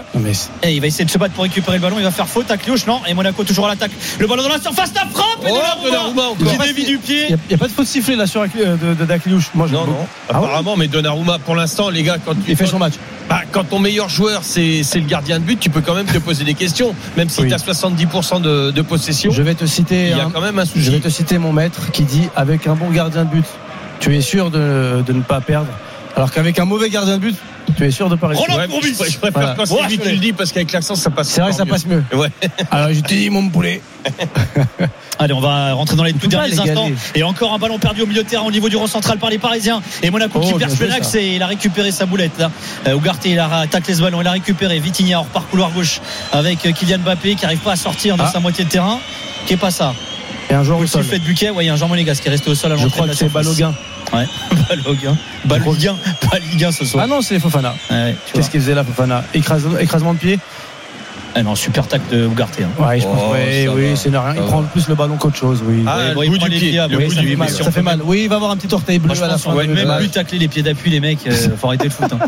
Et 0.62 0.74
il 0.74 0.80
va 0.80 0.86
essayer 0.86 1.04
de 1.04 1.10
se 1.10 1.18
battre 1.18 1.34
pour 1.34 1.42
récupérer 1.44 1.76
le 1.76 1.82
ballon. 1.82 1.96
Il 1.98 2.04
va 2.04 2.10
faire 2.10 2.28
faute. 2.28 2.50
Akliouche, 2.50 2.86
non. 2.86 3.00
Et 3.06 3.14
Monaco 3.14 3.42
toujours 3.44 3.66
à 3.66 3.70
l'attaque. 3.70 3.92
Le 4.18 4.26
ballon 4.26 4.42
dans 4.42 4.48
la 4.48 4.60
surface, 4.60 4.92
la 4.94 5.06
frappe. 5.06 5.44
et 5.44 5.48
Oh, 5.50 5.54
Donnarumma 5.56 5.84
Donnarumma 5.84 6.22
encore. 6.28 6.52
qui 6.52 6.58
dévie 6.58 6.84
du 6.84 6.98
pied. 6.98 7.26
Il 7.30 7.38
n'y 7.48 7.54
a, 7.54 7.58
pas 7.58 7.68
de 7.68 7.72
faute 7.72 7.86
sifflée 7.86 8.16
là 8.16 8.26
sur 8.26 8.42
euh, 8.42 8.94
Dakliouche. 8.94 9.50
Moi, 9.54 9.68
Non, 9.70 9.86
non. 9.86 10.06
Ah 10.30 10.40
ouais 10.40 10.46
Apparemment, 10.46 10.76
mais 10.76 10.88
Donnarumma, 10.88 11.38
pour 11.38 11.54
l'instant, 11.54 11.90
les 11.90 12.02
gars, 12.02 12.16
quand 12.24 12.34
tu 12.34 12.40
Il 12.50 12.56
fait 12.56 12.66
son 12.66 12.78
match. 12.78 12.94
Bah, 13.28 13.42
quand 13.50 13.64
ton 13.64 13.78
meilleur 13.78 14.08
joueur 14.08 14.40
c'est 14.42 14.82
le 14.94 15.00
gardien 15.06 15.38
de 15.38 15.44
but, 15.44 15.58
tu 15.60 15.70
peux 15.70 15.80
quand 15.80 15.94
même 15.94 16.06
te 16.06 16.18
poser 16.18 16.44
des 16.44 16.54
questions, 16.54 16.94
même 17.16 17.28
si 17.28 17.40
Oui. 17.42 17.48
tu 17.48 17.54
as 17.54 17.58
70% 17.58 18.40
de, 18.40 18.70
de 18.70 18.82
possession. 18.82 19.30
Je 19.30 19.42
vais 19.42 19.54
te 19.54 19.64
citer. 19.66 20.08
Il 20.10 20.16
y 20.16 20.20
a 20.20 20.24
un- 20.26 20.30
quand 20.30 20.40
même 20.40 20.58
un 20.58 20.64
Je 20.64 20.80
vais 20.90 20.98
souci. 20.98 21.00
te 21.00 21.08
citer 21.08 21.38
mon 21.38 21.52
maître 21.52 21.90
qui 21.92 22.02
dit 22.04 22.28
avec 22.34 22.66
un 22.66 22.74
bon 22.74 22.90
gardien 22.90 23.24
de 23.24 23.30
but, 23.30 23.44
tu 24.00 24.16
es 24.16 24.20
sûr 24.20 24.50
de, 24.50 25.02
de 25.06 25.12
ne 25.12 25.22
pas 25.22 25.40
perdre? 25.40 25.68
Alors 26.16 26.30
qu'avec 26.30 26.58
un 26.58 26.64
mauvais 26.66 26.90
gardien 26.90 27.14
de 27.16 27.22
but, 27.22 27.36
tu 27.76 27.84
es 27.86 27.90
sûr 27.90 28.08
de 28.10 28.16
pas 28.16 28.28
réussir. 28.28 28.44
Roland 28.46 28.58
Ouais, 28.60 28.68
Courbis. 28.68 28.88
je, 28.98 29.10
je 29.12 29.18
préfère 29.18 29.30
Voilà. 29.32 29.54
quand 29.56 29.66
c'est 29.66 29.88
lui 29.88 29.98
qui 29.98 30.08
le 30.10 30.18
dit 30.18 30.32
parce 30.32 30.52
qu'avec 30.52 30.70
l'accent 30.72 30.94
ça 30.94 31.10
passe. 31.10 31.28
C'est 31.28 31.40
vrai 31.40 31.50
que 31.50 31.56
ça 31.56 31.64
passe 31.66 31.86
mieux. 31.86 32.04
Ouais. 32.12 32.28
Alors 32.70 32.92
je 32.92 33.00
te 33.00 33.08
dis 33.08 33.30
mon 33.30 33.48
poulet. 33.48 33.80
Allez, 35.18 35.32
on 35.34 35.40
va 35.40 35.72
rentrer 35.74 35.96
dans 35.96 36.02
les 36.04 36.12
tout 36.12 36.26
derniers 36.26 36.48
les 36.50 36.60
instants. 36.60 36.90
Et 37.14 37.22
encore 37.22 37.52
un 37.54 37.58
ballon 37.58 37.78
perdu 37.78 38.02
au 38.02 38.06
milieu 38.06 38.24
de 38.24 38.28
terrain 38.28 38.44
au 38.44 38.50
niveau 38.50 38.68
du 38.68 38.76
rond 38.76 38.86
central 38.88 39.18
par 39.18 39.30
les 39.30 39.38
Parisiens. 39.38 39.80
Et 40.02 40.10
Monaco 40.10 40.40
Oh, 40.42 40.58
qui 40.58 40.76
Penax 40.76 41.08
ça. 41.08 41.20
et 41.20 41.36
il 41.36 41.42
a 41.42 41.46
récupéré 41.46 41.90
sa 41.92 42.06
boulette 42.06 42.38
là. 42.38 42.50
Euh, 42.88 42.96
Ugarte, 42.96 43.24
il 43.26 43.38
a 43.38 43.66
taclé 43.70 43.94
ce 43.94 44.02
ballon, 44.02 44.20
il 44.20 44.26
a 44.26 44.32
récupéré. 44.32 44.80
Vitinha 44.80 45.18
hors 45.20 45.26
par 45.26 45.46
couloir 45.48 45.70
gauche 45.70 46.00
avec 46.32 46.66
euh, 46.66 46.72
Kylian 46.72 46.98
Mbappé 46.98 47.36
qui 47.36 47.44
arrive 47.44 47.58
pas 47.60 47.72
à 47.72 47.76
sortir 47.76 48.16
de 48.16 48.22
Ah. 48.22 48.30
sa 48.32 48.40
moitié 48.40 48.64
de 48.64 48.70
terrain. 48.70 48.98
Qui 49.46 49.54
est 49.54 49.56
pas 49.58 49.70
ça 49.70 49.94
Et 50.50 50.54
un 50.54 50.62
joueur 50.64 50.78
au 50.78 50.86
sol. 50.86 51.02
sifflet 51.02 51.18
de 51.20 51.24
Buquet, 51.24 51.50
ouais, 51.50 51.64
il 51.64 51.66
y 51.66 51.70
a 51.70 51.72
un 51.72 51.76
Jean 51.76 51.88
Monégas 51.88 52.16
qui 52.20 52.28
est 52.28 52.30
resté 52.30 52.50
au 52.50 52.54
sol 52.54 52.72
à 52.72 52.76
Je 52.76 52.86
crois 52.88 53.02
de 53.06 53.12
que 53.12 53.12
la 53.12 53.12
c'est 53.14 53.24
surface. 53.28 53.46
Ouais, 54.12 54.26
Baloguin. 54.68 55.16
Baloguin, 55.46 55.96
pas 56.30 56.38
Ligue 56.38 56.64
1 56.64 56.72
ce 56.72 56.84
soir. 56.84 57.04
Ah 57.04 57.06
non, 57.06 57.22
c'est 57.22 57.38
Fofana. 57.40 57.74
Ouais. 57.90 58.14
Qu'est-ce 58.32 58.50
qu'il 58.50 58.60
faisait 58.60 58.74
là, 58.74 58.84
Fofana? 58.84 59.24
Écrase- 59.34 59.66
Écrasement 59.80 60.12
de 60.14 60.18
pied? 60.18 60.38
Ah 61.34 61.42
non, 61.42 61.54
super 61.54 61.86
tac 61.88 62.02
de 62.10 62.26
Ugarte. 62.26 62.58
hein. 62.62 62.68
Ouais, 62.82 63.00
je 63.00 63.04
pense. 63.06 63.18
Oh, 63.28 63.32
ouais, 63.32 63.66
oui, 63.74 63.84
c'est 63.94 64.10
rien. 64.10 64.34
Il 64.36 64.42
prend 64.42 64.62
plus 64.64 64.86
le 64.88 64.94
ballon 64.94 65.16
qu'autre 65.16 65.36
chose, 65.36 65.62
oui. 65.66 65.82
Ah, 65.86 65.96
Ouais, 65.96 66.08
le 66.10 66.14
bon, 66.14 66.22
il 66.24 66.30
bout 66.30 66.36
prend 66.36 66.46
du 66.46 66.52
les 66.52 66.58
pied. 66.58 66.70
pieds, 66.70 66.80
le 66.90 66.96
oui, 66.98 67.04
bout 67.06 67.10
ça 67.12 67.20
du 67.20 67.26
fait 67.26 67.26
pied. 67.32 67.36
mal, 67.36 67.48
ça 67.48 67.70
fait 67.70 67.82
mal. 67.82 68.00
Oui, 68.04 68.20
il 68.24 68.28
va 68.28 68.36
avoir 68.36 68.50
un 68.50 68.56
petit 68.56 68.72
orteil 68.74 68.98
bleu 68.98 69.14
Moi, 69.14 69.24
à 69.24 69.28
la 69.28 69.38
fin. 69.38 69.52
de- 69.54 69.62
même 69.72 69.88
Ouais. 69.88 69.96
plus 69.98 70.08
tacler 70.10 70.38
les 70.38 70.48
pieds 70.48 70.62
d'appui, 70.62 70.90
les 70.90 71.00
mecs. 71.00 71.26
euh, 71.26 71.32
faut 71.56 71.68
arrêter 71.68 71.84
le 71.84 71.90
foot. 71.90 72.12
Hein. 72.12 72.18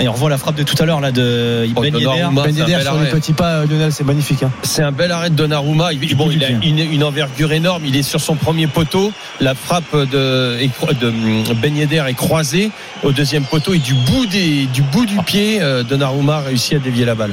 Et 0.00 0.08
on 0.08 0.12
revoit 0.12 0.30
la 0.30 0.38
frappe 0.38 0.56
de 0.56 0.64
tout 0.64 0.74
à 0.82 0.84
l'heure 0.86 1.00
là 1.00 1.12
de 1.12 1.68
Oh, 1.76 1.80
Ben 1.80 1.94
Yedder. 1.94 2.06
Ben 2.34 2.44
Yedder 2.46 2.66
sur 2.66 2.78
les 2.80 2.86
arrêt. 2.88 3.10
petits 3.10 3.32
pas, 3.34 3.50
euh, 3.50 3.66
Lionel, 3.66 3.92
c'est 3.92 4.02
magnifique. 4.04 4.42
hein. 4.42 4.50
C'est 4.62 4.82
un 4.82 4.90
bel 4.92 5.12
arrêt 5.12 5.30
de 5.30 5.36
Donnarumma. 5.36 5.92
Il, 5.92 6.16
bon, 6.16 6.28
il 6.30 6.42
a 6.42 6.48
une, 6.50 6.78
une 6.80 7.04
envergure 7.04 7.52
énorme. 7.52 7.82
Il 7.86 7.96
est 7.96 8.02
sur 8.02 8.20
son 8.20 8.34
premier 8.34 8.66
poteau. 8.66 9.12
La 9.40 9.54
frappe 9.54 9.94
de, 9.94 10.56
de 11.00 11.06
hum, 11.08 11.44
Ben 11.62 11.76
Yedder 11.76 12.02
est 12.08 12.14
croisée 12.14 12.70
au 13.04 13.12
deuxième 13.12 13.44
poteau 13.44 13.74
et 13.74 13.78
du 13.78 13.94
bout 13.94 14.26
des, 14.26 14.66
du 14.66 14.82
bout 14.82 15.06
du 15.06 15.16
pied, 15.18 15.58
euh, 15.62 15.82
Donnarumma 15.84 16.36
a 16.38 16.40
réussi 16.40 16.74
à 16.74 16.78
dévier 16.80 17.04
la 17.04 17.14
balle. 17.14 17.30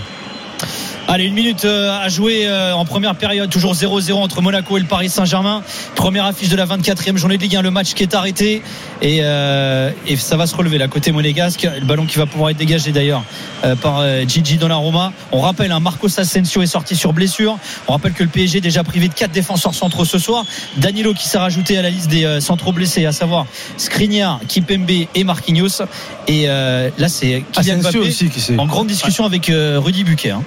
Allez, 1.09 1.23
une 1.23 1.35
minute 1.35 1.63
euh, 1.63 1.97
à 2.01 2.09
jouer 2.09 2.45
euh, 2.47 2.73
en 2.73 2.83
première 2.83 3.15
période, 3.15 3.49
toujours 3.49 3.73
0-0 3.73 4.11
entre 4.15 4.41
Monaco 4.41 4.75
et 4.75 4.81
le 4.81 4.85
Paris 4.87 5.07
Saint-Germain. 5.07 5.63
Première 5.95 6.25
affiche 6.25 6.49
de 6.49 6.57
la 6.57 6.65
24e 6.65 7.15
journée 7.15 7.37
de 7.37 7.43
Ligue 7.43 7.55
1, 7.55 7.61
le 7.61 7.71
match 7.71 7.93
qui 7.93 8.03
est 8.03 8.13
arrêté 8.13 8.61
et, 9.01 9.19
euh, 9.21 9.89
et 10.05 10.17
ça 10.17 10.35
va 10.35 10.47
se 10.47 10.55
relever 10.55 10.77
là 10.77 10.89
côté 10.89 11.13
monégasque. 11.13 11.65
Le 11.79 11.85
ballon 11.85 12.05
qui 12.05 12.17
va 12.17 12.25
pouvoir 12.25 12.49
être 12.49 12.57
dégagé 12.57 12.91
d'ailleurs 12.91 13.23
euh, 13.63 13.75
par 13.77 14.03
Gigi 14.27 14.57
Donnarumma. 14.57 15.13
On 15.31 15.39
rappelle, 15.39 15.71
un 15.71 15.79
Marcos 15.79 16.19
Asensio 16.19 16.61
est 16.61 16.67
sorti 16.67 16.97
sur 16.97 17.13
blessure. 17.13 17.57
On 17.87 17.93
rappelle 17.93 18.11
que 18.11 18.23
le 18.23 18.29
PSG 18.29 18.57
est 18.57 18.61
déjà 18.61 18.83
privé 18.83 19.07
de 19.07 19.13
quatre 19.13 19.31
défenseurs 19.31 19.73
centraux 19.73 20.03
ce 20.03 20.19
soir. 20.19 20.45
Danilo 20.75 21.13
qui 21.13 21.27
s'est 21.29 21.37
rajouté 21.37 21.77
à 21.77 21.83
la 21.83 21.89
liste 21.89 22.09
des 22.09 22.25
euh, 22.25 22.41
centraux 22.41 22.73
blessés, 22.73 23.05
à 23.05 23.13
savoir 23.13 23.45
Skriniar, 23.77 24.41
Kipembe 24.49 24.89
et 25.15 25.23
Marquinhos. 25.23 25.83
Et 26.27 26.49
euh, 26.49 26.89
là, 26.97 27.07
c'est 27.07 27.43
Kylian 27.53 27.79
Asensio 27.79 27.99
Mbappé 28.01 28.09
aussi 28.09 28.29
qui 28.29 28.41
en 28.57 28.65
grande 28.65 28.87
discussion 28.87 29.23
avec 29.23 29.49
euh, 29.49 29.79
Rudy 29.79 30.03
Buquet. 30.03 30.31
hein. 30.31 30.43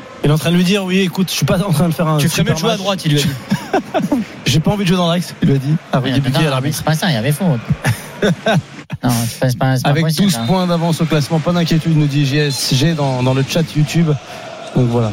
Train 0.50 0.52
de 0.52 0.56
lui 0.56 0.64
dire 0.64 0.84
oui, 0.84 1.00
écoute, 1.00 1.28
je 1.28 1.34
suis 1.34 1.46
pas 1.46 1.62
en 1.64 1.72
train 1.72 1.88
de 1.88 1.94
faire 1.94 2.08
un. 2.08 2.18
Tu 2.18 2.28
ferais 2.28 2.44
mieux 2.44 2.52
de 2.52 2.58
jouer 2.58 2.72
à 2.72 2.76
droite, 2.76 3.04
il 3.04 3.12
lui 3.12 3.20
a 3.20 3.22
dit. 3.22 3.30
J'ai 4.46 4.60
pas 4.60 4.72
envie 4.72 4.84
de 4.84 4.88
jouer 4.88 4.96
dans 4.96 5.08
l'axe, 5.08 5.34
il 5.42 5.48
lui 5.48 5.54
a 5.56 5.58
dit. 5.58 5.74
Ouais, 5.94 6.20
Buquet, 6.20 6.40
non, 6.40 6.46
à 6.48 6.50
l'arbitre. 6.50 6.76
C'est 6.78 6.84
pas 6.84 6.94
ça, 6.94 7.08
il 7.08 7.14
y 7.14 7.16
avait 7.16 7.32
faute. 7.32 7.60
non, 9.02 9.10
c'est 9.28 9.38
pas, 9.38 9.48
c'est 9.48 9.58
pas, 9.58 9.76
c'est 9.76 9.82
pas 9.82 9.88
Avec 9.88 10.04
possible, 10.04 10.26
12 10.26 10.36
hein. 10.36 10.44
points 10.46 10.66
d'avance 10.66 11.00
au 11.00 11.04
classement, 11.04 11.38
pas 11.38 11.52
d'inquiétude, 11.52 11.96
nous 11.96 12.06
dit 12.06 12.26
JSG 12.26 12.94
dans, 12.96 13.22
dans 13.22 13.34
le 13.34 13.44
chat 13.48 13.62
YouTube. 13.76 14.08
Donc 14.76 14.88
voilà. 14.88 15.12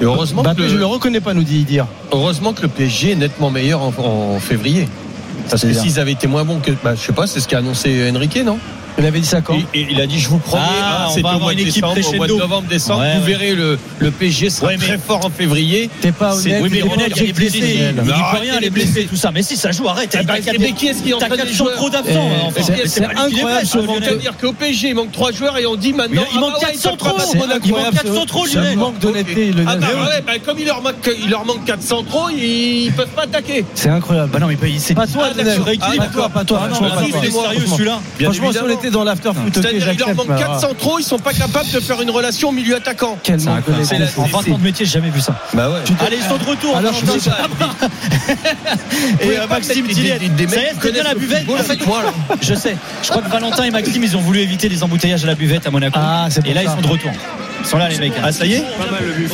Et 0.00 0.04
heureusement, 0.04 0.42
que 0.42 0.66
je 0.66 0.74
le, 0.74 0.80
le 0.80 0.86
reconnais 0.86 1.20
pas, 1.20 1.34
nous 1.34 1.44
dit 1.44 1.64
dire. 1.64 1.86
heureusement 2.10 2.52
que 2.52 2.62
le 2.62 2.68
PSG 2.68 3.12
est 3.12 3.16
nettement 3.16 3.50
meilleur 3.50 3.82
en, 3.82 3.92
en 3.98 4.40
février. 4.40 4.88
Parce 5.50 5.62
que 5.62 5.72
s'ils 5.72 6.00
avaient 6.00 6.12
été 6.12 6.26
moins 6.26 6.44
bons 6.44 6.60
que, 6.60 6.70
bah, 6.82 6.94
je 6.94 7.00
sais 7.00 7.12
pas, 7.12 7.26
c'est 7.26 7.40
ce 7.40 7.48
qu'a 7.48 7.58
annoncé 7.58 8.10
Enrique, 8.10 8.42
non? 8.44 8.58
Il 8.98 9.06
avait 9.06 9.20
dit 9.20 9.26
ça 9.26 9.40
quand 9.40 9.54
Et, 9.54 9.80
et 9.80 9.86
il 9.90 10.00
a 10.00 10.06
dit, 10.06 10.18
je 10.18 10.28
vous 10.28 10.38
promets, 10.38 10.62
Ah, 10.66 11.06
hein, 11.08 11.12
on 11.16 11.20
va 11.22 11.30
avoir 11.30 11.50
une 11.50 11.58
équipe 11.60 11.84
décembre, 11.94 12.12
au 12.14 12.16
mois 12.16 12.26
de 12.26 12.32
novembre, 12.34 12.68
décembre. 12.68 13.00
Ouais, 13.00 13.14
vous 13.14 13.20
ouais. 13.26 13.26
verrez, 13.32 13.54
le, 13.54 13.78
le 13.98 14.10
PSG 14.10 14.50
sera 14.50 14.66
Ouais, 14.68 14.76
mais- 14.78 14.86
très 14.86 14.98
fort 14.98 15.24
en 15.24 15.30
février. 15.30 15.88
T'es 16.00 16.12
pas 16.12 16.34
honnête. 16.36 16.60
Oui, 16.62 16.68
mais 16.70 16.80
pas 16.80 16.94
il 17.16 17.28
est 17.28 17.32
blessé. 17.32 17.58
Il 17.96 18.02
dit 18.02 18.10
pas 18.10 18.38
rien, 18.38 18.54
il 18.60 18.66
est 18.66 18.70
blessé, 18.70 19.06
tout 19.08 19.16
ça. 19.16 19.30
Mais 19.32 19.42
si, 19.42 19.56
ça 19.56 19.72
joue, 19.72 19.88
arrête. 19.88 20.10
Eh 20.12 20.18
T'as 20.18 20.22
ben, 20.24 20.42
quatre- 20.42 20.58
mais 20.58 20.72
qui 20.72 20.88
est-ce 20.88 21.02
qui 21.02 21.10
est 21.10 21.14
en 21.14 21.18
t'as 21.18 21.26
train 21.26 21.36
de 21.36 21.40
quatre 21.42 21.52
jouer 21.52 21.70
centraux 21.70 21.90
d'absents. 21.90 22.30
Eh, 22.30 22.60
hein, 22.60 22.62
c'est- 22.86 23.04
incroyable, 23.04 23.66
C'est-à-dire 23.66 24.36
qu'au 24.40 24.52
PSG, 24.52 24.88
il 24.90 24.94
manque 24.94 25.12
trois 25.12 25.32
joueurs 25.32 25.56
et 25.58 25.66
on 25.66 25.76
dit 25.76 25.88
Il 25.88 25.96
maintenant. 25.96 26.22
il 26.32 26.40
manque 26.40 26.52
ah 26.56 26.60
bah 26.60 26.66
4 26.66 26.70
ouais, 26.70 26.74
ils 26.74 26.80
peuvent 26.80 26.82
pas 26.82 26.90
centraux. 26.90 27.16
battre 27.16 27.28
C'est 27.32 27.38
Monaco. 27.38 27.60
Il 27.64 27.70
manque 27.72 27.80
incroyable, 27.80 27.96
4 27.96 28.06
ce- 28.08 28.14
centraux, 28.20 28.46
ce 28.46 28.56
Lionel. 28.58 28.76
manque 28.78 28.98
d'honnêteté, 28.98 29.50
Ah 29.66 29.76
bah 29.76 29.86
ouais, 29.86 30.22
bah 30.26 30.32
comme 30.44 30.58
il 30.58 30.66
leur 30.66 30.82
manque, 30.82 31.10
il 31.24 31.30
leur 31.30 31.44
manque 31.44 31.64
4 31.64 31.82
centraux, 31.82 32.28
ils, 32.30 32.92
peuvent 32.96 33.08
pas 33.08 33.22
attaquer. 33.22 33.64
C'est 33.74 33.88
incroyable. 33.88 34.30
Bah 34.32 34.38
non, 34.38 34.46
mais 34.48 34.56
c'est 34.78 34.94
Pas 34.94 35.06
toi, 35.06 35.28
Ah, 35.30 35.52
sur 35.54 35.64
Pas 35.64 36.06
toi, 36.08 36.28
pas 36.28 36.44
toi. 36.44 36.60
Ah 36.62 36.68
franchement, 36.74 36.88
mais 36.90 36.94
pas 36.96 37.02
dans 38.90 39.04
l'after 39.04 39.30
foot. 39.34 39.52
C'est-à-dire 39.54 39.90
qu'il 39.90 39.98
leur 39.98 40.14
manque 40.14 40.28
mais 40.28 40.36
4 40.38 40.44
alors, 40.48 40.60
centraux, 40.60 40.98
ils 40.98 41.04
sont 41.04 41.18
pas 41.18 41.32
capables 41.32 41.70
de 41.70 41.80
faire 41.80 42.00
une 42.00 42.10
relation 42.10 42.48
au 42.50 42.52
milieu 42.52 42.76
attaquant. 42.76 43.18
Quel 43.22 43.40
C'est 43.40 43.48
manque. 43.48 43.64
En 44.16 44.22
20 44.24 44.52
ans 44.52 44.58
de 44.58 44.62
métier, 44.62 44.86
j'ai 44.86 44.92
jamais 44.92 45.10
vu 45.10 45.20
ça. 45.20 45.34
Bah 45.54 45.70
ouais. 45.70 45.80
Allez, 46.06 46.16
ils 46.16 46.22
sont 46.28 46.36
de 46.36 46.44
retour. 46.44 46.76
Alors, 46.76 46.92
Valentin 46.92 47.12
je 47.14 47.18
dis- 47.18 47.24
Germain. 47.58 47.74
Et 49.20 49.38
euh, 49.38 49.46
Maxime 49.48 49.86
Tillet. 49.88 50.18
Ça 50.18 50.60
y 50.60 50.64
est, 50.64 50.92
bien 50.92 51.02
la 51.04 51.14
buvette. 51.14 51.46
là. 51.48 51.54
Je 52.40 52.54
sais. 52.54 52.76
Je 53.02 53.08
crois 53.10 53.22
que 53.22 53.30
Valentin 53.30 53.64
et 53.64 53.70
Maxime, 53.70 54.02
ils 54.02 54.16
ont 54.16 54.20
voulu 54.20 54.40
éviter 54.40 54.68
les 54.68 54.82
embouteillages 54.82 55.24
à 55.24 55.26
la 55.26 55.34
buvette 55.34 55.66
à 55.66 55.70
Monaco. 55.70 55.98
Ah, 56.00 56.28
Et 56.44 56.54
là, 56.54 56.62
ils 56.62 56.68
sont 56.68 56.80
de 56.80 56.86
retour. 56.86 57.10
Ils 57.64 57.68
sont 57.68 57.78
là, 57.78 57.88
les 57.88 57.98
mecs. 57.98 58.12
Ah, 58.22 58.32
ça 58.32 58.44
y 58.46 58.54
est 58.54 58.64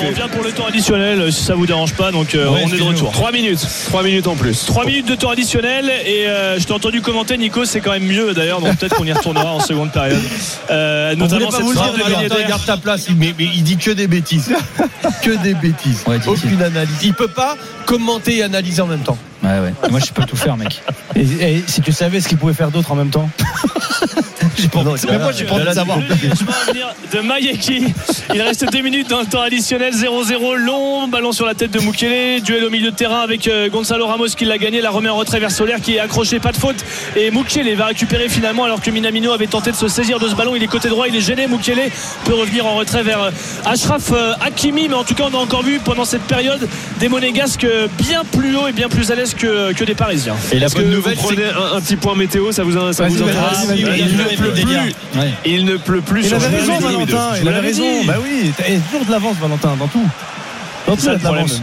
On 0.02 0.06
revient 0.06 0.28
pour 0.30 0.44
le 0.44 0.52
temps 0.52 0.66
additionnel 0.66 1.20
euh, 1.20 1.30
si 1.30 1.42
ça 1.44 1.54
vous 1.54 1.66
dérange 1.66 1.94
pas 1.94 2.12
donc 2.12 2.34
euh, 2.34 2.48
Ouais, 2.48 2.62
on 2.64 2.68
est 2.68 2.78
de 2.78 2.82
retour 2.82 3.10
3 3.10 3.32
minutes. 3.32 3.66
3 3.86 4.02
minutes 4.02 4.26
en 4.26 4.36
plus. 4.36 4.66
3 4.66 4.84
minutes 4.84 5.08
de 5.08 5.14
temps 5.14 5.30
additionnel 5.30 5.90
et 6.06 6.26
euh, 6.26 6.58
je 6.58 6.64
t'ai 6.64 6.72
entendu 6.72 7.00
commenter 7.00 7.36
Nico 7.36 7.64
c'est 7.64 7.80
quand 7.80 7.92
même 7.92 8.04
mieux 8.04 8.34
d'ailleurs 8.34 8.60
donc 8.60 8.76
peut-être 8.76 8.96
qu'on 8.96 9.04
y 9.04 9.12
retournera 9.12 9.52
en 9.52 9.60
seconde 9.60 9.92
période 9.92 10.20
euh, 10.70 11.14
notamment 11.14 11.50
cette 11.50 11.60
le 11.60 11.72
dire, 11.72 12.36
de 12.36 12.48
garde 12.48 12.64
ta 12.64 12.76
place, 12.76 13.08
mais, 13.16 13.34
mais 13.38 13.48
il 13.54 13.62
dit 13.62 13.76
que 13.76 13.90
des 13.90 14.06
bêtises. 14.06 14.54
que 15.22 15.42
des 15.42 15.54
bêtises. 15.54 16.02
Ouais. 16.06 16.18
Aucune 16.26 16.62
analyse. 16.62 16.94
Il 17.02 17.14
peut 17.14 17.28
pas 17.28 17.56
commenter 17.86 18.38
et 18.38 18.42
analyser 18.42 18.82
en 18.82 18.86
même 18.86 19.00
temps. 19.00 19.18
Ouais, 19.42 19.60
ouais. 19.60 19.72
Moi, 19.90 20.00
je 20.00 20.12
peux 20.12 20.24
tout 20.24 20.36
faire, 20.36 20.56
mec. 20.56 20.82
Et, 21.14 21.22
et 21.22 21.64
si 21.66 21.80
tu 21.80 21.92
savais 21.92 22.20
ce 22.20 22.28
qu'il 22.28 22.38
pouvait 22.38 22.54
faire 22.54 22.70
d'autre 22.70 22.92
en 22.92 22.96
même 22.96 23.10
temps. 23.10 23.28
J'ai 24.58 24.68
pas 24.68 24.78
envie 24.80 25.00
de- 25.00 25.06
Mais 25.10 25.18
moi, 25.18 25.32
j'ai 25.32 25.44
pas 25.44 25.54
envie 25.54 25.64
de 25.64 25.70
savoir. 25.72 25.98
Mayeki. 27.22 27.84
Il 28.34 28.42
reste 28.42 28.66
2 28.70 28.80
minutes 28.82 29.08
dans 29.08 29.20
le 29.20 29.26
temps 29.26 29.40
additionnel. 29.42 29.92
0-0 29.94 30.54
long. 30.56 31.08
Ballon 31.08 31.32
sur 31.32 31.46
la 31.46 31.54
tête 31.54 31.70
de 31.70 31.80
Mukele. 31.80 32.42
Duel 32.42 32.64
au 32.64 32.70
milieu 32.70 32.90
de 32.90 32.96
terrain 32.96 33.20
avec 33.20 33.48
euh, 33.48 33.68
Gonzalo 33.68 34.06
Ramos 34.06 34.26
qui 34.36 34.44
l'a 34.44 34.58
gagné. 34.58 34.80
La 34.80 34.90
remet 34.90 35.08
en 35.08 35.16
retrait 35.16 35.40
vers 35.40 35.50
Solaire 35.50 35.80
qui 35.80 35.96
est 35.96 36.00
accroché. 36.00 36.38
Pas 36.40 36.52
de 36.52 36.56
faute. 36.56 36.84
Et 37.16 37.30
Mukele 37.30 37.74
va 37.76 37.86
récupérer 37.86 38.28
finalement 38.28 38.64
alors 38.64 38.80
que 38.80 38.90
Minamino 38.90 39.32
avait 39.32 39.46
tenté 39.46 39.70
de 39.70 39.76
se 39.76 39.88
saisir 39.88 40.18
de 40.18 40.28
ce 40.28 40.34
ballon. 40.34 40.54
Il 40.56 40.62
est 40.62 40.66
côté 40.68 40.88
droit. 40.88 41.08
Il 41.08 41.16
est 41.16 41.20
gêné. 41.20 41.46
Mukele 41.46 41.90
peut 42.24 42.34
revenir 42.34 42.66
en 42.66 42.74
retrait 42.76 43.02
vers 43.02 43.22
euh, 43.22 43.30
Ashraf 43.64 44.10
euh, 44.12 44.32
Hakimi. 44.40 44.88
Mais 44.88 44.94
en 44.94 45.04
tout 45.04 45.14
cas, 45.14 45.24
on 45.32 45.34
a 45.36 45.40
encore 45.40 45.62
vu 45.62 45.78
pendant 45.84 46.04
cette 46.04 46.22
période 46.22 46.68
des 47.00 47.08
Monégasques 47.08 47.66
bien 47.98 48.22
plus 48.24 48.56
haut 48.56 48.68
et 48.68 48.72
bien 48.72 48.88
plus 48.88 49.10
à 49.10 49.14
l'aise 49.14 49.34
que, 49.34 49.72
que 49.72 49.84
des 49.84 49.94
Parisiens. 49.94 50.36
Et 50.52 50.58
la 50.58 50.68
bonne 50.68 50.84
vous 50.84 50.90
nouvelle, 50.96 51.16
c'est 51.16 51.22
prenez 51.22 51.44
un, 51.46 51.76
un 51.76 51.80
petit 51.80 51.96
point 51.96 52.14
météo 52.14 52.52
Ça 52.52 52.62
vous, 52.64 52.72
ça 52.92 53.04
vous 53.06 53.22
intéresse 53.22 53.68
Il 54.56 54.64
ne 54.66 54.82
le 54.86 54.92
pleut 54.92 54.92
plus. 55.12 55.42
Il 55.44 55.64
ne 55.64 55.76
pleut 55.76 56.00
plus 56.00 56.20
Il 56.22 56.28
sur 56.28 56.36
avait 56.36 56.56
raison, 56.56 56.76
de- 56.78 56.82
Valentin. 56.82 57.30
Il 57.42 57.48
avait 57.48 57.60
raison. 57.60 58.04
Bah 58.06 58.14
oui, 58.22 58.52
et 58.66 58.78
toujours 58.90 59.04
de 59.06 59.10
l'avance, 59.12 59.36
Valentin, 59.40 59.76
dans 59.78 59.86
tout. 59.88 60.06
Dans 60.86 60.96
tout, 60.96 61.02
ça 61.02 61.12
le 61.12 61.18
de 61.18 61.22
problème. 61.22 61.46
l'avance. 61.46 61.62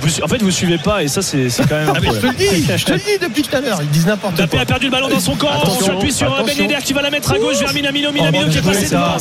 Vous- 0.00 0.22
En 0.24 0.28
fait, 0.28 0.42
vous 0.42 0.50
suivez 0.52 0.78
pas 0.78 1.02
et 1.02 1.08
ça, 1.08 1.22
c'est 1.22 1.48
quand 1.68 1.74
même 1.74 1.88
un 1.88 1.92
Ah, 1.96 1.98
mais 2.00 2.08
je 2.08 2.20
te 2.20 2.26
le 2.26 2.32
dis, 2.34 2.66
je 2.76 2.84
te 2.84 2.92
le 2.92 2.98
dis 2.98 3.18
depuis 3.20 3.42
tout 3.42 3.56
à 3.56 3.60
l'heure. 3.60 3.78
Ils 3.82 3.88
disent 3.88 4.06
n'importe 4.06 4.36
Mbappé 4.36 4.48
quoi. 4.50 4.60
a 4.60 4.64
perdu 4.64 4.84
le 4.86 4.90
ballon 4.92 5.08
dans 5.08 5.18
son 5.18 5.34
camp. 5.34 5.48
On 5.52 5.62
Attention, 5.62 5.86
s'appuie 5.86 6.12
sur 6.12 6.44
Ben. 6.44 6.56
Yedder 6.56 6.76
qui 6.84 6.92
va 6.92 7.02
la 7.02 7.10
mettre 7.10 7.32
à 7.32 7.38
gauche 7.38 7.58
vers 7.58 7.72
Minamino. 7.74 8.12
Minamino 8.12 8.44
Oh, 8.46 8.50
qui 8.50 8.58
est 8.58 8.62
passé 8.62 8.88
devant. 8.90 9.16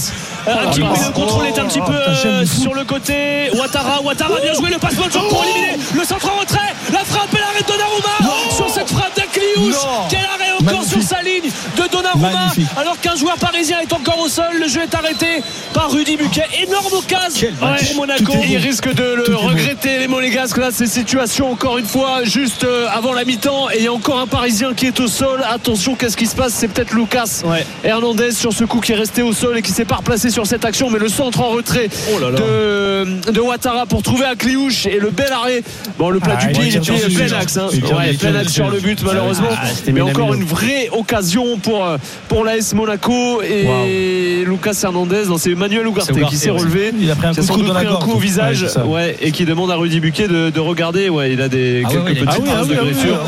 Euh, 0.49 0.67
Hakimi, 0.67 0.87
Oh, 0.89 0.97
le 1.07 1.11
contrôle 1.13 1.45
est 1.47 1.59
un 1.59 1.65
petit 1.65 1.79
oh, 1.81 1.85
peu 1.89 1.93
euh, 1.95 2.45
sur 2.45 2.73
le 2.73 2.83
côté. 2.83 3.49
Ouattara, 3.53 4.01
Ouattara, 4.01 4.39
bien 4.41 4.53
joué. 4.53 4.69
Le 4.69 4.77
passeport 4.77 5.07
pour 5.09 5.43
éliminer. 5.43 5.77
Le 5.95 6.03
centre 6.03 6.29
en 6.31 6.39
retrait. 6.39 6.73
La 6.91 6.99
frappe 6.99 7.33
et 7.33 7.39
l'arrêt 7.39 7.61
de 7.61 7.67
Donnarumma. 7.67 8.35
Sur 8.55 8.69
cette 8.69 8.89
frappe 8.89 9.15
d'Akliouche. 9.15 9.73
Non. 9.75 10.07
Quel 10.09 10.19
arrêt 10.19 10.51
encore 10.59 10.73
Magnifique. 10.73 11.01
sur 11.01 11.17
sa 11.17 11.21
ligne 11.21 11.43
de 11.77 11.91
Donnarumma. 11.91 12.29
Magnifique. 12.31 12.67
Alors 12.77 12.99
qu'un 12.99 13.15
joueur 13.15 13.35
parisien 13.37 13.79
est 13.79 13.93
encore 13.93 14.19
au 14.19 14.27
sol. 14.27 14.45
Le 14.59 14.67
jeu 14.67 14.81
est 14.81 14.95
arrêté 14.95 15.41
par 15.73 15.91
Rudy 15.91 16.17
Buquet. 16.17 16.45
Énorme 16.63 16.93
occasion 16.93 17.47
pour 17.59 17.95
Monaco. 17.97 18.33
Il 18.47 18.57
risque 18.57 18.91
de 18.93 19.23
le 19.27 19.35
regretter 19.35 19.99
les 19.99 20.07
Monégasques 20.07 20.57
là 20.57 20.69
ces 20.71 20.87
situations 20.87 21.51
encore 21.51 21.77
une 21.77 21.85
fois 21.85 22.23
juste 22.23 22.63
euh, 22.63 22.87
avant 22.91 23.13
la 23.13 23.23
mi-temps 23.25 23.69
et 23.69 23.77
il 23.79 23.83
y 23.83 23.87
a 23.87 23.93
encore 23.93 24.19
un 24.19 24.27
Parisien 24.27 24.73
qui 24.73 24.87
est 24.87 24.99
au 24.99 25.07
sol 25.07 25.43
attention 25.49 25.95
qu'est-ce 25.95 26.17
qui 26.17 26.25
se 26.27 26.35
passe? 26.35 26.53
C'est 26.53 26.67
peut-être 26.67 26.93
Lucas 26.93 27.41
Ouais. 27.45 27.65
Hernandez 27.83 28.31
sur 28.31 28.51
ce 28.53 28.63
coup 28.63 28.79
qui 28.79 28.91
est 28.91 28.95
resté 28.95 29.21
au 29.21 29.33
sol 29.33 29.57
et 29.57 29.61
qui 29.61 29.71
s'est 29.71 29.85
pas 29.85 29.95
replacé 29.97 30.29
sur 30.29 30.38
cette 30.45 30.65
action 30.65 30.89
mais 30.89 30.99
le 30.99 31.09
centre 31.09 31.41
en 31.41 31.49
retrait 31.49 31.89
Oh 32.15 32.19
là 32.19 32.29
là. 32.31 32.37
de, 32.39 33.31
de 33.31 33.39
Ouattara 33.39 33.85
pour 33.85 34.01
trouver 34.03 34.25
Akliouche 34.25 34.85
et 34.85 34.99
le 34.99 35.09
bel 35.09 35.31
arrêt. 35.31 35.63
Bon 35.97 36.09
le 36.09 36.19
plat 36.19 36.37
Ah, 36.39 36.45
du 36.45 36.51
pied 36.53 36.67
il 36.69 36.75
était 36.75 37.15
plein 37.27 37.37
axe 37.37 37.57
hein. 37.57 37.67
Ouais, 37.71 38.13
plein 38.13 38.35
axe 38.35 38.53
sur 38.53 38.69
le 38.69 38.79
but 38.79 39.01
malheureusement. 39.03 39.47
Ah, 39.51 39.65
mais 39.91 40.01
encore 40.01 40.33
une 40.33 40.43
vraie 40.43 40.89
occasion 40.91 41.57
pour 41.57 41.85
euh, 41.85 41.97
pour 42.27 42.43
l'AS 42.45 42.73
Monaco 42.73 43.41
et 43.41 44.43
Lucas 44.45 44.79
Hernandez. 44.83 45.23
C'est 45.37 45.51
Emmanuel 45.51 45.87
Ugarte 45.87 46.09
Ugarte, 46.11 46.29
qui 46.29 46.37
s'est 46.37 46.49
relevé. 46.49 46.91
Il 46.99 47.09
a 47.11 47.15
pris 47.15 47.27
un 47.27 47.33
coup 47.33 47.61
dans 47.61 47.73
la 47.73 47.79
pris 47.81 47.87
un 47.87 47.95
coup 47.95 48.11
au 48.13 48.19
visage 48.19 48.65
Ouais, 48.85 49.15
et 49.21 49.31
qui 49.31 49.45
demande 49.45 49.71
à 49.71 49.75
Rudy 49.75 49.99
Buquet 49.99 50.27
de, 50.27 50.49
de 50.49 50.59
regarder. 50.59 51.09
Ouais, 51.09 51.31
il 51.33 51.41
a 51.41 51.49
des 51.49 51.83
Ah 51.85 51.89
quelques 51.89 52.05
petites 52.05 52.25
petite 52.25 52.45
traces 52.45 52.67
de 52.67 52.75
griffures 52.75 53.19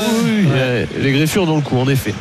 les 1.01 1.12
griffures 1.12 1.45
dans 1.45 1.55
le 1.55 1.62
cou 1.62 1.78
en 1.78 1.88
effet 1.89 2.14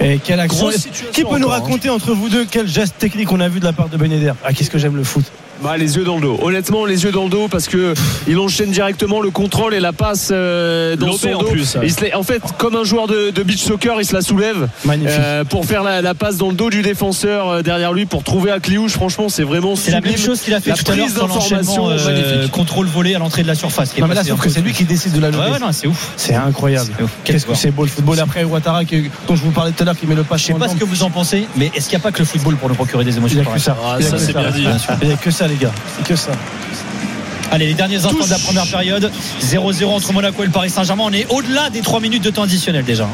Et 0.00 0.18
quelle 0.18 0.40
action. 0.40 0.70
Qui 1.12 1.24
peut 1.24 1.38
nous 1.38 1.48
hein. 1.48 1.52
raconter 1.52 1.88
entre 1.88 2.12
vous 2.12 2.28
deux 2.28 2.44
quel 2.44 2.66
geste 2.66 2.98
technique 2.98 3.32
on 3.32 3.40
a 3.40 3.48
vu 3.48 3.60
de 3.60 3.64
la 3.64 3.72
part 3.72 3.88
de 3.88 3.96
Ben 3.96 4.10
Yedder 4.10 4.32
Ah, 4.44 4.52
qu'est-ce 4.52 4.70
que 4.70 4.78
j'aime 4.78 4.96
le 4.96 5.04
foot. 5.04 5.24
Bah, 5.62 5.76
les 5.76 5.96
yeux 5.96 6.04
dans 6.04 6.16
le 6.16 6.22
dos. 6.22 6.38
Honnêtement, 6.42 6.84
les 6.84 7.04
yeux 7.04 7.12
dans 7.12 7.24
le 7.24 7.30
dos 7.30 7.48
parce 7.48 7.66
que 7.66 7.94
il 8.28 8.38
enchaîne 8.38 8.70
directement 8.70 9.20
le 9.20 9.30
contrôle 9.30 9.74
et 9.74 9.80
la 9.80 9.92
passe 9.92 10.28
euh, 10.30 10.96
dans 10.96 11.12
son 11.12 11.28
en 11.32 11.38
dos. 11.40 11.46
plus, 11.46 11.74
ouais. 11.76 11.80
Il 11.84 11.92
se 11.92 12.04
la- 12.04 12.18
en 12.18 12.22
fait, 12.22 12.42
comme 12.58 12.76
un 12.76 12.84
joueur 12.84 13.06
de, 13.06 13.30
de 13.30 13.42
beach 13.42 13.62
soccer, 13.62 13.96
il 14.00 14.04
se 14.04 14.14
la 14.14 14.20
soulève 14.22 14.68
euh, 14.88 15.44
pour 15.44 15.64
faire 15.64 15.82
la, 15.82 16.02
la 16.02 16.14
passe 16.14 16.36
dans 16.36 16.48
le 16.48 16.54
dos 16.54 16.68
du 16.70 16.82
défenseur 16.82 17.48
euh, 17.48 17.62
derrière 17.62 17.92
lui 17.92 18.04
pour 18.06 18.22
trouver 18.22 18.50
Akliouche. 18.50 18.92
Franchement, 18.92 19.28
c'est 19.28 19.44
vraiment 19.44 19.76
C'est 19.76 19.90
la 19.92 20.00
même 20.00 20.16
chose 20.18 20.40
qu'il 20.40 20.52
a 20.54 20.60
fait 20.60 20.70
La 20.70 20.76
tout 20.76 20.92
à 20.92 20.94
l'heure 20.96 21.08
sur 21.08 21.26
l'enchaînement 21.26 21.88
euh, 21.90 22.48
contrôle 22.48 22.86
volé 22.86 23.14
à 23.14 23.18
l'entrée 23.18 23.42
de 23.42 23.48
la 23.48 23.54
surface. 23.54 23.96
Non, 23.98 24.06
mais 24.08 24.14
là, 24.14 24.24
sauf 24.24 24.40
que 24.40 24.48
c'est 24.50 24.60
lui 24.60 24.72
qui 24.72 24.84
décide 24.84 25.12
de 25.12 25.20
la 25.20 25.28
Ouais, 25.30 25.36
lever. 25.36 25.52
ouais, 25.52 25.58
non, 25.58 25.72
c'est 25.72 25.86
ouf. 25.86 26.12
C'est 26.16 26.34
incroyable. 26.34 26.90
Qu'est-ce 27.24 27.46
que 27.46 27.54
c'est 27.54 27.70
beau 27.70 27.82
le 27.84 27.88
football. 27.88 28.20
Après, 28.20 28.44
Ouattara, 28.44 28.84
qui- 28.84 29.10
dont 29.26 29.34
je 29.36 29.42
vous 29.42 29.50
parlais 29.52 29.72
tout 29.72 29.82
à 29.82 29.86
l'heure, 29.86 29.96
qui 29.98 30.06
met 30.06 30.14
le 30.14 30.22
pas 30.22 30.36
Je 30.36 30.44
sais 30.44 30.54
pas 30.54 30.68
ce 30.68 30.76
que 30.76 30.84
vous 30.84 31.02
en 31.02 31.10
pensez, 31.10 31.46
mais 31.56 31.70
est-ce 31.74 31.88
qu'il 31.88 31.96
n'y 31.98 32.02
a 32.02 32.04
pas 32.04 32.12
que 32.12 32.18
le 32.18 32.24
football 32.26 32.56
pour 32.56 32.68
nous 32.68 32.74
procurer 32.74 33.04
des 33.04 33.12
Il 33.12 33.18
émotions 33.18 33.36
n'y 33.36 33.40
a 33.40 33.44
que 33.44 33.48
pareilles 33.48 33.62
ça. 33.62 33.76
Ah, 33.82 33.96
Il 35.02 35.08
n'y 35.08 35.14
a 35.14 35.16
que 35.16 35.30
ça, 35.30 35.45
les 35.46 35.56
gars. 35.56 35.72
C'est 35.96 36.06
que 36.06 36.16
ça. 36.16 36.32
Allez, 37.50 37.66
les 37.66 37.74
derniers 37.74 37.96
instants 37.96 38.24
de 38.24 38.30
la 38.30 38.38
première 38.38 38.66
période. 38.66 39.10
0-0 39.40 39.84
entre 39.86 40.12
Monaco 40.12 40.42
et 40.42 40.46
le 40.46 40.52
Paris 40.52 40.70
Saint-Germain. 40.70 41.04
On 41.06 41.12
est 41.12 41.26
au-delà 41.30 41.70
des 41.70 41.80
3 41.80 42.00
minutes 42.00 42.22
de 42.22 42.30
temps 42.30 42.42
additionnel 42.42 42.84
déjà. 42.84 43.08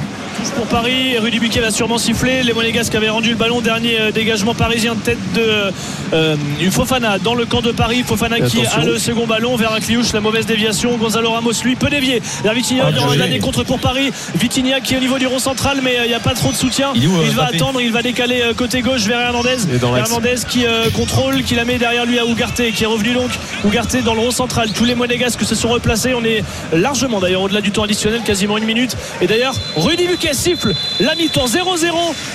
pour 0.56 0.66
Paris. 0.66 1.18
Rudy 1.18 1.38
Buquet 1.38 1.60
va 1.60 1.70
sûrement 1.70 1.98
siffler. 1.98 2.42
Les 2.42 2.52
Monégasques 2.52 2.94
avaient 2.94 3.08
rendu 3.08 3.30
le 3.30 3.36
ballon. 3.36 3.60
Dernier 3.60 4.00
euh, 4.00 4.10
dégagement 4.10 4.54
parisien 4.54 4.94
de 4.94 5.00
tête 5.00 5.18
de 5.34 5.72
euh, 6.12 6.36
Fofana 6.70 7.18
dans 7.18 7.34
le 7.34 7.46
camp 7.46 7.60
de 7.60 7.72
Paris. 7.72 8.02
Fofana 8.06 8.40
qui 8.40 8.60
attention. 8.60 8.82
a 8.82 8.84
le 8.84 8.98
second 8.98 9.26
ballon 9.26 9.56
vers 9.56 9.72
Akliouche. 9.72 10.12
La 10.12 10.20
mauvaise 10.20 10.46
déviation. 10.46 10.96
Gonzalo 10.96 11.30
Ramos 11.30 11.52
lui 11.64 11.76
peut 11.76 11.90
dévier. 11.90 12.22
Vers 12.42 12.54
Vitinha. 12.54 12.90
il 12.90 12.96
y 12.96 12.98
aura 12.98 13.12
un 13.12 13.16
dernier 13.16 13.38
contre 13.38 13.64
pour 13.64 13.78
Paris. 13.78 14.10
Vitinha 14.38 14.80
qui 14.80 14.94
est 14.94 14.96
au 14.96 15.00
niveau 15.00 15.18
du 15.18 15.26
rond 15.26 15.38
central, 15.38 15.78
mais 15.82 15.98
euh, 15.98 16.04
il 16.04 16.08
n'y 16.08 16.14
a 16.14 16.20
pas 16.20 16.34
trop 16.34 16.50
de 16.50 16.56
soutien. 16.56 16.92
Il 16.94 17.06
euh, 17.06 17.30
va 17.34 17.44
attendre. 17.44 17.80
Il 17.80 17.92
va 17.92 18.02
décaler 18.02 18.42
euh, 18.42 18.54
côté 18.54 18.80
gauche 18.82 19.02
vers 19.02 19.20
Hernandez. 19.20 19.56
Hernandez 19.96 20.36
qui 20.48 20.66
euh, 20.66 20.90
contrôle, 20.90 21.42
qui 21.42 21.54
la 21.54 21.64
met 21.64 21.78
derrière 21.78 22.06
lui 22.06 22.18
à 22.18 22.26
Ougarté, 22.26 22.72
qui 22.72 22.84
est 22.84 22.86
revenu 22.86 23.12
donc. 23.14 23.30
Ougarté 23.64 24.02
dans 24.02 24.14
le 24.14 24.20
rond 24.22 24.30
central. 24.30 24.70
Tous 24.72 24.84
les 24.84 24.94
Monégasques 24.94 25.42
se 25.44 25.54
sont 25.54 25.68
replacés. 25.68 26.14
On 26.14 26.24
est 26.24 26.42
largement 26.72 27.20
d'ailleurs 27.20 27.42
au-delà 27.42 27.60
du 27.60 27.70
temps 27.70 27.82
additionnel, 27.84 28.20
quasiment 28.24 28.56
une 28.58 28.64
minute. 28.64 28.96
Et 29.20 29.26
d'ailleurs, 29.26 29.54
Rudy 29.76 30.06
Buquet 30.06 30.32
siffle 30.34 30.72
la 31.00 31.14
mi-temps 31.14 31.46
0-0 31.46 31.86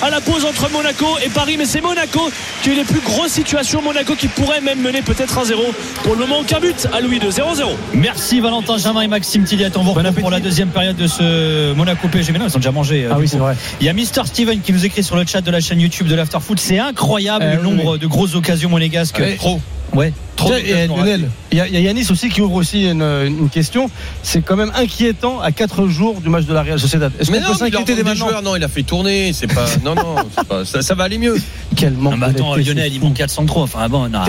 à 0.02 0.10
la 0.10 0.22
pause 0.22 0.46
entre 0.46 0.70
Monaco 0.72 1.06
et 1.26 1.30
Paris. 1.30 1.56
Mais 1.58 1.66
c'est 1.66 1.82
Monaco 1.82 2.30
qui 2.62 2.70
a 2.70 2.74
eu 2.74 2.76
les 2.76 2.84
plus 2.84 3.00
grosses 3.02 3.32
situations. 3.32 3.82
Monaco 3.82 4.16
qui 4.16 4.28
pourrait 4.28 4.62
même 4.62 4.82
mener 4.82 5.02
peut-être 5.02 5.40
1-0. 5.44 5.54
Pour 6.04 6.14
le 6.14 6.20
moment, 6.20 6.40
aucun 6.40 6.60
but 6.60 6.88
à 6.94 7.00
Louis 7.02 7.20
de 7.20 7.30
0-0. 7.32 7.42
Merci 7.94 8.40
Valentin 8.40 8.78
Jamin 8.78 9.02
et 9.02 9.08
Maxime 9.08 9.44
Tilliat. 9.44 9.70
On 9.76 9.84
vous 9.84 9.94
retrouve 9.94 10.14
pour 10.14 10.32
la 10.32 10.40
deuxième 10.40 10.70
période 10.70 10.96
de 10.96 11.08
ce 11.08 11.74
Monaco 11.74 12.08
PSG. 12.08 12.32
Mais 12.34 12.40
non, 12.40 12.48
ils 12.48 12.56
ont 12.56 12.60
déjà 12.60 12.72
mangé. 12.72 13.06
euh, 13.06 13.10
Ah 13.14 13.18
oui, 13.20 13.28
c'est 13.28 13.38
vrai. 13.38 13.56
Il 13.80 13.86
y 13.86 13.90
a 13.90 13.94
Mister 13.94 14.22
Steven 14.26 14.60
qui 14.62 14.74
nous 14.74 14.86
écrit 14.86 15.04
sur 15.04 15.16
le 15.16 15.26
chat 15.26 15.42
de 15.42 15.52
la 15.52 15.60
chaîne 15.60 15.80
YouTube 15.80 16.08
de 16.08 16.16
l'Afterfoot. 16.16 16.60
C'est 16.60 16.80
incroyable 16.80 17.46
Eh 17.48 17.56
le 17.56 17.62
oui, 17.68 17.76
nombre 17.76 17.98
de 17.98 18.08
grosses 18.08 18.36
occasions 18.36 18.70
monégasques. 18.70 19.22
Trop. 19.38 19.60
Ouais. 19.94 20.12
Tiens, 20.46 20.56
et 20.58 20.88
Lionel, 20.88 21.30
il 21.52 21.58
y, 21.58 21.62
a- 21.62 21.68
il 21.68 21.74
y 21.74 21.78
a 21.78 21.80
Yanis 21.80 22.08
aussi 22.12 22.30
qui 22.30 22.42
ouvre 22.42 22.56
aussi 22.56 22.86
une, 22.90 23.02
une 23.02 23.50
question. 23.50 23.90
C'est 24.24 24.42
quand 24.42 24.56
même 24.56 24.72
inquiétant 24.76 25.40
à 25.42 25.52
4 25.52 25.88
jours 25.88 26.22
du 26.22 26.30
match 26.30 26.46
de 26.46 26.54
la 26.54 26.62
Real 26.64 26.80
Sociedad. 26.80 27.12
Est-ce 27.20 27.32
Mais 27.32 27.40
qu'on 27.40 27.46
non, 27.46 27.52
peut 27.54 27.58
s'inquiéter 27.58 27.96
des 27.96 28.04
maintenant 28.04 28.30
joueurs. 28.30 28.42
Non, 28.44 28.56
il 28.56 28.64
a 28.64 28.68
fait 28.68 28.84
tourner. 28.84 29.34
C'est 29.34 29.48
pas. 29.48 29.66
Non, 29.84 29.96
non, 29.96 30.16
pas- 30.48 30.64
ça, 30.66 30.82
ça 30.82 30.96
va 30.96 31.06
aller 31.06 31.18
mieux. 31.18 31.36
Quel 31.76 31.94
manque 31.94 32.14
Non, 32.14 32.18
mais 32.20 32.26
attends, 32.28 32.56
Lionel, 32.56 32.94
il 32.94 33.00
manque 33.02 33.16
400 33.16 33.46
trop. 33.46 33.64
Enfin, 33.64 33.88
bon, 33.90 34.08
non. 34.10 34.20
Ah 34.24 34.26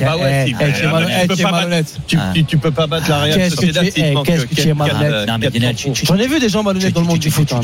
bah 0.00 0.16
ouais, 0.16 0.44
tu 0.46 0.54
ah, 0.60 1.26
peux 1.28 1.36
pas 1.36 1.50
malhonnête. 1.50 1.94
Tu, 2.06 2.16
Ah. 2.20 2.30
tu, 2.34 2.44
tu 2.44 2.58
peux 2.58 2.70
pas 2.70 2.86
battre 2.86 3.08
la 3.08 3.18
Real 3.20 3.50
Sociedad 3.50 3.84
qu'est-ce 3.84 3.94
que 4.46 4.54
tu 4.54 4.60
es 4.62 4.66
quatre- 4.66 4.76
malhonnête. 4.76 5.86
J'en 6.04 6.16
ai 6.16 6.26
vu 6.26 6.38
des 6.40 6.48
gens 6.48 6.62
malhonnêtes 6.62 6.94
dans 6.94 7.00
le 7.00 7.06
monde 7.06 7.18
du 7.18 7.30
foot. 7.30 7.52
hein, 7.52 7.60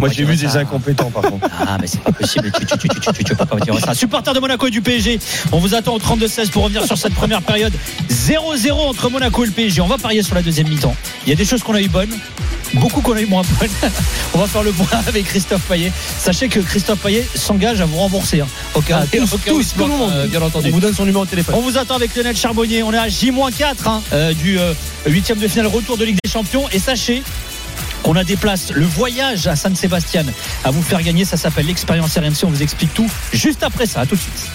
Moi, 0.00 0.08
j'ai 0.10 0.24
vu 0.24 0.36
des 0.36 0.56
incompétents, 0.56 1.10
par 1.10 1.22
contre. 1.22 1.48
Ah, 1.60 1.76
mais 1.80 1.86
c'est 1.86 2.00
pas 2.00 2.12
possible. 2.12 2.50
Tu, 2.52 3.34
peux 3.34 3.46
pas 3.46 3.56
dire 3.60 3.78
ça. 3.84 3.94
Supporter 3.94 4.32
de 4.34 4.40
Monaco 4.40 4.66
et 4.66 4.70
du 4.70 4.82
PSG. 4.82 5.18
On 5.52 5.58
vous 5.58 5.74
attend 5.74 5.94
au 5.94 5.98
32-16 5.98 6.50
pour 6.50 6.64
revenir 6.64 6.84
sur 6.84 6.91
cette 6.98 7.14
première 7.14 7.42
période. 7.42 7.72
0-0 8.10 8.72
entre 8.72 9.10
Monaco 9.10 9.42
et 9.44 9.46
le 9.46 9.52
PSG. 9.52 9.80
On 9.80 9.86
va 9.86 9.98
parier 9.98 10.22
sur 10.22 10.34
la 10.34 10.42
deuxième 10.42 10.68
mi-temps. 10.68 10.94
Il 11.26 11.30
y 11.30 11.32
a 11.32 11.36
des 11.36 11.44
choses 11.44 11.62
qu'on 11.62 11.74
a 11.74 11.80
eu 11.80 11.88
bonnes. 11.88 12.16
Beaucoup 12.74 13.02
qu'on 13.02 13.14
a 13.14 13.20
eu 13.20 13.26
moins 13.26 13.42
bonnes. 13.60 13.68
On 14.34 14.38
va 14.38 14.46
faire 14.46 14.62
le 14.62 14.72
point 14.72 14.86
avec 15.06 15.26
Christophe 15.26 15.60
Payet. 15.68 15.92
Sachez 16.18 16.48
que 16.48 16.58
Christophe 16.60 17.00
Payet 17.00 17.26
s'engage 17.34 17.82
à 17.82 17.84
vous 17.84 17.98
rembourser. 17.98 18.40
hein. 18.40 18.46
Au 18.74 18.80
cas, 18.80 19.00
Ah, 19.02 19.06
tous, 19.14 19.30
où 19.34 19.38
tous, 19.38 19.74
tout 19.74 19.80
le 19.86 19.88
monde. 19.88 20.10
euh, 20.14 20.26
bien 20.26 20.40
On 20.40 20.46
entendu. 20.46 20.70
vous 20.70 20.80
donne 20.80 20.94
son 20.94 21.04
numéro 21.04 21.26
de 21.26 21.30
téléphone. 21.30 21.54
On 21.58 21.60
vous 21.60 21.76
attend 21.76 21.96
avec 21.96 22.16
Lionel 22.16 22.34
Charbonnier. 22.34 22.82
On 22.82 22.90
est 22.94 22.96
à 22.98 23.08
J-4 23.10 23.74
hein, 23.84 24.02
euh, 24.14 24.32
du 24.32 24.58
euh, 24.58 24.72
huitième 25.06 25.38
de 25.38 25.48
finale 25.48 25.66
retour 25.66 25.98
de 25.98 26.04
Ligue 26.06 26.16
des 26.24 26.30
Champions. 26.30 26.64
Et 26.72 26.78
sachez 26.78 27.22
qu'on 28.02 28.16
a 28.16 28.24
des 28.24 28.36
places, 28.36 28.70
le 28.72 28.86
voyage 28.86 29.46
à 29.46 29.54
San 29.54 29.76
Sebastian 29.76 30.24
à 30.64 30.70
vous 30.70 30.82
faire 30.82 31.02
gagner. 31.02 31.26
Ça 31.26 31.36
s'appelle 31.36 31.66
l'expérience 31.66 32.16
RMC. 32.16 32.44
On 32.44 32.50
vous 32.50 32.62
explique 32.62 32.94
tout 32.94 33.10
juste 33.34 33.62
après 33.62 33.84
ça. 33.84 34.00
À 34.00 34.06
tout 34.06 34.14
de 34.16 34.20
suite. 34.20 34.48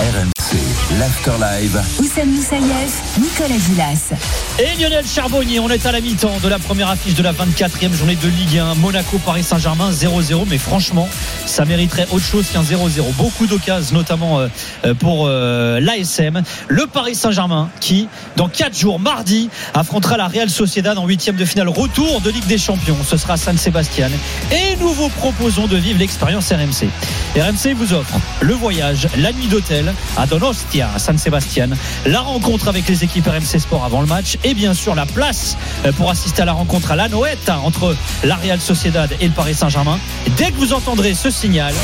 RMC, 0.00 0.58
l'Afterlive. 0.92 1.82
Oussem 1.98 2.30
Moussaïef, 2.30 3.18
Nicolas 3.18 3.58
Gilas. 3.58 4.12
Et 4.58 4.80
Lionel 4.80 5.04
Charbonnier, 5.06 5.58
on 5.58 5.68
est 5.68 5.84
à 5.86 5.92
la 5.92 6.00
mi-temps 6.00 6.38
de 6.42 6.48
la 6.48 6.58
première 6.58 6.88
affiche 6.88 7.14
de 7.14 7.22
la 7.22 7.32
24e 7.32 7.92
journée 7.92 8.16
de 8.16 8.28
Ligue 8.28 8.58
1. 8.58 8.74
Monaco, 8.76 9.18
Paris 9.18 9.42
Saint-Germain 9.42 9.90
0-0. 9.90 10.44
Mais 10.48 10.58
franchement, 10.58 11.08
ça 11.46 11.64
mériterait 11.64 12.06
autre 12.12 12.24
chose 12.24 12.46
qu'un 12.52 12.62
0-0. 12.62 13.14
Beaucoup 13.16 13.46
d'occasions, 13.46 13.96
notamment 13.96 14.40
euh, 14.40 14.48
euh, 14.84 14.94
pour 14.94 15.26
euh, 15.26 15.80
l'ASM. 15.80 16.42
Le 16.68 16.86
Paris 16.86 17.14
Saint-Germain 17.14 17.70
qui, 17.80 18.06
dans 18.36 18.48
4 18.48 18.78
jours, 18.78 19.00
mardi, 19.00 19.48
affrontera 19.72 20.16
la 20.16 20.28
Real 20.28 20.50
Sociedad 20.50 20.96
en 20.98 21.06
huitième 21.06 21.36
de 21.36 21.44
finale. 21.44 21.68
Retour 21.68 22.20
de 22.20 22.30
Ligue 22.30 22.46
des 22.46 22.58
Champions. 22.58 22.98
Ce 23.04 23.16
sera 23.16 23.36
San 23.36 23.56
Sebastian. 23.56 24.10
Et 24.52 24.76
nous 24.80 24.92
vous 24.92 25.08
proposons 25.08 25.66
de 25.66 25.76
vivre 25.76 25.98
l'expérience 25.98 26.52
RMC. 26.52 26.88
RMC 27.36 27.74
vous 27.74 27.94
offre 27.94 28.14
le 28.40 28.54
voyage, 28.54 29.08
la 29.16 29.32
nuit 29.32 29.46
d'hôtel 29.46 29.92
à 30.16 30.26
À 30.82 30.98
San 30.98 31.18
Sebastian, 31.18 31.68
la 32.04 32.20
rencontre 32.20 32.66
avec 32.66 32.88
les 32.88 33.04
équipes 33.04 33.28
RMC 33.28 33.60
Sport 33.60 33.84
avant 33.84 34.00
le 34.00 34.08
match 34.08 34.38
et 34.42 34.54
bien 34.54 34.74
sûr 34.74 34.96
la 34.96 35.06
place 35.06 35.56
euh, 35.84 35.92
pour 35.92 36.10
assister 36.10 36.42
à 36.42 36.44
la 36.46 36.52
rencontre 36.52 36.90
à 36.90 36.96
la 36.96 37.08
Noëtte 37.08 37.48
entre 37.48 37.94
la 38.24 38.34
Real 38.34 38.60
Sociedad 38.60 39.08
et 39.20 39.26
le 39.28 39.32
Paris 39.32 39.54
Saint-Germain. 39.54 40.00
Dès 40.36 40.50
que 40.50 40.56
vous 40.56 40.72
entendrez 40.72 41.14
ce 41.14 41.30
signal, 41.30 41.74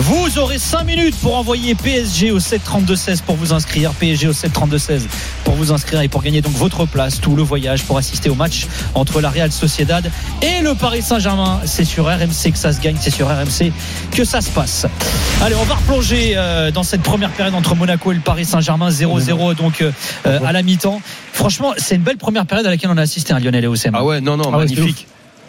vous 0.00 0.38
aurez 0.38 0.58
5 0.60 0.84
minutes 0.84 1.16
pour 1.16 1.36
envoyer 1.36 1.74
PSG 1.74 2.30
au 2.30 2.38
732-16 2.38 3.22
pour 3.22 3.34
vous 3.34 3.52
inscrire. 3.52 3.90
PSG 3.90 4.28
au 4.28 4.32
732-16 4.32 5.00
pour 5.42 5.54
vous 5.54 5.72
inscrire 5.72 6.00
et 6.02 6.08
pour 6.08 6.22
gagner 6.22 6.40
donc 6.40 6.52
votre 6.52 6.86
place, 6.86 7.20
tout 7.20 7.34
le 7.34 7.42
voyage 7.42 7.82
pour 7.82 7.98
assister 7.98 8.30
au 8.30 8.36
match 8.36 8.68
entre 8.94 9.20
la 9.20 9.28
Real 9.28 9.50
Sociedad 9.50 10.08
et 10.40 10.62
le 10.62 10.76
Paris 10.76 11.02
Saint-Germain. 11.02 11.60
C'est 11.64 11.84
sur 11.84 12.06
RMC 12.06 12.52
que 12.52 12.58
ça 12.58 12.72
se 12.72 12.80
gagne, 12.80 12.96
c'est 13.00 13.10
sur 13.10 13.26
RMC 13.26 13.72
que 14.12 14.24
ça 14.24 14.40
se 14.40 14.50
passe. 14.50 14.86
Allez, 15.42 15.56
on 15.56 15.64
va 15.64 15.74
replonger 15.74 16.34
euh, 16.36 16.70
dans 16.70 16.84
cette 16.84 17.02
première 17.02 17.30
période 17.30 17.56
entre 17.56 17.74
Monaco 17.74 18.12
et 18.12 18.14
le 18.14 18.20
Paris 18.20 18.44
Saint-Germain 18.44 18.90
0-0 18.90 19.56
donc 19.56 19.82
euh, 19.82 19.90
à 20.24 20.52
la 20.52 20.62
mi-temps. 20.62 21.02
Franchement, 21.32 21.74
c'est 21.76 21.96
une 21.96 22.02
belle 22.02 22.18
première 22.18 22.46
période 22.46 22.66
à 22.66 22.70
laquelle 22.70 22.90
on 22.90 22.98
a 22.98 23.02
assisté, 23.02 23.32
hein, 23.32 23.40
Lionel 23.40 23.64
et 23.64 23.68
Oussem. 23.68 23.94
Ah 23.96 24.04
ouais, 24.04 24.20
non, 24.20 24.36
non, 24.36 24.50
Ah 24.52 24.58
ouais, 24.58 24.68
c'était 24.68 24.82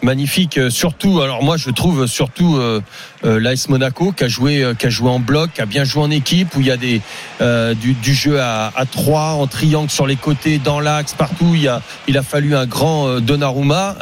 magnifique. 0.02 0.58
Euh, 0.58 0.70
surtout. 0.70 1.20
Alors 1.20 1.42
moi, 1.42 1.56
je 1.56 1.70
trouve 1.70 2.06
surtout 2.06 2.56
euh, 2.56 2.80
euh, 3.24 3.40
l'AS 3.40 3.68
Monaco 3.68 4.12
qui 4.12 4.24
a 4.24 4.28
joué, 4.28 4.62
euh, 4.62 4.74
qui 4.74 4.86
a 4.86 4.90
joué 4.90 5.10
en 5.10 5.20
bloc, 5.20 5.50
qui 5.54 5.60
a 5.60 5.66
bien 5.66 5.84
joué 5.84 6.02
en 6.02 6.10
équipe, 6.10 6.56
où 6.56 6.60
il 6.60 6.66
y 6.66 6.70
a 6.70 6.76
des 6.76 7.00
du, 7.74 8.14
jeu 8.14 8.40
à, 8.40 8.72
à 8.74 8.86
trois, 8.86 9.32
en 9.32 9.46
triangle 9.46 9.90
sur 9.90 10.06
les 10.06 10.16
côtés, 10.16 10.58
dans 10.58 10.80
l'axe, 10.80 11.14
partout. 11.14 11.52
Il 11.54 11.68
a, 11.68 11.82
il 12.08 12.16
a 12.18 12.22
fallu 12.22 12.54
un 12.54 12.66
grand 12.66 13.20
Donnarumma. 13.20 13.96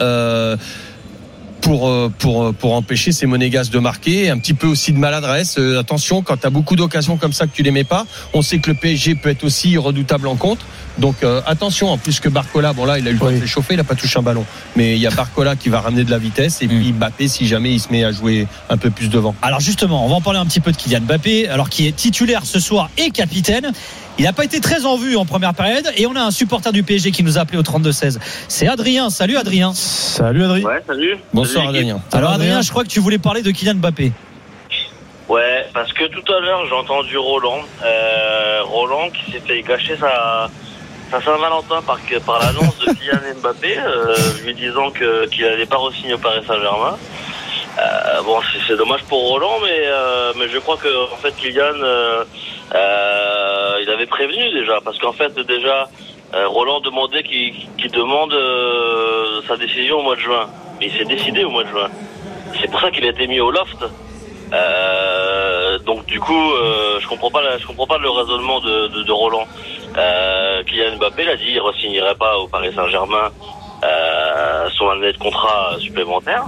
Pour, 1.61 1.89
euh, 1.89 2.11
pour, 2.19 2.45
euh, 2.45 2.53
pour 2.53 2.75
empêcher 2.75 3.13
ces 3.13 3.27
monégasques 3.27 3.73
de 3.73 3.79
marquer. 3.79 4.31
Un 4.31 4.39
petit 4.39 4.55
peu 4.55 4.67
aussi 4.67 4.93
de 4.93 4.99
maladresse. 4.99 5.57
Euh, 5.59 5.79
attention, 5.81 6.23
quand 6.23 6.37
tu 6.39 6.47
as 6.47 6.51
beaucoup 6.51 6.77
d'occasions 6.77 7.17
comme 7.17 7.33
ça 7.33 7.47
que 7.47 7.53
tu 7.55 7.63
les 7.63 7.71
mets 7.71 7.85
pas, 7.85 8.07
on 8.35 8.43
sait 8.43 8.59
que 8.59 8.71
le 8.71 8.77
PSG 8.77 9.15
peut 9.17 9.29
être 9.31 9.45
aussi 9.45 9.77
redoutable 9.77 10.29
en 10.29 10.37
contre. 10.37 10.65
Donc 10.99 11.17
euh, 11.23 11.41
attention, 11.47 11.91
en 11.91 11.99
plus 11.99 12.21
que 12.21 12.29
Barcola, 12.29 12.73
bon 12.73 12.85
là, 12.85 12.99
il 12.99 13.07
a 13.07 13.11
eu 13.11 13.15
le 13.15 13.19
temps 13.19 13.27
de 13.27 13.33
Oui. 13.35 13.41
s'échauffer, 13.41 13.75
il 13.75 13.81
a 13.81 13.85
pas 13.85 13.95
touché 13.95 14.19
un 14.19 14.23
ballon. 14.23 14.45
Mais 14.77 14.97
il 14.97 15.01
y 15.01 15.07
a 15.07 15.11
Barcola 15.11 15.55
qui 15.57 15.69
va 15.69 15.81
ramener 15.81 16.05
de 16.05 16.11
la 16.11 16.19
vitesse 16.19 16.61
et 16.63 16.69
puis 16.69 16.93
Mbappé 16.93 17.29
si 17.29 17.47
jamais 17.47 17.73
il 17.73 17.81
se 17.81 17.91
met 17.93 18.05
à 18.05 18.13
jouer 18.13 18.47
un 18.69 18.77
peu 18.77 18.91
plus 18.91 19.09
devant. 19.09 19.35
Alors 19.43 19.61
justement, 19.61 20.05
on 20.05 20.09
va 20.09 20.17
en 20.17 20.21
parler 20.21 20.39
un 20.41 20.47
petit 20.47 20.61
peu 20.61 20.73
de 20.73 20.77
Kylian 20.77 21.01
Mbappé, 21.03 21.49
alors 21.49 21.69
qui 21.69 21.87
est 21.87 21.93
titulaire 21.95 22.43
ce 22.45 22.59
soir 22.61 22.91
et 22.99 23.11
capitaine. 23.11 23.73
Il 24.19 24.25
n'a 24.25 24.33
pas 24.33 24.45
été 24.45 24.61
très 24.61 24.85
en 24.85 24.97
vue 24.97 25.17
en 25.17 25.25
première 25.25 25.55
période 25.55 25.89
et 25.97 26.07
on 26.07 26.17
a 26.17 26.21
un 26.23 26.33
supporter 26.33 26.73
du 26.73 26.83
PSG 26.83 27.13
qui 27.13 27.23
nous 27.23 27.39
a 27.39 27.43
appelé 27.43 27.57
au 27.59 27.63
32-16. 27.63 28.19
C'est 28.49 28.67
Adrien. 28.67 29.11
Salut 29.11 29.37
Adrien. 29.37 29.73
Salut 29.75 30.43
Adrien. 30.45 30.65
Ouais, 30.67 30.83
salut. 30.87 31.17
Bonsoir 31.33 31.67
Salut. 31.67 31.79
Adrien. 31.79 32.03
Alors 32.13 32.31
Adrien. 32.33 32.61
Je 32.61 32.71
crois 32.71 32.83
que 32.83 32.89
tu 32.89 32.99
voulais 32.99 33.19
parler 33.19 33.43
de 33.43 33.51
Kylian 33.53 33.75
Mbappé. 33.77 34.13
Ouais, 35.29 35.67
parce 35.73 35.93
que 35.93 36.05
tout 36.09 36.33
à 36.33 36.41
l'heure, 36.41 36.67
j'ai 36.67 36.75
entendu 36.75 37.17
Roland. 37.17 37.61
Euh, 37.85 38.61
Roland 38.65 39.11
qui 39.11 39.31
s'est 39.31 39.41
fait 39.47 39.63
gâcher 39.63 39.97
sa, 40.01 40.49
sa 41.13 41.23
Saint-Valentin 41.23 41.83
par, 41.87 41.99
que- 42.05 42.19
par 42.19 42.41
l'annonce 42.41 42.77
de 42.79 42.93
Kylian 42.95 43.21
Mbappé, 43.41 43.79
euh, 43.79 44.17
lui 44.45 44.55
disant 44.55 44.91
que 44.91 45.27
qu'il 45.29 45.45
n'allait 45.45 45.67
pas 45.67 45.77
re-signer 45.77 46.15
au 46.15 46.19
Paris 46.19 46.41
Saint-Germain. 46.47 46.97
Euh, 47.79 48.23
bon, 48.23 48.41
c'est- 48.67 48.77
dommage 48.77 49.03
pour 49.05 49.21
Roland, 49.29 49.59
mais, 49.63 49.83
euh, 49.87 50.33
mais 50.37 50.49
je 50.49 50.59
crois 50.59 50.77
que 50.77 51.13
en 51.13 51.17
fait 51.17 51.35
Kylian, 51.37 51.63
euh, 51.81 52.25
euh, 52.75 53.79
il 53.83 53.89
avait 53.91 54.07
prévenu 54.07 54.51
déjà, 54.51 54.81
parce 54.85 54.99
qu'en 54.99 55.13
fait 55.13 55.33
déjà, 55.41 55.89
euh, 56.35 56.49
Roland 56.49 56.81
demandait 56.81 57.23
qu'il 57.23 57.91
demande 57.93 58.35
sa 59.47 59.57
décision 59.57 59.99
au 60.01 60.03
mois 60.03 60.17
de 60.17 60.21
juin. 60.21 60.47
Mais 60.81 60.87
il 60.87 60.93
s'est 60.99 61.05
décidé 61.05 61.45
au 61.45 61.51
mois 61.51 61.65
de 61.65 61.69
juin. 61.69 61.89
C'est 62.61 62.71
pour 62.71 62.81
ça 62.81 62.91
qu'il 62.91 63.05
a 63.05 63.09
été 63.11 63.27
mis 63.27 63.41
au 63.41 63.51
loft. 63.51 63.79
Donc 65.87 66.05
du 66.07 66.21
coup, 66.21 66.51
je 67.01 67.07
comprends 67.07 67.31
pas, 67.31 67.43
la- 67.43 67.59
je 67.59 67.67
comprends 67.67 67.87
pas 67.87 67.99
le 67.99 68.11
raisonnement 68.11 68.61
de, 68.61 68.89
de, 68.89 69.03
de 69.05 69.13
Roland. 69.13 69.47
Kylian 70.67 70.97
Mbappé 70.97 71.25
l'a 71.25 71.37
dit, 71.37 71.53
il 71.53 71.61
re-signerait 71.61 72.15
pas 72.17 72.37
au 72.39 72.49
Paris 72.49 72.73
Saint-Germain 72.75 73.31
son 74.77 74.89
année 74.91 75.13
de 75.13 75.19
contrat 75.19 75.77
supplémentaire. 75.81 76.45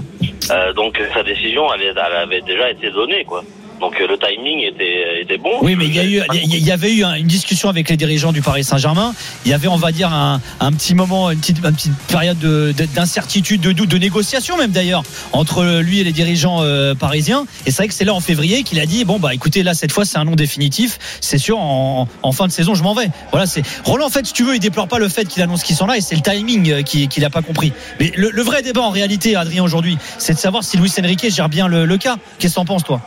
Euh, 0.51 0.73
donc 0.73 1.01
sa 1.15 1.23
décision, 1.23 1.73
elle, 1.75 1.97
avait 1.99 2.41
déjà 2.41 2.71
été 2.71 2.91
donnée, 2.91 3.25
quoi. 3.25 3.43
Donc 3.81 3.95
euh, 4.01 4.07
le 4.07 4.19
timing 4.19 4.61
était, 4.67 5.23
était 5.23 5.39
bon. 5.39 5.51
Oui, 5.63 5.75
mais 5.75 5.87
il 5.87 5.95
y, 5.95 5.99
a 6.01 6.05
eu, 6.05 6.21
il 6.35 6.59
y 6.59 6.71
avait 6.71 6.93
eu 6.95 7.03
un- 7.05 7.15
une 7.15 7.27
discussion 7.27 7.69
avec 7.71 7.89
les 7.89 7.97
dirigeants 7.97 8.31
du 8.33 8.43
Paris 8.43 8.63
Saint-Germain. 8.63 9.15
Il 9.47 9.51
y 9.51 9.55
avait, 9.55 9.69
on 9.69 9.77
va 9.77 9.91
dire, 9.91 10.13
un, 10.13 10.41
un 10.61 10.73
petit 10.73 10.95
moment, 10.95 11.31
une 11.31 11.41
petite, 11.41 11.59
une 11.65 11.73
petite 11.73 11.97
période 12.09 12.39
de- 12.39 12.75
de- 12.77 12.85
d'incertitude, 12.95 13.61
de 13.63 13.73
doute, 13.73 13.89
de 13.89 13.97
négociation 13.99 14.57
même 14.59 14.71
d'ailleurs 14.71 15.03
entre 15.33 15.81
lui 15.81 16.01
et 16.01 16.05
les 16.05 16.13
dirigeants 16.13 16.59
euh, 16.61 16.95
parisiens. 16.95 17.47
Et 17.67 17.71
c'est 17.71 17.79
vrai 17.79 17.89
que 17.89 17.95
c'est 17.95 18.05
là 18.05 18.13
en 18.15 18.21
février 18.21 18.63
qu'il 18.65 18.79
a 18.81 18.87
dit 18.87 19.05
bon 19.05 19.19
bah 19.19 19.33
écoutez 19.35 19.63
là 19.63 19.73
cette 19.75 19.93
fois 19.93 20.05
c'est 20.05 20.19
un 20.19 20.25
nom 20.25 20.35
définitif. 20.37 20.99
C'est 21.23 21.39
sûr 21.39 21.59
en, 21.59 22.07
en 22.23 22.33
fin 22.33 22.47
de 22.47 22.53
saison 22.53 22.75
je 22.75 22.83
m'en 22.83 22.95
vais. 22.95 23.09
Voilà 23.31 23.47
c'est 23.47 23.63
Roland 23.85 24.07
en 24.07 24.11
fait 24.11 24.27
si 24.27 24.33
tu 24.35 24.43
veux 24.45 24.55
il 24.55 24.61
déplore 24.61 24.89
pas 24.89 24.99
le 24.99 25.09
fait 25.09 25.25
qu'il 25.27 25.43
annonce 25.43 25.63
qu'il 25.63 25.75
s'en 25.77 25.87
va 25.87 25.97
et 25.97 26.01
c'est 26.03 26.17
le 26.17 26.23
timing 26.23 26.71
euh, 26.71 26.83
qui- 26.83 27.09
qu'il 27.09 27.25
a 27.25 27.31
pas 27.31 27.43
compris. 27.43 27.73
Mais 27.99 28.13
le, 28.17 28.31
le 28.31 28.43
vrai 28.43 28.63
débat 28.63 28.83
en 28.83 28.91
réalité 28.91 29.37
Adrien 29.37 29.63
aujourd'hui 29.65 29.97
c'est 30.19 30.35
de 30.35 30.39
savoir 30.39 30.65
si 30.65 30.77
Luis 30.77 30.93
Enrique 31.01 31.31
gère 31.31 31.49
bien 31.49 31.67
le, 31.69 31.87
le 31.87 31.97
cas. 31.97 32.17
Qu'est-ce 32.39 32.55
que 32.55 32.61
t'en 32.61 32.65
penses 32.67 32.85
toi? 32.85 33.01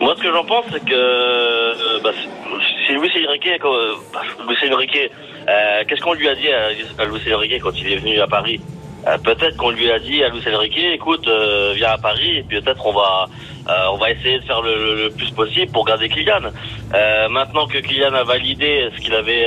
Moi, 0.00 0.14
ce 0.16 0.22
que 0.22 0.32
j'en 0.32 0.44
pense, 0.44 0.64
c'est 0.72 0.82
que 0.84 0.94
euh, 0.94 2.00
bah, 2.02 2.10
c'est- 2.14 2.86
si 2.86 2.92
Luis 2.94 3.10
Enrique, 3.26 3.50
quand, 3.60 3.72
bah, 4.14 4.22
euh, 5.48 5.84
qu'est-ce 5.86 6.00
qu'on 6.00 6.14
lui 6.14 6.26
a 6.28 6.34
dit 6.34 6.48
à, 6.50 6.68
à 6.98 7.04
Luis 7.04 7.60
quand 7.60 7.72
il 7.80 7.92
est 7.92 7.96
venu 7.98 8.18
à 8.20 8.26
Paris? 8.26 8.60
Euh, 9.06 9.18
Peut-être 9.18 9.56
qu'on 9.58 9.70
lui 9.70 9.90
a 9.90 9.98
dit 9.98 10.24
à 10.24 10.30
Luis 10.30 10.42
Enrique, 10.54 10.78
écoute, 10.78 11.28
euh, 11.28 11.74
viens 11.76 11.90
à 11.90 11.98
Paris 11.98 12.38
et 12.38 12.42
peut-être 12.44 12.84
on 12.86 12.92
va, 12.92 13.28
on 13.92 13.98
va 13.98 14.10
essayer 14.10 14.38
de 14.38 14.44
faire 14.44 14.62
le, 14.62 14.74
le- 14.74 15.02
le 15.04 15.10
plus 15.10 15.30
possible 15.32 15.70
pour 15.72 15.84
garder 15.84 16.08
Kylian. 16.08 16.50
Maintenant 17.30 17.66
que 17.66 17.78
Kylian 17.78 18.14
a 18.14 18.24
validé 18.24 18.88
ce 18.94 19.00
qu'il 19.02 19.14
avait, 19.14 19.44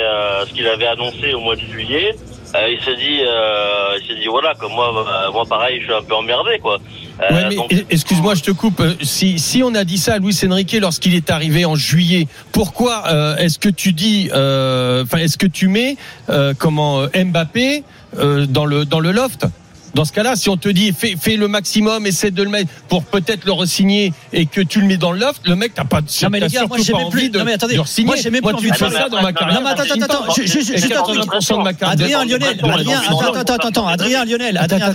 ce 0.47 0.53
qu'il 0.53 0.67
avait 0.67 0.87
annoncé 0.87 1.33
au 1.33 1.39
mois 1.39 1.55
de 1.55 1.61
juillet. 1.61 2.15
il 2.55 2.79
s'est 2.81 2.95
dit, 2.95 3.21
il 3.21 4.01
s'est 4.07 4.19
dit 4.21 4.27
voilà, 4.27 4.53
comme 4.55 4.73
moi, 4.73 4.91
moi 5.33 5.45
pareil, 5.49 5.79
je 5.79 5.85
suis 5.85 5.93
un 5.93 6.03
peu 6.03 6.13
emmerdé 6.15 6.59
quoi. 6.59 6.77
Euh, 7.21 7.33
Ouais, 7.33 7.45
mais 7.49 7.55
donc- 7.55 7.85
excuse-moi, 7.89 8.35
je 8.35 8.41
te 8.41 8.51
coupe. 8.51 8.79
Euh, 8.79 8.93
Si, 9.01 9.37
si 9.39 9.61
on 9.63 9.73
a 9.75 9.83
dit 9.83 9.97
ça 9.97 10.15
à 10.15 10.17
Luis 10.19 10.37
Enrique 10.49 10.75
lorsqu'il 10.79 11.13
est 11.15 11.29
arrivé 11.29 11.63
en 11.65 11.75
juillet, 11.75 12.27
pourquoi 12.51 13.03
euh, 13.07 13.35
est-ce 13.37 13.59
que 13.59 13.69
tu 13.69 13.93
dis, 13.93 14.29
euh, 14.33 15.03
enfin, 15.03 15.19
est-ce 15.19 15.37
que 15.37 15.45
tu 15.47 15.67
mets 15.67 15.95
euh, 16.29 16.53
comment 16.57 17.05
Mbappé 17.13 17.83
euh, 18.17 18.45
dans 18.45 18.65
le 18.65 18.85
dans 18.85 18.99
le 18.99 19.11
loft? 19.11 19.45
Dans 19.93 20.05
ce 20.05 20.11
cas-là, 20.11 20.35
si 20.35 20.49
on 20.49 20.57
te 20.57 20.69
dit 20.69 20.91
fais, 20.97 21.15
fais 21.19 21.35
le 21.35 21.47
maximum, 21.47 22.05
essaie 22.05 22.31
de 22.31 22.43
le 22.43 22.49
mettre 22.49 22.71
pour 22.89 23.03
peut-être 23.03 23.45
le 23.45 23.51
re-signer 23.51 24.13
et 24.31 24.45
que 24.45 24.61
tu 24.61 24.81
le 24.81 24.87
mets 24.87 24.97
dans 24.97 25.11
le 25.11 25.19
loft, 25.19 25.41
le 25.45 25.55
mec 25.55 25.73
t'as 25.75 25.83
pas, 25.83 26.01
Non 26.01 26.29
mais 26.31 26.39
les 26.39 26.47
gars, 26.47 26.65
moi 26.67 26.77
j'ai 26.79 26.91
pas 26.91 26.97
même 26.99 27.07
envie 27.07 27.17
plus. 27.17 27.29
de, 27.29 27.39
Non 27.39 27.45
mais 27.45 27.53
attendez, 27.53 27.75
de 27.75 28.05
moi 28.05 28.15
j'ai 28.15 28.29
même 28.29 28.41
plus 28.41 28.53
envie 28.53 28.67
tu 28.67 28.71
de 28.71 28.75
fais 28.75 28.89
faire 28.89 29.03
ça 29.03 29.09
dans 29.09 29.21
ma 29.21 29.33
carrière. 29.33 29.61
Non 29.61 29.63
mais 29.63 29.69
attends, 29.71 29.83
attends, 29.83 30.23
attends, 30.25 30.33
juste, 30.43 30.71
un 30.71 31.01
truc. 31.01 31.17
80% 31.17 31.57
de 31.57 31.63
ma 31.63 31.73
carrière. 31.73 32.19
Adrien 32.19 32.25
Lionel, 32.25 32.57
Attends, 32.59 32.69
Adrien, 32.69 33.01
attends, 33.01 33.53
attends, 33.53 33.67
attends, 33.67 33.87
Adrien 33.87 34.25
Lionel, 34.25 34.57
Adrien. 34.57 34.93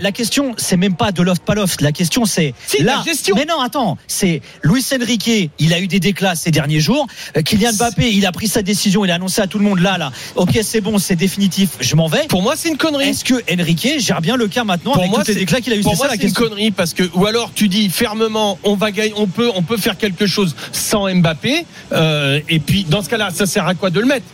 La, 0.00 0.12
question, 0.12 0.54
c'est 0.56 0.76
même 0.76 0.94
pas 0.94 1.12
de 1.12 1.22
loft, 1.22 1.42
pas 1.44 1.54
loft. 1.54 1.80
La 1.80 1.92
question, 1.92 2.24
c'est 2.24 2.54
la 2.80 3.02
gestion. 3.04 3.36
Mais 3.36 3.44
non, 3.44 3.60
attends, 3.60 3.96
c'est 4.06 4.40
Luis 4.62 4.84
Enrique. 4.94 5.50
Il 5.58 5.72
a 5.72 5.80
eu 5.80 5.86
des 5.86 6.00
déclats 6.00 6.34
ces 6.34 6.50
derniers 6.50 6.80
jours. 6.80 7.06
Euh, 7.36 7.42
Kylian 7.42 7.72
Mbappé, 7.72 8.12
il 8.12 8.26
a 8.26 8.32
pris 8.32 8.48
sa 8.48 8.62
décision. 8.62 9.04
Il 9.04 9.10
a 9.10 9.14
annoncé 9.14 9.40
à 9.40 9.46
tout 9.46 9.58
le 9.58 9.64
monde 9.64 9.80
là, 9.80 9.98
là. 9.98 10.10
Ok, 10.34 10.58
c'est 10.62 10.80
bon, 10.80 10.98
c'est 10.98 11.16
définitif. 11.16 11.70
Je 11.80 11.94
m'en 11.96 12.06
vais. 12.08 12.26
Pour 12.28 12.42
moi, 12.42 12.54
c'est 12.56 12.68
une 12.68 12.76
connerie. 12.76 13.08
Est-ce 13.08 13.24
que 13.24 13.34
Enrique 13.52 14.00
gère 14.16 14.20
bien 14.22 14.36
le 14.36 14.48
cas 14.48 14.64
maintenant 14.64 14.92
Pour 14.92 15.00
avec 15.00 15.10
moi, 15.10 15.24
tous 15.24 15.28
les 15.32 15.36
déclats 15.36 15.60
qu'il 15.60 15.72
a 15.72 15.76
eu 15.76 15.82
Pour 15.82 15.96
moi, 15.96 16.06
la 16.08 16.14
c'est 16.14 16.22
une 16.22 16.32
connerie 16.32 16.70
parce 16.70 16.94
que 16.94 17.02
ou 17.14 17.26
alors 17.26 17.52
tu 17.54 17.68
dis 17.68 17.88
fermement, 17.90 18.58
on 18.64 18.74
va 18.74 18.90
gagner, 18.90 19.12
on 19.16 19.26
peut, 19.26 19.50
on 19.54 19.62
peut 19.62 19.76
faire 19.76 19.96
quelque 19.96 20.26
chose 20.26 20.54
sans 20.72 21.12
Mbappé. 21.14 21.66
euh, 21.92 22.40
et 22.48 22.58
puis 22.58 22.84
dans 22.84 23.02
ce 23.02 23.08
cas-là, 23.08 23.30
ça 23.32 23.46
sert 23.46 23.66
à 23.66 23.74
quoi 23.74 23.90
de 23.90 24.00
le 24.00 24.06
mettre? 24.06 24.26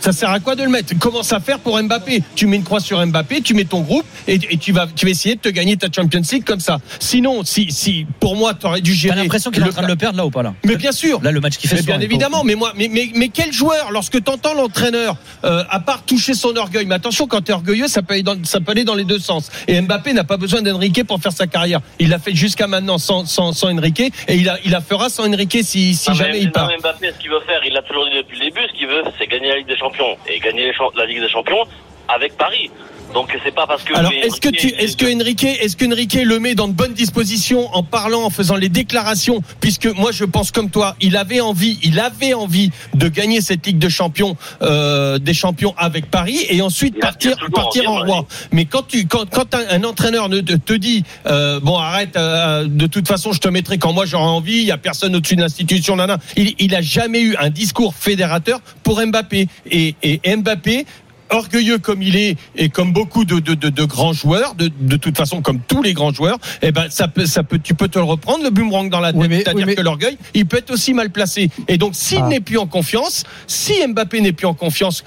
Ça 0.00 0.12
sert 0.12 0.30
à 0.30 0.40
quoi 0.40 0.54
de 0.54 0.62
le 0.62 0.68
mettre 0.68 0.98
Commence 0.98 1.32
à 1.32 1.40
faire 1.40 1.58
pour 1.58 1.80
Mbappé. 1.82 2.22
Tu 2.36 2.46
mets 2.46 2.56
une 2.56 2.64
croix 2.64 2.80
sur 2.80 3.04
Mbappé, 3.04 3.40
tu 3.40 3.54
mets 3.54 3.64
ton 3.64 3.80
groupe 3.80 4.04
et, 4.28 4.34
et 4.50 4.56
tu 4.58 4.72
vas 4.72 4.86
tu 4.94 5.06
vas 5.06 5.10
essayer 5.10 5.34
de 5.36 5.40
te 5.40 5.48
gagner 5.48 5.76
ta 5.76 5.86
Champions 5.94 6.20
League 6.30 6.44
comme 6.44 6.60
ça. 6.60 6.78
Sinon, 7.00 7.42
si 7.44 7.70
si 7.72 8.06
pour 8.20 8.36
moi 8.36 8.54
tu 8.54 8.66
aurais 8.66 8.80
dû 8.80 8.92
T'as 8.92 8.96
gérer. 8.96 9.16
l'impression 9.16 9.50
qu'il 9.50 9.62
est 9.62 9.66
en 9.66 9.70
train 9.70 9.82
de 9.82 9.86
le 9.88 9.96
perdre 9.96 10.18
là 10.18 10.26
ou 10.26 10.30
pas 10.30 10.42
là? 10.42 10.54
Mais 10.64 10.76
bien 10.76 10.92
sûr. 10.92 11.20
Là, 11.22 11.30
le 11.32 11.40
match 11.40 11.56
qui 11.56 11.68
fait 11.68 11.76
Mais 11.76 11.82
bien 11.82 12.00
évidemment, 12.00 12.44
mais 12.44 12.54
moi, 12.54 12.72
mais, 12.76 12.88
mais, 12.90 13.10
mais 13.14 13.28
quel 13.28 13.52
joueur, 13.52 13.90
lorsque 13.90 14.22
tu 14.22 14.30
entends 14.30 14.54
l'entraîneur, 14.54 15.16
euh, 15.44 15.64
à 15.70 15.80
part 15.80 16.04
toucher 16.04 16.34
son 16.34 16.54
orgueil, 16.56 16.86
mais 16.86 16.94
attention, 16.96 17.26
quand 17.26 17.40
tu 17.42 17.50
es 17.50 17.54
orgueilleux, 17.54 17.88
ça 17.88 18.02
peut, 18.02 18.14
aller 18.14 18.22
dans, 18.22 18.36
ça 18.44 18.60
peut 18.60 18.72
aller 18.72 18.84
dans 18.84 18.94
les 18.94 19.04
deux 19.04 19.18
sens. 19.18 19.50
Et 19.68 19.80
Mbappé 19.80 20.12
n'a 20.12 20.24
pas 20.24 20.36
besoin 20.36 20.60
d'Enrique 20.62 21.02
pour 21.04 21.20
faire 21.20 21.32
sa 21.32 21.46
carrière. 21.46 21.80
Il 21.98 22.08
l'a 22.10 22.18
fait 22.18 22.34
jusqu'à 22.34 22.66
maintenant 22.66 22.98
sans, 22.98 23.24
sans, 23.26 23.52
sans 23.52 23.68
Enrique, 23.72 24.00
et 24.00 24.12
il, 24.34 24.48
a, 24.48 24.58
il 24.64 24.70
la 24.70 24.80
fera 24.80 25.08
sans 25.08 25.26
Enrique 25.26 25.58
si, 25.62 25.94
si 25.94 26.10
Non, 26.10 26.14
jamais 26.16 26.32
mais, 26.32 26.40
il 26.42 26.52
part. 26.52 26.68
mais 26.68 26.76
Mbappé, 26.78 27.12
ce 27.16 27.20
qu'il 27.22 27.30
veut 27.30 27.40
faire, 27.46 27.60
il 27.66 27.72
l'a 27.72 27.82
toujours 27.82 28.04
dit 28.06 28.16
depuis 28.16 28.38
le 28.38 28.44
début, 28.46 28.60
ce 28.72 28.78
qu'il 28.78 28.86
veut, 28.88 29.02
c'est 29.18 29.26
gagner 29.26 29.48
la 29.48 29.56
Ligue 29.56 29.66
des 29.68 29.76
Champions. 29.76 29.83
Et 30.26 30.38
gagner 30.38 30.72
la 30.94 31.06
Ligue 31.06 31.20
des 31.20 31.28
Champions 31.28 31.64
avec 32.08 32.36
Paris. 32.36 32.70
Donc 33.14 33.36
c'est 33.44 33.54
pas 33.54 33.66
parce 33.66 33.84
que. 33.84 33.94
Alors, 33.94 34.12
est-ce 34.12 34.40
que 34.40 34.48
Enrique, 34.48 34.60
tu, 34.60 34.68
est-ce 34.82 34.96
que 34.96 35.06
Enrique, 35.06 35.44
est-ce 35.44 35.76
qu'Enrique 35.76 36.14
le 36.14 36.38
met 36.40 36.54
dans 36.54 36.68
de 36.68 36.72
bonnes 36.72 36.92
dispositions 36.92 37.72
en 37.74 37.82
parlant, 37.82 38.24
en 38.24 38.30
faisant 38.30 38.56
les 38.56 38.68
déclarations, 38.68 39.40
puisque 39.60 39.86
moi 39.86 40.10
je 40.12 40.24
pense 40.24 40.50
comme 40.50 40.70
toi, 40.70 40.96
il 41.00 41.16
avait 41.16 41.40
envie, 41.40 41.78
il 41.82 42.00
avait 42.00 42.34
envie 42.34 42.70
de 42.94 43.08
gagner 43.08 43.40
cette 43.40 43.66
Ligue 43.66 43.78
de 43.78 43.88
Champions, 43.88 44.36
euh, 44.62 45.18
des 45.18 45.34
champions 45.34 45.74
avec 45.78 46.10
Paris, 46.10 46.38
et 46.48 46.60
ensuite 46.60 46.98
partir, 46.98 47.36
partir 47.54 47.90
en 47.90 48.04
roi. 48.04 48.26
Mais 48.52 48.64
quand 48.64 48.86
tu, 48.86 49.06
quand, 49.06 49.28
quand 49.30 49.54
un, 49.54 49.64
un 49.70 49.84
entraîneur 49.84 50.28
ne 50.28 50.40
te, 50.40 50.54
te 50.54 50.72
dit, 50.72 51.04
euh, 51.26 51.60
bon 51.60 51.78
arrête, 51.78 52.16
euh, 52.16 52.66
de 52.66 52.86
toute 52.86 53.06
façon 53.06 53.32
je 53.32 53.40
te 53.40 53.48
mettrai 53.48 53.78
quand 53.78 53.92
moi 53.92 54.06
j'aurai 54.06 54.24
envie, 54.24 54.58
il 54.58 54.64
y 54.64 54.72
a 54.72 54.78
personne 54.78 55.14
au-dessus 55.14 55.36
de 55.36 55.40
l'institution, 55.40 55.96
nana. 55.96 56.18
Il, 56.36 56.54
il 56.58 56.74
a 56.74 56.82
jamais 56.82 57.20
eu 57.20 57.36
un 57.36 57.50
discours 57.50 57.94
fédérateur 57.94 58.60
pour 58.82 59.00
Mbappé, 59.00 59.46
et, 59.70 59.94
et 60.02 60.36
Mbappé 60.36 60.86
orgueilleux 61.34 61.78
comme 61.78 62.02
il 62.02 62.16
est 62.16 62.36
et 62.56 62.68
comme 62.68 62.92
beaucoup 62.92 63.24
de, 63.24 63.38
de, 63.40 63.54
de, 63.54 63.68
de 63.68 63.84
grands 63.84 64.12
joueurs, 64.12 64.54
de, 64.54 64.70
de 64.80 64.96
toute 64.96 65.16
façon 65.16 65.42
comme 65.42 65.60
tous 65.60 65.82
les 65.82 65.92
grands 65.92 66.12
joueurs, 66.12 66.38
eh 66.62 66.72
ben 66.72 66.86
ça 66.90 67.08
peut, 67.08 67.26
ça 67.26 67.42
peut, 67.42 67.58
tu 67.62 67.74
peux 67.74 67.88
te 67.88 67.98
le 67.98 68.04
reprendre 68.04 68.42
le 68.44 68.50
boomerang 68.50 68.88
dans 68.88 69.00
la 69.00 69.12
tête, 69.12 69.20
Oui, 69.20 69.28
c'est-à-dire 69.30 69.54
oui, 69.56 69.64
mais- 69.66 69.74
que 69.74 69.82
l'orgueil, 69.82 70.16
il 70.34 70.46
peut 70.46 70.58
être 70.58 70.70
aussi 70.70 70.94
mal 70.94 71.10
placé. 71.10 71.50
Et 71.68 71.76
donc 71.78 71.94
s'il 71.94 72.20
Ah. 72.22 72.28
n'est 72.28 72.40
plus 72.40 72.58
en 72.58 72.66
confiance, 72.66 73.24
si 73.46 73.74
Mbappé 73.86 74.20
n'est 74.20 74.32
plus 74.32 74.46
en 74.46 74.54
confiance. 74.54 75.04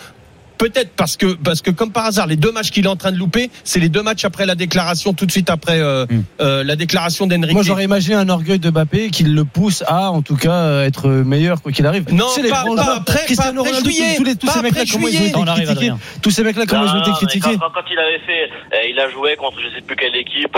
Peut-être 0.58 0.92
parce 0.96 1.18
que 1.18 1.34
parce 1.36 1.62
que 1.62 1.70
comme 1.72 1.92
par 1.92 2.06
hasard 2.06 2.26
les 2.28 2.36
deux 2.36 2.52
matchs 2.52 2.72
qu'il 2.72 2.86
est 2.86 2.90
en 2.90 2.96
train 2.96 3.12
de 3.12 3.18
louper 3.18 3.50
c'est 3.64 3.80
les 3.80 3.90
deux 3.90 4.02
matchs 4.02 4.26
après 4.26 4.46
la 4.46 4.56
déclaration 4.56 5.14
tout 5.14 5.26
de 5.26 5.32
suite 5.32 5.50
après 5.50 5.80
euh, 5.80 6.06
Hmm. 6.10 6.22
euh, 6.42 6.64
la 6.64 6.76
déclaration 6.76 7.28
d'Enrique. 7.28 7.54
Moi, 7.54 7.64
j'aurais 7.64 7.84
imaginé 7.86 8.16
un 8.16 8.30
orgueil 8.30 8.60
de 8.60 8.70
Mbappé 8.70 9.10
qui 9.12 9.24
le 9.24 9.44
pousse 9.46 9.84
à, 9.88 10.12
en 10.12 10.22
tout 10.22 10.36
cas, 10.36 10.52
euh, 10.54 10.86
être 10.86 11.10
meilleur 11.10 11.62
quoi 11.62 11.72
qu'il 11.72 11.86
arrive. 11.86 12.06
Non, 12.14 12.26
Tu 12.30 12.36
sais, 12.36 12.42
les 12.44 12.50
pas- 12.50 12.64
pas 12.76 12.96
après- 12.98 13.26
Cristiano 13.26 13.62
pas 13.64 13.70
Ronaldo, 13.70 13.90
juillet, 13.90 14.16
tous, 14.18 14.24
les, 14.24 14.36
tous 14.36 14.48
pas 14.48 14.54
ces 14.54 14.62
mecs-là, 14.62 14.84
comment 14.92 15.08
ils 15.08 15.18
ont 15.18 15.44
été 15.44 15.64
critiqués. 15.66 15.94
Tous 16.22 16.32
ces 16.32 16.44
mecs-là, 16.44 16.66
comment 16.68 16.86
Non, 16.86 16.92
ils 16.94 16.98
ont 16.98 17.02
été 17.02 17.12
critiqués. 17.12 17.40
quand, 17.54 17.60
quand- 17.60 17.74
quand 17.76 17.88
il 17.92 18.00
avait 18.00 18.20
fait, 18.26 18.50
euh, 18.74 18.90
il 18.90 19.00
a 19.00 19.10
joué 19.10 19.36
contre 19.36 19.58
je 19.62 19.76
sais 19.76 19.82
plus 19.82 19.96
quelle 19.96 20.16
équipe. 20.16 20.56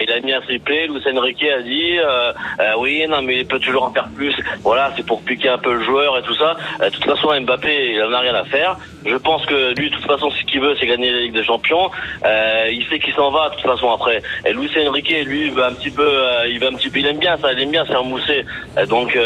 Il 0.00 0.10
a 0.10 0.20
mis 0.20 0.32
un 0.32 0.40
triplé. 0.40 0.86
Luis 0.86 1.02
Enrique 1.16 1.44
a 1.44 1.62
dit 1.62 1.98
euh, 1.98 2.32
euh, 2.60 2.72
oui, 2.78 3.04
non, 3.08 3.22
mais 3.22 3.38
il 3.38 3.46
peut 3.46 3.58
toujours 3.58 3.84
en 3.84 3.92
faire 3.92 4.08
plus. 4.14 4.34
Voilà, 4.62 4.92
c'est 4.96 5.06
pour 5.06 5.22
piquer 5.22 5.50
un 5.50 5.58
peu 5.58 5.74
le 5.74 5.84
joueur 5.84 6.18
et 6.18 6.22
tout 6.22 6.34
ça. 6.34 6.56
Euh, 6.80 6.90
de 6.90 6.94
toute 6.94 7.04
façon, 7.04 7.28
Mbappé, 7.40 7.94
il 7.94 8.02
en 8.02 8.12
a 8.12 8.20
rien 8.20 8.34
à 8.34 8.44
faire. 8.44 8.76
Je 9.06 9.16
pense 9.16 9.44
que 9.46 9.74
lui, 9.74 9.90
de 9.90 9.94
toute 9.94 10.06
façon, 10.06 10.30
ce 10.30 10.44
qu'il 10.44 10.60
veut, 10.60 10.74
c'est 10.78 10.86
gagner 10.86 11.10
la 11.10 11.20
Ligue 11.20 11.34
des 11.34 11.44
Champions. 11.44 11.90
Euh, 12.24 12.68
il 12.70 12.84
sait 12.86 12.98
qu'il 12.98 13.14
s'en 13.14 13.30
va 13.30 13.50
de 13.50 13.54
toute 13.56 13.64
façon 13.64 13.90
après. 13.90 14.22
Et 14.44 14.52
Luis 14.52 14.70
Enrique, 14.86 15.14
lui, 15.24 15.46
il 15.46 15.52
va 15.52 15.68
un 15.68 15.74
petit 15.74 15.90
peu, 15.90 16.10
il 16.48 16.58
va 16.58 16.68
un 16.68 16.74
petit 16.74 16.90
peu, 16.90 16.98
il 16.98 17.06
aime 17.06 17.18
bien 17.18 17.36
ça, 17.36 17.52
il 17.52 17.60
aime 17.60 17.70
bien 17.70 17.84
faire 17.84 18.04
mousser. 18.04 18.44
Donc 18.88 19.18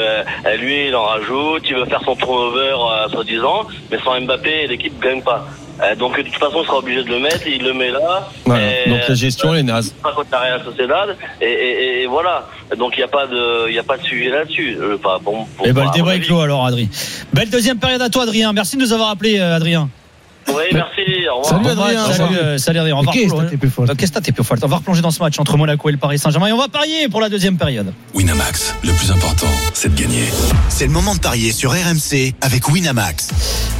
lui, 0.58 0.88
il 0.88 0.96
en 0.96 1.04
rajoute. 1.04 1.62
Il 1.68 1.76
veut 1.76 1.84
faire 1.84 2.02
son 2.02 2.16
turnover, 2.16 2.76
soi-disant, 3.10 3.66
mais 3.90 3.98
sans 3.98 4.20
Mbappé, 4.20 4.66
l'équipe 4.66 4.98
gagne 5.00 5.22
pas. 5.22 5.46
Euh, 5.82 5.94
donc 5.94 6.16
de 6.16 6.22
toute 6.22 6.34
façon, 6.36 6.60
il 6.62 6.66
sera 6.66 6.78
obligé 6.78 7.02
de 7.04 7.08
le 7.10 7.18
mettre. 7.20 7.46
Il 7.46 7.62
le 7.62 7.72
met 7.72 7.90
là. 7.90 8.28
Voilà. 8.44 8.62
Et, 8.86 8.90
Donc 8.90 9.00
la 9.08 9.14
gestion 9.14 9.50
euh, 9.50 9.54
elle 9.54 9.60
est 9.60 9.62
naze. 9.64 9.90
pas 10.02 10.12
contre 10.12 10.28
la 10.32 10.38
Real 10.40 10.64
Sociedad 10.64 11.16
et, 11.40 11.44
et, 11.46 12.02
et 12.02 12.06
voilà 12.06 12.46
donc 12.76 12.94
il 12.96 12.98
n'y 12.98 13.04
a 13.04 13.08
pas 13.08 13.26
de 13.26 13.68
il 13.68 13.74
y 13.74 13.78
a 13.78 13.82
pas 13.82 13.96
de 13.96 14.02
sujet 14.02 14.28
là-dessus 14.30 14.76
Euh, 14.80 14.98
enfin, 15.02 15.18
bon, 15.22 15.46
bon, 15.56 15.64
Eh 15.64 15.72
ben, 15.72 15.84
le 15.84 15.90
débat 15.90 16.14
est 16.16 16.20
clos 16.20 16.40
alors, 16.40 16.66
Adrien. 16.66 16.88
Belle 17.32 17.48
deuxième 17.50 17.78
période 17.78 18.02
à 18.02 18.08
toi, 18.10 18.24
Adrien. 18.24 18.52
Merci 18.52 18.76
de 18.76 18.82
nous 18.82 18.92
avoir 18.92 19.10
appelé, 19.10 19.38
euh, 19.38 19.56
Adrien. 19.56 19.88
Oui 20.48 20.62
merci 20.72 21.28
au 21.32 21.42
revoir 21.42 21.62
Salut, 21.64 21.68
Adrien. 21.70 22.12
Salut, 22.12 22.36
euh, 22.36 22.58
salut, 22.58 22.78
Adrien. 22.78 22.96
On 22.96 23.02
va 23.02 23.12
Qu'est-ce 23.12 23.34
que 23.34 23.50
t'es 23.50 23.56
plus 23.56 23.70
fort 23.70 23.84
Euh, 23.88 23.94
Qu'est-ce 23.96 24.12
que 24.12 24.18
t'es 24.20 24.32
plus 24.32 24.44
fort 24.44 24.56
On 24.62 24.66
va 24.66 24.76
replonger 24.76 25.02
dans 25.02 25.10
ce 25.10 25.20
match 25.22 25.38
entre 25.38 25.56
Monaco 25.56 25.88
et 25.88 25.92
le 25.92 25.98
Paris 25.98 26.18
Saint-Germain 26.18 26.48
et 26.48 26.52
on 26.52 26.58
va 26.58 26.68
parier 26.68 27.08
pour 27.08 27.20
la 27.20 27.28
deuxième 27.28 27.56
période. 27.56 27.92
Winamax, 28.14 28.74
le 28.82 28.92
plus 28.92 29.10
important, 29.10 29.46
c'est 29.74 29.94
de 29.94 30.00
gagner. 30.00 30.24
C'est 30.68 30.86
le 30.86 30.92
moment 30.92 31.14
de 31.14 31.20
parier 31.20 31.52
sur 31.52 31.72
RMC 31.72 32.34
avec 32.40 32.68
Winamax. 32.68 33.28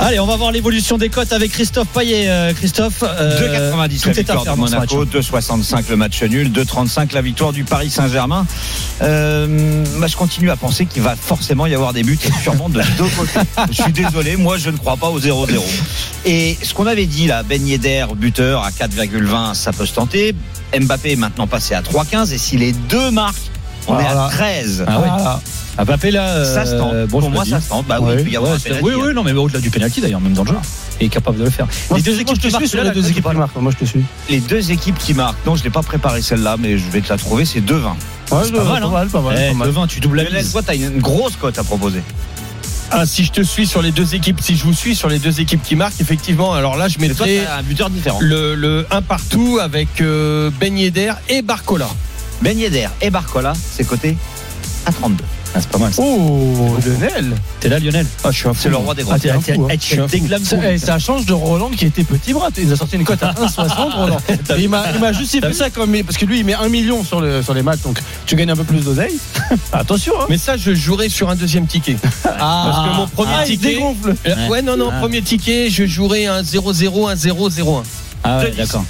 Allez, 0.01 0.21
on 0.21 0.27
va 0.27 0.37
voir 0.37 0.53
l'évolution 0.53 0.99
des 0.99 1.09
cotes 1.09 1.33
avec 1.33 1.51
Christophe 1.53 1.89
Payet. 1.89 2.29
Euh, 2.29 2.53
Christophe, 2.53 3.03
euh, 3.03 3.73
2,90 3.73 4.01
tout 4.03 4.09
la 4.09 4.15
est 4.15 4.31
à 4.31 4.35
victoire 4.35 4.43
de 4.43 4.61
dans 4.61 4.67
ce 4.67 4.77
match. 4.77 4.93
Monaco, 4.93 5.05
2,65 5.07 5.85
le 5.91 5.97
match 5.97 6.23
nul, 6.23 6.51
2,35 6.53 7.15
la 7.15 7.23
victoire 7.23 7.53
du 7.53 7.65
Paris 7.65 7.91
Saint-Germain. 7.91 8.47
Euh, 9.03 9.85
bah, 9.99 10.07
je 10.07 10.17
continue 10.17 10.51
à 10.51 10.57
penser 10.57 10.87
qu'il 10.87 11.03
va 11.03 11.17
forcément 11.17 11.67
y 11.67 11.75
avoir 11.75 11.93
des 11.93 12.03
buts 12.03 12.19
et 12.25 12.43
sûrement 12.43 12.69
de 12.69 12.81
deux 12.97 13.05
côtés. 13.17 13.39
Je 13.71 13.83
suis 13.83 13.93
désolé, 13.93 14.37
moi 14.37 14.57
je 14.59 14.71
ne 14.71 14.77
crois 14.77 14.97
pas 14.97 15.09
au 15.09 15.19
0-0. 15.21 15.61
Et 16.25 16.58
ce 16.63 16.75
qu'on 16.75 16.87
avait 16.87 17.07
dit 17.07 17.27
là, 17.27 17.43
Ben 17.43 17.67
Yedder, 17.67 18.07
buteur 18.17 18.63
à 18.65 18.71
4,20, 18.71 19.55
ça 19.55 19.73
peut 19.73 19.87
se 19.87 19.95
tenter. 19.95 20.35
Mbappé 20.79 21.13
est 21.13 21.17
maintenant 21.17 21.47
passé 21.47 21.75
à 21.75 21.81
3,15 21.83 22.33
et 22.33 22.39
si 22.39 22.57
les 22.57 22.73
deux 22.73 23.11
marquent, 23.11 23.37
on 23.87 23.99
est 23.99 24.05
à 24.07 24.29
13. 24.31 24.85
Ah 24.87 25.01
ouais. 25.01 25.09
Ah, 25.79 25.85
Mbappé 25.85 26.11
là, 26.11 26.29
euh, 26.29 26.55
Ça 26.55 26.67
se 26.67 26.75
tente. 26.75 27.07
bon, 27.09 27.21
Pour 27.21 27.31
moi, 27.31 27.45
ça 27.45 27.61
se 27.61 27.69
tente. 27.69 27.87
Bah 27.87 27.99
oui, 28.01 28.09
Ouais. 28.09 28.17
il 28.19 28.25
peut 28.25 28.31
y 28.31 28.37
avoir 28.37 28.53
Ouais, 28.53 28.59
un 28.71 28.83
oui, 28.83 28.93
hein. 28.95 28.99
oui, 29.07 29.15
non, 29.15 29.23
mais 29.23 29.33
au-delà 29.33 29.61
du 29.61 29.71
penalty 29.71 30.01
d'ailleurs, 30.01 30.21
même 30.21 30.33
dans 30.35 30.43
le 30.45 30.51
jeu. 30.51 30.57
Il 31.01 31.07
est 31.07 31.09
capable 31.11 31.39
de 31.39 31.45
le 31.45 31.51
faire. 31.51 31.67
Moi, 31.89 31.99
les 31.99 32.03
deux 32.03 32.21
équipes 32.21 32.39
qui 32.39 32.51
marquent, 32.51 32.63
les 32.73 32.91
deux 32.91 33.09
équipes 33.11 33.25
qui. 33.25 33.61
Moi, 33.61 33.73
je 33.73 33.77
te 33.77 33.85
suis. 33.85 34.05
Les 34.29 34.41
deux 34.41 34.73
équipes 34.73 34.99
qui 34.99 35.15
marquent. 35.15 35.47
Non, 35.47 35.55
je 35.55 35.63
l'ai 35.63 35.71
pas 35.71 35.83
préparé 35.83 36.21
celle-là, 36.21 36.57
mais 36.59 36.77
je 36.77 36.85
vais 36.91 37.01
te 37.01 37.09
la 37.09 37.17
trouver. 37.17 37.45
C'est 37.45 37.61
2-20. 37.61 37.71
Ouais, 38.31 38.39
C'est 38.45 38.53
pas 38.53 38.65
mal, 38.65 38.83
hein. 38.83 38.87
pas 38.89 38.91
mal, 38.91 39.09
pas 39.09 39.21
mal. 39.21 39.39
Eh, 39.41 39.49
pas 39.51 39.55
mal. 39.55 39.69
le 39.69 39.75
20, 39.75 39.87
tu 39.87 40.01
doubles 40.01 40.21
la 40.23 40.39
mise. 40.39 40.51
toi, 40.53 40.63
t'as 40.67 40.75
une 40.75 40.99
grosse 40.99 41.37
cote 41.37 41.57
à 41.59 41.63
proposer. 41.65 42.03
Ah, 42.91 43.05
si 43.05 43.25
je 43.25 43.33
te 43.33 43.43
suis 43.43 43.67
sur 43.67 43.83
les 43.83 43.93
deux 43.93 44.15
équipes, 44.15 44.41
si 44.41 44.57
je 44.57 44.65
vous 44.65 44.73
suis 44.73 44.97
sur 44.97 45.09
les 45.09 45.19
deux 45.19 45.41
équipes 45.41 45.63
qui 45.63 45.77
marquent, 45.77 46.01
effectivement, 46.01 46.55
alors 46.55 46.77
là, 46.77 46.89
je 46.89 46.99
mettrais 46.99 47.47
un 47.47 47.63
buteur 47.63 47.91
différent. 47.91 48.19
le, 48.21 48.55
le 48.55 48.87
1 48.91 49.03
partout 49.03 49.59
avec 49.61 50.01
euh, 50.01 50.51
Ben 50.59 50.77
Yedder 50.77 51.13
et 51.29 51.43
Barcola. 51.43 51.89
Ben 52.41 52.59
Yedder 52.59 52.89
et 53.03 53.11
Barcola, 53.11 53.53
c'est 53.73 53.85
coté 53.87 54.17
à 54.87 54.93
32. 54.93 55.23
Ah, 55.55 55.59
c'est 55.61 55.69
pas 55.71 55.79
mal. 55.79 55.93
ça. 55.93 56.03
Oh, 56.03 56.77
Lionel. 56.87 57.35
T'es 57.61 57.69
là, 57.69 57.79
Lionel 57.79 58.07
Ah, 58.23 58.31
je 58.31 58.39
suis 58.39 58.49
un 58.49 58.55
C'est 58.55 58.69
le 58.69 58.77
roi 58.77 58.95
des 58.95 59.03
Ah, 59.03 59.05
grosses. 59.07 59.21
t'es- 59.21 59.31
un 59.31 59.41
fou, 59.41 59.65
hein. 59.65 59.69
eh, 59.73 60.07
déglames 60.09 60.45
Ça, 60.45 60.57
eh, 60.71 60.79
ça 60.79 60.99
change 60.99 61.25
de 61.27 61.33
Roland 61.33 61.71
qui 61.71 61.87
était 61.87 62.05
petit 62.05 62.33
bras. 62.33 62.49
Il 62.57 62.67
nous 62.67 62.73
a 62.73 62.77
sorti 62.77 62.97
une 62.97 63.05
cote 63.05 63.23
à 63.23 63.33
1,60 63.33 63.95
Roland. 63.95 64.19
Et 64.57 64.61
il 64.63 64.69
m'a 64.69 64.85
il 64.95 65.01
m'a 65.01 65.13
justifié 65.13 65.53
ça 65.53 65.71
comme 65.71 65.97
parce 66.05 66.17
que 66.19 66.27
lui 66.27 66.41
il 66.41 66.45
met 66.45 66.55
1 66.55 66.69
million 66.69 67.03
sur, 67.05 67.21
le, 67.21 67.43
sur 67.43 67.55
les 67.55 67.63
matchs 67.63 67.81
donc 67.83 67.99
tu 68.27 68.37
gagnes 68.37 68.51
un 68.51 68.57
peu 68.57 68.65
plus 68.65 68.85
d'oseille. 68.85 69.19
Attention 69.73 70.13
hein. 70.21 70.27
Mais 70.29 70.39
ça, 70.39 70.57
je 70.57 70.75
jouerai 70.75 71.09
sur 71.09 71.31
un 71.31 71.37
deuxième 71.37 71.67
ticket. 71.67 71.97
Parce 72.23 72.89
que 72.91 72.97
mon 72.97 73.07
premier 73.09 73.33
Ah, 73.37 73.43
il 73.45 73.47
se 73.47 73.53
ticket. 73.53 73.75
dégonfle. 73.75 74.15
Euh, 74.27 74.49
ouais, 74.49 74.63
non, 74.63 74.77
non, 74.77 74.91
Ah. 74.93 74.99
premier 75.01 75.23
ticket, 75.23 75.71
je 75.71 75.87
jouerai 75.87 76.27
un 76.27 76.43
0-0, 76.43 77.09
un 77.09 77.15
0-0-1. 77.15 77.83
Ah 78.25 78.39
ouais, 78.41 78.53
d'accord. 78.57 78.85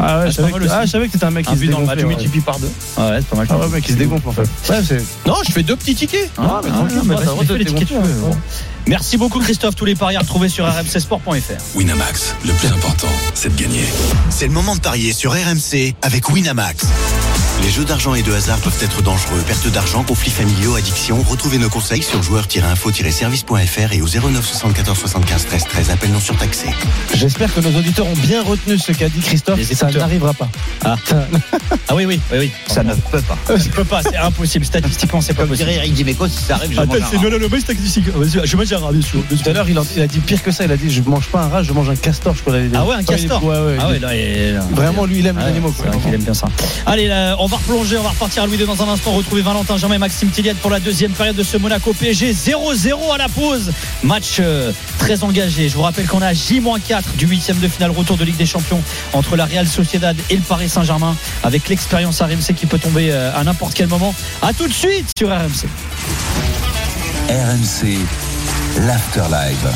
Ah 0.00 0.20
ouais, 0.20 0.26
je 0.26 0.30
c'est 0.30 0.36
savais 0.42 0.52
pas 0.52 0.58
que, 0.58 0.64
mal 0.64 0.72
ah, 0.80 0.86
je 0.86 0.90
savais 0.90 1.06
que 1.08 1.12
t'étais 1.12 1.24
un 1.24 1.30
mec 1.30 1.46
Un 1.48 1.50
qui 1.50 1.56
se 1.56 1.60
but 1.64 1.70
dans 1.70 1.80
le 1.80 1.86
match, 1.86 1.98
tu 1.98 2.04
ouais. 2.04 2.08
multiplies 2.14 2.40
par 2.40 2.58
deux. 2.58 2.66
Ouais, 2.66 2.72
c'est 3.18 3.26
pas 3.28 3.36
mal. 3.36 3.46
Ah 3.50 3.58
ouais, 3.58 3.68
mec, 3.68 3.84
qui 3.84 3.92
se 3.92 3.96
dégonfle 3.96 4.28
en 4.28 4.32
fait. 4.32 4.42
Ouais, 4.70 4.82
c'est. 4.86 5.04
Non, 5.26 5.34
je 5.46 5.52
fais 5.52 5.62
deux 5.62 5.76
petits 5.76 5.94
tickets. 5.94 6.30
Ah, 6.38 6.60
mais 6.62 6.70
Ah, 6.72 6.76
tranquille, 6.78 7.00
mais 7.04 7.14
bah, 7.14 7.14
t'as 7.16 7.20
le 7.24 7.26
droit 7.30 7.44
fais 7.44 7.52
de 7.52 7.58
les 7.58 7.64
tickets 7.64 7.88
Merci 8.88 9.18
beaucoup 9.18 9.38
Christophe, 9.38 9.76
tous 9.76 9.84
les 9.84 9.94
paris 9.94 10.16
à 10.16 10.20
retrouver 10.20 10.48
sur 10.48 10.66
rmcsport.fr. 10.66 11.76
Winamax, 11.76 12.34
le 12.46 12.54
plus 12.54 12.68
important, 12.68 13.12
c'est 13.34 13.54
de 13.54 13.62
gagner. 13.62 13.84
C'est 14.30 14.46
le 14.46 14.52
moment 14.52 14.74
de 14.74 14.80
parier 14.80 15.12
sur 15.12 15.32
RMC 15.32 15.94
avec 16.00 16.30
Winamax. 16.30 16.86
Les 17.62 17.70
jeux 17.70 17.84
d'argent 17.84 18.14
et 18.14 18.22
de 18.22 18.32
hasard 18.32 18.58
peuvent 18.58 18.78
être 18.80 19.02
dangereux. 19.02 19.42
Perte 19.46 19.66
d'argent, 19.68 20.04
conflits 20.04 20.30
familiaux, 20.30 20.76
addiction. 20.76 21.22
Retrouvez 21.22 21.58
nos 21.58 21.68
conseils 21.68 22.02
sur 22.02 22.22
joueurs-info-service.fr 22.22 23.92
et 23.92 24.00
au 24.00 24.06
09 24.06 24.46
74 24.46 24.98
75 24.98 25.46
13 25.46 25.64
13. 25.64 25.90
Appel 25.90 26.12
non 26.12 26.20
surtaxé. 26.20 26.68
J'espère 27.14 27.52
que 27.52 27.60
nos 27.60 27.76
auditeurs 27.76 28.06
ont 28.06 28.16
bien 28.16 28.42
retenu 28.42 28.78
ce 28.78 28.92
qu'a 28.92 29.08
dit 29.08 29.20
Christophe. 29.20 29.58
Les 29.58 29.64
Ça 29.64 29.90
n'arrivera 29.90 30.32
pas. 30.34 30.48
Ah. 30.84 30.96
Ah 31.90 31.94
oui, 31.94 32.04
oui, 32.04 32.20
oui, 32.30 32.38
oui. 32.38 32.50
Ça 32.66 32.84
ne 32.84 32.94
peut 32.94 33.22
pas. 33.22 33.38
ne 33.56 33.70
peut 33.70 33.84
pas, 33.84 34.02
c'est 34.02 34.16
impossible. 34.16 34.64
Statistiquement, 34.64 35.22
c'est 35.22 35.32
pas 35.32 35.46
possible. 35.46 35.70
Eric 35.70 35.94
Dimeco, 35.94 36.28
si 36.28 36.42
ça 36.42 36.56
arrive, 36.56 36.72
je 36.72 36.80
un 36.80 36.84
rat. 36.84 37.30
non, 37.30 37.38
non, 37.38 37.46
mais 37.50 37.60
statistique. 37.60 38.04
Je 38.44 38.56
bien 38.92 39.02
sûr. 39.02 39.20
Tout 39.28 39.36
à 39.50 39.52
l'heure, 39.52 39.68
il, 39.68 39.76
a- 39.78 39.82
il 39.96 40.02
a 40.02 40.06
dit 40.06 40.18
pire 40.20 40.42
que 40.42 40.50
ça. 40.50 40.64
Il 40.64 40.72
a 40.72 40.76
dit 40.76 40.90
Je 40.90 41.02
mange 41.02 41.26
pas 41.28 41.42
un 41.42 41.48
rat, 41.48 41.62
je 41.62 41.72
mange 41.72 41.88
un 41.90 41.96
castor. 41.96 42.34
Je 42.34 42.42
il 42.66 42.74
a. 42.74 42.80
Ah 42.80 42.84
ouais, 42.86 42.94
un 42.96 43.02
castor. 43.02 43.42
Ouais, 43.44 43.56
ouais. 43.58 43.76
Ah 43.80 43.88
ouais, 43.88 43.98
là, 43.98 44.14
il- 44.16 44.54
là, 44.54 44.60
Vraiment, 44.72 45.04
lui, 45.04 45.18
il 45.20 45.26
aime 45.26 45.36
Ah 45.38 45.44
les 45.44 45.50
animaux. 45.50 45.72
c'est 45.76 45.82
quoi. 45.82 45.92
vrai 45.92 46.00
qu'il 46.00 46.14
aime 46.14 46.22
bien 46.22 46.34
ça. 46.34 46.48
Allez, 46.86 47.08
là, 47.08 47.36
on 47.38 47.46
va 47.46 47.56
replonger, 47.56 47.96
on 47.98 48.02
va 48.02 48.10
repartir 48.10 48.42
à 48.42 48.46
Louis 48.46 48.56
II 48.58 48.66
dans 48.66 48.82
un 48.82 48.88
instant, 48.88 49.12
retrouver 49.12 49.42
Valentin 49.42 49.76
Germain 49.76 49.96
et 49.96 49.98
Maxime 49.98 50.30
Tilliette 50.30 50.58
pour 50.58 50.70
la 50.70 50.80
deuxième 50.80 51.12
période 51.12 51.36
de 51.36 51.42
ce 51.42 51.56
Monaco 51.56 51.92
PSG 51.92 52.32
0-0 52.32 53.12
à 53.14 53.18
la 53.18 53.28
pause. 53.28 53.72
Match 54.02 54.36
euh, 54.40 54.72
très 54.98 55.22
engagé. 55.24 55.68
Je 55.68 55.74
vous 55.74 55.82
rappelle 55.82 56.06
qu'on 56.06 56.22
a 56.22 56.32
J-4 56.32 57.02
du 57.16 57.26
huitième 57.26 57.58
de 57.58 57.68
finale 57.68 57.90
retour 57.90 58.16
de 58.16 58.24
Ligue 58.24 58.36
des 58.36 58.46
Champions 58.46 58.80
entre 59.12 59.36
la 59.36 59.44
Real 59.46 59.66
Sociedad 59.66 60.16
et 60.30 60.36
le 60.36 60.42
Paris 60.42 60.68
Saint-Germain 60.68 61.16
avec 61.42 61.68
l'expérience 61.68 62.20
RMC 62.20 62.54
qui 62.56 62.66
peut 62.66 62.78
tomber 62.78 63.08
euh, 63.10 63.30
à 63.34 63.44
n'importe 63.44 63.74
quel 63.74 63.88
moment. 63.88 64.14
À 64.42 64.52
tout 64.52 64.66
de 64.68 64.72
suite 64.72 65.06
sur 65.18 65.28
RMC. 65.28 65.66
RMC, 67.28 67.98
l'Afterlife. 68.86 69.68